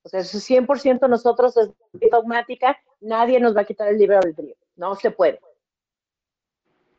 O 0.03 0.09
sea, 0.09 0.19
es 0.19 0.33
100% 0.33 1.07
nosotros 1.07 1.55
es 1.55 1.69
dogmática, 2.11 2.77
nadie 2.99 3.39
nos 3.39 3.55
va 3.55 3.61
a 3.61 3.65
quitar 3.65 3.87
el 3.87 3.97
libre 3.97 4.17
albedrío, 4.17 4.55
no 4.75 4.95
se 4.95 5.11
puede. 5.11 5.39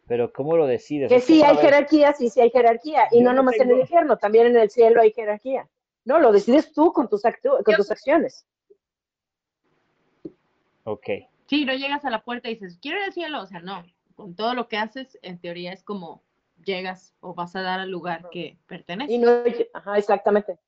Pero 0.07 0.33
¿cómo 0.33 0.57
lo 0.57 0.67
decides? 0.67 1.09
Que 1.09 1.21
sí 1.21 1.43
hay 1.43 1.57
jerarquía, 1.57 2.13
sí, 2.13 2.29
sí 2.29 2.41
hay 2.41 2.51
jerarquía, 2.51 3.09
y 3.11 3.21
no 3.23 3.33
nomás 3.33 3.59
en 3.59 3.71
el 3.71 3.81
infierno, 3.81 4.19
también 4.19 4.47
en 4.47 4.57
el 4.57 4.71
cielo 4.71 5.01
hay 5.01 5.13
jerarquía. 5.13 5.69
No, 6.05 6.19
lo 6.19 6.33
decides 6.33 6.73
tú 6.73 6.93
con 6.93 7.09
tus, 7.09 7.23
con 7.23 7.75
tus 7.75 7.91
acciones. 7.91 8.47
Ok. 10.85 11.09
Sí, 11.47 11.65
no 11.65 11.75
llegas 11.75 12.05
a 12.05 12.11
la 12.11 12.23
puerta 12.23 12.49
y 12.49 12.55
dices, 12.55 12.79
quiero 12.81 12.99
ir 12.99 13.05
al 13.05 13.13
cielo. 13.13 13.41
O 13.43 13.47
sea, 13.47 13.61
no. 13.61 13.85
Con 14.15 14.35
todo 14.35 14.55
lo 14.55 14.69
que 14.69 14.77
haces, 14.77 15.19
en 15.23 15.39
teoría 15.39 15.73
es 15.73 15.83
como 15.83 16.23
llegas 16.65 17.15
o 17.21 17.35
vas 17.35 17.57
a 17.57 17.63
dar 17.63 17.81
al 17.81 17.91
lugar 17.91 18.29
que 18.31 18.59
pertenece. 18.67 19.13
Y 19.13 19.19
no, 19.19 19.31
ajá, 19.73 19.99
exactamente. 19.99 20.59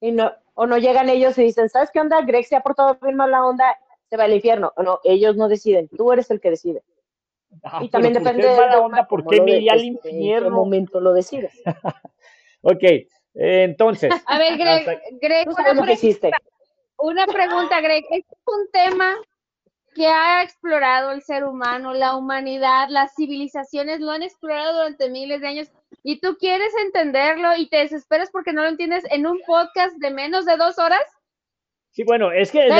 Y 0.00 0.12
no, 0.12 0.32
o 0.54 0.66
no 0.66 0.76
llegan 0.78 1.08
ellos 1.08 1.38
y 1.38 1.44
dicen, 1.44 1.68
¿sabes 1.68 1.90
qué 1.90 2.00
onda? 2.00 2.20
Greg 2.22 2.44
se 2.44 2.56
ha 2.56 2.60
portado 2.60 2.98
bien 3.00 3.16
la 3.16 3.44
onda, 3.44 3.78
se 4.10 4.16
va 4.16 4.24
al 4.24 4.34
infierno. 4.34 4.72
O 4.76 4.82
no, 4.82 5.00
ellos 5.04 5.36
no 5.36 5.48
deciden, 5.48 5.88
tú 5.88 6.12
eres 6.12 6.30
el 6.30 6.40
que 6.40 6.50
decide. 6.50 6.82
Ah, 7.62 7.80
y 7.82 7.88
también 7.88 8.14
depende 8.14 8.46
de 8.46 8.56
la 8.56 8.80
onda, 8.80 9.06
¿por 9.06 9.26
qué 9.26 9.40
me 9.40 9.56
iría 9.56 9.72
al 9.72 9.80
este, 9.80 10.10
infierno? 10.10 10.46
En 10.48 10.52
qué 10.52 10.56
momento 10.56 11.00
lo 11.00 11.12
decides. 11.12 11.52
ok, 12.62 12.82
entonces. 13.34 14.12
A 14.26 14.38
ver, 14.38 14.56
Greg, 14.56 15.00
Greg 15.20 15.48
una, 15.48 15.64
pregunta, 15.64 16.38
una 16.98 17.26
pregunta, 17.26 17.80
Greg. 17.80 18.04
Este 18.10 18.34
es 18.34 18.42
un 18.46 18.70
tema 18.72 19.16
que 19.96 20.06
ha 20.06 20.42
explorado 20.42 21.10
el 21.10 21.22
ser 21.22 21.44
humano, 21.44 21.94
la 21.94 22.16
humanidad, 22.16 22.88
las 22.90 23.14
civilizaciones 23.14 24.00
lo 24.00 24.10
han 24.10 24.22
explorado 24.22 24.74
durante 24.74 25.08
miles 25.08 25.40
de 25.40 25.48
años 25.48 25.68
y 26.02 26.20
tú 26.20 26.36
quieres 26.38 26.70
entenderlo 26.84 27.56
y 27.56 27.68
te 27.70 27.78
desesperas 27.78 28.30
porque 28.30 28.52
no 28.52 28.62
lo 28.62 28.68
entiendes 28.68 29.04
en 29.10 29.26
un 29.26 29.40
podcast 29.46 29.96
de 29.96 30.10
menos 30.10 30.44
de 30.44 30.58
dos 30.58 30.78
horas. 30.78 31.00
Sí, 31.92 32.04
bueno, 32.04 32.30
es 32.30 32.52
que 32.52 32.66
en, 32.66 32.72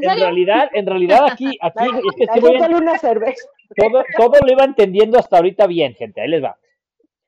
realidad, 0.00 0.70
en 0.72 0.86
realidad 0.86 1.26
aquí, 1.32 1.58
aquí 1.60 1.88
es 2.18 2.30
que 2.30 2.74
una 2.74 2.98
cerveza. 2.98 3.48
Todo, 3.76 4.02
todo 4.16 4.32
lo 4.44 4.52
iba 4.52 4.64
entendiendo 4.64 5.18
hasta 5.18 5.36
ahorita 5.36 5.66
bien, 5.66 5.94
gente. 5.94 6.20
Ahí 6.20 6.28
les 6.28 6.42
va. 6.42 6.56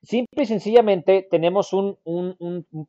Simple 0.02 0.42
y 0.42 0.46
sencillamente 0.46 1.26
tenemos 1.30 1.72
un, 1.72 1.96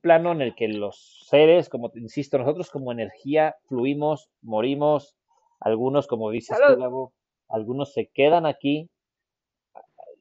plano 0.02 0.32
en 0.32 0.42
el 0.42 0.56
que 0.56 0.68
los 0.68 1.26
seres, 1.28 1.70
como 1.70 1.92
te 1.92 2.00
insisto, 2.00 2.40
nosotros 2.40 2.72
como 2.72 2.92
energía 2.92 3.56
fluimos, 3.68 4.32
morimos, 4.42 5.16
algunos, 5.60 6.08
como 6.08 6.32
dices 6.32 6.58
tú, 6.58 7.12
algunos 7.50 7.94
se 7.94 8.08
quedan 8.08 8.48
aquí 8.48 8.90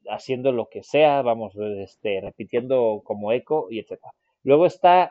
haciendo 0.07 0.51
lo 0.51 0.69
que 0.69 0.83
sea, 0.83 1.23
vamos, 1.23 1.55
este, 1.79 2.21
repitiendo 2.21 3.01
como 3.03 3.31
eco 3.31 3.67
y 3.71 3.79
etcétera. 3.79 4.11
Luego 4.43 4.67
está 4.67 5.09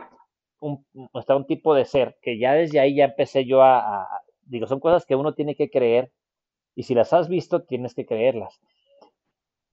un, 0.61 0.87
está 1.14 1.35
un 1.35 1.47
tipo 1.47 1.75
de 1.75 1.85
ser 1.85 2.16
que 2.23 2.39
ya 2.39 2.53
desde 2.53 2.79
ahí 2.79 2.95
ya 2.95 3.07
empecé 3.07 3.45
yo 3.45 3.62
a, 3.62 4.07
digo, 4.43 4.68
son 4.68 4.79
cosas 4.79 5.05
que 5.05 5.16
uno 5.16 5.35
tiene 5.35 5.57
que 5.57 5.68
creer 5.68 6.12
y 6.75 6.85
si 6.85 6.95
las 6.95 7.12
has 7.12 7.29
visto 7.29 7.62
tienes 7.62 7.95
que 7.95 8.07
creerlas. 8.07 8.61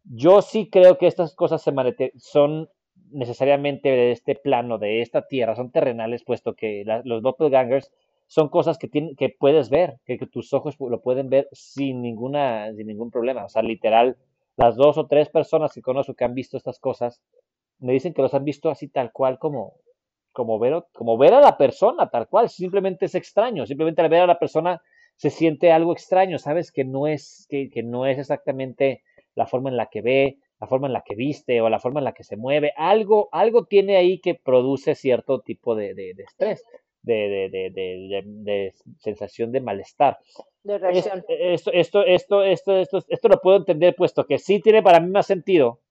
Yo 0.04 0.42
sí 0.42 0.70
creo 0.70 0.98
que 0.98 1.08
estas 1.08 1.36
cosas 1.36 1.62
se 1.62 1.72
son 2.18 2.70
necesariamente 3.12 3.90
de 3.90 4.12
este 4.12 4.36
plano, 4.36 4.78
de 4.78 5.02
esta 5.02 5.28
tierra, 5.28 5.56
son 5.56 5.72
terrenales, 5.72 6.24
puesto 6.24 6.56
que 6.56 6.84
los 7.04 7.22
doppelgangers 7.22 7.92
son 8.28 8.50
cosas 8.50 8.78
que, 8.78 8.88
tienen, 8.88 9.16
que 9.16 9.30
puedes 9.30 9.70
ver, 9.70 10.00
que, 10.06 10.18
tus 10.28 10.54
ojos 10.54 10.76
lo 10.80 11.02
pueden 11.02 11.30
ver 11.30 11.48
sin, 11.52 12.02
ninguna, 12.02 12.72
sin 12.76 12.88
ningún 12.88 13.10
problema. 13.10 13.46
O 13.46 13.50
sea, 13.50 13.64
literal, 13.64 14.18
las 14.56 14.76
dos 14.76 14.98
o 14.98 15.08
tres 15.08 15.30
personas 15.30 15.74
que 15.74 15.82
conozco 15.82 16.14
que 16.14 16.26
han 16.26 16.36
visto 16.36 16.56
estas 16.56 16.80
cosas, 16.80 17.22
me 17.80 17.94
dicen 17.94 18.14
que 18.14 18.22
los 18.22 18.34
han 18.34 18.44
visto 18.44 18.70
así 18.70 18.88
tal 18.88 19.12
cual 19.12 19.40
como, 19.40 19.74
como, 20.32 20.60
ver, 20.60 20.84
como 20.94 21.18
ver 21.18 21.34
a 21.34 21.42
la 21.42 21.58
persona, 21.58 22.10
tal 22.10 22.28
cual. 22.28 22.50
Simplemente 22.50 23.06
es 23.06 23.16
extraño, 23.16 23.66
simplemente 23.66 24.08
ver 24.08 24.22
a 24.22 24.28
la 24.28 24.38
persona 24.38 24.82
se 25.20 25.32
siente 25.32 25.74
algo 25.74 25.92
extraño, 25.92 26.40
sabes 26.40 26.72
que 26.72 26.86
no 26.86 27.06
es, 27.06 27.46
que, 27.50 27.70
que 27.70 27.84
no 27.84 28.06
es 28.06 28.18
exactamente 28.18 29.04
la 29.36 29.48
forma 29.48 29.70
en 29.70 29.76
la 29.76 29.88
que 29.88 30.02
ve, 30.02 30.38
la 30.62 30.68
forma 30.68 30.88
en 30.88 30.94
la 30.94 31.04
que 31.06 31.16
viste 31.16 31.60
o 31.60 31.70
la 31.70 31.82
forma 31.82 32.00
en 32.00 32.06
la 32.06 32.14
que 32.14 32.24
se 32.24 32.38
mueve, 32.38 32.72
algo, 32.78 33.28
algo 33.34 33.66
tiene 33.66 33.98
ahí 33.98 34.20
que 34.20 34.36
produce 34.36 34.96
cierto 34.96 35.42
tipo 35.42 35.76
de, 35.76 35.94
de, 35.94 36.12
estrés, 36.24 36.64
de, 37.02 37.50
de, 37.52 38.74
sensación 39.00 39.52
de 39.52 39.60
malestar. 39.60 40.20
De 40.64 40.78
reacción. 40.78 41.26
Esto, 41.28 41.74
esto, 41.74 42.06
esto, 42.06 42.44
esto, 42.44 42.78
esto, 42.78 43.00
esto 43.06 43.28
lo 43.28 43.42
puedo 43.42 43.58
entender, 43.58 43.96
puesto 43.98 44.26
que 44.26 44.38
sí 44.38 44.62
tiene 44.62 44.82
para 44.82 45.02
mí 45.02 45.12
más 45.12 45.28
sentido 45.28 45.82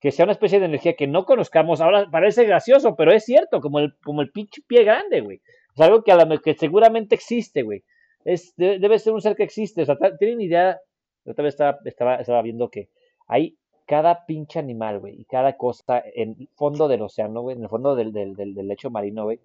que 0.00 0.12
sea 0.12 0.26
una 0.26 0.32
especie 0.32 0.60
de 0.60 0.66
energía 0.66 0.94
que 0.94 1.08
no 1.08 1.24
conozcamos. 1.24 1.80
Ahora 1.80 2.08
parece 2.08 2.44
gracioso, 2.44 2.94
pero 2.94 3.10
es 3.10 3.24
cierto, 3.24 3.60
como 3.60 3.80
el, 3.80 3.96
como 4.04 4.22
el 4.22 4.30
pinche 4.30 4.62
pie 4.64 4.84
grande, 4.84 5.22
güey. 5.22 5.40
Es 5.74 5.80
algo 5.80 6.04
que, 6.04 6.12
a 6.12 6.16
la, 6.16 6.38
que 6.38 6.54
seguramente 6.54 7.16
existe, 7.16 7.62
güey. 7.62 7.82
Es, 8.26 8.54
debe, 8.56 8.98
ser 8.98 9.12
un 9.12 9.20
ser 9.20 9.36
que 9.36 9.44
existe. 9.44 9.82
O 9.82 9.86
sea, 9.86 9.96
tienen 10.18 10.40
idea. 10.40 10.80
Otra 11.24 11.44
vez 11.44 11.54
estaba, 11.54 11.78
estaba, 11.84 12.16
estaba 12.16 12.42
viendo 12.42 12.68
que 12.70 12.88
hay 13.28 13.56
cada 13.86 14.26
pinche 14.26 14.58
animal, 14.58 14.98
güey, 14.98 15.20
y 15.20 15.24
cada 15.24 15.56
cosa 15.56 16.02
en 16.14 16.36
el 16.40 16.48
fondo 16.56 16.88
del 16.88 17.02
océano, 17.02 17.42
güey, 17.42 17.56
en 17.56 17.62
el 17.62 17.68
fondo 17.68 17.94
del, 17.94 18.12
del, 18.12 18.54
lecho 18.66 18.90
marino, 18.90 19.24
güey, 19.24 19.40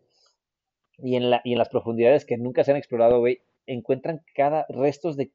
y 0.98 1.16
en, 1.16 1.30
la, 1.30 1.42
y 1.44 1.54
en 1.54 1.60
las 1.60 1.70
profundidades 1.70 2.26
que 2.26 2.38
nunca 2.38 2.64
se 2.64 2.72
han 2.72 2.78
explorado, 2.78 3.20
güey, 3.20 3.42
encuentran 3.68 4.24
cada 4.34 4.66
restos 4.70 5.16
de 5.16 5.32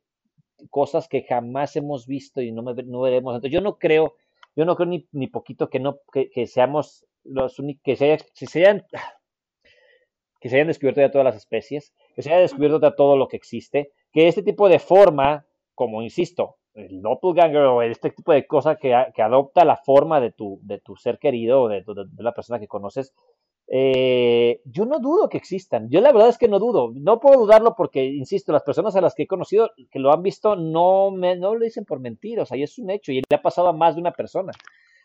cosas 0.70 1.08
que 1.08 1.22
jamás 1.22 1.76
hemos 1.76 2.06
visto 2.06 2.40
y 2.40 2.50
no, 2.50 2.62
no 2.62 3.00
veremos. 3.00 3.34
Entonces, 3.34 3.52
yo 3.52 3.60
no 3.60 3.78
creo, 3.78 4.16
yo 4.56 4.64
no 4.64 4.74
creo 4.74 4.88
ni, 4.88 5.06
ni 5.12 5.28
poquito 5.28 5.70
que 5.70 5.78
no, 5.78 5.98
que, 6.12 6.46
seamos 6.46 7.06
los 7.22 7.58
únicos, 7.60 7.82
que 7.84 7.96
se, 7.96 8.46
sean, 8.46 8.84
que 10.40 10.48
se 10.48 10.56
hayan 10.56 10.68
descubierto 10.68 11.00
ya 11.00 11.12
todas 11.12 11.24
las 11.24 11.36
especies, 11.36 11.94
que 12.16 12.22
se 12.22 12.30
haya 12.30 12.40
descubierto 12.40 12.80
ya 12.80 12.96
todo 12.96 13.16
lo 13.16 13.28
que 13.28 13.36
existe, 13.36 13.92
que 14.10 14.26
este 14.26 14.42
tipo 14.42 14.68
de 14.68 14.78
forma, 14.78 15.46
como 15.74 16.02
insisto, 16.02 16.56
el 16.74 17.00
doppelganger 17.02 17.62
o 17.62 17.82
este 17.82 18.10
tipo 18.10 18.32
de 18.32 18.46
cosa 18.46 18.76
que, 18.76 18.94
que 19.14 19.22
adopta 19.22 19.64
la 19.64 19.76
forma 19.76 20.20
de 20.20 20.32
tu, 20.32 20.58
de 20.62 20.78
tu 20.78 20.96
ser 20.96 21.18
querido 21.18 21.62
o 21.62 21.68
de, 21.68 21.84
de 21.86 22.22
la 22.22 22.32
persona 22.32 22.58
que 22.58 22.66
conoces, 22.66 23.14
eh, 23.68 24.60
yo 24.64 24.86
no 24.86 25.00
dudo 25.00 25.28
que 25.28 25.38
existan. 25.38 25.88
Yo 25.90 26.00
la 26.00 26.12
verdad 26.12 26.28
es 26.28 26.38
que 26.38 26.48
no 26.48 26.58
dudo. 26.58 26.92
No 26.94 27.20
puedo 27.20 27.40
dudarlo 27.40 27.74
porque, 27.76 28.04
insisto, 28.04 28.52
las 28.52 28.62
personas 28.62 28.94
a 28.96 29.00
las 29.00 29.14
que 29.14 29.24
he 29.24 29.26
conocido 29.26 29.70
que 29.90 29.98
lo 29.98 30.12
han 30.12 30.22
visto 30.22 30.56
no, 30.56 31.10
me, 31.10 31.36
no 31.36 31.54
lo 31.54 31.64
dicen 31.64 31.84
por 31.84 32.00
mentiras. 32.00 32.52
Ahí 32.52 32.62
es 32.62 32.78
un 32.78 32.90
hecho 32.90 33.12
y 33.12 33.16
le 33.16 33.36
ha 33.36 33.42
pasado 33.42 33.68
a 33.68 33.72
más 33.72 33.94
de 33.94 34.00
una 34.00 34.12
persona. 34.12 34.52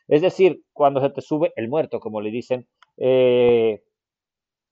Es 0.08 0.22
decir, 0.22 0.64
cuando 0.74 1.02
se 1.02 1.10
te 1.10 1.22
sube 1.22 1.54
el 1.56 1.70
muerto, 1.70 2.00
como 2.00 2.22
le 2.22 2.32
dicen, 2.32 2.68
eh, 2.98 3.82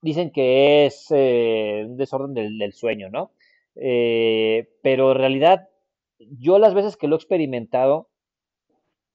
dicen 0.01 0.31
que 0.31 0.85
es 0.85 1.07
eh, 1.11 1.83
un 1.85 1.97
desorden 1.97 2.33
del, 2.33 2.73
sueño, 2.73 3.09
¿no? 3.09 3.31
pero 3.75 5.11
en 5.11 5.17
realidad, 5.17 5.69
yo 6.17 6.59
las 6.59 6.73
veces 6.73 6.97
que 6.97 7.07
lo 7.07 7.15
he 7.15 7.17
experimentado, 7.17 8.09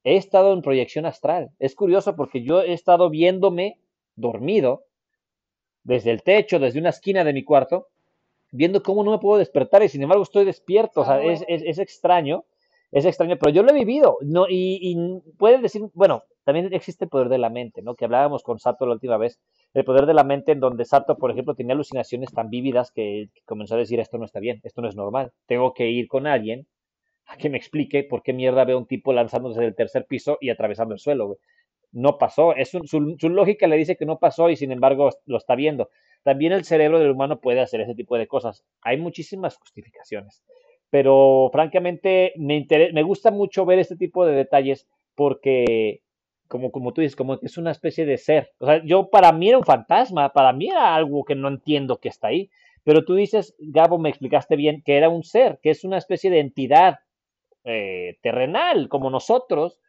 he 0.03 0.15
estado 0.15 0.53
en 0.53 0.61
proyección 0.61 1.05
astral. 1.05 1.51
Es 1.59 1.75
curioso 1.75 2.15
porque 2.15 2.43
yo 2.43 2.61
he 2.61 2.73
estado 2.73 3.09
viéndome 3.09 3.79
dormido, 4.15 4.85
desde 5.85 6.11
el 6.11 6.23
techo, 6.23 6.59
desde 6.59 6.79
una 6.79 6.89
esquina 6.89 7.23
de 7.23 7.31
mi 7.31 7.43
cuarto, 7.43 7.87
viendo 8.51 8.81
cómo 8.83 9.03
no 9.03 9.11
me 9.11 9.19
puedo 9.19 9.37
despertar 9.37 9.83
y 9.83 9.89
sin 9.89 10.01
embargo 10.01 10.23
estoy 10.23 10.43
despierto. 10.43 11.01
O 11.01 11.05
sea, 11.05 11.23
es, 11.23 11.43
es, 11.47 11.77
extraño, 11.79 12.45
es 12.91 13.05
extraño, 13.05 13.37
pero 13.39 13.53
yo 13.53 13.63
lo 13.63 13.69
he 13.69 13.75
vivido. 13.75 14.17
No, 14.21 14.47
y, 14.49 14.79
y 14.81 15.61
decir, 15.61 15.83
bueno, 15.93 16.23
también 16.45 16.73
existe 16.73 17.05
el 17.05 17.09
poder 17.09 17.27
de 17.27 17.37
la 17.37 17.49
mente, 17.49 17.81
¿no? 17.81 17.95
Que 17.95 18.05
hablábamos 18.05 18.43
con 18.43 18.59
Sato 18.59 18.85
la 18.85 18.93
última 18.93 19.17
vez, 19.17 19.39
el 19.73 19.83
poder 19.83 20.05
de 20.05 20.13
la 20.13 20.23
mente 20.23 20.53
en 20.53 20.61
donde 20.61 20.85
Sato, 20.85 21.17
por 21.17 21.31
ejemplo, 21.31 21.55
tenía 21.55 21.73
alucinaciones 21.73 22.31
tan 22.31 22.49
vívidas 22.49 22.91
que, 22.91 23.29
comenzó 23.45 23.75
a 23.75 23.79
decir, 23.79 23.99
esto 23.99 24.17
no 24.17 24.25
está 24.25 24.39
bien, 24.39 24.61
esto 24.63 24.81
no 24.81 24.87
es 24.87 24.95
normal, 24.95 25.33
tengo 25.47 25.73
que 25.73 25.89
ir 25.89 26.07
con 26.07 26.27
alguien 26.27 26.67
a 27.25 27.37
que 27.37 27.49
me 27.49 27.57
explique 27.57 28.03
por 28.03 28.23
qué 28.23 28.33
mierda 28.33 28.63
veo 28.63 28.77
un 28.77 28.85
tipo 28.85 29.11
lanzándose 29.11 29.59
del 29.59 29.75
tercer 29.75 30.05
piso 30.05 30.37
y 30.39 30.51
atravesando 30.51 30.93
el 30.93 30.99
suelo 30.99 31.37
no 31.95 32.17
pasó. 32.17 32.55
Es 32.55 32.69
su, 32.69 33.29
lógica 33.29 33.67
le 33.67 33.77
dice 33.77 33.95
que 33.95 34.05
no 34.05 34.19
pasó 34.19 34.49
y 34.49 34.55
sin 34.55 34.71
embargo 34.71 35.09
lo 35.25 35.37
está 35.37 35.55
viendo. 35.55 35.89
También 36.23 36.51
el 36.51 36.65
cerebro 36.65 36.99
del 36.99 37.11
humano 37.11 37.39
puede 37.39 37.61
hacer 37.61 37.81
ese 37.81 37.95
tipo 37.95 38.17
de 38.17 38.27
cosas. 38.27 38.63
Hay 38.81 38.97
muchísimas 38.97 39.57
justificaciones. 39.57 40.43
Pero 40.89 41.49
francamente 41.51 42.33
me, 42.37 42.67
me 42.93 43.03
gusta 43.03 43.31
mucho 43.31 43.65
ver 43.65 43.79
este 43.79 43.95
tipo 43.95 44.25
de 44.25 44.35
detalles 44.35 44.87
porque, 45.15 46.01
como, 46.55 46.71
como 46.71 46.93
tú 46.93 47.01
dices, 47.01 47.15
como 47.15 47.39
que 47.39 47.45
es 47.47 47.57
una 47.57 47.71
especie 47.71 48.05
de 48.05 48.17
ser. 48.17 48.51
O 48.59 48.65
sea, 48.65 48.81
yo 48.83 49.09
para 49.09 49.31
mí 49.31 49.49
era 49.49 49.57
un 49.57 49.63
fantasma, 49.63 50.29
para 50.29 50.53
mí 50.53 50.69
era 50.69 50.95
algo 50.95 51.23
que 51.23 51.35
no 51.35 51.47
entiendo 51.47 51.97
que 51.97 52.09
está 52.09 52.27
ahí. 52.27 52.49
Pero 52.83 53.03
tú 53.03 53.15
dices, 53.15 53.55
Gabo, 53.59 53.97
me 53.97 54.09
explicaste 54.09 54.55
bien, 54.55 54.81
que 54.85 54.95
era 54.97 55.09
un 55.09 55.23
ser, 55.23 55.59
que 55.61 55.71
es 55.71 55.83
una 55.83 55.97
especie 55.97 56.29
de 56.29 56.39
entidad 56.39 56.99
eh, 57.63 58.17
terrenal, 58.21 58.89
como 58.89 59.09
nosotros, 59.09 59.79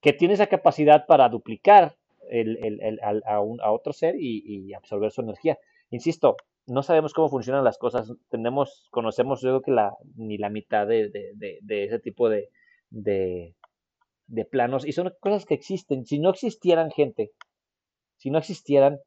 que 0.00 0.12
tiene 0.12 0.34
esa 0.34 0.46
capacidad 0.46 1.06
para 1.06 1.28
duplicar 1.28 1.96
a, 3.26 3.70
otro 3.70 3.92
ser 3.92 4.16
y, 4.18 4.72
absorber 4.74 5.12
su 5.12 5.20
energía. 5.20 5.58
Insisto, 5.90 6.36
no 6.66 6.82
sabemos 6.82 7.12
cómo 7.12 7.28
funcionan 7.28 7.64
las 7.64 7.78
cosas, 7.78 8.12
tenemos, 8.28 8.88
conocemos 8.90 9.40
yo 9.40 9.50
creo 9.50 9.62
que 9.62 9.70
la, 9.70 9.94
ni 10.16 10.38
la 10.38 10.50
mitad 10.50 10.86
de, 10.86 11.10
ese 11.68 11.98
tipo 12.00 12.28
de, 12.28 12.48
planos 14.50 14.86
y 14.86 14.92
son 14.92 15.12
cosas 15.20 15.44
que 15.44 15.54
existen. 15.54 16.06
Si 16.06 16.18
no 16.18 16.30
existieran 16.30 16.90
gente, 16.90 17.32
si 18.16 18.30
no 18.30 18.38
existieran, 18.38 18.98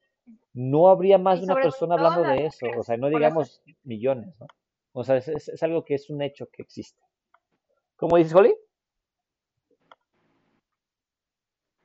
no 0.54 0.90
habría 0.90 1.18
más 1.18 1.40
de 1.40 1.46
una 1.46 1.56
persona 1.56 1.96
hablando 1.96 2.22
de 2.22 2.46
eso, 2.46 2.68
o 2.78 2.84
sea, 2.84 2.98
no 2.98 3.10
digamos 3.10 3.62
millones, 3.84 4.34
¿no? 4.40 4.48
O 4.92 5.04
sea, 5.04 5.18
es, 5.18 5.28
es, 5.28 5.64
algo 5.64 5.86
que 5.86 5.96
es 5.96 6.10
un 6.10 6.22
hecho 6.22 6.48
que 6.52 6.64
existe. 6.64 7.02
¿Cómo 7.96 8.18
dices, 8.18 8.34
Holly? 8.34 8.54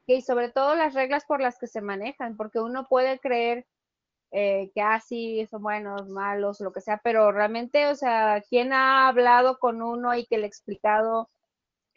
y 0.06 0.23
sobre 0.23 0.51
todo 0.51 0.74
las 0.74 0.94
reglas 0.94 1.24
por 1.24 1.40
las 1.40 1.59
que 1.59 1.66
se 1.66 1.81
manejan, 1.81 2.36
porque 2.36 2.61
uno 2.61 2.86
puede 2.89 3.19
creer 3.19 3.66
eh, 4.32 4.70
que 4.74 4.82
así 4.82 5.43
ah, 5.43 5.47
son 5.51 5.62
buenos, 5.62 6.09
malos, 6.09 6.61
lo 6.61 6.73
que 6.73 6.81
sea, 6.81 7.01
pero 7.02 7.32
realmente, 7.32 7.86
o 7.86 7.94
sea, 7.94 8.43
¿quién 8.48 8.73
ha 8.73 9.09
hablado 9.09 9.59
con 9.59 9.82
uno 9.82 10.15
y 10.15 10.27
que 10.27 10.39
le 10.39 10.44
ha 10.44 10.48
explicado? 10.48 11.31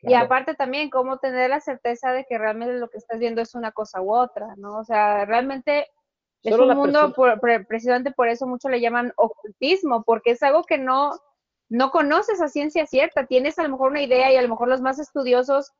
Y 0.02 0.14
aparte 0.14 0.54
también, 0.54 0.90
cómo 0.90 1.18
tener 1.18 1.50
la 1.50 1.60
certeza 1.60 2.12
de 2.12 2.26
que 2.26 2.38
realmente 2.38 2.76
lo 2.76 2.90
que 2.90 2.98
estás 2.98 3.20
viendo 3.20 3.42
es 3.42 3.56
una 3.56 3.72
cosa 3.72 4.02
u 4.02 4.14
otra, 4.14 4.56
¿no? 4.58 4.78
O 4.78 4.84
sea, 4.84 5.26
realmente 5.26 5.88
es 6.44 6.56
un 6.56 6.76
mundo, 6.76 7.14
precisamente 7.68 8.12
por 8.12 8.28
eso 8.28 8.46
mucho 8.46 8.70
le 8.70 8.80
llaman 8.80 9.12
ocultismo, 9.16 10.04
porque 10.04 10.32
es 10.32 10.44
algo 10.44 10.64
que 10.64 10.78
no, 10.78 11.20
no 11.70 11.90
conoces 11.92 12.42
a 12.42 12.48
ciencia 12.48 12.86
cierta, 12.86 13.26
tienes 13.26 13.58
a 13.58 13.64
lo 13.64 13.70
mejor 13.70 13.92
una 13.92 14.02
idea 14.02 14.32
y 14.32 14.38
a 14.38 14.42
lo 14.42 14.50
mejor 14.50 14.68
los 14.68 14.82
más 14.82 15.00
estudiosos 15.00 15.74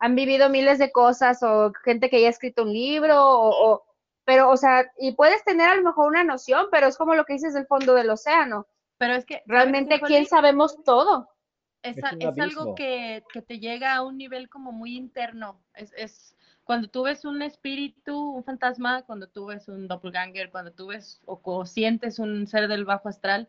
han 0.00 0.14
vivido 0.14 0.48
miles 0.48 0.78
de 0.78 0.90
cosas 0.90 1.42
o 1.42 1.72
gente 1.84 2.10
que 2.10 2.20
ya 2.20 2.26
ha 2.26 2.30
escrito 2.30 2.62
un 2.62 2.72
libro 2.72 3.16
o, 3.18 3.84
pero 4.24 4.50
o 4.50 4.56
sea, 4.56 4.90
y 4.98 5.12
puedes 5.12 5.44
tener 5.44 5.68
a 5.68 5.76
lo 5.76 5.82
mejor 5.82 6.08
una 6.08 6.24
noción, 6.24 6.66
pero 6.70 6.86
es 6.86 6.96
como 6.96 7.14
lo 7.14 7.24
que 7.24 7.34
dices 7.34 7.54
del 7.54 7.66
fondo 7.66 7.94
del 7.94 8.10
océano. 8.10 8.66
Pero 8.98 9.14
es 9.14 9.24
que 9.24 9.42
realmente 9.46 10.00
quién 10.00 10.26
sabemos 10.26 10.82
todo. 10.84 11.28
Es, 11.82 11.96
es, 11.96 12.38
algo 12.38 12.74
que, 12.74 13.22
que, 13.32 13.40
te 13.40 13.58
llega 13.58 13.94
a 13.94 14.02
un 14.02 14.18
nivel 14.18 14.48
como 14.48 14.70
muy 14.70 14.96
interno. 14.96 15.60
Es, 15.74 15.92
es 15.96 16.36
cuando 16.64 16.88
tú 16.88 17.04
ves 17.04 17.24
un 17.24 17.42
espíritu, 17.42 18.16
un 18.32 18.44
fantasma, 18.44 19.02
cuando 19.02 19.28
tú 19.28 19.46
ves 19.46 19.68
un 19.68 19.88
doppelganger, 19.88 20.50
cuando 20.50 20.72
tú 20.72 20.88
ves 20.88 21.22
o, 21.24 21.64
sientes 21.64 22.18
un 22.18 22.46
ser 22.46 22.68
del 22.68 22.84
bajo 22.84 23.08
astral. 23.08 23.48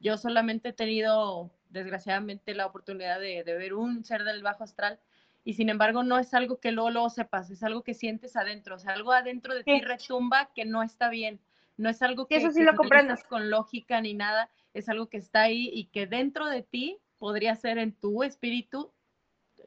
Yo 0.00 0.16
solamente 0.16 0.70
he 0.70 0.72
tenido, 0.72 1.50
desgraciadamente, 1.70 2.54
la 2.54 2.66
oportunidad 2.66 3.20
de, 3.20 3.44
de 3.44 3.54
ver 3.56 3.74
un 3.74 4.04
ser 4.04 4.24
del 4.24 4.42
bajo 4.42 4.64
astral 4.64 4.98
y 5.46 5.54
sin 5.54 5.68
embargo 5.68 6.02
no 6.02 6.18
es 6.18 6.34
algo 6.34 6.58
que 6.58 6.72
luego, 6.72 6.90
lo 6.90 7.08
sepas, 7.08 7.50
es 7.50 7.62
algo 7.62 7.84
que 7.84 7.94
sientes 7.94 8.34
adentro, 8.34 8.74
o 8.74 8.78
sea, 8.80 8.94
algo 8.94 9.12
adentro 9.12 9.54
de 9.54 9.62
ti 9.62 9.80
retumba 9.80 10.50
que 10.52 10.64
no 10.64 10.82
está 10.82 11.08
bien, 11.08 11.38
no 11.76 11.88
es 11.88 12.02
algo 12.02 12.26
que, 12.26 12.34
eso 12.34 12.50
sí 12.50 12.64
lo 12.64 12.74
comprendas 12.74 13.22
con 13.22 13.48
lógica 13.48 14.00
ni 14.00 14.12
nada, 14.12 14.50
es 14.74 14.88
algo 14.88 15.08
que 15.08 15.18
está 15.18 15.42
ahí 15.42 15.70
y 15.72 15.84
que 15.84 16.08
dentro 16.08 16.46
de 16.46 16.62
ti 16.62 16.98
podría 17.18 17.54
ser 17.56 17.78
en 17.78 17.92
tu 17.92 18.22
espíritu, 18.22 18.92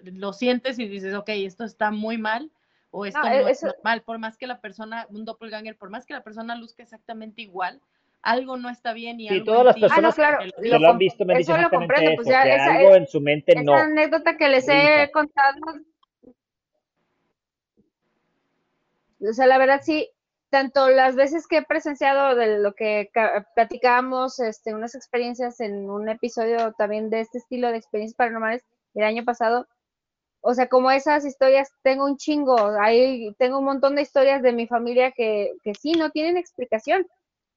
lo 0.03 0.34
sientes 0.34 0.80
y 0.80 0.88
dices, 0.88 1.13
ok, 1.13 1.30
esto 1.30 1.63
está 1.63 1.91
muy 1.91 2.17
mal 2.17 2.51
o 2.91 3.05
esto 3.05 3.21
no, 3.21 3.27
e, 3.27 3.51
es 3.51 3.63
normal, 3.63 4.01
por 4.03 4.17
más 4.17 4.38
que 4.38 4.47
la 4.47 4.61
persona, 4.61 5.07
un 5.09 5.26
doppelganger, 5.26 5.77
por 5.77 5.89
más 5.89 6.05
que 6.05 6.13
la 6.13 6.23
persona 6.23 6.55
luzca 6.55 6.84
exactamente 6.84 7.41
igual, 7.41 7.81
algo 8.21 8.57
no 8.57 8.69
está 8.69 8.93
bien 8.93 9.19
y 9.19 9.30
sí, 9.30 9.43
todas 9.43 9.65
las 9.65 9.80
personas 9.80 10.19
ah, 10.19 10.39
que 10.39 10.67
lo, 10.67 10.89
han 10.89 10.97
visto 10.97 11.26
me 11.26 11.38
dicen 11.38 11.55
exactamente 11.55 12.15
pues 12.15 12.27
eso, 12.27 12.38
que 12.43 12.51
algo 12.51 12.95
en 12.95 13.07
su 13.07 13.21
mente 13.21 13.53
esa 13.53 13.61
no. 13.61 13.73
anécdota 13.73 14.35
que 14.35 14.49
les 14.49 14.67
he 14.67 15.09
contado, 15.11 15.59
o 19.21 19.34
sea, 19.34 19.47
la 19.47 19.57
verdad 19.57 19.81
sí, 19.84 20.09
tanto 20.49 20.89
las 20.89 21.15
veces 21.15 21.47
que 21.47 21.57
he 21.57 21.63
presenciado 21.63 22.35
de 22.35 22.59
lo 22.59 22.73
que 22.73 23.09
platicábamos, 23.55 24.39
este, 24.39 24.73
unas 24.73 24.95
experiencias 24.95 25.59
en 25.59 25.89
un 25.89 26.09
episodio 26.09 26.73
también 26.73 27.09
de 27.09 27.21
este 27.21 27.38
estilo 27.38 27.71
de 27.71 27.77
experiencias 27.77 28.15
paranormales 28.15 28.63
el 28.95 29.03
año 29.03 29.23
pasado, 29.23 29.67
o 30.41 30.53
sea, 30.53 30.67
como 30.67 30.89
esas 30.89 31.26
historias, 31.26 31.69
tengo 31.84 32.05
un 32.05 32.17
chingo, 32.17 32.57
ahí 32.80 33.35
tengo 33.38 33.59
un 33.59 33.65
montón 33.65 33.95
de 33.95 34.01
historias 34.01 34.41
de 34.41 34.53
mi 34.53 34.67
familia 34.67 35.11
que, 35.11 35.51
que 35.63 35.76
sí, 35.76 35.91
no 35.93 36.11
tienen 36.11 36.38
explicación 36.38 37.05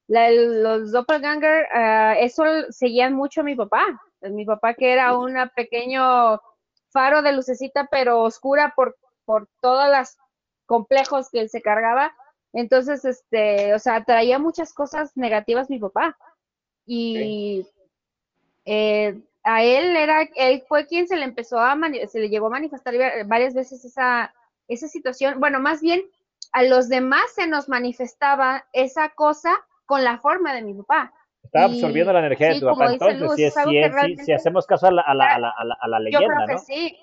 los 0.08 0.92
doppelganger, 0.92 1.66
uh, 1.74 2.18
eso 2.18 2.44
seguían 2.70 3.14
mucho 3.14 3.40
a 3.40 3.44
mi 3.44 3.54
papá. 3.54 3.84
Mi 4.20 4.44
papá 4.44 4.74
que 4.74 4.92
era 4.92 5.16
un 5.16 5.34
pequeño 5.54 6.40
faro 6.90 7.22
de 7.22 7.32
lucecita, 7.32 7.88
pero 7.90 8.22
oscura 8.22 8.72
por, 8.76 8.96
por 9.24 9.48
todos 9.60 9.88
los 9.88 10.16
complejos 10.66 11.28
que 11.30 11.40
él 11.40 11.48
se 11.48 11.62
cargaba. 11.62 12.14
Entonces, 12.52 13.04
este, 13.04 13.74
o 13.74 13.78
sea, 13.78 14.04
traía 14.04 14.38
muchas 14.38 14.72
cosas 14.72 15.16
negativas 15.16 15.70
mi 15.70 15.78
papá. 15.78 16.16
Y 16.86 17.66
eh, 18.64 19.20
a 19.42 19.62
él 19.62 19.96
era, 19.96 20.28
él 20.36 20.62
fue 20.68 20.86
quien 20.86 21.08
se 21.08 21.16
le 21.16 21.24
empezó 21.24 21.58
a, 21.58 21.78
se 22.08 22.20
le 22.20 22.28
llegó 22.28 22.46
a 22.46 22.50
manifestar 22.50 22.94
varias 23.26 23.54
veces 23.54 23.84
esa, 23.84 24.34
esa 24.68 24.88
situación. 24.88 25.40
Bueno, 25.40 25.60
más 25.60 25.80
bien 25.80 26.02
a 26.52 26.62
los 26.62 26.88
demás 26.88 27.22
se 27.34 27.46
nos 27.46 27.68
manifestaba 27.68 28.66
esa 28.72 29.10
cosa 29.10 29.54
con 29.86 30.04
la 30.04 30.18
forma 30.18 30.54
de 30.54 30.62
mi 30.62 30.74
papá. 30.74 31.12
Está 31.42 31.64
absorbiendo 31.64 32.12
la 32.12 32.20
energía 32.20 32.48
de 32.48 32.60
tu 32.60 32.66
papá. 32.66 32.92
Entonces, 32.92 33.54
si, 34.24 34.32
hacemos 34.32 34.66
caso 34.66 34.86
a 34.86 34.92
la, 34.92 35.02
a 35.02 35.14
la, 35.14 35.26
a 35.34 35.88
la, 35.88 35.98
leyenda, 35.98 36.26
yo 36.26 36.44
creo 36.46 36.58
que 36.58 36.64
Sí. 36.64 36.96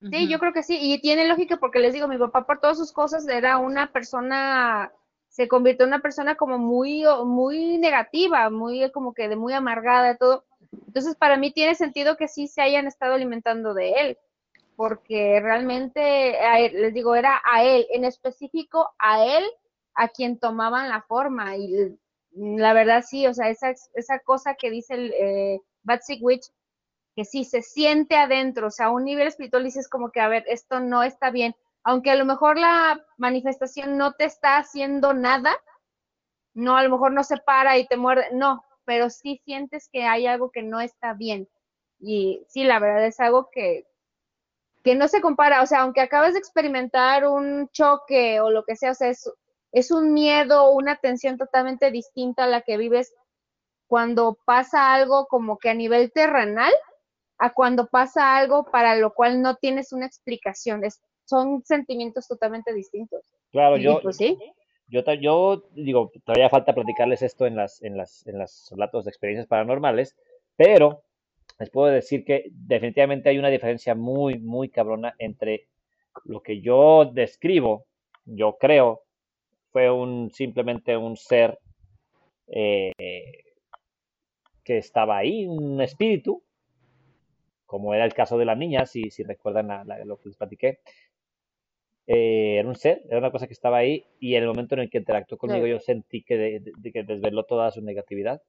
Sí, 0.00 0.28
yo 0.28 0.38
creo 0.38 0.52
que 0.52 0.62
sí. 0.62 0.78
Y 0.80 1.00
tiene 1.00 1.26
lógica 1.26 1.56
porque 1.56 1.78
les 1.78 1.94
digo, 1.94 2.08
mi 2.08 2.18
papá 2.18 2.46
por 2.46 2.60
todas 2.60 2.76
sus 2.76 2.92
cosas 2.92 3.26
era 3.26 3.58
una 3.58 3.92
persona, 3.92 4.92
se 5.28 5.48
convirtió 5.48 5.84
en 5.84 5.90
una 5.90 6.02
persona 6.02 6.36
como 6.36 6.58
muy, 6.58 7.04
muy 7.24 7.78
negativa, 7.78 8.50
muy 8.50 8.90
como 8.92 9.14
que 9.14 9.28
de 9.28 9.36
muy 9.36 9.52
amargada, 9.52 10.16
todo. 10.16 10.44
Entonces, 10.86 11.16
para 11.16 11.36
mí 11.36 11.50
tiene 11.52 11.74
sentido 11.74 12.16
que 12.16 12.28
sí 12.28 12.46
se 12.46 12.62
hayan 12.62 12.86
estado 12.86 13.14
alimentando 13.14 13.74
de 13.74 13.92
él, 13.92 14.18
porque 14.76 15.40
realmente, 15.40 16.36
les 16.72 16.92
digo, 16.92 17.14
era 17.14 17.40
a 17.44 17.64
él, 17.64 17.86
en 17.90 18.04
específico 18.04 18.90
a 18.98 19.24
él 19.24 19.44
a 19.94 20.08
quien 20.08 20.38
tomaban 20.38 20.88
la 20.88 21.02
forma. 21.02 21.56
Y 21.56 21.96
la 22.32 22.74
verdad 22.74 23.02
sí, 23.06 23.26
o 23.26 23.34
sea, 23.34 23.48
esa, 23.48 23.72
esa 23.94 24.18
cosa 24.20 24.54
que 24.54 24.70
dice 24.70 24.94
el 24.94 25.12
eh, 25.18 25.60
Batsy 25.82 26.18
Witch, 26.20 26.50
que 27.16 27.24
sí 27.24 27.44
se 27.44 27.62
siente 27.62 28.14
adentro, 28.14 28.68
o 28.68 28.70
sea, 28.70 28.86
a 28.86 28.90
un 28.90 29.04
nivel 29.04 29.26
espiritual 29.26 29.64
dices 29.64 29.88
como 29.88 30.10
que, 30.10 30.20
a 30.20 30.28
ver, 30.28 30.44
esto 30.48 30.80
no 30.80 31.02
está 31.02 31.30
bien, 31.30 31.56
aunque 31.82 32.10
a 32.10 32.14
lo 32.14 32.26
mejor 32.26 32.58
la 32.58 33.02
manifestación 33.16 33.96
no 33.96 34.12
te 34.12 34.26
está 34.26 34.58
haciendo 34.58 35.14
nada, 35.14 35.56
no, 36.52 36.76
a 36.76 36.82
lo 36.82 36.90
mejor 36.90 37.12
no 37.12 37.24
se 37.24 37.38
para 37.38 37.78
y 37.78 37.86
te 37.86 37.96
muerde, 37.96 38.26
no, 38.32 38.62
pero 38.84 39.08
sí 39.08 39.40
sientes 39.44 39.88
que 39.90 40.04
hay 40.04 40.26
algo 40.26 40.50
que 40.50 40.62
no 40.62 40.80
está 40.80 41.14
bien. 41.14 41.48
Y 41.98 42.44
sí, 42.48 42.64
la 42.64 42.78
verdad 42.78 43.06
es 43.06 43.18
algo 43.18 43.48
que, 43.50 43.86
que 44.84 44.94
no 44.94 45.08
se 45.08 45.22
compara, 45.22 45.62
o 45.62 45.66
sea, 45.66 45.80
aunque 45.80 46.02
acabas 46.02 46.34
de 46.34 46.38
experimentar 46.38 47.26
un 47.26 47.68
choque 47.70 48.40
o 48.40 48.50
lo 48.50 48.64
que 48.64 48.76
sea, 48.76 48.90
o 48.90 48.94
sea, 48.94 49.08
es, 49.08 49.32
es 49.72 49.90
un 49.90 50.12
miedo, 50.12 50.70
una 50.70 50.96
tensión 50.96 51.38
totalmente 51.38 51.90
distinta 51.90 52.44
a 52.44 52.48
la 52.48 52.60
que 52.60 52.76
vives 52.76 53.14
cuando 53.86 54.38
pasa 54.44 54.92
algo 54.92 55.26
como 55.26 55.58
que 55.58 55.70
a 55.70 55.74
nivel 55.74 56.12
terrenal, 56.12 56.72
a 57.38 57.52
cuando 57.52 57.86
pasa 57.88 58.36
algo 58.36 58.64
para 58.70 58.96
lo 58.96 59.12
cual 59.12 59.42
no 59.42 59.56
tienes 59.56 59.92
una 59.92 60.06
explicación. 60.06 60.84
Es, 60.84 61.00
son 61.24 61.62
sentimientos 61.64 62.26
totalmente 62.28 62.72
distintos. 62.72 63.34
Claro, 63.52 63.76
yo, 63.76 64.00
pues 64.02 64.16
sí. 64.16 64.38
yo, 64.88 65.62
digo, 65.72 66.12
todavía 66.24 66.48
falta 66.48 66.74
platicarles 66.74 67.22
esto 67.22 67.46
en 67.46 67.56
las, 67.56 67.82
en 67.82 67.96
las, 67.96 68.26
en 68.26 68.38
las 68.38 68.68
relatos 68.70 69.04
de 69.04 69.10
experiencias 69.10 69.48
paranormales, 69.48 70.16
pero 70.56 71.02
les 71.58 71.70
puedo 71.70 71.92
decir 71.92 72.24
que 72.24 72.44
definitivamente 72.50 73.28
hay 73.28 73.38
una 73.38 73.48
diferencia 73.48 73.94
muy, 73.94 74.38
muy 74.38 74.68
cabrona 74.68 75.14
entre 75.18 75.68
lo 76.24 76.42
que 76.42 76.60
yo 76.60 77.10
describo, 77.12 77.86
yo 78.24 78.56
creo, 78.58 79.02
fue 79.70 79.90
un 79.90 80.30
simplemente 80.32 80.96
un 80.96 81.16
ser 81.16 81.58
eh, 82.48 82.92
que 84.64 84.78
estaba 84.78 85.18
ahí, 85.18 85.46
un 85.46 85.80
espíritu, 85.80 86.42
como 87.66 87.94
era 87.94 88.04
el 88.04 88.14
caso 88.14 88.38
de 88.38 88.44
la 88.46 88.54
niña, 88.56 88.86
si, 88.86 89.10
si 89.10 89.22
recuerdan 89.24 89.68
la- 89.68 89.84
la- 89.84 90.04
lo 90.04 90.16
que 90.18 90.28
les 90.28 90.36
platiqué. 90.36 90.78
Eh, 92.08 92.56
era 92.60 92.68
un 92.68 92.76
ser, 92.76 93.02
era 93.08 93.18
una 93.18 93.30
cosa 93.32 93.46
que 93.46 93.52
estaba 93.52 93.78
ahí 93.78 94.04
y 94.20 94.34
en 94.36 94.42
el 94.42 94.48
momento 94.48 94.74
en 94.74 94.82
el 94.82 94.90
que 94.90 94.98
interactuó 94.98 95.38
conmigo 95.38 95.66
yo 95.66 95.80
sentí 95.80 96.22
que, 96.22 96.36
de- 96.36 96.60
de- 96.78 96.92
que 96.92 97.02
desveló 97.02 97.44
toda 97.44 97.70
su 97.72 97.80
negatividad. 97.82 98.42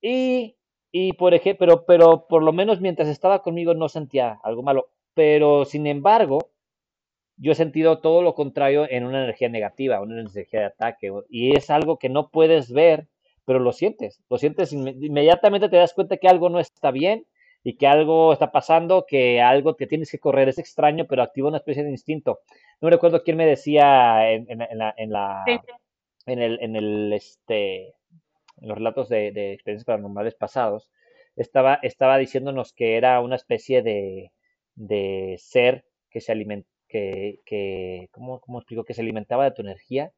Y, 0.00 0.56
y 0.90 1.12
por 1.14 1.34
ejemplo, 1.34 1.66
pero, 1.66 1.84
pero 1.86 2.26
por 2.28 2.42
lo 2.42 2.52
menos 2.52 2.80
mientras 2.80 3.08
estaba 3.08 3.42
conmigo 3.42 3.74
no 3.74 3.88
sentía 3.88 4.38
algo 4.42 4.62
malo. 4.62 4.88
Pero 5.14 5.64
sin 5.64 5.86
embargo, 5.86 6.50
yo 7.36 7.52
he 7.52 7.54
sentido 7.54 8.00
todo 8.00 8.22
lo 8.22 8.34
contrario 8.34 8.86
en 8.90 9.04
una 9.04 9.24
energía 9.24 9.48
negativa, 9.48 10.00
una 10.00 10.20
energía 10.20 10.60
de 10.60 10.66
ataque. 10.66 11.12
Y 11.28 11.56
es 11.56 11.70
algo 11.70 11.98
que 11.98 12.08
no 12.08 12.30
puedes 12.30 12.72
ver, 12.72 13.08
pero 13.44 13.58
lo 13.60 13.72
sientes. 13.72 14.22
Lo 14.30 14.38
sientes 14.38 14.72
inme- 14.72 14.96
inmediatamente 15.00 15.68
te 15.68 15.76
das 15.76 15.94
cuenta 15.94 16.16
que 16.18 16.28
algo 16.28 16.48
no 16.50 16.60
está 16.60 16.90
bien 16.90 17.26
y 17.64 17.76
que 17.76 17.86
algo 17.86 18.32
está 18.32 18.50
pasando, 18.52 19.04
que 19.06 19.40
algo 19.40 19.76
que 19.76 19.86
tienes 19.86 20.10
que 20.10 20.18
correr. 20.18 20.48
Es 20.48 20.58
extraño, 20.58 21.06
pero 21.08 21.22
activa 21.22 21.48
una 21.48 21.58
especie 21.58 21.84
de 21.84 21.90
instinto. 21.90 22.40
No 22.80 22.90
recuerdo 22.90 23.22
quién 23.22 23.36
me 23.36 23.46
decía 23.46 24.30
en, 24.32 24.46
en 24.50 24.58
la, 24.58 24.66
en 24.70 24.78
la, 24.78 24.94
en 24.96 25.10
la- 25.12 25.44
Sí. 25.46 25.58
en 26.26 26.40
el, 26.40 26.58
en 26.62 26.76
el, 26.76 27.12
este, 27.12 27.88
en 27.88 28.68
los 28.68 28.76
relatos 28.78 29.08
de, 29.08 29.32
de 29.32 29.52
experiencias 29.52 29.86
paranormales 29.86 30.34
pasados, 30.34 30.90
estaba, 31.36 31.78
estaba 31.82 32.18
diciéndonos 32.18 32.72
que 32.72 32.96
era 32.96 33.20
una 33.20 33.36
especie 33.36 33.82
de, 33.82 34.32
de 34.74 35.36
ser 35.38 35.84
que 36.10 36.20
se 36.20 36.32
alimenta, 36.32 36.68
que, 36.88 37.40
que 37.46 38.08
¿cómo, 38.12 38.40
cómo 38.40 38.58
explico? 38.58 38.84
Que 38.84 38.94
se 38.94 39.00
alimentaba 39.02 39.44
de 39.44 39.52
tu 39.52 39.62
energía, 39.62 40.12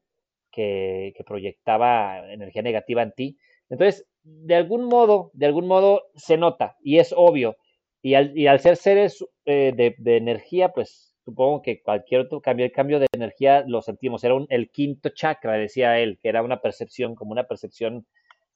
que, 0.51 1.12
que 1.16 1.25
proyectaba 1.25 2.33
energía 2.33 2.62
negativa 2.62 3.03
en 3.03 3.12
ti. 3.12 3.39
Entonces, 3.71 4.07
de 4.25 4.55
algún 4.55 4.85
modo, 4.87 5.31
de 5.35 5.47
algún 5.47 5.67
modo 5.67 6.03
se 6.15 6.37
nota 6.37 6.77
y 6.83 6.99
es 6.99 7.15
obvio. 7.17 7.57
Y 8.03 8.15
al, 8.15 8.37
y 8.37 8.47
al 8.49 8.61
ser 8.61 8.77
seres 8.77 9.25
eh, 9.47 9.73
de, 9.75 9.95
de 9.99 10.17
energía, 10.17 10.71
pues 10.71 11.15
supongo 11.25 11.63
que 11.63 11.83
cualquier 11.83 12.23
otro 12.23 12.41
cambio, 12.41 12.67
el 12.67 12.73
cambio 12.73 12.99
de 12.99 13.07
energía 13.15 13.65
lo 13.67 13.81
sentimos. 13.81 14.25
Era 14.25 14.35
un, 14.35 14.47
el 14.51 14.71
quinto 14.71 15.09
chakra, 15.09 15.55
decía 15.55 15.99
él, 15.99 16.19
que 16.21 16.29
era 16.29 16.43
una 16.43 16.61
percepción, 16.61 17.15
como 17.15 17.33
una 17.33 17.45
percepción 17.45 18.07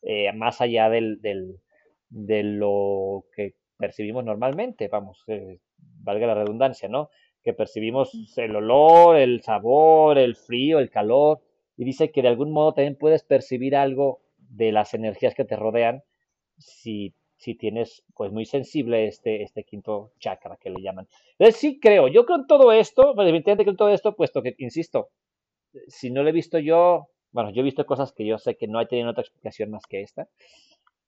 eh, 0.03 0.33
más 0.35 0.61
allá 0.61 0.91
del, 0.91 1.21
del, 1.23 1.61
de 2.11 2.43
lo 2.43 3.25
que 3.35 3.55
percibimos 3.79 4.25
normalmente, 4.25 4.89
vamos, 4.89 5.25
eh, 5.29 5.61
valga 5.77 6.27
la 6.27 6.35
redundancia, 6.35 6.89
¿no? 6.89 7.11
Que 7.43 7.53
percibimos 7.55 8.13
el 8.37 8.55
olor, 8.57 9.17
el 9.17 9.41
sabor, 9.43 10.19
el 10.19 10.37
frío, 10.37 10.79
el 10.79 10.91
calor, 10.91 11.41
y 11.77 11.85
dice 11.85 12.11
que 12.11 12.23
de 12.23 12.29
algún 12.29 12.53
modo 12.53 12.75
también 12.75 12.97
puedes 12.97 13.23
percibir 13.23 13.77
algo 13.77 14.21
de 14.49 14.73
las 14.73 14.95
energías 14.95 15.35
que 15.35 15.45
te 15.45 15.57
rodean 15.57 16.03
si, 16.57 17.15
si 17.37 17.55
tienes 17.55 18.05
pues 18.15 18.33
muy 18.33 18.45
sensible 18.45 19.07
este, 19.07 19.43
este 19.43 19.65
quinto 19.65 20.13
chakra 20.19 20.57
que 20.57 20.71
le 20.71 20.83
llaman. 20.83 21.09
Entonces 21.39 21.61
sí 21.61 21.79
creo, 21.81 22.09
yo 22.09 22.27
creo 22.27 22.39
en 22.39 22.47
todo 22.47 22.73
esto, 22.73 23.15
pues, 23.15 23.29
evidentemente 23.29 23.65
creo 23.65 23.73
en 23.73 23.77
todo 23.77 23.91
esto, 23.91 24.17
puesto 24.17 24.43
que, 24.43 24.55
insisto, 24.59 25.11
si 25.87 26.11
no 26.11 26.23
lo 26.23 26.29
he 26.29 26.33
visto 26.33 26.59
yo, 26.59 27.09
bueno, 27.31 27.51
yo 27.51 27.61
he 27.61 27.65
visto 27.65 27.87
cosas 27.87 28.13
que 28.13 28.27
yo 28.27 28.39
sé 28.39 28.57
que 28.57 28.67
no 28.67 28.79
hay 28.79 28.87
tenido 28.87 29.11
otra 29.11 29.23
explicación 29.23 29.71
más 29.71 29.85
que 29.87 30.03
esta, 30.03 30.29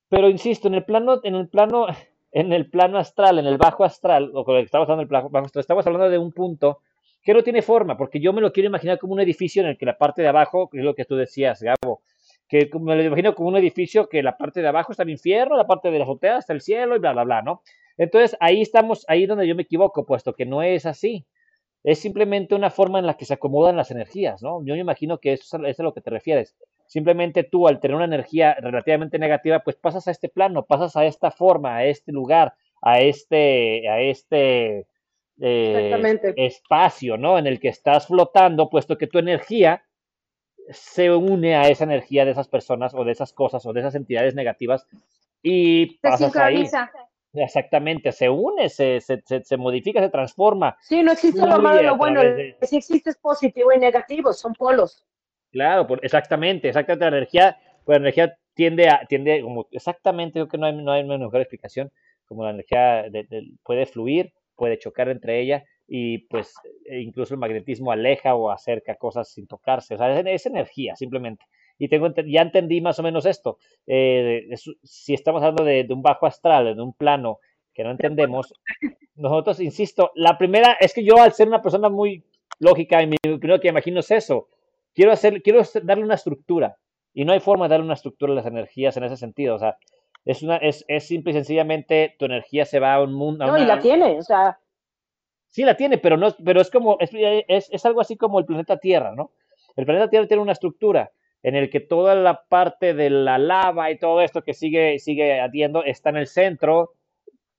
pero 0.09 0.29
insisto, 0.29 0.67
en 0.67 0.75
el 0.75 0.83
plano, 0.83 1.21
en 1.23 1.35
el 1.35 1.47
plano, 1.47 1.87
en 2.31 2.53
el 2.53 2.69
plano 2.69 2.97
astral, 2.97 3.39
en 3.39 3.47
el 3.47 3.57
bajo 3.57 3.83
astral, 3.83 4.31
o 4.33 4.43
con 4.43 4.55
el 4.55 4.63
que 4.63 4.65
estamos 4.65 4.89
hablando 4.89 5.59
estamos 5.59 5.85
hablando 5.85 6.09
de 6.09 6.17
un 6.17 6.31
punto 6.31 6.79
que 7.23 7.33
no 7.33 7.43
tiene 7.43 7.61
forma, 7.61 7.97
porque 7.97 8.19
yo 8.19 8.33
me 8.33 8.41
lo 8.41 8.51
quiero 8.51 8.67
imaginar 8.67 8.97
como 8.97 9.13
un 9.13 9.19
edificio 9.19 9.61
en 9.61 9.69
el 9.69 9.77
que 9.77 9.85
la 9.85 9.97
parte 9.97 10.21
de 10.21 10.27
abajo, 10.27 10.69
que 10.69 10.79
es 10.79 10.83
lo 10.83 10.95
que 10.95 11.05
tú 11.05 11.15
decías, 11.15 11.61
Gabo, 11.61 12.01
que 12.51 12.69
me 12.81 12.97
lo 12.97 13.01
imagino 13.03 13.33
como 13.33 13.47
un 13.47 13.55
edificio 13.55 14.09
que 14.09 14.21
la 14.21 14.35
parte 14.37 14.61
de 14.61 14.67
abajo 14.67 14.91
está 14.91 15.03
el 15.03 15.09
infierno, 15.09 15.55
la 15.55 15.65
parte 15.67 15.89
de 15.89 15.97
la 15.97 16.03
azotea 16.03 16.37
está 16.37 16.51
el 16.51 16.59
cielo 16.59 16.97
y 16.97 16.99
bla, 16.99 17.13
bla, 17.13 17.23
bla, 17.23 17.41
¿no? 17.41 17.61
Entonces 17.97 18.35
ahí 18.41 18.61
estamos, 18.61 19.05
ahí 19.07 19.25
donde 19.25 19.47
yo 19.47 19.55
me 19.55 19.61
equivoco, 19.63 20.05
puesto 20.05 20.33
que 20.33 20.45
no 20.45 20.61
es 20.61 20.85
así. 20.85 21.25
Es 21.83 21.99
simplemente 21.99 22.53
una 22.53 22.69
forma 22.69 22.99
en 22.99 23.05
la 23.05 23.15
que 23.15 23.23
se 23.23 23.33
acomodan 23.35 23.77
las 23.77 23.89
energías, 23.89 24.43
¿no? 24.43 24.59
Yo 24.65 24.73
me 24.73 24.81
imagino 24.81 25.17
que 25.19 25.31
eso 25.31 25.43
es 25.45 25.53
a- 25.53 25.57
eso 25.59 25.67
es 25.69 25.79
a 25.79 25.83
lo 25.83 25.93
que 25.93 26.01
te 26.01 26.09
refieres. 26.09 26.57
Simplemente 26.87 27.43
tú, 27.45 27.69
al 27.69 27.79
tener 27.79 27.95
una 27.95 28.03
energía 28.05 28.53
relativamente 28.55 29.17
negativa, 29.17 29.59
pues 29.61 29.77
pasas 29.77 30.09
a 30.09 30.11
este 30.11 30.27
plano, 30.27 30.65
pasas 30.65 30.97
a 30.97 31.05
esta 31.05 31.31
forma, 31.31 31.77
a 31.77 31.85
este 31.85 32.11
lugar, 32.11 32.53
a 32.81 32.99
este, 32.99 33.87
a 33.87 34.01
este 34.01 34.87
eh, 35.39 35.89
espacio, 36.35 37.15
¿no? 37.17 37.37
En 37.39 37.47
el 37.47 37.61
que 37.61 37.69
estás 37.69 38.07
flotando, 38.07 38.69
puesto 38.69 38.97
que 38.97 39.07
tu 39.07 39.19
energía 39.19 39.83
se 40.71 41.11
une 41.11 41.55
a 41.55 41.69
esa 41.69 41.83
energía 41.83 42.25
de 42.25 42.31
esas 42.31 42.47
personas 42.47 42.93
o 42.93 43.03
de 43.03 43.11
esas 43.11 43.33
cosas 43.33 43.65
o 43.65 43.73
de 43.73 43.79
esas 43.81 43.95
entidades 43.95 44.35
negativas 44.35 44.87
y 45.41 45.91
Se 45.91 45.99
pasas 46.01 46.35
ahí. 46.37 46.55
sincroniza. 46.67 46.91
Exactamente, 47.33 48.11
se 48.11 48.29
une, 48.29 48.67
se, 48.67 48.99
se, 48.99 49.21
se, 49.25 49.41
se 49.43 49.57
modifica, 49.57 50.01
se 50.01 50.09
transforma. 50.09 50.77
Sí, 50.81 51.01
no 51.01 51.13
existe 51.13 51.39
lo 51.47 51.59
malo 51.59 51.81
y 51.81 51.85
lo 51.85 51.95
bueno. 51.95 52.21
de- 52.21 52.57
Sí 52.63 52.77
existe 52.77 53.09
es 53.09 53.17
positivo 53.17 53.71
y 53.71 53.79
negativo, 53.79 54.33
son 54.33 54.53
polos. 54.53 55.05
Claro, 55.51 55.87
por- 55.87 56.03
exactamente, 56.03 56.67
exactamente. 56.67 57.05
La 57.05 57.17
energía, 57.17 57.57
pues 57.85 57.97
la 57.99 58.03
energía 58.03 58.37
tiende 58.53 58.89
a, 58.89 59.05
tiende 59.07 59.41
como, 59.41 59.67
exactamente, 59.71 60.33
creo 60.33 60.47
que 60.49 60.57
no 60.57 60.65
hay, 60.65 60.75
no 60.75 60.91
hay 60.91 61.03
una 61.03 61.17
mejor 61.17 61.39
explicación, 61.39 61.89
como 62.25 62.43
la 62.43 62.49
energía 62.51 63.03
de- 63.09 63.23
de- 63.23 63.51
puede 63.63 63.85
fluir, 63.85 64.33
puede 64.57 64.77
chocar 64.77 65.07
entre 65.07 65.39
ella 65.39 65.63
y 65.93 66.19
pues 66.19 66.53
e 66.85 67.01
incluso 67.01 67.33
el 67.33 67.39
magnetismo 67.41 67.91
aleja 67.91 68.33
o 68.35 68.49
acerca 68.49 68.95
cosas 68.95 69.27
sin 69.29 69.45
tocarse, 69.45 69.95
o 69.95 69.97
sea, 69.97 70.17
es, 70.17 70.25
es 70.25 70.45
energía 70.45 70.95
simplemente. 70.95 71.43
Y 71.77 71.89
tengo, 71.89 72.07
ya 72.25 72.43
entendí 72.43 72.79
más 72.79 72.97
o 72.99 73.03
menos 73.03 73.25
esto. 73.25 73.57
Eh, 73.85 74.47
es- 74.51 74.71
si 74.83 75.13
estamos 75.13 75.41
hablando 75.43 75.65
de, 75.65 75.83
de 75.83 75.93
un 75.93 76.01
bajo 76.01 76.25
astral, 76.27 76.73
de 76.75 76.81
un 76.81 76.93
plano 76.93 77.39
que 77.73 77.83
no 77.83 77.91
entendemos, 77.91 78.53
nosotros, 79.15 79.59
insisto, 79.59 80.11
la 80.15 80.37
primera 80.37 80.77
es 80.79 80.93
que 80.93 81.03
yo 81.03 81.17
al 81.17 81.33
ser 81.33 81.47
una 81.49 81.61
persona 81.61 81.89
muy 81.89 82.23
lógica, 82.59 83.01
y 83.03 83.07
mi 83.07 83.17
primero 83.17 83.59
que 83.59 83.67
imagino 83.67 83.99
es 83.99 84.11
eso. 84.11 84.47
Quiero 84.93 85.11
hacer, 85.11 85.41
quiero 85.41 85.61
darle 85.83 86.03
una 86.05 86.15
estructura. 86.15 86.77
Y 87.13 87.25
no 87.25 87.33
hay 87.33 87.39
forma 87.41 87.65
de 87.65 87.71
darle 87.71 87.85
una 87.85 87.95
estructura 87.95 88.31
a 88.31 88.35
las 88.35 88.45
energías 88.45 88.95
en 88.95 89.03
ese 89.03 89.17
sentido. 89.17 89.55
O 89.55 89.59
sea, 89.59 89.75
es 90.23 90.41
una, 90.43 90.55
es, 90.57 90.85
es 90.87 91.05
simple 91.07 91.31
y 91.31 91.33
sencillamente 91.33 92.15
tu 92.17 92.25
energía 92.25 92.63
se 92.65 92.79
va 92.79 92.93
a 92.93 93.03
un 93.03 93.13
mundo. 93.13 93.43
a 93.43 93.47
No, 93.47 93.57
y 93.57 93.63
una- 93.63 93.75
la 93.75 93.81
tiene, 93.81 94.17
o 94.17 94.21
sea, 94.21 94.57
Sí 95.51 95.63
la 95.63 95.77
tiene, 95.77 95.97
pero 95.97 96.17
no, 96.17 96.33
pero 96.43 96.61
es 96.61 96.71
como, 96.71 96.97
es, 96.99 97.11
es, 97.13 97.69
es 97.71 97.85
algo 97.85 98.01
así 98.01 98.17
como 98.17 98.39
el 98.39 98.45
planeta 98.45 98.77
Tierra, 98.77 99.13
¿no? 99.15 99.31
El 99.75 99.85
planeta 99.85 100.09
Tierra 100.09 100.27
tiene 100.27 100.41
una 100.41 100.53
estructura 100.53 101.11
en 101.43 101.55
el 101.55 101.69
que 101.69 101.79
toda 101.79 102.15
la 102.15 102.45
parte 102.47 102.93
de 102.93 103.09
la 103.09 103.37
lava 103.37 103.91
y 103.91 103.99
todo 103.99 104.21
esto 104.21 104.43
que 104.43 104.53
sigue, 104.53 104.97
sigue 104.99 105.39
ardiendo 105.39 105.83
está 105.83 106.09
en 106.09 106.17
el 106.17 106.27
centro 106.27 106.93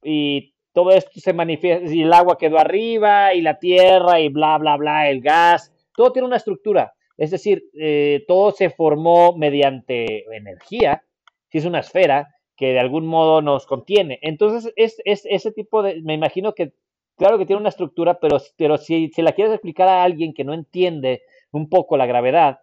y 0.02 0.54
todo 0.72 0.90
esto 0.92 1.10
se 1.14 1.32
manifiesta, 1.32 1.92
y 1.92 2.02
el 2.02 2.12
agua 2.12 2.38
quedó 2.38 2.58
arriba 2.58 3.34
y 3.34 3.42
la 3.42 3.58
tierra 3.58 4.20
y 4.20 4.28
bla, 4.28 4.56
bla, 4.58 4.76
bla, 4.76 5.10
el 5.10 5.20
gas, 5.20 5.72
todo 5.94 6.12
tiene 6.12 6.26
una 6.26 6.36
estructura. 6.36 6.94
Es 7.18 7.30
decir, 7.30 7.64
eh, 7.78 8.24
todo 8.26 8.52
se 8.52 8.70
formó 8.70 9.36
mediante 9.36 10.24
energía, 10.34 11.04
si 11.50 11.58
es 11.58 11.66
una 11.66 11.80
esfera 11.80 12.28
que 12.56 12.72
de 12.72 12.80
algún 12.80 13.06
modo 13.06 13.42
nos 13.42 13.66
contiene. 13.66 14.18
Entonces, 14.22 14.72
es, 14.76 15.00
es 15.04 15.26
ese 15.26 15.52
tipo 15.52 15.82
de, 15.82 16.00
me 16.02 16.14
imagino 16.14 16.54
que, 16.54 16.72
claro 17.16 17.38
que 17.38 17.46
tiene 17.46 17.60
una 17.60 17.68
estructura, 17.68 18.18
pero, 18.20 18.38
pero 18.56 18.78
si, 18.78 19.10
la 19.18 19.32
quieres 19.32 19.54
explicar 19.54 19.88
a 19.88 20.02
alguien 20.02 20.34
que 20.34 20.44
no 20.44 20.54
entiende 20.54 21.22
un 21.50 21.68
poco 21.68 21.96
la 21.96 22.06
gravedad, 22.06 22.60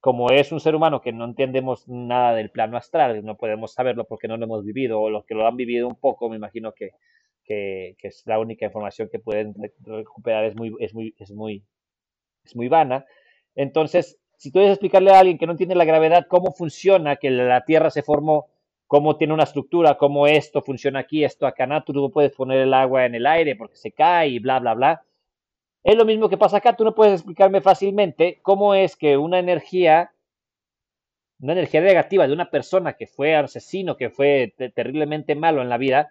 como 0.00 0.30
es 0.30 0.52
un 0.52 0.60
ser 0.60 0.74
humano 0.74 1.00
que 1.00 1.12
no 1.12 1.24
entendemos 1.24 1.88
nada 1.88 2.34
del 2.34 2.50
plano 2.50 2.76
astral, 2.76 3.24
no 3.24 3.36
podemos 3.36 3.72
saberlo 3.72 4.04
porque 4.04 4.28
no 4.28 4.36
lo 4.36 4.44
hemos 4.44 4.64
vivido, 4.64 5.00
o 5.00 5.10
los 5.10 5.24
que 5.24 5.34
lo 5.34 5.46
han 5.46 5.56
vivido 5.56 5.88
un 5.88 5.96
poco, 5.96 6.28
me 6.28 6.36
imagino 6.36 6.72
que, 6.72 6.90
que, 7.44 7.96
es 8.02 8.22
la 8.26 8.38
única 8.38 8.66
información 8.66 9.08
que 9.10 9.18
pueden 9.18 9.54
re- 9.54 9.72
recuperar 9.80 10.44
es 10.44 10.54
muy, 10.56 10.74
es 10.80 10.94
muy, 10.94 11.14
es 11.18 11.32
muy, 11.32 11.64
es 12.44 12.56
muy 12.56 12.68
vana. 12.68 13.06
Entonces, 13.54 14.18
si 14.36 14.52
tú 14.52 14.58
debes 14.60 14.72
explicarle 14.74 15.10
a 15.10 15.18
alguien 15.18 15.38
que 15.38 15.46
no 15.46 15.52
entiende 15.52 15.74
la 15.74 15.84
gravedad 15.84 16.26
cómo 16.28 16.52
funciona, 16.52 17.16
que 17.16 17.30
la 17.30 17.64
Tierra 17.64 17.90
se 17.90 18.02
formó, 18.02 18.46
cómo 18.88 19.16
tiene 19.18 19.34
una 19.34 19.44
estructura, 19.44 19.96
cómo 19.98 20.26
esto 20.26 20.62
funciona 20.62 21.00
aquí, 21.00 21.24
esto 21.24 21.46
acá, 21.46 21.66
no, 21.66 21.84
tú 21.84 21.92
no 21.94 22.10
puedes 22.10 22.32
poner 22.34 22.60
el 22.60 22.74
agua 22.74 23.06
en 23.06 23.14
el 23.14 23.26
aire 23.26 23.56
porque 23.56 23.76
se 23.76 23.92
cae 23.92 24.30
y 24.30 24.40
bla, 24.40 24.60
bla, 24.60 24.74
bla. 24.74 25.02
Es 25.84 25.96
lo 25.96 26.04
mismo 26.06 26.28
que 26.30 26.38
pasa 26.38 26.58
acá, 26.58 26.76
tú 26.76 26.84
no 26.84 26.94
puedes 26.94 27.14
explicarme 27.14 27.60
fácilmente 27.62 28.40
cómo 28.42 28.74
es 28.74 28.96
que 28.96 29.18
una 29.18 29.38
energía, 29.40 30.12
una 31.40 31.52
energía 31.52 31.80
negativa 31.80 32.26
de 32.26 32.32
una 32.32 32.50
persona 32.50 32.94
que 32.94 33.06
fue 33.06 33.34
asesino, 33.36 33.96
que 33.96 34.10
fue 34.10 34.54
te- 34.56 34.70
terriblemente 34.70 35.34
malo 35.34 35.62
en 35.62 35.68
la 35.68 35.78
vida, 35.78 36.10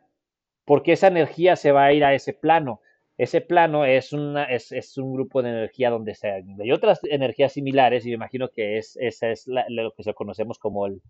porque 0.66 0.94
esa 0.94 1.08
energía 1.08 1.56
se 1.58 1.72
va 1.72 1.86
a 1.86 1.94
ir 1.94 2.04
a 2.06 2.14
ese 2.16 2.34
plano. 2.34 2.82
Ese 3.18 3.42
plano 3.42 3.86
es, 3.86 4.14
una, 4.14 4.46
es, 4.46 4.72
es 4.72 4.98
un 4.98 5.14
grupo 5.14 5.42
de 5.44 5.50
energía 5.50 5.90
donde 5.92 6.16
se, 6.16 6.30
hay 6.32 6.72
otras 6.74 7.02
energías 7.06 7.54
similares 7.54 8.06
y 8.06 8.10
me 8.10 8.16
imagino 8.16 8.50
que 8.50 8.78
es, 8.78 8.98
esa 8.98 9.30
es 9.32 9.48
lo 9.48 9.94
que 9.94 10.14
conocemos 10.16 10.60
como 10.60 10.88
el, 10.88 11.02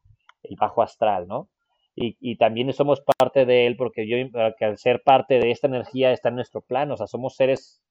el 0.44 0.56
bajo 0.58 0.82
astral, 0.84 1.28
¿no? 1.28 1.50
Y, 2.00 2.16
y 2.20 2.36
también 2.36 2.72
somos 2.74 3.02
parte 3.02 3.48
de 3.48 3.66
él 3.66 3.76
porque 3.76 4.08
yo, 4.08 4.18
al 4.60 4.78
ser 4.78 5.02
parte 5.02 5.40
de 5.40 5.50
esta 5.50 5.66
energía 5.66 6.12
está 6.12 6.30
en 6.30 6.36
nuestro 6.36 6.62
plano, 6.62 6.94
o 6.94 6.98
sea, 6.98 7.08
somos 7.08 7.36
seres, 7.36 7.82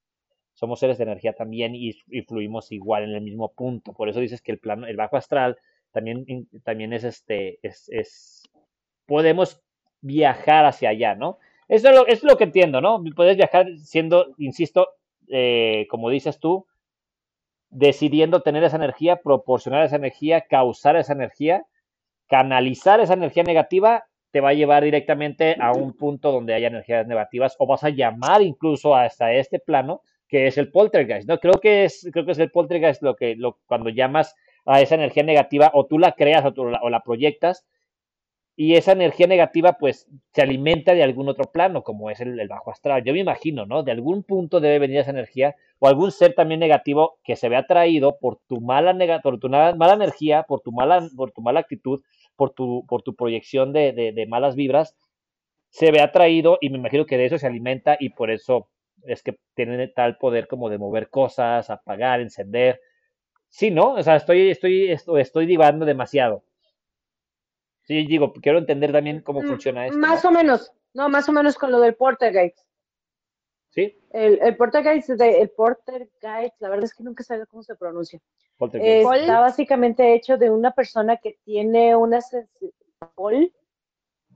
somos 0.55 0.79
seres 0.79 0.97
de 0.99 1.03
energía 1.03 1.33
también 1.33 1.75
y, 1.75 1.91
y 2.07 2.23
fluimos 2.23 2.71
igual 2.71 3.03
en 3.03 3.17
el 3.17 3.23
mismo 3.23 3.53
punto. 3.53 3.93
Por 3.95 4.09
eso 4.09 4.21
dices 4.21 4.43
que 4.43 4.53
el 4.53 4.61
plano, 4.61 4.87
el 4.87 4.97
bajo 4.97 5.17
astral 5.17 5.59
también, 5.91 6.25
también 6.63 6.93
es 6.93 7.03
este, 7.03 7.59
es, 7.63 7.89
es, 7.89 8.45
podemos 9.07 9.61
viajar 10.03 10.67
hacia 10.67 10.91
allá, 10.91 11.17
¿no? 11.17 11.39
Eso 11.67 11.89
es 11.89 11.95
lo, 11.97 12.07
es 12.07 12.23
lo 12.23 12.37
que 12.37 12.45
entiendo, 12.45 12.81
¿no? 12.81 13.03
Puedes 13.17 13.37
viajar 13.37 13.67
siendo, 13.79 14.35
insisto, 14.39 14.89
eh, 15.27 15.89
como 15.91 16.11
dices 16.11 16.39
tú, 16.39 16.65
decidiendo 17.71 18.43
tener 18.43 18.63
esa 18.63 18.77
energía, 18.77 19.17
proporcionar 19.17 19.85
esa 19.85 19.97
energía, 19.97 20.43
causar 20.43 20.95
esa 20.95 21.13
energía, 21.13 21.67
canalizar 22.29 23.01
esa 23.01 23.15
energía 23.15 23.43
negativa, 23.43 24.05
te 24.31 24.41
va 24.41 24.51
a 24.51 24.55
llevar 24.55 24.85
directamente 24.85 25.57
a 25.61 25.73
un 25.73 25.97
punto 25.97 26.33
donde 26.33 26.55
haya 26.55 26.69
energías 26.69 27.07
negativas 27.07 27.57
o 27.59 27.67
vas 27.67 27.85
a 27.85 27.91
llamar 27.91 28.43
incluso 28.43 28.95
hasta 28.95 29.33
este 29.33 29.59
plano 29.59 30.03
que 30.29 30.49
es 30.49 30.59
el 30.59 30.71
poltergeist, 30.71 31.29
¿no? 31.29 31.39
Creo 31.39 31.61
que 31.61 31.85
es, 31.85 32.09
creo 32.13 32.27
que 32.27 32.33
es 32.33 32.39
el 32.39 32.51
poltergeist 32.51 33.03
lo 33.03 33.15
que, 33.15 33.37
lo, 33.37 33.59
cuando 33.67 33.91
llamas 33.91 34.35
a 34.65 34.81
esa 34.81 34.97
energía 34.97 35.23
negativa 35.23 35.71
o 35.73 35.87
tú 35.87 35.99
la 35.99 36.13
creas 36.13 36.45
o, 36.45 36.53
tú 36.53 36.67
la, 36.67 36.81
o 36.83 36.91
la 36.91 37.01
proyectas 37.01 37.65
y 38.57 38.75
esa 38.75 38.93
energía 38.93 39.27
negativa 39.27 39.75
pues 39.75 40.09
se 40.33 40.41
alimenta 40.43 40.95
de 40.95 41.03
algún 41.03 41.29
otro 41.29 41.53
plano 41.53 41.83
como 41.83 42.11
es 42.11 42.21
el, 42.21 42.49
bajo 42.49 42.71
astral. 42.71 43.05
Yo 43.05 43.13
me 43.13 43.21
imagino, 43.21 43.67
¿no? 43.67 43.83
De 43.83 43.93
algún 43.93 44.23
punto 44.23 44.61
debe 44.61 44.79
venir 44.79 44.99
esa 44.99 45.11
energía 45.11 45.55
o 45.79 45.89
algún 45.89 46.11
ser 46.11 46.35
también 46.35 46.61
negativo 46.61 47.19
que 47.23 47.37
se 47.37 47.51
ve 47.51 47.57
atraído 47.57 48.19
por 48.19 48.39
tu 48.49 48.63
mala, 48.63 48.95
nega, 48.95 49.21
por 49.21 49.39
tu 49.39 49.51
mala 49.51 49.95
energía, 49.95 50.45
por 50.45 50.63
tu 50.63 50.73
mala, 50.73 51.07
por 51.15 51.33
tu 51.33 51.43
mala 51.43 51.61
actitud, 51.61 52.01
por 52.35 52.51
tu, 52.53 52.87
por 52.89 53.03
tu 53.03 53.15
proyección 53.15 53.75
de, 53.75 53.93
de, 53.93 54.13
de 54.13 54.27
malas 54.27 54.57
vibras, 54.57 54.97
se 55.69 55.91
ve 55.93 56.01
atraído 56.01 56.57
y 56.63 56.71
me 56.71 56.79
imagino 56.79 57.05
que 57.05 57.19
de 57.19 57.27
eso 57.27 57.39
se 57.39 57.47
alimenta 57.47 57.99
y 58.01 58.11
por 58.11 58.31
eso 58.31 58.71
es 59.05 59.23
que 59.23 59.37
tiene 59.55 59.89
tal 59.89 60.17
poder 60.17 60.49
como 60.49 60.71
de 60.71 60.79
mover 60.79 61.11
cosas, 61.11 61.69
apagar, 61.69 62.21
encender. 62.21 62.81
Sí, 63.49 63.71
¿no? 63.71 63.95
O 63.95 64.03
sea, 64.03 64.17
estoy, 64.17 64.51
estoy, 64.51 64.91
estoy, 64.91 65.21
estoy 65.21 65.47
divagando 65.47 65.85
demasiado. 65.85 66.43
Sí, 67.87 68.05
digo, 68.07 68.33
quiero 68.33 68.59
entender 68.59 68.93
también 68.93 69.21
cómo 69.21 69.43
funciona 69.43 69.87
esto. 69.87 69.99
Más 69.99 70.25
¿no? 70.25 70.31
o 70.31 70.33
menos, 70.33 70.73
no, 70.93 71.09
más 71.09 71.29
o 71.29 71.33
menos 71.33 71.57
con 71.57 71.71
lo 71.71 71.81
del 71.81 71.95
Portergeist. 71.95 72.59
¿Sí? 73.71 73.97
El, 74.11 74.41
el 74.43 74.57
Portergeist, 74.57 75.11
de, 75.11 75.41
el 75.41 75.51
Portergeist, 75.51 76.61
la 76.61 76.69
verdad 76.69 76.85
es 76.85 76.95
que 76.95 77.05
nunca 77.05 77.23
sabía 77.23 77.47
cómo 77.47 77.63
se 77.63 77.77
pronuncia. 77.77 78.21
Poltergeist. 78.57 79.07
Eh, 79.07 79.19
está 79.21 79.41
básicamente 79.41 80.15
hecho 80.15 80.37
de 80.37 80.51
una 80.51 80.73
persona 80.73 81.17
que 81.19 81.39
tiene 81.45 81.95
una 81.95 82.19
Pol, 83.15 83.53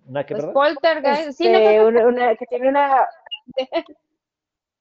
¿Una 0.07 0.25
qué, 0.25 0.35
Pues 0.35 0.47
perdón? 0.47 0.55
poltergeist, 0.55 1.33
sí, 1.39 1.47
este, 1.47 1.77
no, 1.79 1.89
una, 1.89 2.07
una- 2.07 2.37
que 2.37 2.47
tiene 2.47 2.69
una 2.69 3.07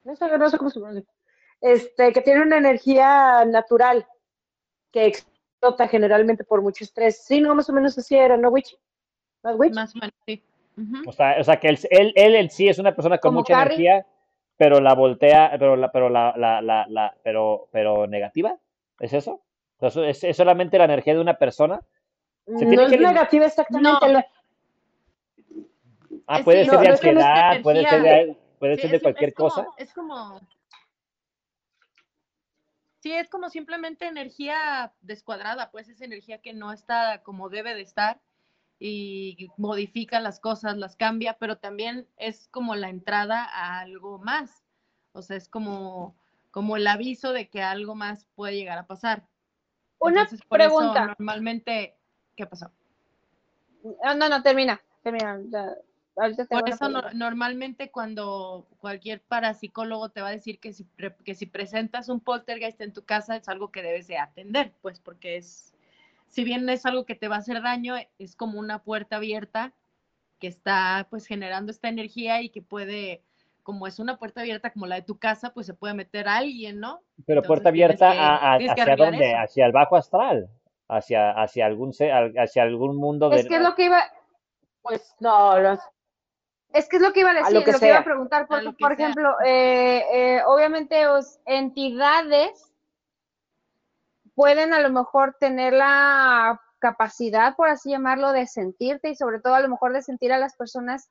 no 0.04 0.16
sé, 0.16 0.38
no 0.38 0.50
sé 0.50 0.58
cómo 0.58 0.70
se 0.70 0.80
pronuncia. 0.80 1.14
Este, 1.62 2.14
que 2.14 2.22
tiene 2.22 2.42
una 2.42 2.58
energía 2.58 3.46
natural 3.46 4.06
que 4.92 5.14
explota 5.60 5.88
generalmente 5.90 6.44
por 6.46 6.62
mucho 6.62 6.86
estrés. 6.86 7.26
Sí, 7.26 7.42
no, 7.42 7.54
más 7.54 7.70
o 7.70 7.74
menos 7.74 7.98
así 7.98 8.16
era, 8.16 8.38
¿no, 8.38 8.48
Witch? 8.50 8.78
¿Más 9.44 9.56
Witch? 9.60 9.74
Más 9.74 9.94
o 9.96 10.00
menos, 10.00 10.14
sí. 10.26 10.42
O 11.06 11.12
sea, 11.12 11.36
o 11.38 11.44
sea 11.44 11.58
que 11.60 11.68
él, 11.68 11.78
él, 11.90 12.14
él 12.16 12.50
sí 12.50 12.70
es 12.70 12.80
una 12.80 12.96
persona 12.96 13.18
con 13.18 13.30
Como 13.32 13.40
mucha 13.42 13.62
energía, 13.64 14.06
pero 14.56 14.80
la 14.80 14.94
voltea, 14.96 15.52
pero 15.60 15.76
la, 15.76 15.92
pero 15.92 16.08
la, 16.10 16.34
la, 16.38 16.62
la, 16.62 16.86
la- 16.88 17.14
pero, 17.22 17.68
pero 17.72 18.08
negativa. 18.08 18.56
¿Es 19.02 19.12
eso? 19.12 19.42
O 19.80 19.90
sea, 19.90 20.08
¿Es, 20.08 20.24
es 20.24 20.38
solamente 20.38 20.78
la 20.78 20.86
energía 20.86 21.14
de 21.16 21.20
una 21.20 21.38
persona? 21.38 21.82
Se 22.46 22.54
tiene 22.60 22.78
No 22.78 22.82
es 22.84 22.90
que 22.92 22.98
negativa 22.98 23.46
exactamente. 23.46 24.08
No. 24.08 24.14
la- 24.14 24.26
Ah, 26.28 26.40
puede 26.44 26.64
sí, 26.64 26.70
ser 26.70 26.80
de 26.80 26.86
no, 26.86 26.90
no 26.90 26.92
ansiedad, 26.96 27.62
puede 27.62 27.84
ser 27.90 28.02
de, 28.04 28.38
puede 28.60 28.76
Sí, 28.76 28.82
ser 28.84 28.92
de 28.92 28.98
es- 28.98 29.04
cualquier 29.04 29.30
es 29.30 29.36
como- 29.36 29.50
cosa. 29.50 29.68
Es 29.78 29.94
como. 29.94 30.40
Sí, 33.00 33.14
es 33.14 33.30
como 33.30 33.50
simplemente 33.50 34.08
energía 34.08 34.94
descuadrada, 35.02 35.72
pues 35.72 35.88
es 35.88 36.02
energía 36.02 36.40
que 36.42 36.54
no 36.54 36.74
está 36.74 37.24
como 37.24 37.50
debe 37.50 37.74
de 37.74 37.82
estar 37.82 38.20
y 38.80 39.50
modifica 39.58 40.20
las 40.20 40.40
cosas, 40.40 40.78
las 40.78 40.96
cambia, 40.96 41.38
pero 41.40 41.58
también 41.58 42.08
es 42.18 42.48
como 42.50 42.76
la 42.76 42.90
entrada 42.90 43.44
a 43.46 43.80
algo 43.80 44.20
más. 44.20 44.64
O 45.14 45.22
sea, 45.22 45.38
es 45.38 45.48
como, 45.50 46.16
como 46.52 46.78
el 46.78 46.88
aviso 46.88 47.34
de 47.34 47.50
que 47.50 47.62
algo 47.62 47.96
más 47.96 48.26
puede 48.36 48.56
llegar 48.56 48.78
a 48.78 48.88
pasar. 48.88 49.28
Una 50.00 50.22
Entonces, 50.22 50.46
por 50.48 50.62
eso 50.62 50.78
pregunta. 50.78 51.06
normalmente, 51.08 51.98
¿qué 52.36 52.46
pasó? 52.46 52.72
Ah, 54.04 54.14
no, 54.14 54.30
no, 54.30 54.42
termina, 54.44 54.82
termina. 55.04 55.40
ya, 55.50 55.74
ahorita 56.16 56.46
tengo 56.46 56.62
Por 56.62 56.70
eso 56.70 56.90
no- 56.90 57.04
normalmente 57.14 57.92
cuando 57.92 58.66
cualquier 58.80 59.22
parapsicólogo 59.22 60.10
te 60.10 60.22
va 60.22 60.30
a 60.30 60.32
decir 60.32 60.60
que 60.60 60.74
si, 60.74 60.86
que 61.24 61.36
si 61.36 61.46
presentas 61.46 62.10
un 62.10 62.20
poltergeist 62.20 62.82
en 62.82 62.94
tu 62.94 63.04
casa 63.04 63.36
es 63.36 63.48
algo 63.50 63.72
que 63.72 63.82
debes 63.82 64.08
de 64.08 64.18
atender, 64.18 64.74
pues 64.82 65.00
porque 65.00 65.38
es, 65.38 65.74
si 66.28 66.44
bien 66.44 66.68
es 66.70 66.86
algo 66.86 67.06
que 67.06 67.16
te 67.16 67.28
va 67.28 67.36
a 67.38 67.40
hacer 67.40 67.62
daño, 67.62 67.96
es 68.18 68.36
como 68.36 68.60
una 68.60 68.80
puerta 68.84 69.18
abierta 69.18 69.74
que 70.40 70.48
está 70.48 71.08
pues 71.10 71.26
generando 71.26 71.72
esta 71.72 71.90
energía 71.90 72.42
y 72.42 72.50
que 72.50 72.62
puede, 72.62 73.22
como 73.64 73.88
es 73.88 74.00
una 74.00 74.18
puerta 74.18 74.42
abierta 74.42 74.72
como 74.72 74.88
la 74.88 74.96
de 74.96 75.02
tu 75.02 75.18
casa, 75.18 75.54
pues 75.54 75.66
se 75.68 75.74
puede 75.74 75.94
meter 75.94 76.28
a 76.28 76.38
alguien, 76.38 76.80
¿no? 76.80 77.02
Pero 77.26 77.42
Entonces 77.42 77.48
puerta 77.48 77.70
abierta 77.70 78.12
que- 78.12 78.18
a- 78.20 78.54
a- 78.54 78.58
tienes 78.58 78.76
que 78.76 78.82
hacia 78.82 78.96
dónde? 78.96 79.26
eso. 79.26 79.38
Hacia 79.38 79.66
el 79.66 79.72
bajo 79.74 79.96
astral, 79.98 80.50
hacia, 80.88 81.32
hacia 81.32 81.66
algún 81.66 81.92
hacia 81.92 82.64
algún 82.64 82.96
mundo 82.96 83.30
de 83.30 83.42
Es 83.42 83.48
que 83.48 83.56
es 83.58 83.62
lo 83.62 83.76
que 83.76 83.86
iba, 83.86 84.02
Pues 84.82 85.14
no, 85.20 85.60
no. 85.62 85.78
Es 86.74 86.88
que 86.88 86.98
es 86.98 87.02
lo 87.02 87.14
que 87.14 87.22
iba 87.22 87.32
a 87.32 87.34
decir, 87.34 87.54
lo 87.54 87.60
lo 87.62 87.66
que 87.66 87.80
que, 87.80 87.88
iba 87.88 87.98
a 88.00 88.04
preguntar, 88.04 88.48
porque, 88.48 88.72
por 88.80 88.92
ejemplo, 88.92 89.36
eh, 89.44 90.04
eh, 90.14 90.44
obviamente 90.46 91.08
os- 91.08 91.40
entidades 91.46 92.72
pueden 94.36 94.74
a 94.74 94.80
lo 94.80 94.90
mejor 94.90 95.36
tener 95.40 95.74
la 95.74 96.62
capacidad, 96.80 97.56
por 97.56 97.68
así 97.70 97.90
llamarlo, 97.90 98.32
de 98.32 98.48
sentirte 98.48 99.10
y 99.10 99.16
sobre 99.16 99.42
todo 99.42 99.56
a 99.56 99.60
lo 99.60 99.70
mejor 99.70 99.94
de 99.94 100.02
sentir 100.02 100.32
a 100.32 100.38
las 100.38 100.56
personas 100.56 101.10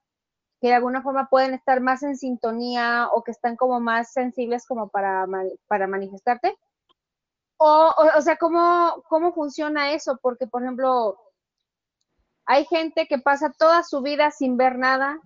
que 0.60 0.68
de 0.68 0.74
alguna 0.74 1.02
forma 1.02 1.28
pueden 1.28 1.55
estar 1.55 1.80
más 1.80 2.02
en 2.02 2.16
sintonía 2.16 3.09
o 3.12 3.22
que 3.22 3.30
están 3.30 3.56
como 3.56 3.80
más 3.80 4.12
sensibles 4.12 4.66
como 4.66 4.89
para, 4.89 5.26
para 5.68 5.86
manifestarte. 5.86 6.56
O, 7.59 7.93
o, 7.97 8.18
o 8.18 8.20
sea, 8.22 8.36
¿cómo, 8.36 9.02
¿cómo 9.09 9.32
funciona 9.32 9.93
eso? 9.93 10.18
Porque, 10.22 10.47
por 10.47 10.62
ejemplo, 10.62 11.18
hay 12.47 12.64
gente 12.64 13.06
que 13.06 13.18
pasa 13.18 13.52
toda 13.59 13.82
su 13.82 14.01
vida 14.01 14.30
sin 14.30 14.56
ver 14.56 14.78
nada, 14.78 15.20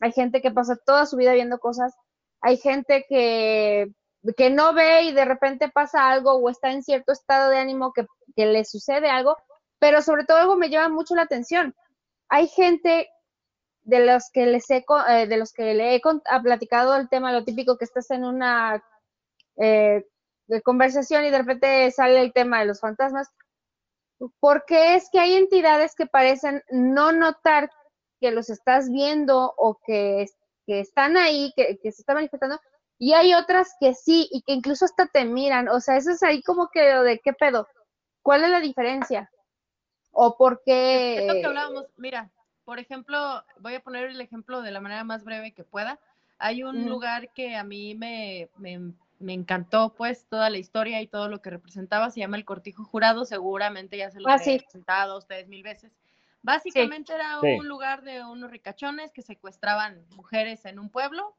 hay 0.00 0.12
gente 0.12 0.40
que 0.40 0.50
pasa 0.50 0.76
toda 0.84 1.06
su 1.06 1.16
vida 1.16 1.32
viendo 1.32 1.58
cosas, 1.58 1.94
hay 2.40 2.58
gente 2.58 3.04
que, 3.08 3.88
que 4.36 4.50
no 4.50 4.72
ve 4.74 5.02
y 5.02 5.12
de 5.12 5.24
repente 5.24 5.68
pasa 5.68 6.10
algo 6.10 6.32
o 6.32 6.50
está 6.50 6.70
en 6.70 6.82
cierto 6.82 7.12
estado 7.12 7.50
de 7.50 7.58
ánimo 7.58 7.92
que, 7.92 8.06
que 8.34 8.46
le 8.46 8.64
sucede 8.64 9.08
algo, 9.08 9.36
pero 9.78 10.02
sobre 10.02 10.24
todo 10.24 10.38
algo 10.38 10.56
me 10.56 10.70
llama 10.70 10.94
mucho 10.94 11.14
la 11.14 11.22
atención. 11.22 11.74
Hay 12.28 12.48
gente 12.48 13.08
de 13.86 14.04
los 14.04 14.30
que 14.32 14.46
les 14.46 14.68
he, 14.70 14.84
eh, 15.08 15.26
de 15.28 15.36
los 15.36 15.52
que 15.52 15.74
le 15.74 15.94
he 15.94 16.02
ha 16.26 16.42
platicado 16.42 16.96
el 16.96 17.08
tema, 17.08 17.32
lo 17.32 17.44
típico 17.44 17.78
que 17.78 17.84
estás 17.84 18.10
en 18.10 18.24
una 18.24 18.82
eh, 19.56 20.04
conversación 20.64 21.24
y 21.24 21.30
de 21.30 21.38
repente 21.38 21.90
sale 21.92 22.20
el 22.20 22.32
tema 22.32 22.60
de 22.60 22.66
los 22.66 22.80
fantasmas, 22.80 23.28
porque 24.40 24.96
es 24.96 25.08
que 25.10 25.20
hay 25.20 25.34
entidades 25.34 25.94
que 25.94 26.06
parecen 26.06 26.62
no 26.70 27.12
notar 27.12 27.70
que 28.20 28.30
los 28.30 28.50
estás 28.50 28.90
viendo 28.90 29.54
o 29.56 29.78
que, 29.86 30.26
que 30.66 30.80
están 30.80 31.16
ahí, 31.16 31.52
que, 31.56 31.78
que 31.78 31.92
se 31.92 32.02
están 32.02 32.16
manifestando, 32.16 32.60
y 32.98 33.12
hay 33.12 33.34
otras 33.34 33.74
que 33.80 33.94
sí, 33.94 34.28
y 34.32 34.42
que 34.42 34.52
incluso 34.52 34.84
hasta 34.84 35.06
te 35.06 35.24
miran, 35.24 35.68
o 35.68 35.80
sea, 35.80 35.96
eso 35.96 36.10
es 36.10 36.22
ahí 36.22 36.42
como 36.42 36.68
que 36.68 36.80
de 36.80 37.18
qué 37.20 37.32
pedo. 37.32 37.66
¿cuál 38.26 38.42
es 38.42 38.50
la 38.50 38.60
diferencia? 38.60 39.30
¿O 40.10 40.36
por 40.36 40.60
Es 40.64 41.26
lo 41.26 41.34
que 41.34 41.40
qué? 41.40 41.46
hablábamos, 41.46 41.86
mira, 41.96 42.28
por 42.64 42.80
ejemplo, 42.80 43.44
voy 43.60 43.74
a 43.74 43.80
poner 43.80 44.06
el 44.10 44.20
ejemplo 44.20 44.62
de 44.62 44.72
la 44.72 44.80
manera 44.80 45.04
más 45.04 45.22
breve 45.22 45.52
que 45.52 45.62
pueda. 45.62 46.00
Hay 46.38 46.64
un 46.64 46.76
Ujú. 46.76 46.88
lugar 46.88 47.32
que 47.34 47.54
a 47.54 47.62
mí 47.62 47.94
me, 47.94 48.48
me, 48.56 48.92
me 49.20 49.32
encantó, 49.32 49.94
pues, 49.94 50.26
toda 50.28 50.50
la 50.50 50.58
historia 50.58 51.00
y 51.00 51.06
todo 51.06 51.28
lo 51.28 51.40
que 51.40 51.50
representaba, 51.50 52.10
se 52.10 52.18
llama 52.18 52.36
el 52.36 52.44
Cortijo 52.44 52.84
Jurado, 52.84 53.24
seguramente 53.26 53.96
ya 53.96 54.10
se 54.10 54.20
lo 54.20 54.28
Ah, 54.28 54.38
he 54.38 54.40
sí. 54.40 54.58
presentado 54.58 55.12
a 55.14 55.18
ustedes 55.18 55.46
mil 55.46 55.62
veces. 55.62 55.92
Básicamente 56.46 57.12
era 57.12 57.40
Sí. 57.40 57.48
un 57.56 57.66
lugar 57.66 58.02
de 58.04 58.24
unos 58.24 58.52
ricachones 58.52 59.12
que 59.12 59.22
secuestraban 59.22 60.06
mujeres 60.10 60.64
en 60.64 60.78
un 60.78 60.90
pueblo, 60.90 61.36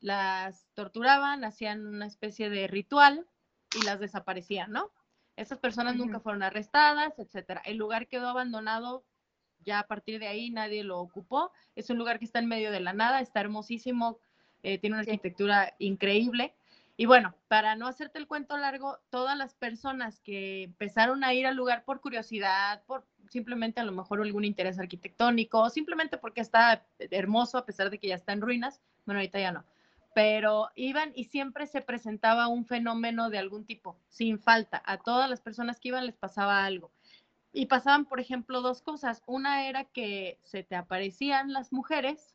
las 0.00 0.68
torturaban, 0.74 1.44
hacían 1.44 1.86
una 1.86 2.06
especie 2.06 2.50
de 2.50 2.66
ritual 2.68 3.26
y 3.72 3.82
las 3.82 4.00
desaparecían, 4.00 4.72
¿no? 4.72 4.92
Esas 5.36 5.58
personas 5.58 5.96
nunca 5.96 6.20
fueron 6.20 6.42
arrestadas, 6.42 7.18
etcétera. 7.18 7.62
El 7.66 7.76
lugar 7.78 8.08
quedó 8.08 8.28
abandonado, 8.28 9.04
ya 9.60 9.80
a 9.80 9.86
partir 9.86 10.20
de 10.20 10.28
ahí 10.28 10.50
nadie 10.50 10.84
lo 10.84 10.98
ocupó. 11.00 11.52
Es 11.76 11.90
un 11.90 11.98
lugar 11.98 12.18
que 12.18 12.24
está 12.24 12.38
en 12.38 12.48
medio 12.48 12.70
de 12.72 12.80
la 12.80 12.94
nada, 12.94 13.20
está 13.20 13.40
hermosísimo, 13.40 14.20
eh, 14.62 14.78
tiene 14.78 14.94
una 14.96 15.02
Sí. 15.02 15.02
arquitectura 15.02 15.74
increíble. 15.78 16.54
Y 16.96 17.06
bueno, 17.06 17.36
para 17.48 17.76
no 17.76 17.86
hacerte 17.86 18.18
el 18.18 18.26
cuento 18.26 18.56
largo, 18.56 18.98
todas 19.10 19.36
las 19.38 19.54
personas 19.54 20.20
que 20.20 20.64
empezaron 20.64 21.24
a 21.24 21.34
ir 21.34 21.46
al 21.46 21.56
lugar 21.56 21.84
por 21.84 22.00
curiosidad, 22.00 22.82
por 22.86 23.06
simplemente 23.30 23.80
a 23.80 23.84
lo 23.84 23.92
mejor 23.92 24.20
algún 24.20 24.44
interés 24.44 24.78
arquitectónico, 24.78 25.60
o 25.60 25.70
simplemente 25.70 26.18
porque 26.18 26.40
está 26.40 26.84
hermoso 26.98 27.58
a 27.58 27.64
pesar 27.64 27.90
de 27.90 27.98
que 27.98 28.08
ya 28.08 28.14
está 28.14 28.32
en 28.32 28.40
ruinas, 28.40 28.80
bueno, 29.04 29.20
ahorita 29.20 29.40
ya 29.40 29.52
no, 29.52 29.64
pero 30.14 30.68
iban 30.74 31.12
y 31.14 31.24
siempre 31.24 31.66
se 31.66 31.80
presentaba 31.80 32.48
un 32.48 32.64
fenómeno 32.64 33.30
de 33.30 33.38
algún 33.38 33.64
tipo, 33.64 33.96
sin 34.08 34.38
falta. 34.38 34.82
A 34.84 34.98
todas 34.98 35.30
las 35.30 35.40
personas 35.40 35.78
que 35.78 35.88
iban 35.88 36.06
les 36.06 36.16
pasaba 36.16 36.64
algo. 36.64 36.90
Y 37.52 37.66
pasaban, 37.66 38.04
por 38.04 38.20
ejemplo, 38.20 38.60
dos 38.60 38.82
cosas. 38.82 39.22
Una 39.26 39.68
era 39.68 39.84
que 39.84 40.38
se 40.42 40.62
te 40.62 40.76
aparecían 40.76 41.52
las 41.52 41.72
mujeres 41.72 42.34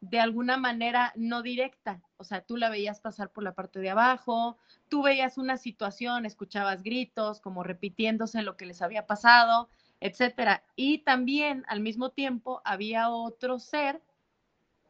de 0.00 0.20
alguna 0.20 0.56
manera 0.56 1.12
no 1.16 1.42
directa. 1.42 2.00
O 2.16 2.24
sea, 2.24 2.42
tú 2.42 2.56
la 2.56 2.70
veías 2.70 3.00
pasar 3.00 3.30
por 3.30 3.44
la 3.44 3.54
parte 3.54 3.80
de 3.80 3.90
abajo, 3.90 4.56
tú 4.88 5.02
veías 5.02 5.38
una 5.38 5.56
situación, 5.56 6.26
escuchabas 6.26 6.82
gritos, 6.82 7.40
como 7.40 7.62
repitiéndose 7.62 8.42
lo 8.42 8.56
que 8.56 8.66
les 8.66 8.82
había 8.82 9.06
pasado, 9.06 9.68
etcétera. 10.04 10.62
Y 10.76 10.98
también 10.98 11.64
al 11.66 11.80
mismo 11.80 12.10
tiempo 12.10 12.60
había 12.66 13.08
otro 13.08 13.58
ser 13.58 14.02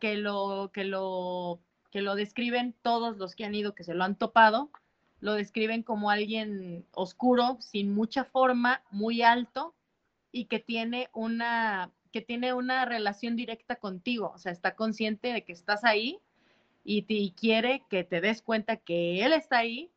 que 0.00 0.16
lo, 0.16 0.72
que 0.74 0.82
lo, 0.82 1.60
que 1.92 2.02
lo 2.02 2.16
describen 2.16 2.74
todos 2.82 3.16
los 3.16 3.36
que 3.36 3.44
han 3.44 3.54
ido, 3.54 3.76
que 3.76 3.84
se 3.84 3.94
lo 3.94 4.02
han 4.02 4.16
topado, 4.16 4.70
lo 5.20 5.34
describen 5.34 5.84
como 5.84 6.10
alguien 6.10 6.84
oscuro, 6.90 7.58
sin 7.60 7.94
mucha 7.94 8.24
forma, 8.24 8.82
muy 8.90 9.22
alto 9.22 9.72
y 10.32 10.46
que 10.46 10.58
tiene 10.58 11.08
una 11.12 11.92
que 12.10 12.20
tiene 12.20 12.52
una 12.52 12.84
relación 12.84 13.36
directa 13.36 13.76
contigo, 13.76 14.32
o 14.34 14.38
sea, 14.38 14.52
está 14.52 14.74
consciente 14.74 15.32
de 15.32 15.42
que 15.42 15.52
estás 15.52 15.84
ahí 15.84 16.20
y, 16.84 17.02
te, 17.02 17.14
y 17.14 17.30
quiere 17.32 17.84
que 17.88 18.02
te 18.04 18.20
des 18.20 18.42
cuenta 18.42 18.76
que 18.76 19.24
él 19.24 19.32
está 19.32 19.58
ahí. 19.58 19.90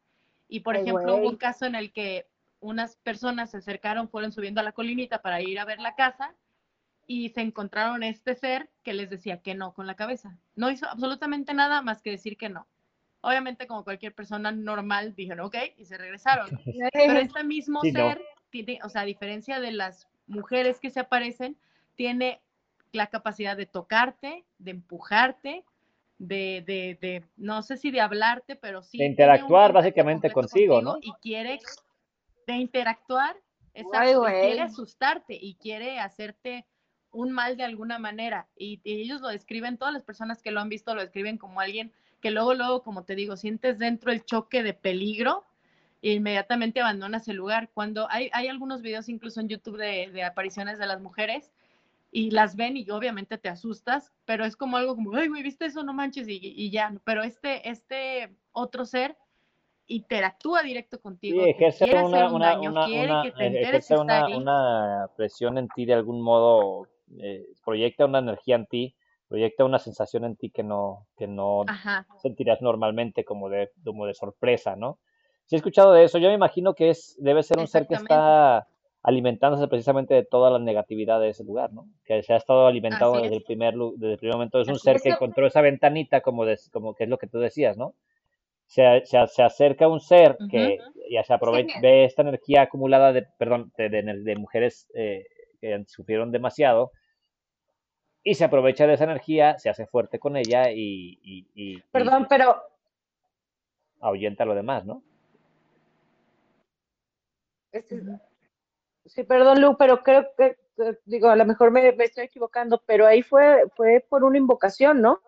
Y 0.47 0.61
por 0.61 0.75
Ay, 0.75 0.81
ejemplo, 0.81 1.17
hubo 1.17 1.29
un 1.29 1.37
caso 1.37 1.65
en 1.65 1.75
el 1.75 1.91
que 1.91 2.25
unas 2.59 2.95
personas 2.97 3.51
se 3.51 3.57
acercaron, 3.57 4.09
fueron 4.09 4.31
subiendo 4.31 4.61
a 4.61 4.63
la 4.63 4.71
colinita 4.71 5.21
para 5.21 5.41
ir 5.41 5.59
a 5.59 5.65
ver 5.65 5.79
la 5.79 5.95
casa 5.95 6.33
y 7.05 7.29
se 7.29 7.41
encontraron 7.41 8.03
este 8.03 8.35
ser 8.35 8.69
que 8.83 8.93
les 8.93 9.09
decía 9.09 9.41
que 9.41 9.55
no 9.55 9.73
con 9.73 9.87
la 9.87 9.95
cabeza. 9.95 10.37
No 10.55 10.69
hizo 10.69 10.87
absolutamente 10.87 11.53
nada 11.53 11.81
más 11.81 12.01
que 12.01 12.11
decir 12.11 12.37
que 12.37 12.49
no. 12.49 12.67
Obviamente, 13.21 13.67
como 13.67 13.83
cualquier 13.83 14.13
persona 14.13 14.51
normal, 14.51 15.15
dijeron 15.15 15.45
ok 15.45 15.55
y 15.77 15.85
se 15.85 15.97
regresaron. 15.97 16.49
Pero 16.93 17.19
este 17.19 17.43
mismo 17.43 17.81
Sí, 17.81 17.91
no. 17.91 18.09
ser, 18.09 18.21
tiene, 18.49 18.79
o 18.83 18.89
sea, 18.89 19.01
a 19.01 19.05
diferencia 19.05 19.59
de 19.59 19.71
las 19.71 20.07
mujeres 20.27 20.79
que 20.79 20.89
se 20.89 20.99
aparecen, 20.99 21.57
tiene 21.95 22.41
la 22.91 23.07
capacidad 23.07 23.57
de 23.57 23.65
tocarte, 23.65 24.45
de 24.59 24.71
empujarte, 24.71 25.63
de, 26.19 26.63
de, 26.65 26.97
de 26.99 27.23
no 27.37 27.61
sé 27.61 27.77
si 27.77 27.91
de 27.91 28.01
hablarte, 28.01 28.55
pero 28.55 28.81
sí. 28.81 28.97
De 28.97 29.05
interactuar 29.05 29.71
básicamente 29.71 30.31
completo 30.31 30.53
contigo, 30.53 30.81
¿no? 30.81 30.97
Y 31.01 31.13
quiere 31.21 31.59
de 32.53 32.59
interactuar, 32.59 33.35
exacto, 33.73 34.25
Ay, 34.25 34.41
quiere 34.41 34.61
asustarte 34.61 35.37
y 35.39 35.55
quiere 35.55 35.99
hacerte 35.99 36.65
un 37.11 37.31
mal 37.31 37.57
de 37.57 37.63
alguna 37.63 37.99
manera. 37.99 38.47
Y, 38.55 38.81
y 38.83 39.01
ellos 39.01 39.21
lo 39.21 39.27
describen, 39.27 39.77
todas 39.77 39.93
las 39.93 40.03
personas 40.03 40.41
que 40.41 40.51
lo 40.51 40.59
han 40.59 40.69
visto 40.69 40.95
lo 40.95 41.01
describen 41.01 41.37
como 41.37 41.59
alguien 41.59 41.93
que 42.21 42.31
luego, 42.31 42.53
luego, 42.53 42.83
como 42.83 43.03
te 43.03 43.15
digo, 43.15 43.37
sientes 43.37 43.77
dentro 43.77 44.11
el 44.11 44.25
choque 44.25 44.63
de 44.63 44.73
peligro 44.73 45.45
e 46.01 46.13
inmediatamente 46.13 46.81
abandonas 46.81 47.27
el 47.27 47.37
lugar. 47.37 47.69
Cuando 47.73 48.07
hay, 48.09 48.29
hay 48.33 48.47
algunos 48.47 48.81
videos 48.81 49.09
incluso 49.09 49.39
en 49.39 49.49
YouTube 49.49 49.77
de, 49.77 50.11
de 50.11 50.23
apariciones 50.23 50.79
de 50.79 50.87
las 50.87 51.01
mujeres 51.01 51.51
y 52.11 52.31
las 52.31 52.55
ven 52.55 52.77
y 52.77 52.89
obviamente 52.89 53.37
te 53.37 53.49
asustas, 53.49 54.11
pero 54.25 54.45
es 54.45 54.55
como 54.55 54.77
algo 54.77 54.95
como, 54.95 55.15
ay, 55.15 55.27
güey, 55.27 55.43
¿viste 55.43 55.65
eso? 55.65 55.83
No 55.83 55.93
manches 55.93 56.27
y, 56.27 56.39
y 56.41 56.71
ya. 56.71 56.93
Pero 57.03 57.23
este, 57.23 57.69
este 57.69 58.35
otro 58.51 58.85
ser 58.85 59.17
interactúa 59.87 60.63
directo 60.63 60.99
contigo, 60.99 61.41
Sí, 61.43 61.49
ejerce 61.49 61.85
quiere 61.85 61.99
una, 61.99 62.05
hacer 62.07 62.25
un 62.25 62.35
una, 62.35 62.53
daño, 62.53 62.71
una, 62.71 62.85
quiere 62.85 63.05
una- 63.05 63.23
que 63.23 63.31
te 63.31 63.47
enteres 63.47 63.91
está 63.91 64.01
una, 64.01 64.25
ahí. 64.25 64.33
una 64.35 65.07
presión 65.15 65.57
en 65.57 65.67
ti 65.69 65.85
de 65.85 65.93
algún 65.93 66.21
modo, 66.21 66.87
eh, 67.19 67.45
proyecta 67.65 68.05
una 68.05 68.19
energía 68.19 68.55
en 68.55 68.65
ti, 68.65 68.95
proyecta 69.27 69.65
una 69.65 69.79
sensación 69.79 70.23
en 70.25 70.35
ti 70.35 70.49
que 70.49 70.63
no, 70.63 71.05
que 71.17 71.27
no 71.27 71.63
Ajá. 71.67 72.05
sentirás 72.21 72.61
normalmente 72.61 73.23
como 73.25 73.49
de, 73.49 73.69
como 73.83 74.05
de 74.05 74.13
sorpresa, 74.13 74.75
¿no? 74.75 74.99
Sí 75.45 75.55
he 75.55 75.57
escuchado 75.57 75.93
de 75.93 76.03
eso, 76.03 76.17
yo 76.17 76.27
me 76.29 76.35
imagino 76.35 76.73
que 76.73 76.89
es, 76.89 77.15
debe 77.19 77.43
ser 77.43 77.59
un 77.59 77.67
ser 77.67 77.87
que 77.87 77.93
está 77.95 78.67
alimentándose 79.03 79.67
precisamente 79.69 80.13
de 80.13 80.25
toda 80.25 80.49
la 80.49 80.59
negatividad 80.59 81.21
de 81.21 81.29
ese 81.29 81.45
lugar, 81.45 81.71
¿no? 81.71 81.87
Que 82.03 82.21
se 82.23 82.33
ha 82.33 82.37
estado 82.37 82.67
alimentado 82.67 83.15
desde 83.15 83.27
es. 83.27 83.33
el 83.37 83.43
primer, 83.43 83.73
desde 83.95 84.13
el 84.13 84.17
primer 84.19 84.35
momento, 84.35 84.59
es 84.59 84.67
un 84.67 84.75
Así 84.75 84.83
ser 84.83 84.97
es. 84.97 85.03
que 85.03 85.09
encontró 85.09 85.47
esa 85.47 85.61
ventanita 85.61 86.19
como, 86.21 86.43
de, 86.45 86.57
como 86.73 86.93
que 86.93 87.05
es 87.05 87.09
lo 87.09 87.17
que 87.17 87.27
tú 87.27 87.39
decías, 87.39 87.77
¿no? 87.77 87.93
Se, 88.67 89.01
se, 89.05 89.25
se 89.27 89.43
acerca 89.43 89.87
un 89.87 89.99
ser 89.99 90.37
que 90.49 90.77
ya 91.09 91.23
se 91.23 91.33
aprovecha, 91.33 91.79
ve 91.81 92.05
esta 92.05 92.21
energía 92.21 92.63
acumulada 92.63 93.13
de, 93.13 93.23
perdón, 93.37 93.71
de, 93.77 93.89
de, 93.89 94.03
de 94.03 94.35
mujeres 94.35 94.89
eh, 94.93 95.25
que 95.59 95.83
sufrieron 95.87 96.31
demasiado 96.31 96.91
y 98.23 98.35
se 98.35 98.43
aprovecha 98.43 98.85
de 98.85 98.93
esa 98.95 99.05
energía, 99.05 99.57
se 99.57 99.69
hace 99.69 99.87
fuerte 99.87 100.19
con 100.19 100.35
ella 100.35 100.69
y, 100.71 101.17
y, 101.23 101.47
y, 101.55 101.77
Perdón, 101.91 102.23
y 102.23 102.27
pero 102.29 102.61
ahuyenta 104.01 104.45
lo 104.45 104.55
demás, 104.55 104.85
¿no? 104.85 105.01
este, 107.71 108.01
sí, 109.05 109.23
perdón, 109.23 109.61
Lu, 109.61 109.77
pero 109.77 110.03
creo 110.03 110.27
que, 110.37 110.57
que- 110.75 110.97
digo, 111.05 111.29
a 111.29 111.35
lo 111.35 111.45
mejor 111.45 111.71
me, 111.71 111.91
me 111.93 112.05
estoy 112.05 112.25
equivocando, 112.25 112.81
pero 112.85 113.05
ahí 113.07 113.21
fue, 113.23 113.63
fue 113.75 114.05
por 114.07 114.23
una 114.23 114.37
invocación, 114.37 115.01
¿no? 115.01 115.21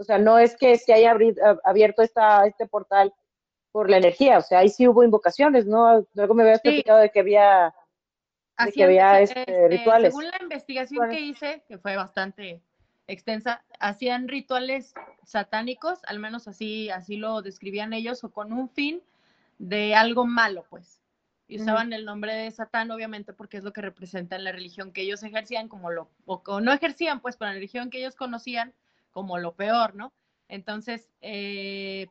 O 0.00 0.04
sea, 0.04 0.16
no 0.16 0.38
es 0.38 0.56
que 0.56 0.78
se 0.78 0.94
haya 0.94 1.14
abierto 1.62 2.00
esta, 2.00 2.46
este 2.46 2.66
portal 2.66 3.12
por 3.70 3.90
la 3.90 3.98
energía, 3.98 4.38
o 4.38 4.40
sea, 4.40 4.60
ahí 4.60 4.70
sí 4.70 4.88
hubo 4.88 5.04
invocaciones, 5.04 5.66
¿no? 5.66 6.06
Luego 6.14 6.32
me 6.32 6.42
habías 6.42 6.60
Sí. 6.62 6.70
platicado 6.70 7.00
de 7.00 7.10
que 7.10 7.20
había, 7.20 7.74
de 8.64 8.72
que 8.72 8.82
había 8.82 9.20
este, 9.20 9.40
este, 9.40 9.68
rituales. 9.68 10.14
Según 10.14 10.30
la 10.30 10.38
investigación 10.40 10.96
Bueno. 10.96 11.12
que 11.12 11.20
hice, 11.20 11.62
que 11.68 11.76
fue 11.76 11.96
bastante 11.96 12.62
extensa, 13.08 13.62
hacían 13.78 14.26
rituales 14.26 14.94
satánicos, 15.22 16.00
al 16.06 16.18
menos 16.18 16.48
así, 16.48 16.88
así 16.88 17.16
lo 17.16 17.42
describían 17.42 17.92
ellos, 17.92 18.24
o 18.24 18.32
con 18.32 18.54
un 18.54 18.70
fin 18.70 19.02
de 19.58 19.94
algo 19.94 20.24
malo, 20.24 20.64
pues. 20.70 21.02
Y 21.46 21.60
usaban 21.60 21.92
el 21.92 22.06
nombre 22.06 22.32
de 22.32 22.50
Satán, 22.50 22.90
obviamente, 22.90 23.34
porque 23.34 23.58
es 23.58 23.64
lo 23.64 23.72
que 23.74 23.82
representa 23.82 24.36
en 24.36 24.44
la 24.44 24.52
religión 24.52 24.92
que 24.92 25.02
ellos 25.02 25.22
ejercían, 25.24 25.68
como 25.68 25.90
lo, 25.90 26.08
o, 26.24 26.42
o 26.46 26.60
no 26.60 26.72
ejercían, 26.72 27.20
pues, 27.20 27.36
pero 27.36 27.50
la 27.50 27.54
religión 27.54 27.90
que 27.90 27.98
ellos 27.98 28.16
conocían 28.16 28.72
como 29.12 29.38
lo 29.38 29.54
peor, 29.54 29.94
¿no? 29.94 30.12
Entonces, 30.48 31.08
eh, 31.20 32.08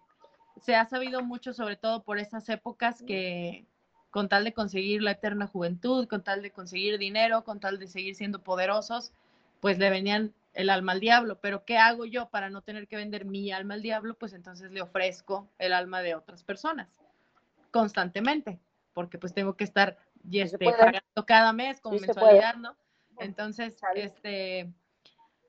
se 0.61 0.76
ha 0.76 0.85
sabido 0.85 1.21
mucho, 1.23 1.53
sobre 1.53 1.76
todo 1.76 2.03
por 2.03 2.19
esas 2.19 2.47
épocas, 2.49 3.03
que 3.05 3.65
con 4.09 4.27
tal 4.27 4.43
de 4.43 4.53
conseguir 4.53 5.01
la 5.01 5.11
eterna 5.11 5.47
juventud, 5.47 6.07
con 6.07 6.23
tal 6.23 6.41
de 6.41 6.51
conseguir 6.51 6.97
dinero, 6.97 7.43
con 7.43 7.59
tal 7.59 7.80
de 7.80 7.88
seguir 7.88 8.15
siendo 8.15 8.41
poderosos, 8.41 9.11
pues 9.59 9.77
le 9.77 9.89
venían 9.89 10.34
el 10.53 10.69
alma 10.69 10.93
al 10.93 10.99
diablo. 10.99 11.39
Pero 11.41 11.63
¿qué 11.65 11.77
hago 11.77 12.05
yo 12.05 12.30
para 12.30 12.49
no 12.49 12.61
tener 12.61 12.88
que 12.88 12.95
vender 12.95 13.26
mi 13.26 13.51
alma 13.51 13.76
al 13.76 13.81
diablo? 13.81 14.15
Pues 14.15 14.34
entonces 14.34 14.71
le 14.71 14.81
ofrezco 14.81 15.47
el 15.59 15.73
alma 15.73 16.01
de 16.01 16.15
otras 16.15 16.43
personas 16.43 16.88
constantemente, 17.71 18.59
porque 18.93 19.17
pues 19.17 19.34
tengo 19.34 19.55
que 19.55 19.63
estar 19.63 19.97
y 20.30 20.39
este, 20.39 20.57
pagando 20.57 21.01
cada 21.26 21.53
mes 21.53 21.80
como 21.80 21.99
mensualidad, 21.99 22.55
¿no? 22.55 22.76
Entonces, 23.19 23.77
este, 23.95 24.71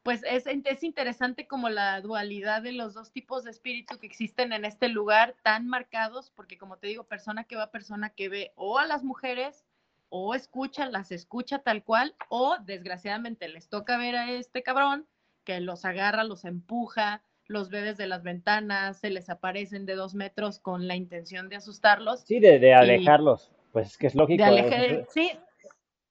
pues 0.03 0.23
es, 0.25 0.47
es 0.47 0.83
interesante 0.83 1.47
como 1.47 1.69
la 1.69 2.01
dualidad 2.01 2.63
de 2.63 2.73
los 2.73 2.95
dos 2.95 3.13
tipos 3.13 3.45
de 3.45 3.51
espíritu 3.51 3.99
que 3.99 4.07
existen 4.07 4.53
en 4.53 4.65
este 4.65 4.89
lugar 4.89 5.35
tan 5.43 5.67
marcados, 5.67 6.31
porque 6.35 6.57
como 6.59 6.79
te 6.79 6.87
digo, 6.87 7.05
persona 7.05 7.45
que 7.45 7.57
va, 7.57 7.71
persona 7.71 8.11
que 8.11 8.29
ve 8.29 8.53
o 8.55 8.79
a 8.79 8.87
las 8.87 9.05
mujeres 9.05 9.65
o 10.09 10.35
escucha, 10.35 10.87
las 10.87 11.13
escucha 11.13 11.61
tal 11.61 11.85
cual, 11.85 12.17
o 12.29 12.57
desgraciadamente 12.65 13.49
les 13.49 13.69
toca 13.69 13.97
ver 13.97 14.17
a 14.17 14.31
este 14.33 14.63
cabrón 14.63 15.07
que 15.45 15.61
los 15.61 15.85
agarra, 15.85 16.25
los 16.25 16.45
empuja, 16.45 17.23
los 17.47 17.69
ve 17.69 17.83
desde 17.83 18.07
las 18.07 18.23
ventanas, 18.23 18.99
se 18.99 19.11
les 19.11 19.29
aparecen 19.31 19.87
de 19.87 19.95
dos 19.95 20.15
metros 20.15 20.59
con 20.59 20.89
la 20.89 20.97
intención 20.97 21.49
de 21.49 21.57
asustarlos. 21.57 22.21
Sí, 22.21 22.41
de, 22.41 22.59
de 22.59 22.75
alejarlos. 22.75 23.53
Pues 23.73 23.89
es 23.89 23.99
que 23.99 24.07
es 24.09 24.15
lógico. 24.15 24.43
De 24.43 24.51
aleje- 24.51 25.07
sí, 25.11 25.31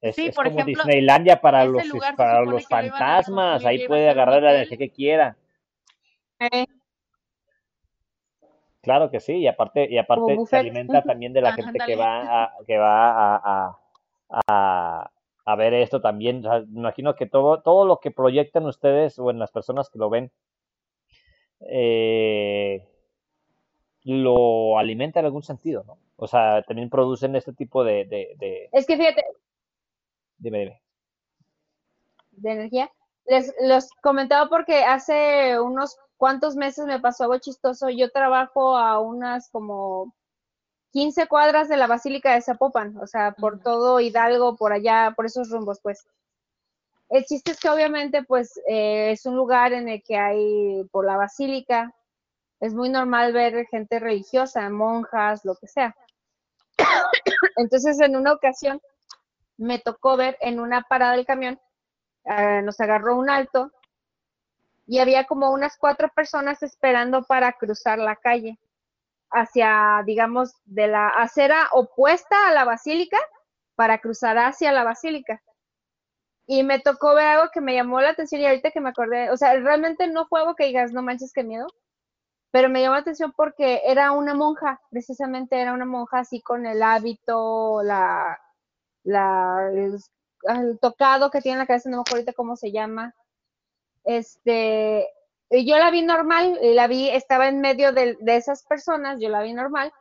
Es, 0.02 0.16
Sí, 0.16 0.28
es 0.28 0.36
por 0.36 0.46
como 0.46 0.60
ejemplo, 0.60 0.84
Disneylandia 0.84 1.42
para 1.42 1.66
los, 1.66 1.84
para 2.16 2.42
los 2.42 2.68
fantasmas. 2.68 3.66
Ahí 3.66 3.88
puede 3.88 4.10
agarrar 4.10 4.42
la 4.44 4.56
energía 4.56 4.78
que 4.78 4.90
quiera. 4.90 5.38
Eh, 6.40 6.66
Claro 8.82 9.12
que 9.12 9.20
sí, 9.20 9.34
y 9.38 9.48
aparte, 9.48 9.88
y 9.90 9.98
aparte 9.98 10.38
se 10.46 10.58
alimenta 10.58 11.02
también 11.02 11.34
de 11.34 11.42
la 11.42 11.52
gente 11.54 11.80
que 11.86 11.96
va 11.96 12.44
a, 12.44 12.54
que 12.66 12.78
va 12.78 13.36
a, 13.36 13.36
a, 13.36 13.80
a, 14.48 15.12
a 15.46 15.56
ver 15.56 15.74
esto 15.74 16.00
también. 16.02 16.46
O 16.46 16.50
sea, 16.50 16.60
imagino 16.60 17.16
que 17.16 17.26
todo, 17.26 17.62
todo 17.62 17.86
lo 17.86 18.00
que 18.00 18.12
proyectan 18.12 18.66
ustedes 18.66 19.20
o 19.20 19.32
en 19.32 19.40
las 19.40 19.52
personas 19.52 19.90
que 19.90 20.00
lo 20.00 20.10
ven, 20.10 20.32
eh, 21.70 22.88
lo 24.04 24.80
alimenta 24.80 25.20
en 25.20 25.26
algún 25.26 25.44
sentido, 25.44 25.84
¿no? 25.86 25.98
O 26.16 26.28
sea, 26.28 26.62
también 26.64 26.90
producen 26.90 27.36
este 27.36 27.54
tipo 27.54 27.84
de, 27.84 28.06
de, 28.06 28.36
de, 28.38 28.70
Es 28.72 28.86
que 28.88 28.96
fíjate, 28.96 29.26
dime, 30.40 30.60
dime. 30.60 30.82
de 32.32 32.52
energía. 32.52 32.92
Les 33.26 33.54
los 33.62 33.90
comentaba 34.02 34.50
porque 34.50 34.84
hace 34.84 35.60
unos 35.60 35.98
cuantos 36.18 36.56
meses 36.56 36.86
me 36.86 37.00
pasó 37.00 37.24
algo 37.26 37.38
chistoso. 37.38 37.90
Yo 37.90 38.12
trabajo 38.12 38.78
a 38.78 39.00
unas 39.00 39.50
como 39.50 40.14
15 40.92 41.28
cuadras 41.28 41.70
de 41.70 41.78
la 41.78 41.88
Basílica 41.88 42.34
de 42.34 42.42
Zapopan, 42.42 42.98
o 42.98 43.08
sea, 43.08 43.34
por 43.34 43.60
todo 43.62 44.00
Hidalgo, 44.00 44.56
por 44.56 44.74
allá, 44.74 45.14
por 45.16 45.26
esos 45.26 45.50
rumbos, 45.50 45.80
pues. 45.82 46.08
El 47.10 47.26
chiste 47.26 47.52
es 47.52 47.60
que 47.60 47.70
obviamente, 47.70 48.24
pues, 48.24 48.60
eh, 48.68 49.12
es 49.12 49.26
un 49.26 49.36
lugar 49.36 49.74
en 49.74 49.90
el 49.90 50.04
que 50.04 50.18
hay, 50.18 50.84
por 50.92 51.06
la 51.06 51.18
Basílica, 51.18 51.94
es 52.60 52.74
muy 52.74 52.90
normal 52.90 53.34
ver 53.34 53.66
gente 53.68 54.00
religiosa, 54.00 54.70
monjas, 54.70 55.46
lo 55.46 55.56
que 55.56 55.68
sea. 55.68 55.96
Entonces, 57.58 58.00
en 58.02 58.16
una 58.16 58.34
ocasión, 58.34 58.82
me 59.60 59.78
tocó 59.78 60.18
ver 60.18 60.38
en 60.40 60.60
una 60.60 60.82
parada 60.84 61.14
del 61.14 61.26
camión, 61.26 61.60
eh, 62.24 62.62
nos 62.64 62.80
agarró 62.80 63.18
un 63.18 63.30
alto 63.30 63.72
y 64.88 65.00
había 65.00 65.26
como 65.26 65.52
unas 65.52 65.78
cuatro 65.78 66.10
personas 66.10 66.64
esperando 66.64 67.24
para 67.24 67.54
cruzar 67.54 68.00
la 68.00 68.16
calle 68.16 68.58
hacia, 69.30 70.02
digamos, 70.06 70.54
de 70.66 70.88
la 70.88 71.10
acera 71.10 71.68
opuesta 71.74 72.48
a 72.48 72.54
la 72.54 72.64
basílica 72.64 73.20
para 73.76 74.00
cruzar 74.00 74.38
hacia 74.38 74.72
la 74.72 74.84
basílica. 74.84 75.44
Y 76.48 76.64
me 76.64 76.80
tocó 76.80 77.14
ver 77.14 77.28
algo 77.28 77.52
que 77.54 77.62
me 77.62 77.76
llamó 77.76 78.02
la 78.02 78.10
atención 78.10 78.42
y 78.42 78.48
ahorita 78.48 78.72
que 78.72 78.82
me 78.82 78.90
acordé, 78.90 79.30
o 79.30 79.38
sea, 79.38 79.54
realmente 79.60 80.08
no 80.08 80.26
fue 80.26 80.40
algo 80.40 80.56
que 80.56 80.66
digas, 80.66 80.92
no 80.94 81.04
manches, 81.04 81.34
qué 81.34 81.44
miedo, 81.44 81.68
pero 82.50 82.70
me 82.70 82.82
llamó 82.82 82.96
la 82.96 83.02
atención 83.02 83.34
porque 83.36 83.82
era 83.86 84.12
una 84.12 84.34
monja, 84.34 84.82
precisamente 84.90 85.62
era 85.62 85.74
una 85.74 85.86
monja 85.86 86.20
así 86.20 86.42
con 86.42 86.66
el 86.66 86.82
hábito, 86.82 87.84
la, 87.84 88.40
la, 89.10 89.70
el, 89.72 90.80
tocado 90.80 91.32
que 91.32 91.42
tiene 91.42 91.54
en 91.56 91.60
la 91.60 91.68
cabeza, 91.68 91.90
no 91.90 91.98
me 91.98 92.02
acuerdo 92.02 92.18
ahorita 92.18 92.34
cómo 92.34 92.56
se 92.56 92.72
llama. 92.72 93.16
Este, 94.04 95.08
yo 95.50 95.78
la 95.78 95.92
vi 95.92 96.02
normal, 96.02 96.58
la 96.62 96.88
vi, 96.88 97.10
estaba 97.10 97.48
en 97.48 97.60
medio 97.60 97.92
de, 97.92 98.18
de 98.20 98.36
esas 98.36 98.64
personas, 98.64 99.20
yo 99.20 99.30
la 99.30 99.42
vi 99.42 99.54
normal, 99.54 99.92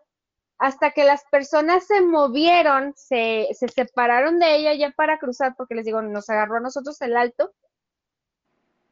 hasta 0.58 0.90
que 0.90 1.04
las 1.04 1.24
personas 1.26 1.86
se 1.86 2.00
movieron, 2.00 2.92
se, 2.96 3.48
se 3.52 3.68
separaron 3.68 4.38
de 4.38 4.56
ella 4.56 4.74
ya 4.74 4.90
para 4.90 5.18
cruzar, 5.18 5.54
porque 5.56 5.74
les 5.74 5.84
digo, 5.84 6.02
nos 6.02 6.28
agarró 6.28 6.56
a 6.56 6.60
nosotros 6.60 7.00
el 7.00 7.16
alto, 7.16 7.52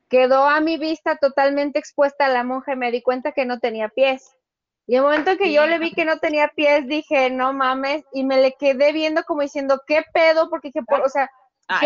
quedó 0.08 0.44
a 0.44 0.60
mi 0.60 0.78
vista 0.78 1.16
totalmente 1.16 1.78
expuesta 1.78 2.26
a 2.26 2.30
la 2.30 2.44
monja 2.44 2.72
y 2.72 2.76
me 2.76 2.92
di 2.92 3.02
cuenta 3.02 3.32
que 3.32 3.44
no 3.44 3.58
tenía 3.58 3.88
pies. 3.88 4.35
Y 4.86 4.96
el 4.96 5.02
momento 5.02 5.32
en 5.32 5.38
que 5.38 5.52
yo 5.52 5.66
le 5.66 5.78
vi 5.78 5.92
que 5.92 6.04
no 6.04 6.18
tenía 6.18 6.48
pies, 6.54 6.86
dije, 6.86 7.28
no 7.30 7.52
mames, 7.52 8.04
y 8.12 8.22
me 8.24 8.40
le 8.40 8.52
quedé 8.52 8.92
viendo 8.92 9.24
como 9.24 9.42
diciendo, 9.42 9.80
¿qué 9.86 10.04
pedo? 10.12 10.48
Porque, 10.48 10.68
dije, 10.68 10.82
por- 10.86 11.00
o 11.00 11.08
sea, 11.08 11.28
Ah, 11.68 11.80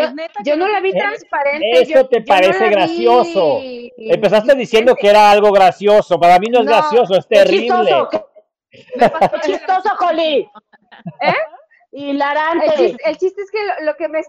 Yo- 0.44 0.56
no 0.56 0.68
la 0.68 0.80
vi 0.80 0.92
transparente. 0.92 1.70
eso 1.72 1.92
yo- 1.94 2.06
te 2.06 2.18
no 2.20 2.26
parece 2.26 2.64
vi 2.64 2.70
gracioso. 2.70 3.60
Empezaste 3.96 4.54
diciendo 4.54 4.94
que 4.94 5.08
era 5.08 5.30
algo 5.30 5.50
gracioso. 5.52 6.20
Para 6.20 6.38
mí 6.38 6.48
no 6.50 6.58
es 6.60 6.66
No, 6.66 6.72
gracioso, 6.72 7.16
es 7.16 7.26
terrible. 7.26 7.90
chistoso, 9.42 9.88
Joli. 9.98 10.46
¿Eh? 11.22 11.34
Hilarante. 11.92 12.66
El 12.66 12.72
chiste, 12.76 13.02
el 13.10 13.16
chiste 13.16 13.40
es 13.42 13.50
que 13.50 13.64
lo, 13.64 13.86
lo 13.86 13.96
que 13.96 14.08
me 14.08 14.20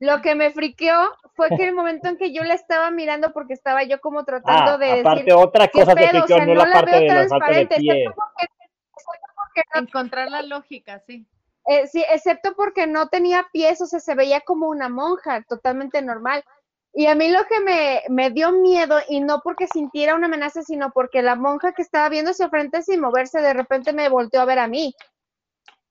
lo 0.00 0.20
que 0.22 0.34
me 0.34 0.50
friqueó 0.52 0.94
fue 1.34 1.52
que 1.54 1.64
el 1.68 1.74
momento 1.74 2.08
en 2.08 2.16
que 2.16 2.32
yo 2.32 2.42
la 2.44 2.54
estaba 2.54 2.90
mirando 2.90 3.32
porque 3.32 3.54
estaba 3.54 3.82
yo 3.84 4.00
como 4.00 4.24
tratando 4.24 4.72
Ah, 4.72 4.78
de 4.78 4.92
aparte 4.92 5.24
decir 5.24 5.32
otra 5.34 5.68
qué 5.68 5.80
cosa 5.80 5.94
te 5.96 6.08
pedo, 6.08 6.24
o 6.24 6.26
friqueó, 6.26 6.26
sea, 6.26 6.46
no 6.46 6.54
la 6.54 6.66
la 6.66 6.72
parte 6.72 7.00
veo 7.00 7.00
de 7.00 7.06
de 7.06 7.08
transparente, 7.08 7.76
pie. 7.76 7.92
excepto 7.92 8.14
porque, 8.14 8.44
excepto 8.44 9.28
porque 9.36 9.62
no 9.74 9.80
encontrar 9.82 10.30
la 10.30 10.42
lógica, 10.42 11.00
sí. 11.06 11.26
Eh, 11.66 11.86
sí, 11.88 12.04
excepto 12.10 12.54
porque 12.54 12.86
no 12.86 13.08
tenía 13.08 13.46
pies, 13.52 13.80
o 13.80 13.86
sea, 13.86 14.00
se 14.00 14.14
veía 14.14 14.40
como 14.42 14.68
una 14.68 14.88
monja, 14.88 15.42
totalmente 15.48 16.00
normal. 16.02 16.44
Y 16.92 17.06
a 17.06 17.14
mí 17.14 17.30
lo 17.30 17.44
que 17.46 17.60
me, 17.60 18.02
me 18.08 18.30
dio 18.30 18.52
miedo, 18.52 18.98
y 19.08 19.20
no 19.20 19.40
porque 19.42 19.66
sintiera 19.66 20.14
una 20.14 20.26
amenaza, 20.26 20.62
sino 20.62 20.92
porque 20.92 21.22
la 21.22 21.34
monja 21.34 21.72
que 21.72 21.82
estaba 21.82 22.08
hacia 22.08 22.48
frente 22.48 22.82
sin 22.82 23.00
moverse, 23.00 23.40
de 23.40 23.52
repente 23.52 23.92
me 23.92 24.08
volteó 24.08 24.40
a 24.40 24.46
ver 24.46 24.58
a 24.60 24.68
mí. 24.68 24.94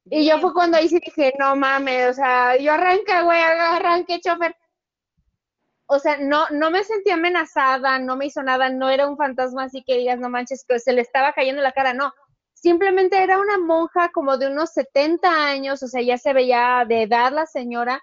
Y 0.10 0.27
yo 0.27 0.40
fue 0.40 0.53
cuando 0.53 0.77
ahí 0.77 0.88
sí 0.88 0.99
dije, 1.03 1.34
no 1.40 1.56
mames, 1.56 2.10
o 2.11 2.14
sea, 2.14 2.57
yo 2.57 2.73
arranca, 2.73 3.23
güey, 3.23 3.41
arranque, 3.41 4.19
chofer. 4.19 4.56
O 5.88 5.99
sea, 5.99 6.18
no, 6.18 6.48
no 6.52 6.72
me 6.72 6.84
sentí 6.84 7.11
amenazada, 7.11 7.99
no 7.99 8.15
me 8.15 8.27
hizo 8.27 8.41
nada, 8.44 8.69
no 8.69 8.90
era 8.90 9.07
un 9.07 9.18
fantasma 9.18 9.64
así 9.64 9.84
que 9.84 9.98
digas, 9.98 10.19
no 10.19 10.30
manches, 10.30 10.65
que 10.68 10.80
se 10.80 10.94
le 10.94 11.02
estaba 11.02 11.34
cayendo 11.34 11.61
la 11.61 11.72
cara, 11.72 11.94
no. 11.94 12.14
Simplemente 12.53 13.22
era 13.22 13.40
una 13.40 13.57
monja 13.57 14.10
como 14.10 14.38
de 14.38 14.48
unos 14.48 14.72
70 14.73 15.27
años, 15.30 15.84
o 15.84 15.88
sea, 15.88 16.02
ya 16.02 16.18
se 16.18 16.34
veía 16.34 16.86
de 16.88 17.03
edad 17.03 17.32
la 17.32 17.45
señora, 17.45 18.02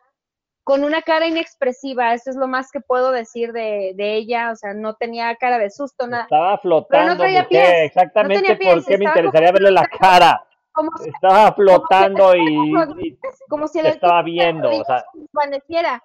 con 0.64 0.84
una 0.84 1.02
cara 1.02 1.26
inexpresiva, 1.26 2.14
eso 2.14 2.30
es 2.30 2.36
lo 2.36 2.46
más 2.46 2.70
que 2.70 2.80
puedo 2.80 3.10
decir 3.10 3.52
de, 3.52 3.94
de 3.96 4.14
ella, 4.14 4.52
o 4.52 4.56
sea, 4.56 4.74
no 4.74 4.94
tenía 4.94 5.34
cara 5.36 5.58
de 5.58 5.70
susto, 5.70 6.06
nada. 6.06 6.24
Estaba 6.24 6.58
flotando, 6.58 7.16
traía 7.16 7.42
mujer. 7.42 7.48
pies, 7.48 7.68
no 7.68 7.84
Exactamente 7.84 8.42
tenía 8.42 8.58
pies, 8.58 8.74
por 8.74 8.84
qué 8.84 8.98
me 8.98 9.04
interesaría 9.06 9.52
verle 9.52 9.70
la 9.72 9.86
cara. 9.86 10.46
Como, 10.72 10.90
Estaba 11.04 11.52
flotando 11.52 12.34
y, 12.34 12.72
y 12.98 13.18
como 13.48 13.68
si 13.68 13.80
el 13.80 13.86
estaba 13.86 14.22
viendo, 14.22 14.70
o 14.70 14.84
sea, 14.84 15.04
desvaneciera. 15.12 16.02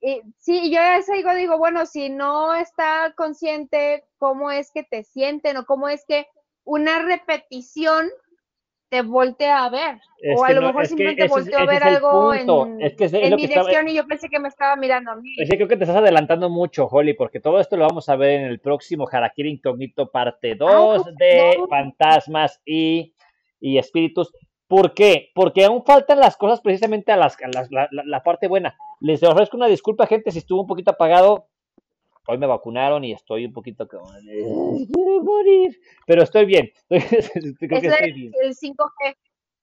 Y, 0.00 0.20
sí, 0.38 0.70
yo 0.70 0.80
a 0.80 0.96
eso 0.96 1.12
digo, 1.12 1.34
digo, 1.34 1.56
bueno, 1.56 1.86
si 1.86 2.10
no 2.10 2.54
está 2.54 3.14
consciente, 3.16 4.04
¿cómo 4.18 4.50
es 4.50 4.70
que 4.72 4.82
te 4.82 5.04
sienten 5.04 5.56
o 5.56 5.64
cómo 5.64 5.88
es 5.88 6.04
que 6.04 6.26
una 6.64 6.98
repetición 6.98 8.10
te 8.94 9.02
voltea 9.02 9.64
a 9.64 9.70
ver? 9.70 10.00
Es 10.20 10.38
o 10.40 10.44
a 10.44 10.52
lo 10.52 10.60
no, 10.60 10.66
mejor 10.68 10.86
simplemente 10.86 11.26
volteó 11.26 11.58
a 11.58 11.64
ver 11.66 11.82
algo 11.82 12.32
en, 12.32 12.46
punto. 12.46 12.76
Es 12.80 12.94
que 12.94 13.04
es- 13.06 13.12
es 13.12 13.22
en 13.24 13.30
lo 13.30 13.36
mi 13.36 13.42
que 13.42 13.48
estaba- 13.48 13.68
dirección 13.68 13.88
y 13.88 13.94
yo 13.96 14.06
pensé 14.06 14.28
que 14.28 14.38
me 14.38 14.48
estaba 14.48 14.76
mirando 14.76 15.10
a 15.10 15.16
mí. 15.16 15.34
Es 15.36 15.50
que 15.50 15.56
creo 15.56 15.68
que 15.68 15.76
te 15.76 15.84
estás 15.84 15.96
adelantando 15.96 16.48
mucho, 16.48 16.86
Holly, 16.86 17.14
porque 17.14 17.40
todo 17.40 17.58
esto 17.60 17.76
lo 17.76 17.86
vamos 17.88 18.08
a 18.08 18.16
ver 18.16 18.40
en 18.40 18.46
el 18.46 18.60
próximo 18.60 19.06
Harakiri 19.10 19.50
Incógnito 19.50 20.10
parte 20.10 20.54
2 20.54 21.02
pues, 21.02 21.16
de 21.16 21.56
no. 21.58 21.66
fantasmas 21.66 22.60
y, 22.64 23.14
y 23.60 23.78
espíritus. 23.78 24.32
¿Por 24.68 24.94
qué? 24.94 25.30
Porque 25.34 25.64
aún 25.64 25.84
faltan 25.84 26.20
las 26.20 26.36
cosas 26.36 26.60
precisamente 26.60 27.10
a, 27.12 27.16
las, 27.16 27.36
a 27.42 27.48
las- 27.52 27.70
la, 27.70 27.88
la- 27.90 28.04
la 28.06 28.22
parte 28.22 28.46
buena. 28.48 28.76
Les 29.00 29.22
ofrezco 29.22 29.56
una 29.56 29.66
disculpa, 29.66 30.06
gente, 30.06 30.30
si 30.30 30.38
estuvo 30.38 30.60
un 30.62 30.66
poquito 30.68 30.92
apagado. 30.92 31.48
Hoy 32.26 32.38
me 32.38 32.46
vacunaron 32.46 33.04
y 33.04 33.12
estoy 33.12 33.44
un 33.44 33.52
poquito 33.52 33.86
como... 33.86 34.10
"Ay, 34.12 34.86
Quiero 34.92 35.22
morir. 35.22 35.78
Pero 36.06 36.22
estoy 36.22 36.46
bien. 36.46 36.70
Creo 36.88 37.80
que 37.80 37.86
estoy 37.86 38.08
es 38.10 38.14
bien. 38.14 38.32
el 38.42 38.54
5G 38.54 39.16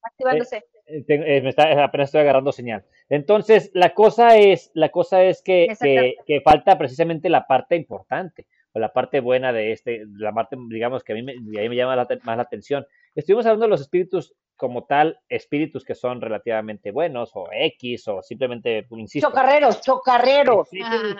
activándose. 0.03 0.63
Eh, 0.85 1.03
tengo- 1.07 1.23
eh, 1.25 1.41
me 1.41 1.49
está, 1.49 1.83
apenas 1.83 2.09
estoy 2.09 2.21
agarrando 2.21 2.51
señal. 2.51 2.83
Entonces, 3.09 3.71
la 3.73 3.93
cosa 3.93 4.37
es, 4.37 4.71
la 4.73 4.89
cosa 4.89 5.23
es 5.23 5.41
que, 5.41 5.67
que, 5.79 6.15
que 6.25 6.41
falta 6.41 6.77
precisamente 6.77 7.29
la 7.29 7.47
parte 7.47 7.75
importante, 7.75 8.47
o 8.73 8.79
la 8.79 8.93
parte 8.93 9.19
buena 9.19 9.51
de 9.53 9.71
este, 9.73 10.03
la 10.17 10.31
parte, 10.33 10.55
digamos, 10.69 11.03
que 11.03 11.11
a 11.13 11.15
mí 11.15 11.23
me, 11.23 11.33
a 11.33 11.61
mí 11.61 11.69
me 11.69 11.75
llama 11.75 11.95
la 11.95 12.07
más 12.23 12.37
la 12.37 12.43
atención. 12.43 12.85
Estuvimos 13.15 13.45
hablando 13.45 13.65
de 13.65 13.69
los 13.69 13.81
espíritus 13.81 14.33
como 14.55 14.85
tal, 14.85 15.19
espíritus 15.27 15.83
que 15.83 15.95
son 15.95 16.21
relativamente 16.21 16.91
buenos, 16.91 17.31
o 17.33 17.47
X, 17.51 18.07
o 18.07 18.21
simplemente, 18.21 18.85
insisto, 18.91 19.27
Chocarreros, 19.29 19.81
chocarreros. 19.81 20.69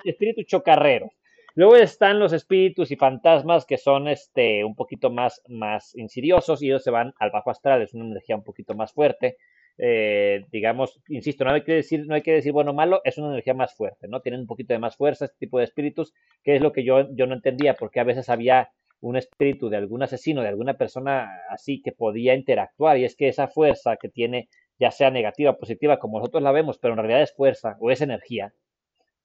espíritus 0.06 0.46
chocarreros. 0.46 1.12
Luego 1.56 1.76
están 1.76 2.20
los 2.20 2.32
espíritus 2.34 2.92
y 2.92 2.96
fantasmas 2.96 3.66
que 3.66 3.78
son 3.78 4.08
este 4.08 4.64
un 4.64 4.76
poquito 4.76 5.10
más, 5.10 5.42
más 5.48 5.96
insidiosos 5.96 6.62
y 6.62 6.68
ellos 6.68 6.84
se 6.84 6.92
van 6.92 7.14
al 7.20 7.32
bajo 7.32 7.50
astral, 7.50 7.82
es 7.82 7.94
una 7.94 8.06
energía 8.06 8.36
un 8.36 8.44
poquito 8.44 8.74
más 8.74 8.94
fuerte. 8.94 9.38
Eh, 9.78 10.46
digamos, 10.52 11.02
insisto, 11.10 11.44
no 11.44 11.52
hay 11.52 11.64
que 11.64 11.74
decir, 11.74 12.06
no 12.06 12.16
hay 12.16 12.22
que 12.22 12.34
decir 12.34 12.52
bueno 12.52 12.72
o 12.72 12.74
malo, 12.74 13.02
es 13.04 13.18
una 13.18 13.30
energía 13.30 13.54
más 13.54 13.76
fuerte, 13.76 14.08
¿no? 14.08 14.22
Tienen 14.22 14.42
un 14.42 14.48
poquito 14.48 14.74
de 14.74 14.80
más 14.80 14.96
fuerza 14.96 15.26
este 15.26 15.38
tipo 15.40 15.58
de 15.58 15.66
espíritus, 15.66 16.14
que 16.44 16.56
es 16.56 16.62
lo 16.62 16.72
que 16.72 16.84
yo, 16.84 17.14
yo 17.16 17.26
no 17.28 17.34
entendía, 17.34 17.74
porque 17.76 18.00
a 18.00 18.04
veces 18.04 18.30
había 18.30 18.70
un 19.02 19.18
espíritu 19.18 19.70
de 19.70 19.78
algún 19.78 20.04
asesino, 20.04 20.42
de 20.42 20.50
alguna 20.50 20.76
persona 20.76 21.32
así 21.50 21.82
que 21.82 21.92
podía 21.92 22.36
interactuar, 22.36 22.98
y 22.98 23.06
es 23.06 23.16
que 23.16 23.28
esa 23.28 23.48
fuerza 23.48 23.98
que 23.98 24.10
tiene, 24.10 24.50
ya 24.80 24.92
sea 24.92 25.10
negativa 25.10 25.52
o 25.52 25.58
positiva, 25.58 26.00
como 26.00 26.20
nosotros 26.20 26.44
la 26.44 26.52
vemos, 26.52 26.78
pero 26.78 26.94
en 26.94 27.00
realidad 27.00 27.24
es 27.24 27.34
fuerza 27.34 27.78
o 27.80 27.92
es 27.92 28.02
energía, 28.02 28.54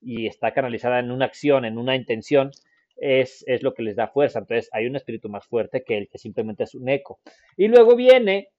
y 0.01 0.27
está 0.27 0.53
canalizada 0.53 0.99
en 0.99 1.11
una 1.11 1.27
acción, 1.27 1.65
en 1.65 1.79
una 1.79 1.97
intención, 1.97 2.51
es, 2.97 3.45
es 3.47 3.63
lo 3.63 3.75
que 3.75 3.83
les 3.83 3.97
da 3.97 4.09
fuerza. 4.09 4.39
Entonces 4.39 4.69
hay 4.73 4.87
un 4.87 4.97
espíritu 4.97 5.29
más 5.29 5.47
fuerte 5.47 5.85
que 5.85 5.99
el 5.99 6.09
que 6.09 6.19
simplemente 6.19 6.65
es 6.65 6.75
un 6.75 6.89
eco. 6.89 7.21
Y 7.57 7.69
luego 7.69 7.97
viene 7.97 8.51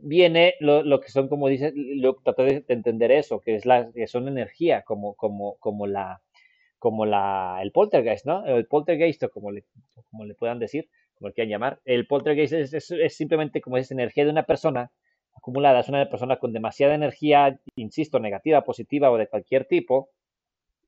viene 0.00 0.54
lo, 0.60 1.00
que 1.00 1.08
son, 1.08 1.28
como 1.28 1.48
dices, 1.48 1.72
lo 1.74 2.16
traté 2.16 2.42
de 2.42 2.64
entender 2.68 3.12
eso, 3.12 3.40
que 3.40 3.54
es 3.54 3.66
la, 3.66 3.90
que 3.92 4.06
son 4.06 4.28
energía, 4.28 4.82
como, 4.82 5.14
como, 5.14 5.56
como 5.58 5.86
la, 5.86 6.20
como 6.78 7.06
la, 7.06 7.58
el 7.62 7.72
poltergeist, 7.72 8.26
¿no? 8.26 8.44
El 8.44 8.66
poltergeist, 8.66 9.22
o 9.24 9.30
como 9.30 9.50
le, 9.50 9.64
como 10.10 10.24
le 10.24 10.34
puedan 10.34 10.58
decir, 10.58 10.88
como 11.14 11.28
le 11.28 11.34
quieran 11.34 11.50
llamar. 11.50 11.80
El 11.84 12.06
poltergeist 12.06 12.52
es, 12.52 12.74
es, 12.74 12.90
es 12.90 13.16
simplemente 13.16 13.60
como 13.60 13.76
esa 13.76 13.94
energía 13.94 14.24
de 14.24 14.30
una 14.30 14.44
persona 14.44 14.90
acumulada, 15.34 15.80
es 15.80 15.88
una 15.88 16.08
persona 16.08 16.38
con 16.38 16.52
demasiada 16.52 16.94
energía, 16.94 17.58
insisto, 17.76 18.18
negativa, 18.20 18.64
positiva 18.64 19.10
o 19.10 19.18
de 19.18 19.28
cualquier 19.28 19.66
tipo, 19.66 20.10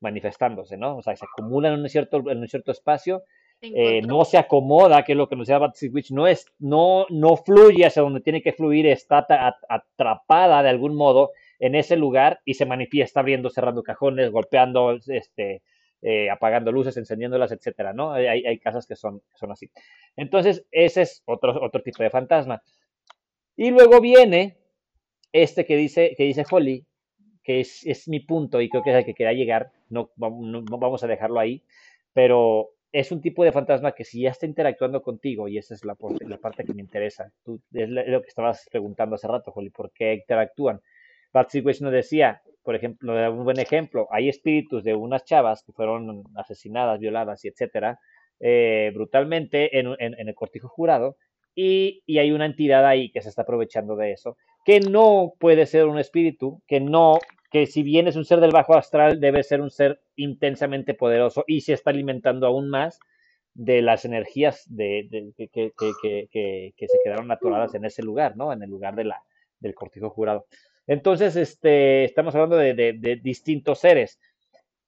manifestándose, 0.01 0.77
¿no? 0.77 0.97
O 0.99 1.03
sea, 1.03 1.17
se 1.17 1.25
acumula 1.25 1.69
en 1.73 1.81
un 1.81 1.89
cierto, 1.89 2.19
en 2.31 2.39
un 2.39 2.49
cierto 2.49 2.73
espacio, 2.73 3.23
eh, 3.61 4.03
no 4.03 4.25
se 4.25 4.39
acomoda, 4.39 5.03
que 5.05 5.13
es 5.13 5.19
lo 5.19 5.29
que 5.29 5.35
nos 5.35 5.49
Batsy 5.49 5.89
Witch, 5.89 6.13
no, 6.13 6.29
es, 6.29 6.47
no, 6.61 7.07
no 7.11 7.37
fluye 7.37 7.87
hacia 7.87 8.03
donde 8.03 8.21
tiene 8.21 8.41
que 8.41 8.53
fluir, 8.53 8.87
está 8.87 9.27
atrapada 9.69 10.63
de 10.63 10.69
algún 10.69 10.95
modo 10.95 11.33
en 11.59 11.75
ese 11.75 11.97
lugar 11.97 12.41
y 12.45 12.55
se 12.55 12.67
manifiesta 12.67 13.19
abriendo, 13.19 13.51
cerrando 13.51 13.83
cajones, 13.83 14.31
golpeando, 14.31 14.97
este, 15.09 15.63
eh, 16.03 16.31
apagando 16.31 16.71
luces, 16.71 16.97
encendiéndolas, 16.97 17.51
etcétera, 17.51 17.93
¿no? 17.93 18.13
Hay, 18.13 18.27
hay- 18.29 18.59
casas 18.61 18.87
que 18.87 18.95
son, 18.95 19.19
que 19.19 19.37
son 19.37 19.51
así. 19.51 19.69
Entonces, 20.17 20.65
ese 20.71 21.03
es 21.03 21.23
otro, 21.27 21.61
otro 21.61 21.83
tipo 21.83 22.05
de 22.05 22.11
fantasma. 22.11 22.63
Y 23.57 23.71
luego 23.73 24.01
viene 24.01 24.57
este 25.33 25.67
que 25.67 25.77
dice, 25.77 26.15
que 26.17 26.23
dice 26.25 26.45
Holly, 26.49 26.87
que 27.43 27.61
es, 27.61 27.85
es 27.87 28.07
mi 28.07 28.21
punto 28.21 28.61
y 28.61 28.69
creo 28.69 28.85
que 28.85 28.91
es 28.91 28.97
el 28.97 29.05
que 29.05 29.15
quería 29.15 29.33
llegar, 29.33 29.73
no, 29.91 30.11
vam- 30.17 30.41
no- 30.41 30.63
no 30.63 30.79
vamos 30.79 31.03
a 31.05 31.07
dejarlo 31.07 31.41
ahí, 31.41 31.63
pero 32.13 32.71
es 32.93 33.13
un 33.13 33.21
tipo 33.21 33.45
de 33.45 33.53
fantasma 33.53 33.93
que 33.93 34.05
si 34.05 34.23
ya 34.23 34.31
está 34.31 34.47
interactuando 34.47 35.03
contigo, 35.03 35.49
y 35.49 35.59
esa 35.59 35.75
es 35.75 35.85
la, 35.85 35.95
parte 35.95 36.65
que 36.65 36.75
me 36.75 36.81
interesa, 36.83 37.31
tú, 37.45 37.61
es 37.73 37.89
lo 37.89 38.23
que 38.23 38.29
estabas 38.29 38.67
preguntando 38.71 39.17
hace 39.17 39.29
rato, 39.29 39.53
Holly, 39.55 39.71
¿por 39.71 39.93
qué 39.93 40.15
interactúan? 40.15 40.81
Patsy 41.31 41.63
nos 41.63 41.93
decía, 41.93 42.41
por 42.63 42.75
ejemplo, 42.75 43.13
un 43.31 43.45
buen 43.45 43.59
ejemplo, 43.59 44.09
hay 44.11 44.29
espíritus 44.29 44.83
de 44.85 44.95
unas 44.95 45.25
chavas 45.25 45.63
que 45.63 45.73
fueron 45.73 46.25
asesinadas, 46.37 46.99
violadas 46.99 47.45
y 47.45 47.49
etcétera, 47.49 47.99
eh, 48.41 48.91
brutalmente 48.95 49.79
en, 49.79 49.97
el 49.99 50.35
cortijo 50.35 50.69
jurado, 50.69 51.17
y 51.55 52.03
hay 52.19 52.31
una 52.31 52.47
entidad 52.47 52.87
ahí 52.87 53.11
que 53.11 53.21
se 53.21 53.29
está 53.29 53.43
aprovechando 53.43 53.97
de 53.97 54.13
eso, 54.13 54.37
que 54.65 54.81
no 54.81 55.33
puede 55.39 55.67
ser 55.67 55.87
un 55.87 55.99
espíritu, 55.99 56.63
que 56.67 56.79
no, 56.81 57.19
que 57.51 57.67
si 57.67 57.83
bien 57.83 58.09
es 58.09 58.17
un 58.17 58.25
ser 58.25 58.41
del 58.41 58.51
bajo 58.51 58.77
astral, 58.77 59.21
debe 59.21 59.43
ser 59.43 59.61
un 59.61 59.71
ser 59.71 60.01
intensamente 60.17 60.95
poderoso 60.95 61.45
y 61.47 61.63
se 61.63 61.73
está 61.73 61.91
alimentando 61.91 62.47
aún 62.47 62.69
más 62.69 62.99
de 63.55 63.83
las 63.83 64.05
energías 64.05 64.65
de, 64.69 65.09
que, 65.37 66.73
se 66.79 66.99
quedaron 67.05 67.31
atoradas 67.31 67.75
en 67.75 67.85
ese 67.85 68.03
lugar, 68.03 68.37
¿no? 68.37 68.53
En 68.53 68.63
el 68.63 68.71
lugar 68.71 68.95
de 68.95 69.05
la, 69.05 69.23
del 69.59 69.75
cortijo 69.75 70.11
jurado. 70.11 70.47
Entonces, 70.87 71.37
este, 71.37 72.05
estamos 72.05 72.35
hablando 72.35 72.57
de, 72.57 73.21
distintos 73.23 73.81
seres. 73.81 74.21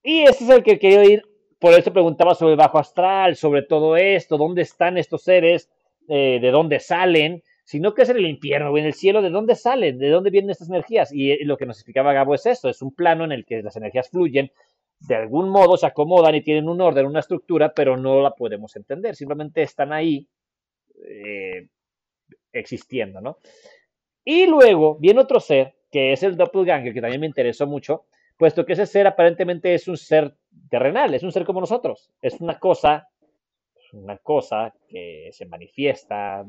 Y 0.02 0.22
ese 0.22 0.44
es 0.44 0.50
el 0.50 0.62
que 0.62 0.78
quería 0.78 1.04
ir, 1.04 1.22
por 1.58 1.74
eso 1.74 1.92
preguntaba 1.92 2.34
sobre 2.34 2.52
el 2.52 2.58
bajo 2.58 2.78
astral, 2.78 3.36
sobre 3.36 3.62
todo 3.62 3.96
esto, 3.96 4.38
dónde 4.38 4.62
están 4.62 4.98
estos 4.98 5.22
seres, 5.22 5.70
Eh, 6.12 6.40
de 6.40 6.50
dónde 6.50 6.80
salen, 6.80 7.40
sino 7.70 7.94
que 7.94 8.02
es 8.02 8.09
en 8.09 8.16
el 8.16 8.26
infierno 8.26 8.72
o 8.72 8.78
en 8.78 8.84
el 8.84 8.94
cielo, 8.94 9.22
de 9.22 9.30
dónde 9.30 9.55
salen, 9.55 9.97
de 9.97 10.09
dónde 10.09 10.30
vienen 10.30 10.51
estas 10.51 10.68
energías. 10.68 11.12
Y 11.12 11.30
eh, 11.30 11.38
lo 11.44 11.56
que 11.56 11.66
nos 11.66 11.76
explicaba 11.76 12.12
Gabo 12.12 12.34
es 12.34 12.44
esto, 12.44 12.68
es 12.68 12.82
un 12.82 12.92
plano 12.92 13.24
en 13.24 13.30
el 13.30 13.44
que 13.44 13.62
las 13.62 13.76
energías 13.76 14.10
fluyen, 14.10 14.51
de 14.98 15.14
algún 15.14 15.48
modo 15.51 15.76
se 15.76 15.86
acomodan 15.86 16.34
y 16.34 16.42
tienen 16.42 16.68
un 16.68 16.80
orden, 16.80 17.06
una 17.06 17.20
estructura, 17.20 17.72
pero 17.72 17.97
no 17.97 18.22
la 18.22 18.32
podemos 18.32 18.74
entender, 18.74 19.14
simplemente 19.14 19.62
están 19.62 19.92
ahí 19.92 20.26
eh, 21.05 21.68
existiendo, 22.52 23.20
¿no? 23.20 23.38
Y 24.24 24.47
luego 24.47 24.97
viene 24.98 25.20
otro 25.20 25.38
ser, 25.38 25.76
que 25.92 26.12
es 26.12 26.24
el 26.24 26.36
doppelganger, 26.36 26.92
que 26.92 27.01
también 27.01 27.20
me 27.20 27.28
interesó 27.28 27.68
mucho, 27.68 28.06
puesto 28.36 28.66
que 28.66 28.72
ese 28.72 28.86
ser 28.86 29.06
aparentemente 29.06 29.74
es 29.74 29.86
un 29.86 29.97
ser 29.97 30.34
terrenal, 30.68 31.14
es 31.14 31.22
un 31.22 31.30
ser 31.30 31.44
como 31.44 31.60
nosotros, 31.60 32.10
es 32.20 32.40
una 32.40 32.59
cosa, 32.59 33.09
una 33.92 34.18
cosa 34.18 34.74
que 34.88 35.28
se 35.30 35.47
manifiesta 35.47 36.44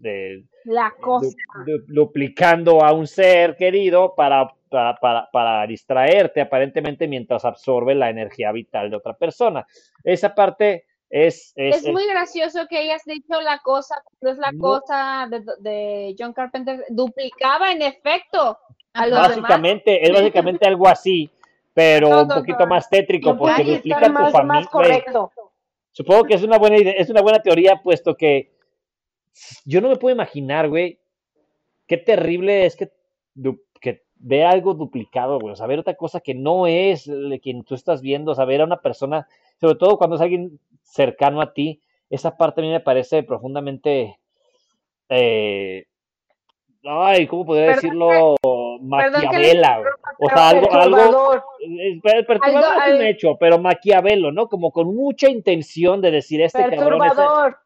de, 0.00 0.44
La 0.64 0.92
cosa. 1.00 1.26
du- 1.66 1.78
du- 1.78 1.84
duplicando 1.94 2.82
a 2.84 2.92
un 2.92 3.06
ser 3.06 3.56
querido 3.56 4.14
para, 4.14 4.52
para, 4.68 4.96
para, 4.96 5.28
para 5.30 5.66
distraerte 5.66 6.40
aparentemente 6.40 7.06
mientras 7.08 7.44
absorbe 7.44 7.94
la 7.94 8.10
energía 8.10 8.52
vital 8.52 8.90
de 8.90 8.96
otra 8.96 9.14
persona. 9.14 9.66
Esa 10.04 10.34
parte 10.34 10.84
es... 11.08 11.52
es, 11.56 11.84
Es 11.84 11.92
muy 11.92 12.06
gracioso 12.06 12.66
que 12.68 12.78
hayas 12.78 13.04
dicho 13.04 13.40
la 13.40 13.58
cosa, 13.58 14.02
no 14.20 14.30
es 14.30 14.38
la 14.38 14.52
No. 14.52 14.60
cosa 14.60 15.28
de, 15.30 15.42
de 15.60 16.14
John 16.18 16.32
Carpenter, 16.32 16.84
duplicaba 16.88 17.72
en 17.72 17.82
efecto 17.82 18.58
a 18.92 19.06
los 19.06 19.16
demás. 19.18 19.28
básicamente, 19.38 20.02
es 20.04 20.12
básicamente 20.12 20.66
algo 20.66 20.88
así, 20.88 21.30
pero 21.74 22.08
No, 22.10 22.22
un 22.22 22.28
poquito 22.28 22.66
más 22.66 22.88
tétrico 22.88 23.36
porque 23.36 23.64
duplica 23.64 24.06
tu 24.06 24.12
más, 24.12 24.32
familia. 24.32 24.60
más 24.60 24.68
correcto. 24.68 25.32
Supongo 25.92 26.24
que 26.24 26.34
es 26.34 26.42
una 26.44 26.58
buena 26.58 26.76
idea, 26.78 26.92
es 26.96 27.10
una 27.10 27.20
buena 27.20 27.40
teoría, 27.42 27.80
puesto 27.82 28.14
que 28.16 28.52
yo 29.64 29.80
no 29.80 29.88
me 29.88 29.96
puedo 29.96 30.14
imaginar, 30.14 30.68
güey, 30.68 30.98
qué 31.86 31.96
terrible 31.96 32.66
es 32.66 32.76
que, 32.76 32.90
que 33.80 34.02
ver 34.16 34.46
algo 34.46 34.74
duplicado, 34.74 35.38
güey, 35.38 35.52
o 35.52 35.56
sea, 35.56 35.66
ver 35.66 35.78
otra 35.78 35.94
cosa 35.94 36.20
que 36.20 36.34
no 36.34 36.66
es 36.66 37.06
de 37.06 37.40
quien 37.40 37.64
tú 37.64 37.74
estás 37.74 38.00
viendo, 38.02 38.32
o 38.32 38.34
sea, 38.34 38.44
ver 38.44 38.60
a 38.60 38.64
una 38.64 38.80
persona, 38.80 39.26
sobre 39.60 39.76
todo 39.76 39.98
cuando 39.98 40.16
es 40.16 40.22
alguien 40.22 40.58
cercano 40.82 41.40
a 41.40 41.52
ti, 41.52 41.80
esa 42.10 42.36
parte 42.36 42.60
a 42.60 42.64
mí 42.64 42.70
me 42.70 42.80
parece 42.80 43.22
profundamente, 43.22 44.18
eh, 45.08 45.86
ay, 46.84 47.26
¿cómo 47.26 47.46
podría 47.46 47.74
decirlo? 47.74 48.34
le 48.42 48.86
Maquiavela, 48.86 49.78
güey. 49.78 49.90
interrumpa, 49.92 50.14
O 50.18 50.28
sea, 50.28 50.48
algo, 50.48 50.72
algo, 50.72 50.96
Perturbador. 52.02 52.64
Algo- 52.72 52.84
es 52.86 52.94
un 52.94 53.06
hecho, 53.06 53.36
pero 53.38 53.58
maquiavelo, 53.58 54.32
¿no? 54.32 54.48
Como 54.48 54.72
con 54.72 54.94
mucha 54.94 55.28
intención 55.28 56.00
de 56.00 56.10
decir 56.10 56.40
este 56.40 56.58
cabrón 56.58 57.04
es 57.04 57.12
Perturbador. 57.12 57.58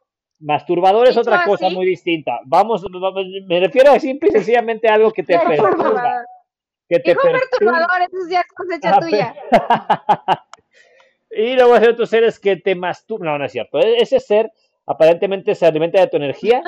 Masturbador 0.44 1.08
es 1.08 1.16
otra 1.16 1.44
cosa 1.44 1.66
así. 1.66 1.74
muy 1.74 1.86
distinta. 1.86 2.40
Vamos, 2.44 2.82
vamos, 2.90 3.24
me 3.46 3.60
refiero 3.60 3.92
a 3.92 3.98
simple 3.98 4.28
y 4.28 4.32
sencillamente 4.32 4.88
a 4.88 4.94
algo 4.94 5.10
que 5.12 5.22
te 5.22 5.38
perturba, 5.38 6.24
que 6.88 7.00
te 7.00 7.14
perturbador, 7.16 8.02
eso 8.02 8.28
ya 8.30 8.40
es 8.40 8.46
cosecha 8.54 8.92
Ah, 8.94 9.00
tuya. 9.00 9.34
y 11.30 11.54
luego 11.54 11.74
hay 11.74 11.86
otros 11.88 12.10
seres 12.10 12.38
que 12.38 12.56
te 12.56 12.74
masturban. 12.74 13.28
No, 13.32 13.38
no 13.38 13.44
es 13.46 13.52
cierto. 13.52 13.78
E- 13.78 13.96
Ese 14.00 14.20
ser 14.20 14.52
aparentemente 14.86 15.54
se 15.54 15.66
alimenta 15.66 16.00
de 16.00 16.06
tu 16.08 16.16
energía 16.18 16.62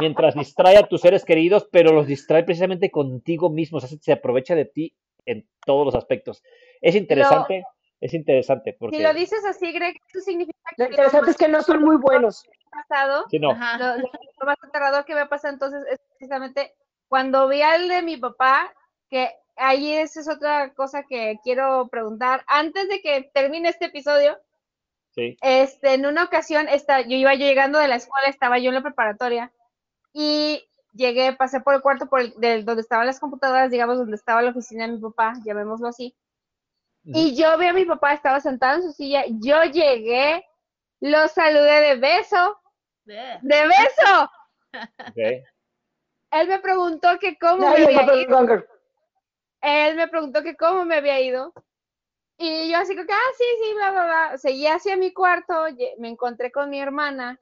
mientras 0.00 0.34
distrae 0.34 0.78
a 0.78 0.86
tus 0.88 1.02
seres 1.02 1.24
queridos, 1.24 1.68
pero 1.70 1.92
los 1.92 2.06
distrae 2.06 2.44
precisamente 2.44 2.90
contigo 2.90 3.50
mismo. 3.50 3.78
O 3.78 3.80
sea, 3.80 3.90
se 4.00 4.12
aprovecha 4.12 4.54
de 4.54 4.64
ti 4.64 4.94
en 5.26 5.46
todos 5.64 5.84
los 5.84 5.94
aspectos. 5.94 6.42
Es 6.80 6.94
interesante, 6.94 7.64
es 8.00 8.14
interesante 8.14 8.74
porque... 8.78 8.96
Si 8.96 9.02
lo 9.02 9.12
dices 9.12 9.44
así, 9.44 9.72
Greg, 9.72 9.96
eso 10.08 10.20
significa 10.20 10.58
que 10.76 10.82
lo 10.84 10.88
interesante 10.90 11.30
es 11.30 11.36
que 11.36 11.48
no 11.48 11.62
son 11.62 11.82
muy 11.82 11.96
buenos. 11.96 12.44
Pasado, 12.76 13.24
Sí, 13.30 13.38
no. 13.38 13.48
Lo, 13.78 13.96
lo 13.96 14.46
más 14.46 14.56
aterrador 14.62 15.04
que 15.04 15.14
me 15.14 15.20
ha 15.20 15.28
pasado 15.28 15.52
entonces 15.54 15.82
es 15.90 16.00
precisamente 16.10 16.74
cuando 17.08 17.48
vi 17.48 17.62
al 17.62 17.88
de 17.88 18.02
mi 18.02 18.16
papá, 18.16 18.72
que 19.08 19.30
ahí 19.56 19.92
esa 19.94 20.20
es 20.20 20.28
otra 20.28 20.74
cosa 20.74 21.04
que 21.04 21.38
quiero 21.42 21.88
preguntar. 21.88 22.44
Antes 22.46 22.88
de 22.88 23.00
que 23.00 23.30
termine 23.32 23.68
este 23.68 23.86
episodio, 23.86 24.38
Sí. 25.14 25.36
este, 25.40 25.94
en 25.94 26.04
una 26.04 26.24
ocasión, 26.24 26.68
esta, 26.68 27.00
yo 27.00 27.16
iba 27.16 27.32
yo 27.34 27.46
llegando 27.46 27.78
de 27.78 27.88
la 27.88 27.96
escuela, 27.96 28.28
estaba 28.28 28.58
yo 28.58 28.68
en 28.68 28.74
la 28.74 28.82
preparatoria 28.82 29.50
y 30.12 30.68
llegué, 30.92 31.32
pasé 31.34 31.60
por 31.60 31.74
el 31.74 31.80
cuarto 31.80 32.06
por 32.06 32.20
el, 32.20 32.34
del- 32.38 32.64
donde 32.66 32.82
estaban 32.82 33.06
las 33.06 33.18
computadoras, 33.20 33.70
digamos, 33.70 33.96
donde 33.98 34.16
estaba 34.16 34.42
la 34.42 34.50
oficina 34.50 34.86
de 34.86 34.92
mi 34.92 35.00
papá, 35.00 35.34
llamémoslo 35.44 35.88
así. 35.88 36.14
Y 37.04 37.36
yo 37.36 37.56
vi 37.56 37.66
a 37.66 37.72
mi 37.72 37.84
papá, 37.84 38.12
estaba 38.14 38.40
sentado 38.40 38.76
en 38.76 38.82
su 38.82 38.92
silla, 38.92 39.24
yo 39.28 39.62
llegué, 39.64 40.44
lo 41.00 41.28
saludé 41.28 41.80
de 41.80 41.96
beso. 41.96 42.58
De 43.06 43.66
beso. 43.66 44.30
Él 46.32 46.48
me 46.48 46.58
preguntó 46.58 47.18
que 47.18 47.38
cómo 47.38 47.68
me 47.70 47.84
había 47.84 48.22
ido. 48.22 48.66
Él 49.62 49.96
me 49.96 50.08
preguntó 50.08 50.42
que 50.42 50.56
cómo 50.56 50.84
me 50.84 50.96
había 50.96 51.20
ido. 51.20 51.52
Y 52.38 52.70
yo 52.70 52.78
así 52.78 52.94
como 52.94 53.06
que, 53.06 53.14
ah, 53.14 53.32
sí, 53.38 53.44
sí, 53.62 53.74
bla, 53.74 53.90
bla, 53.92 54.04
bla. 54.04 54.38
Seguí 54.38 54.66
hacia 54.66 54.96
mi 54.96 55.12
cuarto, 55.12 55.54
me 55.98 56.08
encontré 56.08 56.52
con 56.52 56.68
mi 56.68 56.80
hermana. 56.80 57.40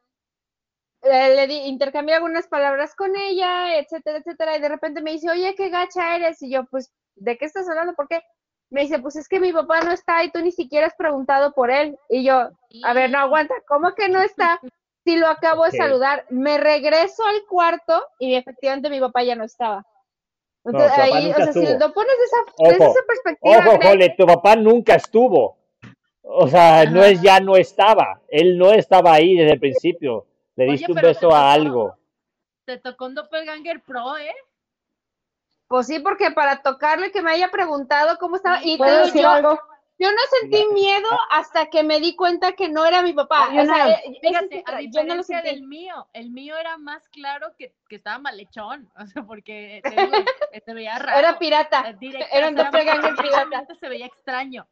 Le 1.03 1.47
di, 1.47 1.57
intercambié 1.67 2.15
algunas 2.15 2.47
palabras 2.47 2.95
con 2.95 3.15
ella, 3.17 3.77
etcétera, 3.79 4.19
etcétera. 4.19 4.57
Y 4.57 4.61
de 4.61 4.69
repente 4.69 5.03
me 5.03 5.13
dice, 5.13 5.31
oye, 5.31 5.55
qué 5.57 5.69
gacha 5.69 6.17
eres. 6.17 6.41
Y 6.43 6.51
yo, 6.51 6.65
pues, 6.67 6.93
¿de 7.17 7.37
qué 7.37 7.47
estás 7.47 7.69
hablando? 7.69 7.95
¿Por 7.95 8.09
qué? 8.09 8.23
Me 8.71 8.83
dice, 8.83 8.99
pues 9.01 9.17
es 9.17 9.29
que 9.29 9.41
mi 9.41 9.53
papá 9.53 9.81
no 9.81 9.93
está 9.93 10.25
y 10.25 10.31
tú 10.31 10.41
ni 10.41 10.53
siquiera 10.53 10.87
has 10.87 10.95
preguntado 10.95 11.53
por 11.53 11.71
él. 11.71 11.99
Y 12.09 12.25
yo, 12.25 12.51
a 12.85 12.93
ver, 12.95 13.11
no 13.11 13.19
aguanta, 13.19 13.55
¿cómo 13.67 13.95
que 13.95 14.09
no 14.09 14.21
está? 14.21 14.61
Si 15.05 15.17
lo 15.17 15.29
acabo 15.29 15.65
de 15.65 15.73
saludar, 15.73 16.25
me 16.31 16.57
regreso 16.59 17.25
al 17.27 17.45
cuarto 17.49 18.07
y 18.19 18.35
efectivamente 18.35 18.89
mi 18.89 19.01
papá 19.01 19.23
ya 19.23 19.37
no 19.37 19.45
estaba. 19.45 19.85
Entonces, 20.65 20.93
ahí, 20.99 21.31
o 21.31 21.35
sea, 21.35 21.53
si 21.53 21.61
lo 21.61 21.93
pones 21.93 22.13
de 22.17 22.25
esa, 22.25 22.71
desde 22.71 22.85
Ojo, 22.85 22.93
esa 22.93 23.07
perspectiva, 23.07 23.59
Ojo, 23.59 23.79
Greg, 23.79 23.91
Jole, 23.91 24.15
tu 24.17 24.27
papá 24.27 24.57
nunca 24.57 24.95
estuvo. 24.95 25.59
O 26.23 26.49
sea, 26.49 26.87
no 26.87 27.05
es 27.05 27.21
ya 27.21 27.39
no 27.39 27.55
estaba. 27.55 28.19
Él 28.29 28.57
no 28.57 28.73
estaba 28.73 29.13
ahí 29.13 29.37
desde 29.37 29.53
el 29.53 29.61
principio. 29.61 30.27
Le 30.57 30.65
Oye, 30.65 30.73
diste 30.73 30.91
un 30.93 31.01
beso 31.03 31.35
a 31.35 31.53
algo. 31.53 31.99
te 32.65 32.79
tocó 32.79 33.05
un 33.05 33.15
doppelganger 33.15 33.83
pro, 33.83 34.17
¿eh? 34.17 34.35
Pues 35.69 35.87
sí, 35.87 35.99
porque 35.99 36.31
para 36.31 36.63
tocarle 36.63 37.11
que 37.11 37.21
me 37.21 37.33
haya 37.33 37.51
preguntado 37.51 38.17
cómo 38.19 38.37
estaba. 38.37 38.61
Y 38.63 38.73
te 38.73 38.79
¿Puedo 38.79 38.93
digo, 38.93 39.05
decir 39.07 39.23
yo, 39.23 39.29
algo? 39.29 39.59
Yo 39.99 40.11
no 40.11 40.19
sentí 40.41 40.65
miedo 40.73 41.09
hasta 41.31 41.67
que 41.67 41.83
me 41.83 42.01
di 42.01 42.17
cuenta 42.17 42.53
que 42.53 42.69
no 42.69 42.85
era 42.85 43.03
mi 43.03 43.13
papá. 43.13 43.49
O 43.49 43.65
sea, 43.65 43.91
eh, 43.91 44.19
Fíjate, 44.21 44.59
es 44.59 44.65
a 44.67 44.81
el- 44.81 44.91
yo 44.91 45.03
no 45.05 45.15
lo 45.15 45.23
diferencia 45.23 45.43
sentí. 45.43 45.55
del 45.55 45.67
mío, 45.67 46.09
el 46.13 46.31
mío 46.31 46.57
era 46.57 46.77
más 46.79 47.09
claro 47.09 47.55
que, 47.59 47.75
que 47.89 47.97
estaba 47.97 48.19
malhechón, 48.19 48.91
o 48.99 49.07
sea, 49.07 49.23
porque 49.25 49.81
te 49.83 49.91
digo, 49.91 50.13
se 50.65 50.75
veía 50.75 50.99
raro. 50.99 51.19
Era 51.19 51.39
pirata. 51.39 51.91
Eh, 51.91 51.97
directo, 51.99 52.37
era 52.37 52.49
un 52.49 52.55
doppelganger 52.57 53.15
pirata. 53.17 53.67
se 53.79 53.89
veía 53.89 54.07
extraño. 54.07 54.67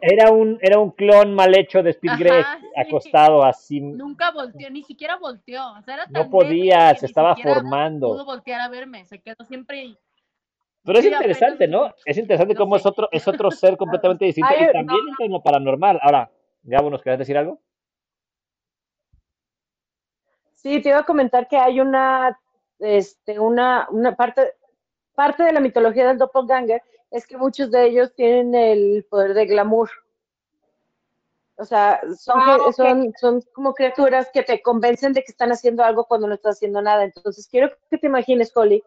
Era 0.00 0.30
un, 0.30 0.58
era 0.60 0.78
un 0.78 0.92
clon 0.92 1.34
mal 1.34 1.56
hecho 1.56 1.82
de 1.82 1.90
Speed 1.90 2.12
sí. 2.18 2.66
acostado 2.76 3.44
así. 3.44 3.80
Nunca 3.80 4.30
volteó, 4.30 4.70
ni 4.70 4.84
siquiera 4.84 5.16
volteó. 5.16 5.72
O 5.72 5.82
sea, 5.82 5.94
era 5.94 6.04
tan 6.04 6.12
No 6.24 6.30
podía, 6.30 6.94
se 6.94 7.06
estaba 7.06 7.34
formando. 7.34 8.08
Pudo 8.08 8.24
voltear 8.24 8.60
a 8.60 8.68
verme, 8.68 9.04
se 9.04 9.20
quedó 9.20 9.44
siempre. 9.44 9.96
Pero 10.88 11.00
es 11.00 11.04
Sí, 11.04 11.12
interesante, 11.12 11.68
¿no? 11.68 11.94
Es 12.06 12.16
interesante 12.16 12.54
no 12.54 12.60
cómo 12.60 12.76
sé. 12.76 12.80
es 12.80 12.86
otro, 12.86 13.08
es 13.12 13.28
otro 13.28 13.50
ser 13.50 13.76
completamente 13.76 14.24
distinto 14.24 14.48
Ay, 14.50 14.64
y 14.64 14.72
también 14.72 15.00
en 15.18 15.32
lo 15.32 15.42
paranormal. 15.42 15.98
Ahora, 16.02 16.30
Gabo, 16.62 16.88
¿nos 16.90 17.02
querés 17.02 17.18
decir 17.18 17.36
algo? 17.36 17.60
Sí, 20.54 20.80
te 20.82 20.88
iba 20.88 20.98
a 21.00 21.04
comentar 21.06 21.46
que 21.46 21.56
hay 21.58 21.80
una, 21.80 22.38
este, 22.78 23.38
una, 23.38 23.86
una 23.90 24.16
parte, 24.16 24.54
parte 25.14 25.42
de 25.42 25.52
la 25.52 25.60
mitología 25.60 26.08
del 26.08 26.18
doppelganger 26.18 26.82
es 27.10 27.26
que 27.26 27.36
muchos 27.36 27.70
de 27.70 27.86
ellos 27.86 28.14
tienen 28.14 28.54
el 28.54 29.06
poder 29.10 29.34
de 29.34 29.46
glamour. 29.46 29.90
O 31.56 31.64
sea, 31.64 32.00
son, 32.16 32.36
Ah, 32.40 32.58
son, 32.74 33.12
son 33.20 33.42
como 33.52 33.74
criaturas 33.74 34.30
que 34.32 34.42
te 34.42 34.62
convencen 34.62 35.12
de 35.12 35.22
que 35.22 35.32
están 35.32 35.50
haciendo 35.52 35.82
algo 35.84 36.04
cuando 36.04 36.28
no 36.28 36.34
estás 36.34 36.56
haciendo 36.56 36.80
nada. 36.80 37.04
Entonces, 37.04 37.48
quiero 37.48 37.70
que 37.90 37.98
te 37.98 38.06
imagines, 38.06 38.56
Holly, 38.56 38.82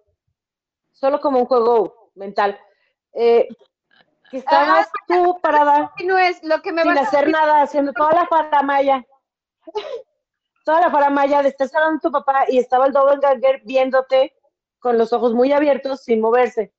solo 0.91 1.19
como 1.19 1.39
un 1.39 1.45
juego 1.45 2.11
mental, 2.15 2.59
eh, 3.13 3.47
que 4.29 4.37
estabas 4.37 4.89
tú 5.07 5.39
parada 5.41 5.91
no 6.05 6.17
es 6.17 6.43
lo 6.43 6.61
que 6.61 6.71
me 6.71 6.83
sin 6.83 6.93
vas 6.95 7.07
hacer 7.07 7.29
nada, 7.29 7.61
haciendo 7.61 7.91
toda 7.93 8.11
la 8.13 8.25
faramaya. 8.27 9.05
Toda 10.63 10.79
la 10.81 10.91
faramaya 10.91 11.41
de 11.41 11.49
estar 11.49 11.67
hablando 11.73 11.99
tu 12.01 12.11
papá 12.11 12.45
y 12.47 12.59
estaba 12.59 12.85
el 12.85 12.93
doppelganger 12.93 13.61
viéndote 13.65 14.33
con 14.79 14.95
los 14.95 15.11
ojos 15.11 15.33
muy 15.33 15.51
abiertos 15.51 16.01
sin 16.03 16.21
moverse. 16.21 16.71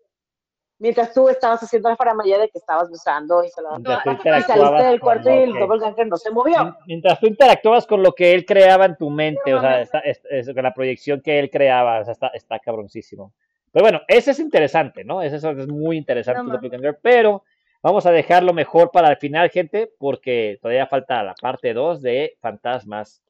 Mientras 0.78 1.12
tú 1.12 1.28
estabas 1.28 1.62
haciendo 1.64 1.88
la 1.88 1.96
faramaya 1.96 2.38
de 2.38 2.48
que 2.48 2.58
estabas 2.58 2.88
besando 2.90 3.42
y 3.44 3.48
Y 3.48 4.42
saliste 4.42 4.82
del 4.84 5.00
cuarto 5.00 5.28
lo 5.30 5.34
y 5.34 5.42
el 5.42 5.52
doppelganger 5.58 6.06
no 6.06 6.16
se 6.16 6.30
movió. 6.30 6.76
Mientras 6.86 7.18
tú 7.18 7.26
interactuabas 7.26 7.86
con 7.86 8.02
lo 8.04 8.12
que 8.12 8.32
él 8.32 8.44
creaba 8.46 8.84
en 8.84 8.96
tu 8.96 9.10
mente, 9.10 9.52
o 9.52 9.60
sea, 9.60 9.80
está- 9.80 9.98
es- 10.00 10.22
es- 10.30 10.54
con 10.54 10.62
la 10.62 10.72
proyección 10.74 11.20
que 11.20 11.40
él 11.40 11.50
creaba, 11.50 12.00
o 12.00 12.04
sea, 12.04 12.12
está, 12.12 12.28
está 12.28 12.58
cabroncísimo. 12.60 13.32
Pero 13.72 13.84
bueno, 13.84 14.02
ese 14.06 14.32
es 14.32 14.38
interesante, 14.38 15.02
¿no? 15.02 15.22
Ese 15.22 15.36
es, 15.36 15.68
muy 15.68 15.96
interesante, 15.96 16.42
No 16.42 16.94
pero 17.00 17.42
vamos 17.82 18.04
a 18.04 18.12
dejarlo 18.12 18.52
mejor 18.52 18.90
para 18.90 19.08
el 19.08 19.16
final, 19.16 19.48
gente, 19.50 19.90
porque 19.98 20.58
todavía 20.60 20.86
falta 20.86 21.22
la 21.22 21.34
parte 21.34 21.72
2 21.72 22.02
de 22.02 22.36
fantasmas, 22.40 23.22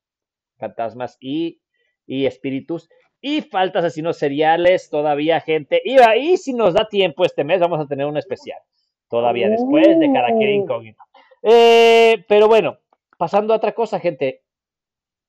fantasmas 0.58 1.16
y, 1.20 1.60
y 2.06 2.26
espíritus. 2.26 2.88
Y 3.20 3.42
falta 3.42 3.78
asesinos 3.78 4.18
seriales 4.18 4.90
todavía, 4.90 5.40
gente. 5.40 5.80
Y 5.84 6.00
ahí, 6.00 6.36
si 6.36 6.52
nos 6.52 6.74
da 6.74 6.88
tiempo 6.88 7.24
este 7.24 7.44
mes, 7.44 7.60
vamos 7.60 7.78
a 7.78 7.86
tener 7.86 8.04
un 8.06 8.16
especial. 8.16 8.58
Todavía 9.08 9.48
después 9.48 9.98
de 10.00 10.12
Karakiri 10.12 10.58
Uh. 10.58 10.62
Incógnito. 10.62 11.02
Eh, 11.42 12.24
pero 12.26 12.48
bueno, 12.48 12.78
pasando 13.16 13.52
a 13.52 13.58
otra 13.58 13.72
cosa, 13.72 14.00
gente. 14.00 14.42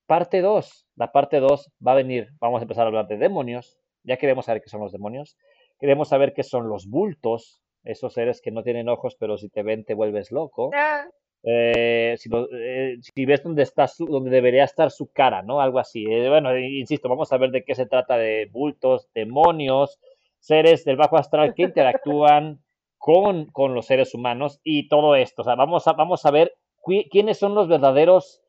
Parte 0.08 0.42
2. 0.42 0.88
La 0.96 1.12
parte 1.12 1.40
2 1.40 1.72
va 1.86 1.92
a 1.92 1.96
venir. 1.96 2.30
Vamos 2.40 2.62
a 2.62 2.64
empezar 2.64 2.86
a 2.86 2.88
hablar 2.88 3.08
de 3.08 3.18
demonios. 3.18 3.78
Ya 4.04 4.18
queremos 4.18 4.46
saber 4.46 4.62
qué 4.62 4.70
son 4.70 4.82
los 4.82 4.92
demonios. 4.92 5.38
Queremos 5.80 6.10
saber 6.10 6.34
qué 6.34 6.44
son 6.44 6.70
los 6.70 6.88
bultos. 6.88 7.62
Esos 7.84 8.14
seres 8.14 8.42
que 8.42 8.52
no 8.52 8.64
tienen 8.64 8.88
ojos, 8.90 9.16
pero 9.20 9.38
si 9.38 9.50
te 9.50 9.64
ven 9.64 9.84
te 9.84 9.94
vuelves 9.94 10.32
loco. 10.32 10.72
Ah, 10.74 11.06
Eh, 11.46 12.16
si, 12.18 12.30
lo- 12.30 12.48
eh, 12.54 12.96
si 13.02 13.26
ves 13.26 13.44
dónde 13.44 13.64
está 13.64 13.86
su, 13.90 14.06
donde 14.06 14.30
debería 14.30 14.64
estar 14.64 14.90
su 14.92 15.12
cara, 15.12 15.42
¿no? 15.42 15.60
Algo 15.60 15.80
así. 15.80 16.06
Eh, 16.10 16.30
bueno, 16.30 16.58
insisto, 16.58 17.10
vamos 17.10 17.34
a 17.34 17.38
ver 17.38 17.52
de 17.52 17.66
qué 17.66 17.76
se 17.76 17.86
trata 17.86 18.16
de 18.18 18.48
bultos, 18.50 19.10
demonios, 19.14 20.00
seres 20.40 20.86
del 20.86 20.96
bajo 20.96 21.18
astral 21.18 21.54
que 21.54 21.64
interactúan 21.64 22.60
con, 22.98 23.48
con 23.48 23.74
los 23.76 23.86
seres 23.88 24.14
humanos 24.14 24.62
y 24.64 24.88
todo 24.88 25.16
esto. 25.18 25.42
O 25.42 25.46
sea, 25.46 25.56
vamos 25.56 25.86
a, 25.86 25.92
vamos 25.94 26.26
a 26.26 26.32
ver 26.32 26.54
qui- 26.82 27.10
quiénes 27.12 27.38
son 27.40 27.56
los 27.56 27.68
verdaderos, 27.68 28.42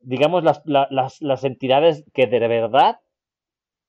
digamos, 0.00 0.42
las, 0.42 0.60
la- 0.64 0.88
las, 0.90 1.22
las 1.22 1.44
entidades 1.44 2.04
que 2.12 2.26
de 2.26 2.40
verdad 2.48 2.98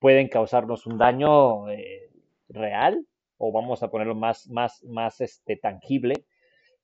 pueden 0.05 0.27
causarnos 0.27 0.85
un 0.85 0.99
daño 0.99 1.67
eh, 1.67 2.11
real 2.49 3.07
o 3.37 3.51
vamos 3.51 3.81
a 3.81 3.89
ponerlo 3.89 4.13
más, 4.13 4.47
más, 4.51 4.83
más 4.83 5.19
este, 5.19 5.57
tangible 5.57 6.13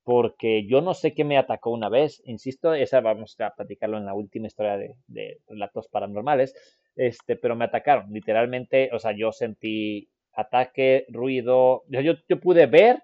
porque 0.04 0.66
yo 0.66 0.82
no 0.82 0.96
sé 0.96 1.14
qué 1.14 1.24
me 1.24 1.38
atacó 1.38 1.70
una 1.70 1.88
vez, 1.88 2.24
insisto, 2.26 2.74
esa 2.74 3.00
vamos 3.00 3.40
a 3.40 3.52
platicarlo 3.52 4.00
en 4.00 4.08
la 4.08 4.16
última 4.16 4.48
historia 4.48 4.76
de, 4.76 4.96
de 5.06 5.40
relatos 5.48 5.88
paranormales, 5.88 6.56
este, 6.96 7.36
pero 7.36 7.56
me 7.56 7.66
atacaron, 7.66 8.12
literalmente, 8.12 8.90
o 8.92 8.98
sea, 8.98 9.12
yo 9.16 9.32
sentí 9.32 10.10
ataque, 10.34 11.06
ruido, 11.10 11.84
yo, 11.90 12.02
yo, 12.02 12.14
yo 12.28 12.40
pude 12.40 12.66
ver, 12.66 13.04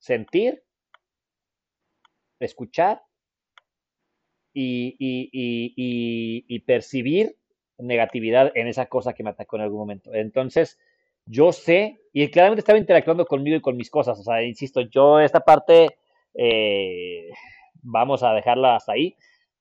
sentir, 0.00 0.60
escuchar 2.40 3.00
y, 4.52 4.96
y, 4.98 5.30
y, 5.32 5.72
y, 5.76 6.44
y 6.48 6.58
percibir 6.62 7.36
negatividad 7.82 8.52
en 8.54 8.66
esa 8.66 8.86
cosa 8.86 9.12
que 9.12 9.22
me 9.22 9.30
atacó 9.30 9.56
en 9.56 9.62
algún 9.62 9.80
momento. 9.80 10.14
Entonces, 10.14 10.78
yo 11.26 11.52
sé, 11.52 12.00
y 12.12 12.28
claramente 12.30 12.60
estaba 12.60 12.78
interactuando 12.78 13.26
conmigo 13.26 13.56
y 13.56 13.60
con 13.60 13.76
mis 13.76 13.90
cosas, 13.90 14.18
o 14.18 14.22
sea, 14.22 14.42
insisto, 14.42 14.80
yo 14.80 15.20
esta 15.20 15.40
parte 15.40 15.98
eh, 16.34 17.30
vamos 17.82 18.22
a 18.22 18.32
dejarla 18.32 18.76
hasta 18.76 18.92
ahí. 18.92 19.16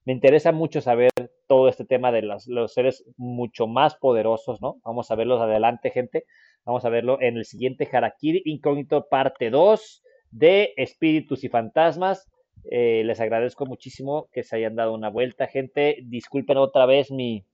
Me 0.05 0.13
interesa 0.13 0.51
mucho 0.51 0.81
saber 0.81 1.11
todo 1.47 1.67
este 1.67 1.85
tema 1.85 2.11
de 2.11 2.23
los, 2.23 2.73
seres 2.73 3.05
mucho 3.17 3.67
más 3.67 3.95
poderosos, 3.95 4.61
¿no? 4.61 4.77
Vamos 4.83 5.11
a 5.11 5.15
verlos 5.15 5.41
adelante, 5.41 5.91
gente. 5.91 6.25
Vamos 6.65 6.85
a 6.85 6.89
verlo 6.89 7.21
en 7.21 7.37
el 7.37 7.45
siguiente 7.45 7.87
Harakiri 7.91 8.41
Incógnito, 8.45 9.07
parte 9.09 9.49
2 9.49 10.03
de 10.31 10.73
Espíritus 10.77 11.43
y 11.43 11.49
Fantasmas. 11.49 12.27
Eh, 12.69 13.03
les 13.05 13.19
agradezco 13.19 13.65
muchísimo 13.65 14.27
que 14.31 14.43
se 14.43 14.55
hayan 14.55 14.75
dado 14.75 14.93
una 14.93 15.09
vuelta, 15.09 15.47
gente. 15.47 15.99
Disculpen 16.03 16.57
otra 16.57 16.85
vez 16.85 17.11
mi, 17.11 17.45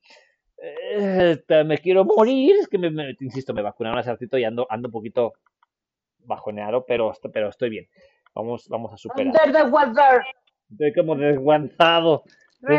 eh, 0.62 1.64
me 1.66 1.78
quiero 1.78 2.06
morir, 2.06 2.56
es 2.60 2.68
que 2.68 2.78
me, 2.78 2.90
me- 2.90 3.16
insisto, 3.20 3.54
me 3.54 3.62
vacunaron 3.62 4.00
hace 4.00 4.12
ratito 4.12 4.38
y 4.38 4.44
ando, 4.44 4.66
ando 4.70 4.88
un 4.88 4.92
poquito 4.92 5.34
bajoneado, 6.20 6.86
pero, 6.86 7.14
pero 7.32 7.50
estoy 7.50 7.70
bien. 7.70 7.88
Vamos, 8.34 8.68
vamos 8.70 8.94
a 8.94 8.98
superar. 8.98 9.34
Estoy 10.72 10.94
como 10.94 11.16
desguantado. 11.16 12.24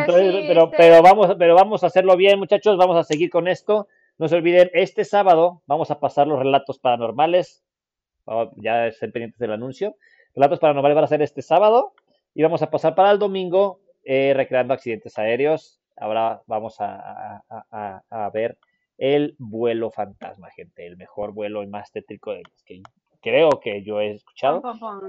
Entonces, 0.00 0.34
pero, 0.48 0.70
pero 0.70 1.02
vamos, 1.02 1.34
pero 1.38 1.55
vamos 1.55 1.82
a 1.82 1.86
hacerlo 1.86 2.16
bien, 2.16 2.38
muchachos. 2.38 2.76
Vamos 2.76 2.96
a 2.96 3.05
seguir 3.05 3.30
con 3.30 3.48
esto. 3.48 3.88
No 4.18 4.28
se 4.28 4.36
olviden, 4.36 4.70
este 4.74 5.05
sábado 5.05 5.62
vamos 5.66 5.90
a 5.90 6.00
pasar 6.00 6.26
los 6.26 6.38
relatos 6.38 6.78
paranormales. 6.78 7.64
Vamos- 8.26 8.50
Ya 8.56 8.86
estén 8.88 9.12
pendientes 9.12 9.38
del 9.38 9.52
anuncio. 9.52 9.96
Relatos 10.34 10.59
paranormales 10.59 10.94
van 10.96 11.05
a 11.05 11.09
ser 11.09 11.22
este 11.22 11.42
sábado. 11.42 11.94
Y 12.34 12.42
vamos 12.42 12.62
a 12.62 12.70
pasar 12.70 12.94
para 12.94 13.10
el 13.10 13.18
domingo 13.18 13.80
eh, 14.05 14.32
recreando 14.34 14.74
accidentes 14.74 15.18
aéreos. 15.18 15.77
Ahora 16.00 16.42
vamos 16.46 16.80
a, 16.80 16.94
a- 16.96 17.42
a- 17.50 17.64
a- 18.10 18.26
a 18.26 18.30
ver 18.30 18.58
el 18.96 19.34
vuelo 19.38 19.90
fantasma, 19.90 20.48
gente. 20.50 20.86
El 20.86 20.96
mejor 20.96 21.32
vuelo 21.32 21.62
y 21.62 21.66
más 21.66 21.90
tétrico 21.92 22.32
de 22.32 22.42
los 22.42 22.62
que 22.64 22.82
creo 23.20 23.50
que 23.60 23.82
yo 23.82 24.00
he 24.00 24.12
escuchado. 24.12 24.60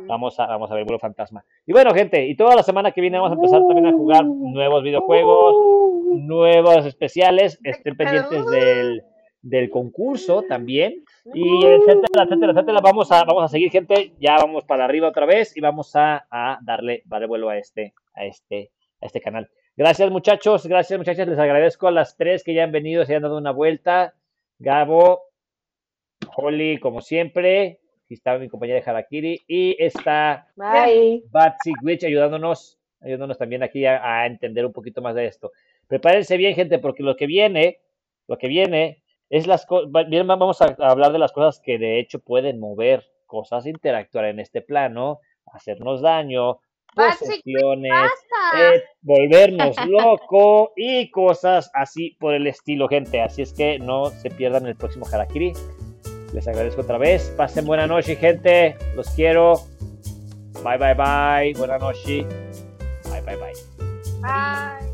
Vamos 0.07 0.39
a, 0.39 0.47
vamos 0.47 0.71
a 0.71 0.75
ver 0.75 0.83
vuelo 0.85 0.99
fantasma. 0.99 1.43
Y 1.65 1.73
bueno, 1.73 1.93
gente, 1.93 2.25
y 2.25 2.35
toda 2.35 2.55
la 2.55 2.63
semana 2.63 2.91
que 2.91 3.01
viene 3.01 3.17
vamos 3.17 3.31
a 3.31 3.35
empezar 3.35 3.61
también 3.67 3.85
a 3.87 3.91
jugar 3.93 4.25
nuevos 4.25 4.83
videojuegos, 4.83 5.55
nuevos 6.17 6.85
especiales. 6.85 7.59
Estén 7.63 7.95
pendientes 7.95 8.45
del, 8.47 9.03
del 9.41 9.69
concurso 9.69 10.43
también. 10.43 11.03
Y 11.33 11.65
etcétera, 11.65 12.23
etcétera, 12.25 12.51
etcétera. 12.53 12.79
Vamos 12.81 13.11
a, 13.11 13.23
vamos 13.25 13.43
a 13.43 13.47
seguir, 13.47 13.71
gente. 13.71 14.13
Ya 14.19 14.37
vamos 14.37 14.63
para 14.65 14.85
arriba 14.85 15.07
otra 15.07 15.25
vez 15.25 15.55
y 15.55 15.61
vamos 15.61 15.95
a, 15.95 16.25
a 16.31 16.59
darle, 16.63 17.03
darle 17.05 17.27
vuelo 17.27 17.49
a 17.49 17.57
este, 17.57 17.93
a 18.15 18.25
este, 18.25 18.71
a 19.01 19.05
este 19.05 19.21
canal. 19.21 19.49
Gracias, 19.79 20.11
muchachos. 20.11 20.67
Gracias, 20.67 20.99
muchachas. 20.99 21.25
Les 21.25 21.39
agradezco 21.39 21.87
a 21.87 21.91
las 21.91 22.17
tres 22.17 22.43
que 22.43 22.53
ya 22.53 22.65
han 22.65 22.71
venido, 22.73 23.05
se 23.05 23.15
han 23.15 23.21
dado 23.21 23.37
una 23.37 23.51
vuelta. 23.51 24.13
Gabo, 24.57 25.21
Holly, 26.35 26.81
como 26.81 26.99
siempre. 26.99 27.79
Aquí 28.03 28.15
está 28.15 28.37
mi 28.37 28.49
compañera 28.49 28.81
de 28.81 28.89
Harakiri. 28.91 29.41
Y 29.47 29.81
está 29.81 30.49
Bye. 30.57 31.23
Batsy 31.31 31.71
Witch 31.81 32.03
ayudándonos, 32.03 32.77
ayudándonos 32.99 33.37
también 33.37 33.63
aquí 33.63 33.85
a, 33.85 34.03
a 34.03 34.25
entender 34.25 34.65
un 34.65 34.73
poquito 34.73 35.01
más 35.01 35.15
de 35.15 35.27
esto. 35.27 35.53
Prepárense 35.87 36.35
bien, 36.35 36.55
gente, 36.55 36.79
porque 36.79 37.01
lo 37.01 37.15
que 37.15 37.25
viene, 37.25 37.79
lo 38.27 38.37
que 38.37 38.49
viene 38.49 39.01
es 39.29 39.47
las 39.47 39.65
cosas, 39.65 39.89
bien, 40.09 40.27
vamos 40.27 40.61
a 40.61 40.75
hablar 40.79 41.13
de 41.13 41.19
las 41.19 41.31
cosas 41.31 41.61
que 41.61 41.77
de 41.77 41.99
hecho 41.99 42.19
pueden 42.19 42.59
mover 42.59 43.05
cosas, 43.27 43.65
interactuar 43.65 44.25
en 44.25 44.41
este 44.41 44.61
plano, 44.61 45.21
hacernos 45.45 46.01
daño, 46.01 46.59
posesiones, 46.95 48.11
eh, 48.57 48.83
volvernos 49.01 49.75
loco 49.87 50.73
y 50.75 51.09
cosas 51.11 51.69
así 51.73 52.17
por 52.19 52.33
el 52.33 52.47
estilo, 52.47 52.87
gente. 52.87 53.21
Así 53.21 53.41
es 53.41 53.53
que 53.53 53.79
no 53.79 54.07
se 54.09 54.29
pierdan 54.29 54.65
el 54.65 54.75
próximo 54.75 55.05
Harakiri. 55.11 55.53
Les 56.33 56.47
agradezco 56.47 56.81
otra 56.81 56.97
vez. 56.97 57.33
Pasen 57.37 57.65
buena 57.65 57.87
noche, 57.87 58.15
gente. 58.15 58.77
Los 58.95 59.09
quiero. 59.11 59.61
Bye, 60.63 60.77
bye, 60.77 60.93
bye. 60.93 61.53
Buena 61.57 61.77
noche. 61.77 62.25
Bye, 63.09 63.21
bye, 63.21 63.35
bye. 63.35 63.53
Ay. 64.23 64.88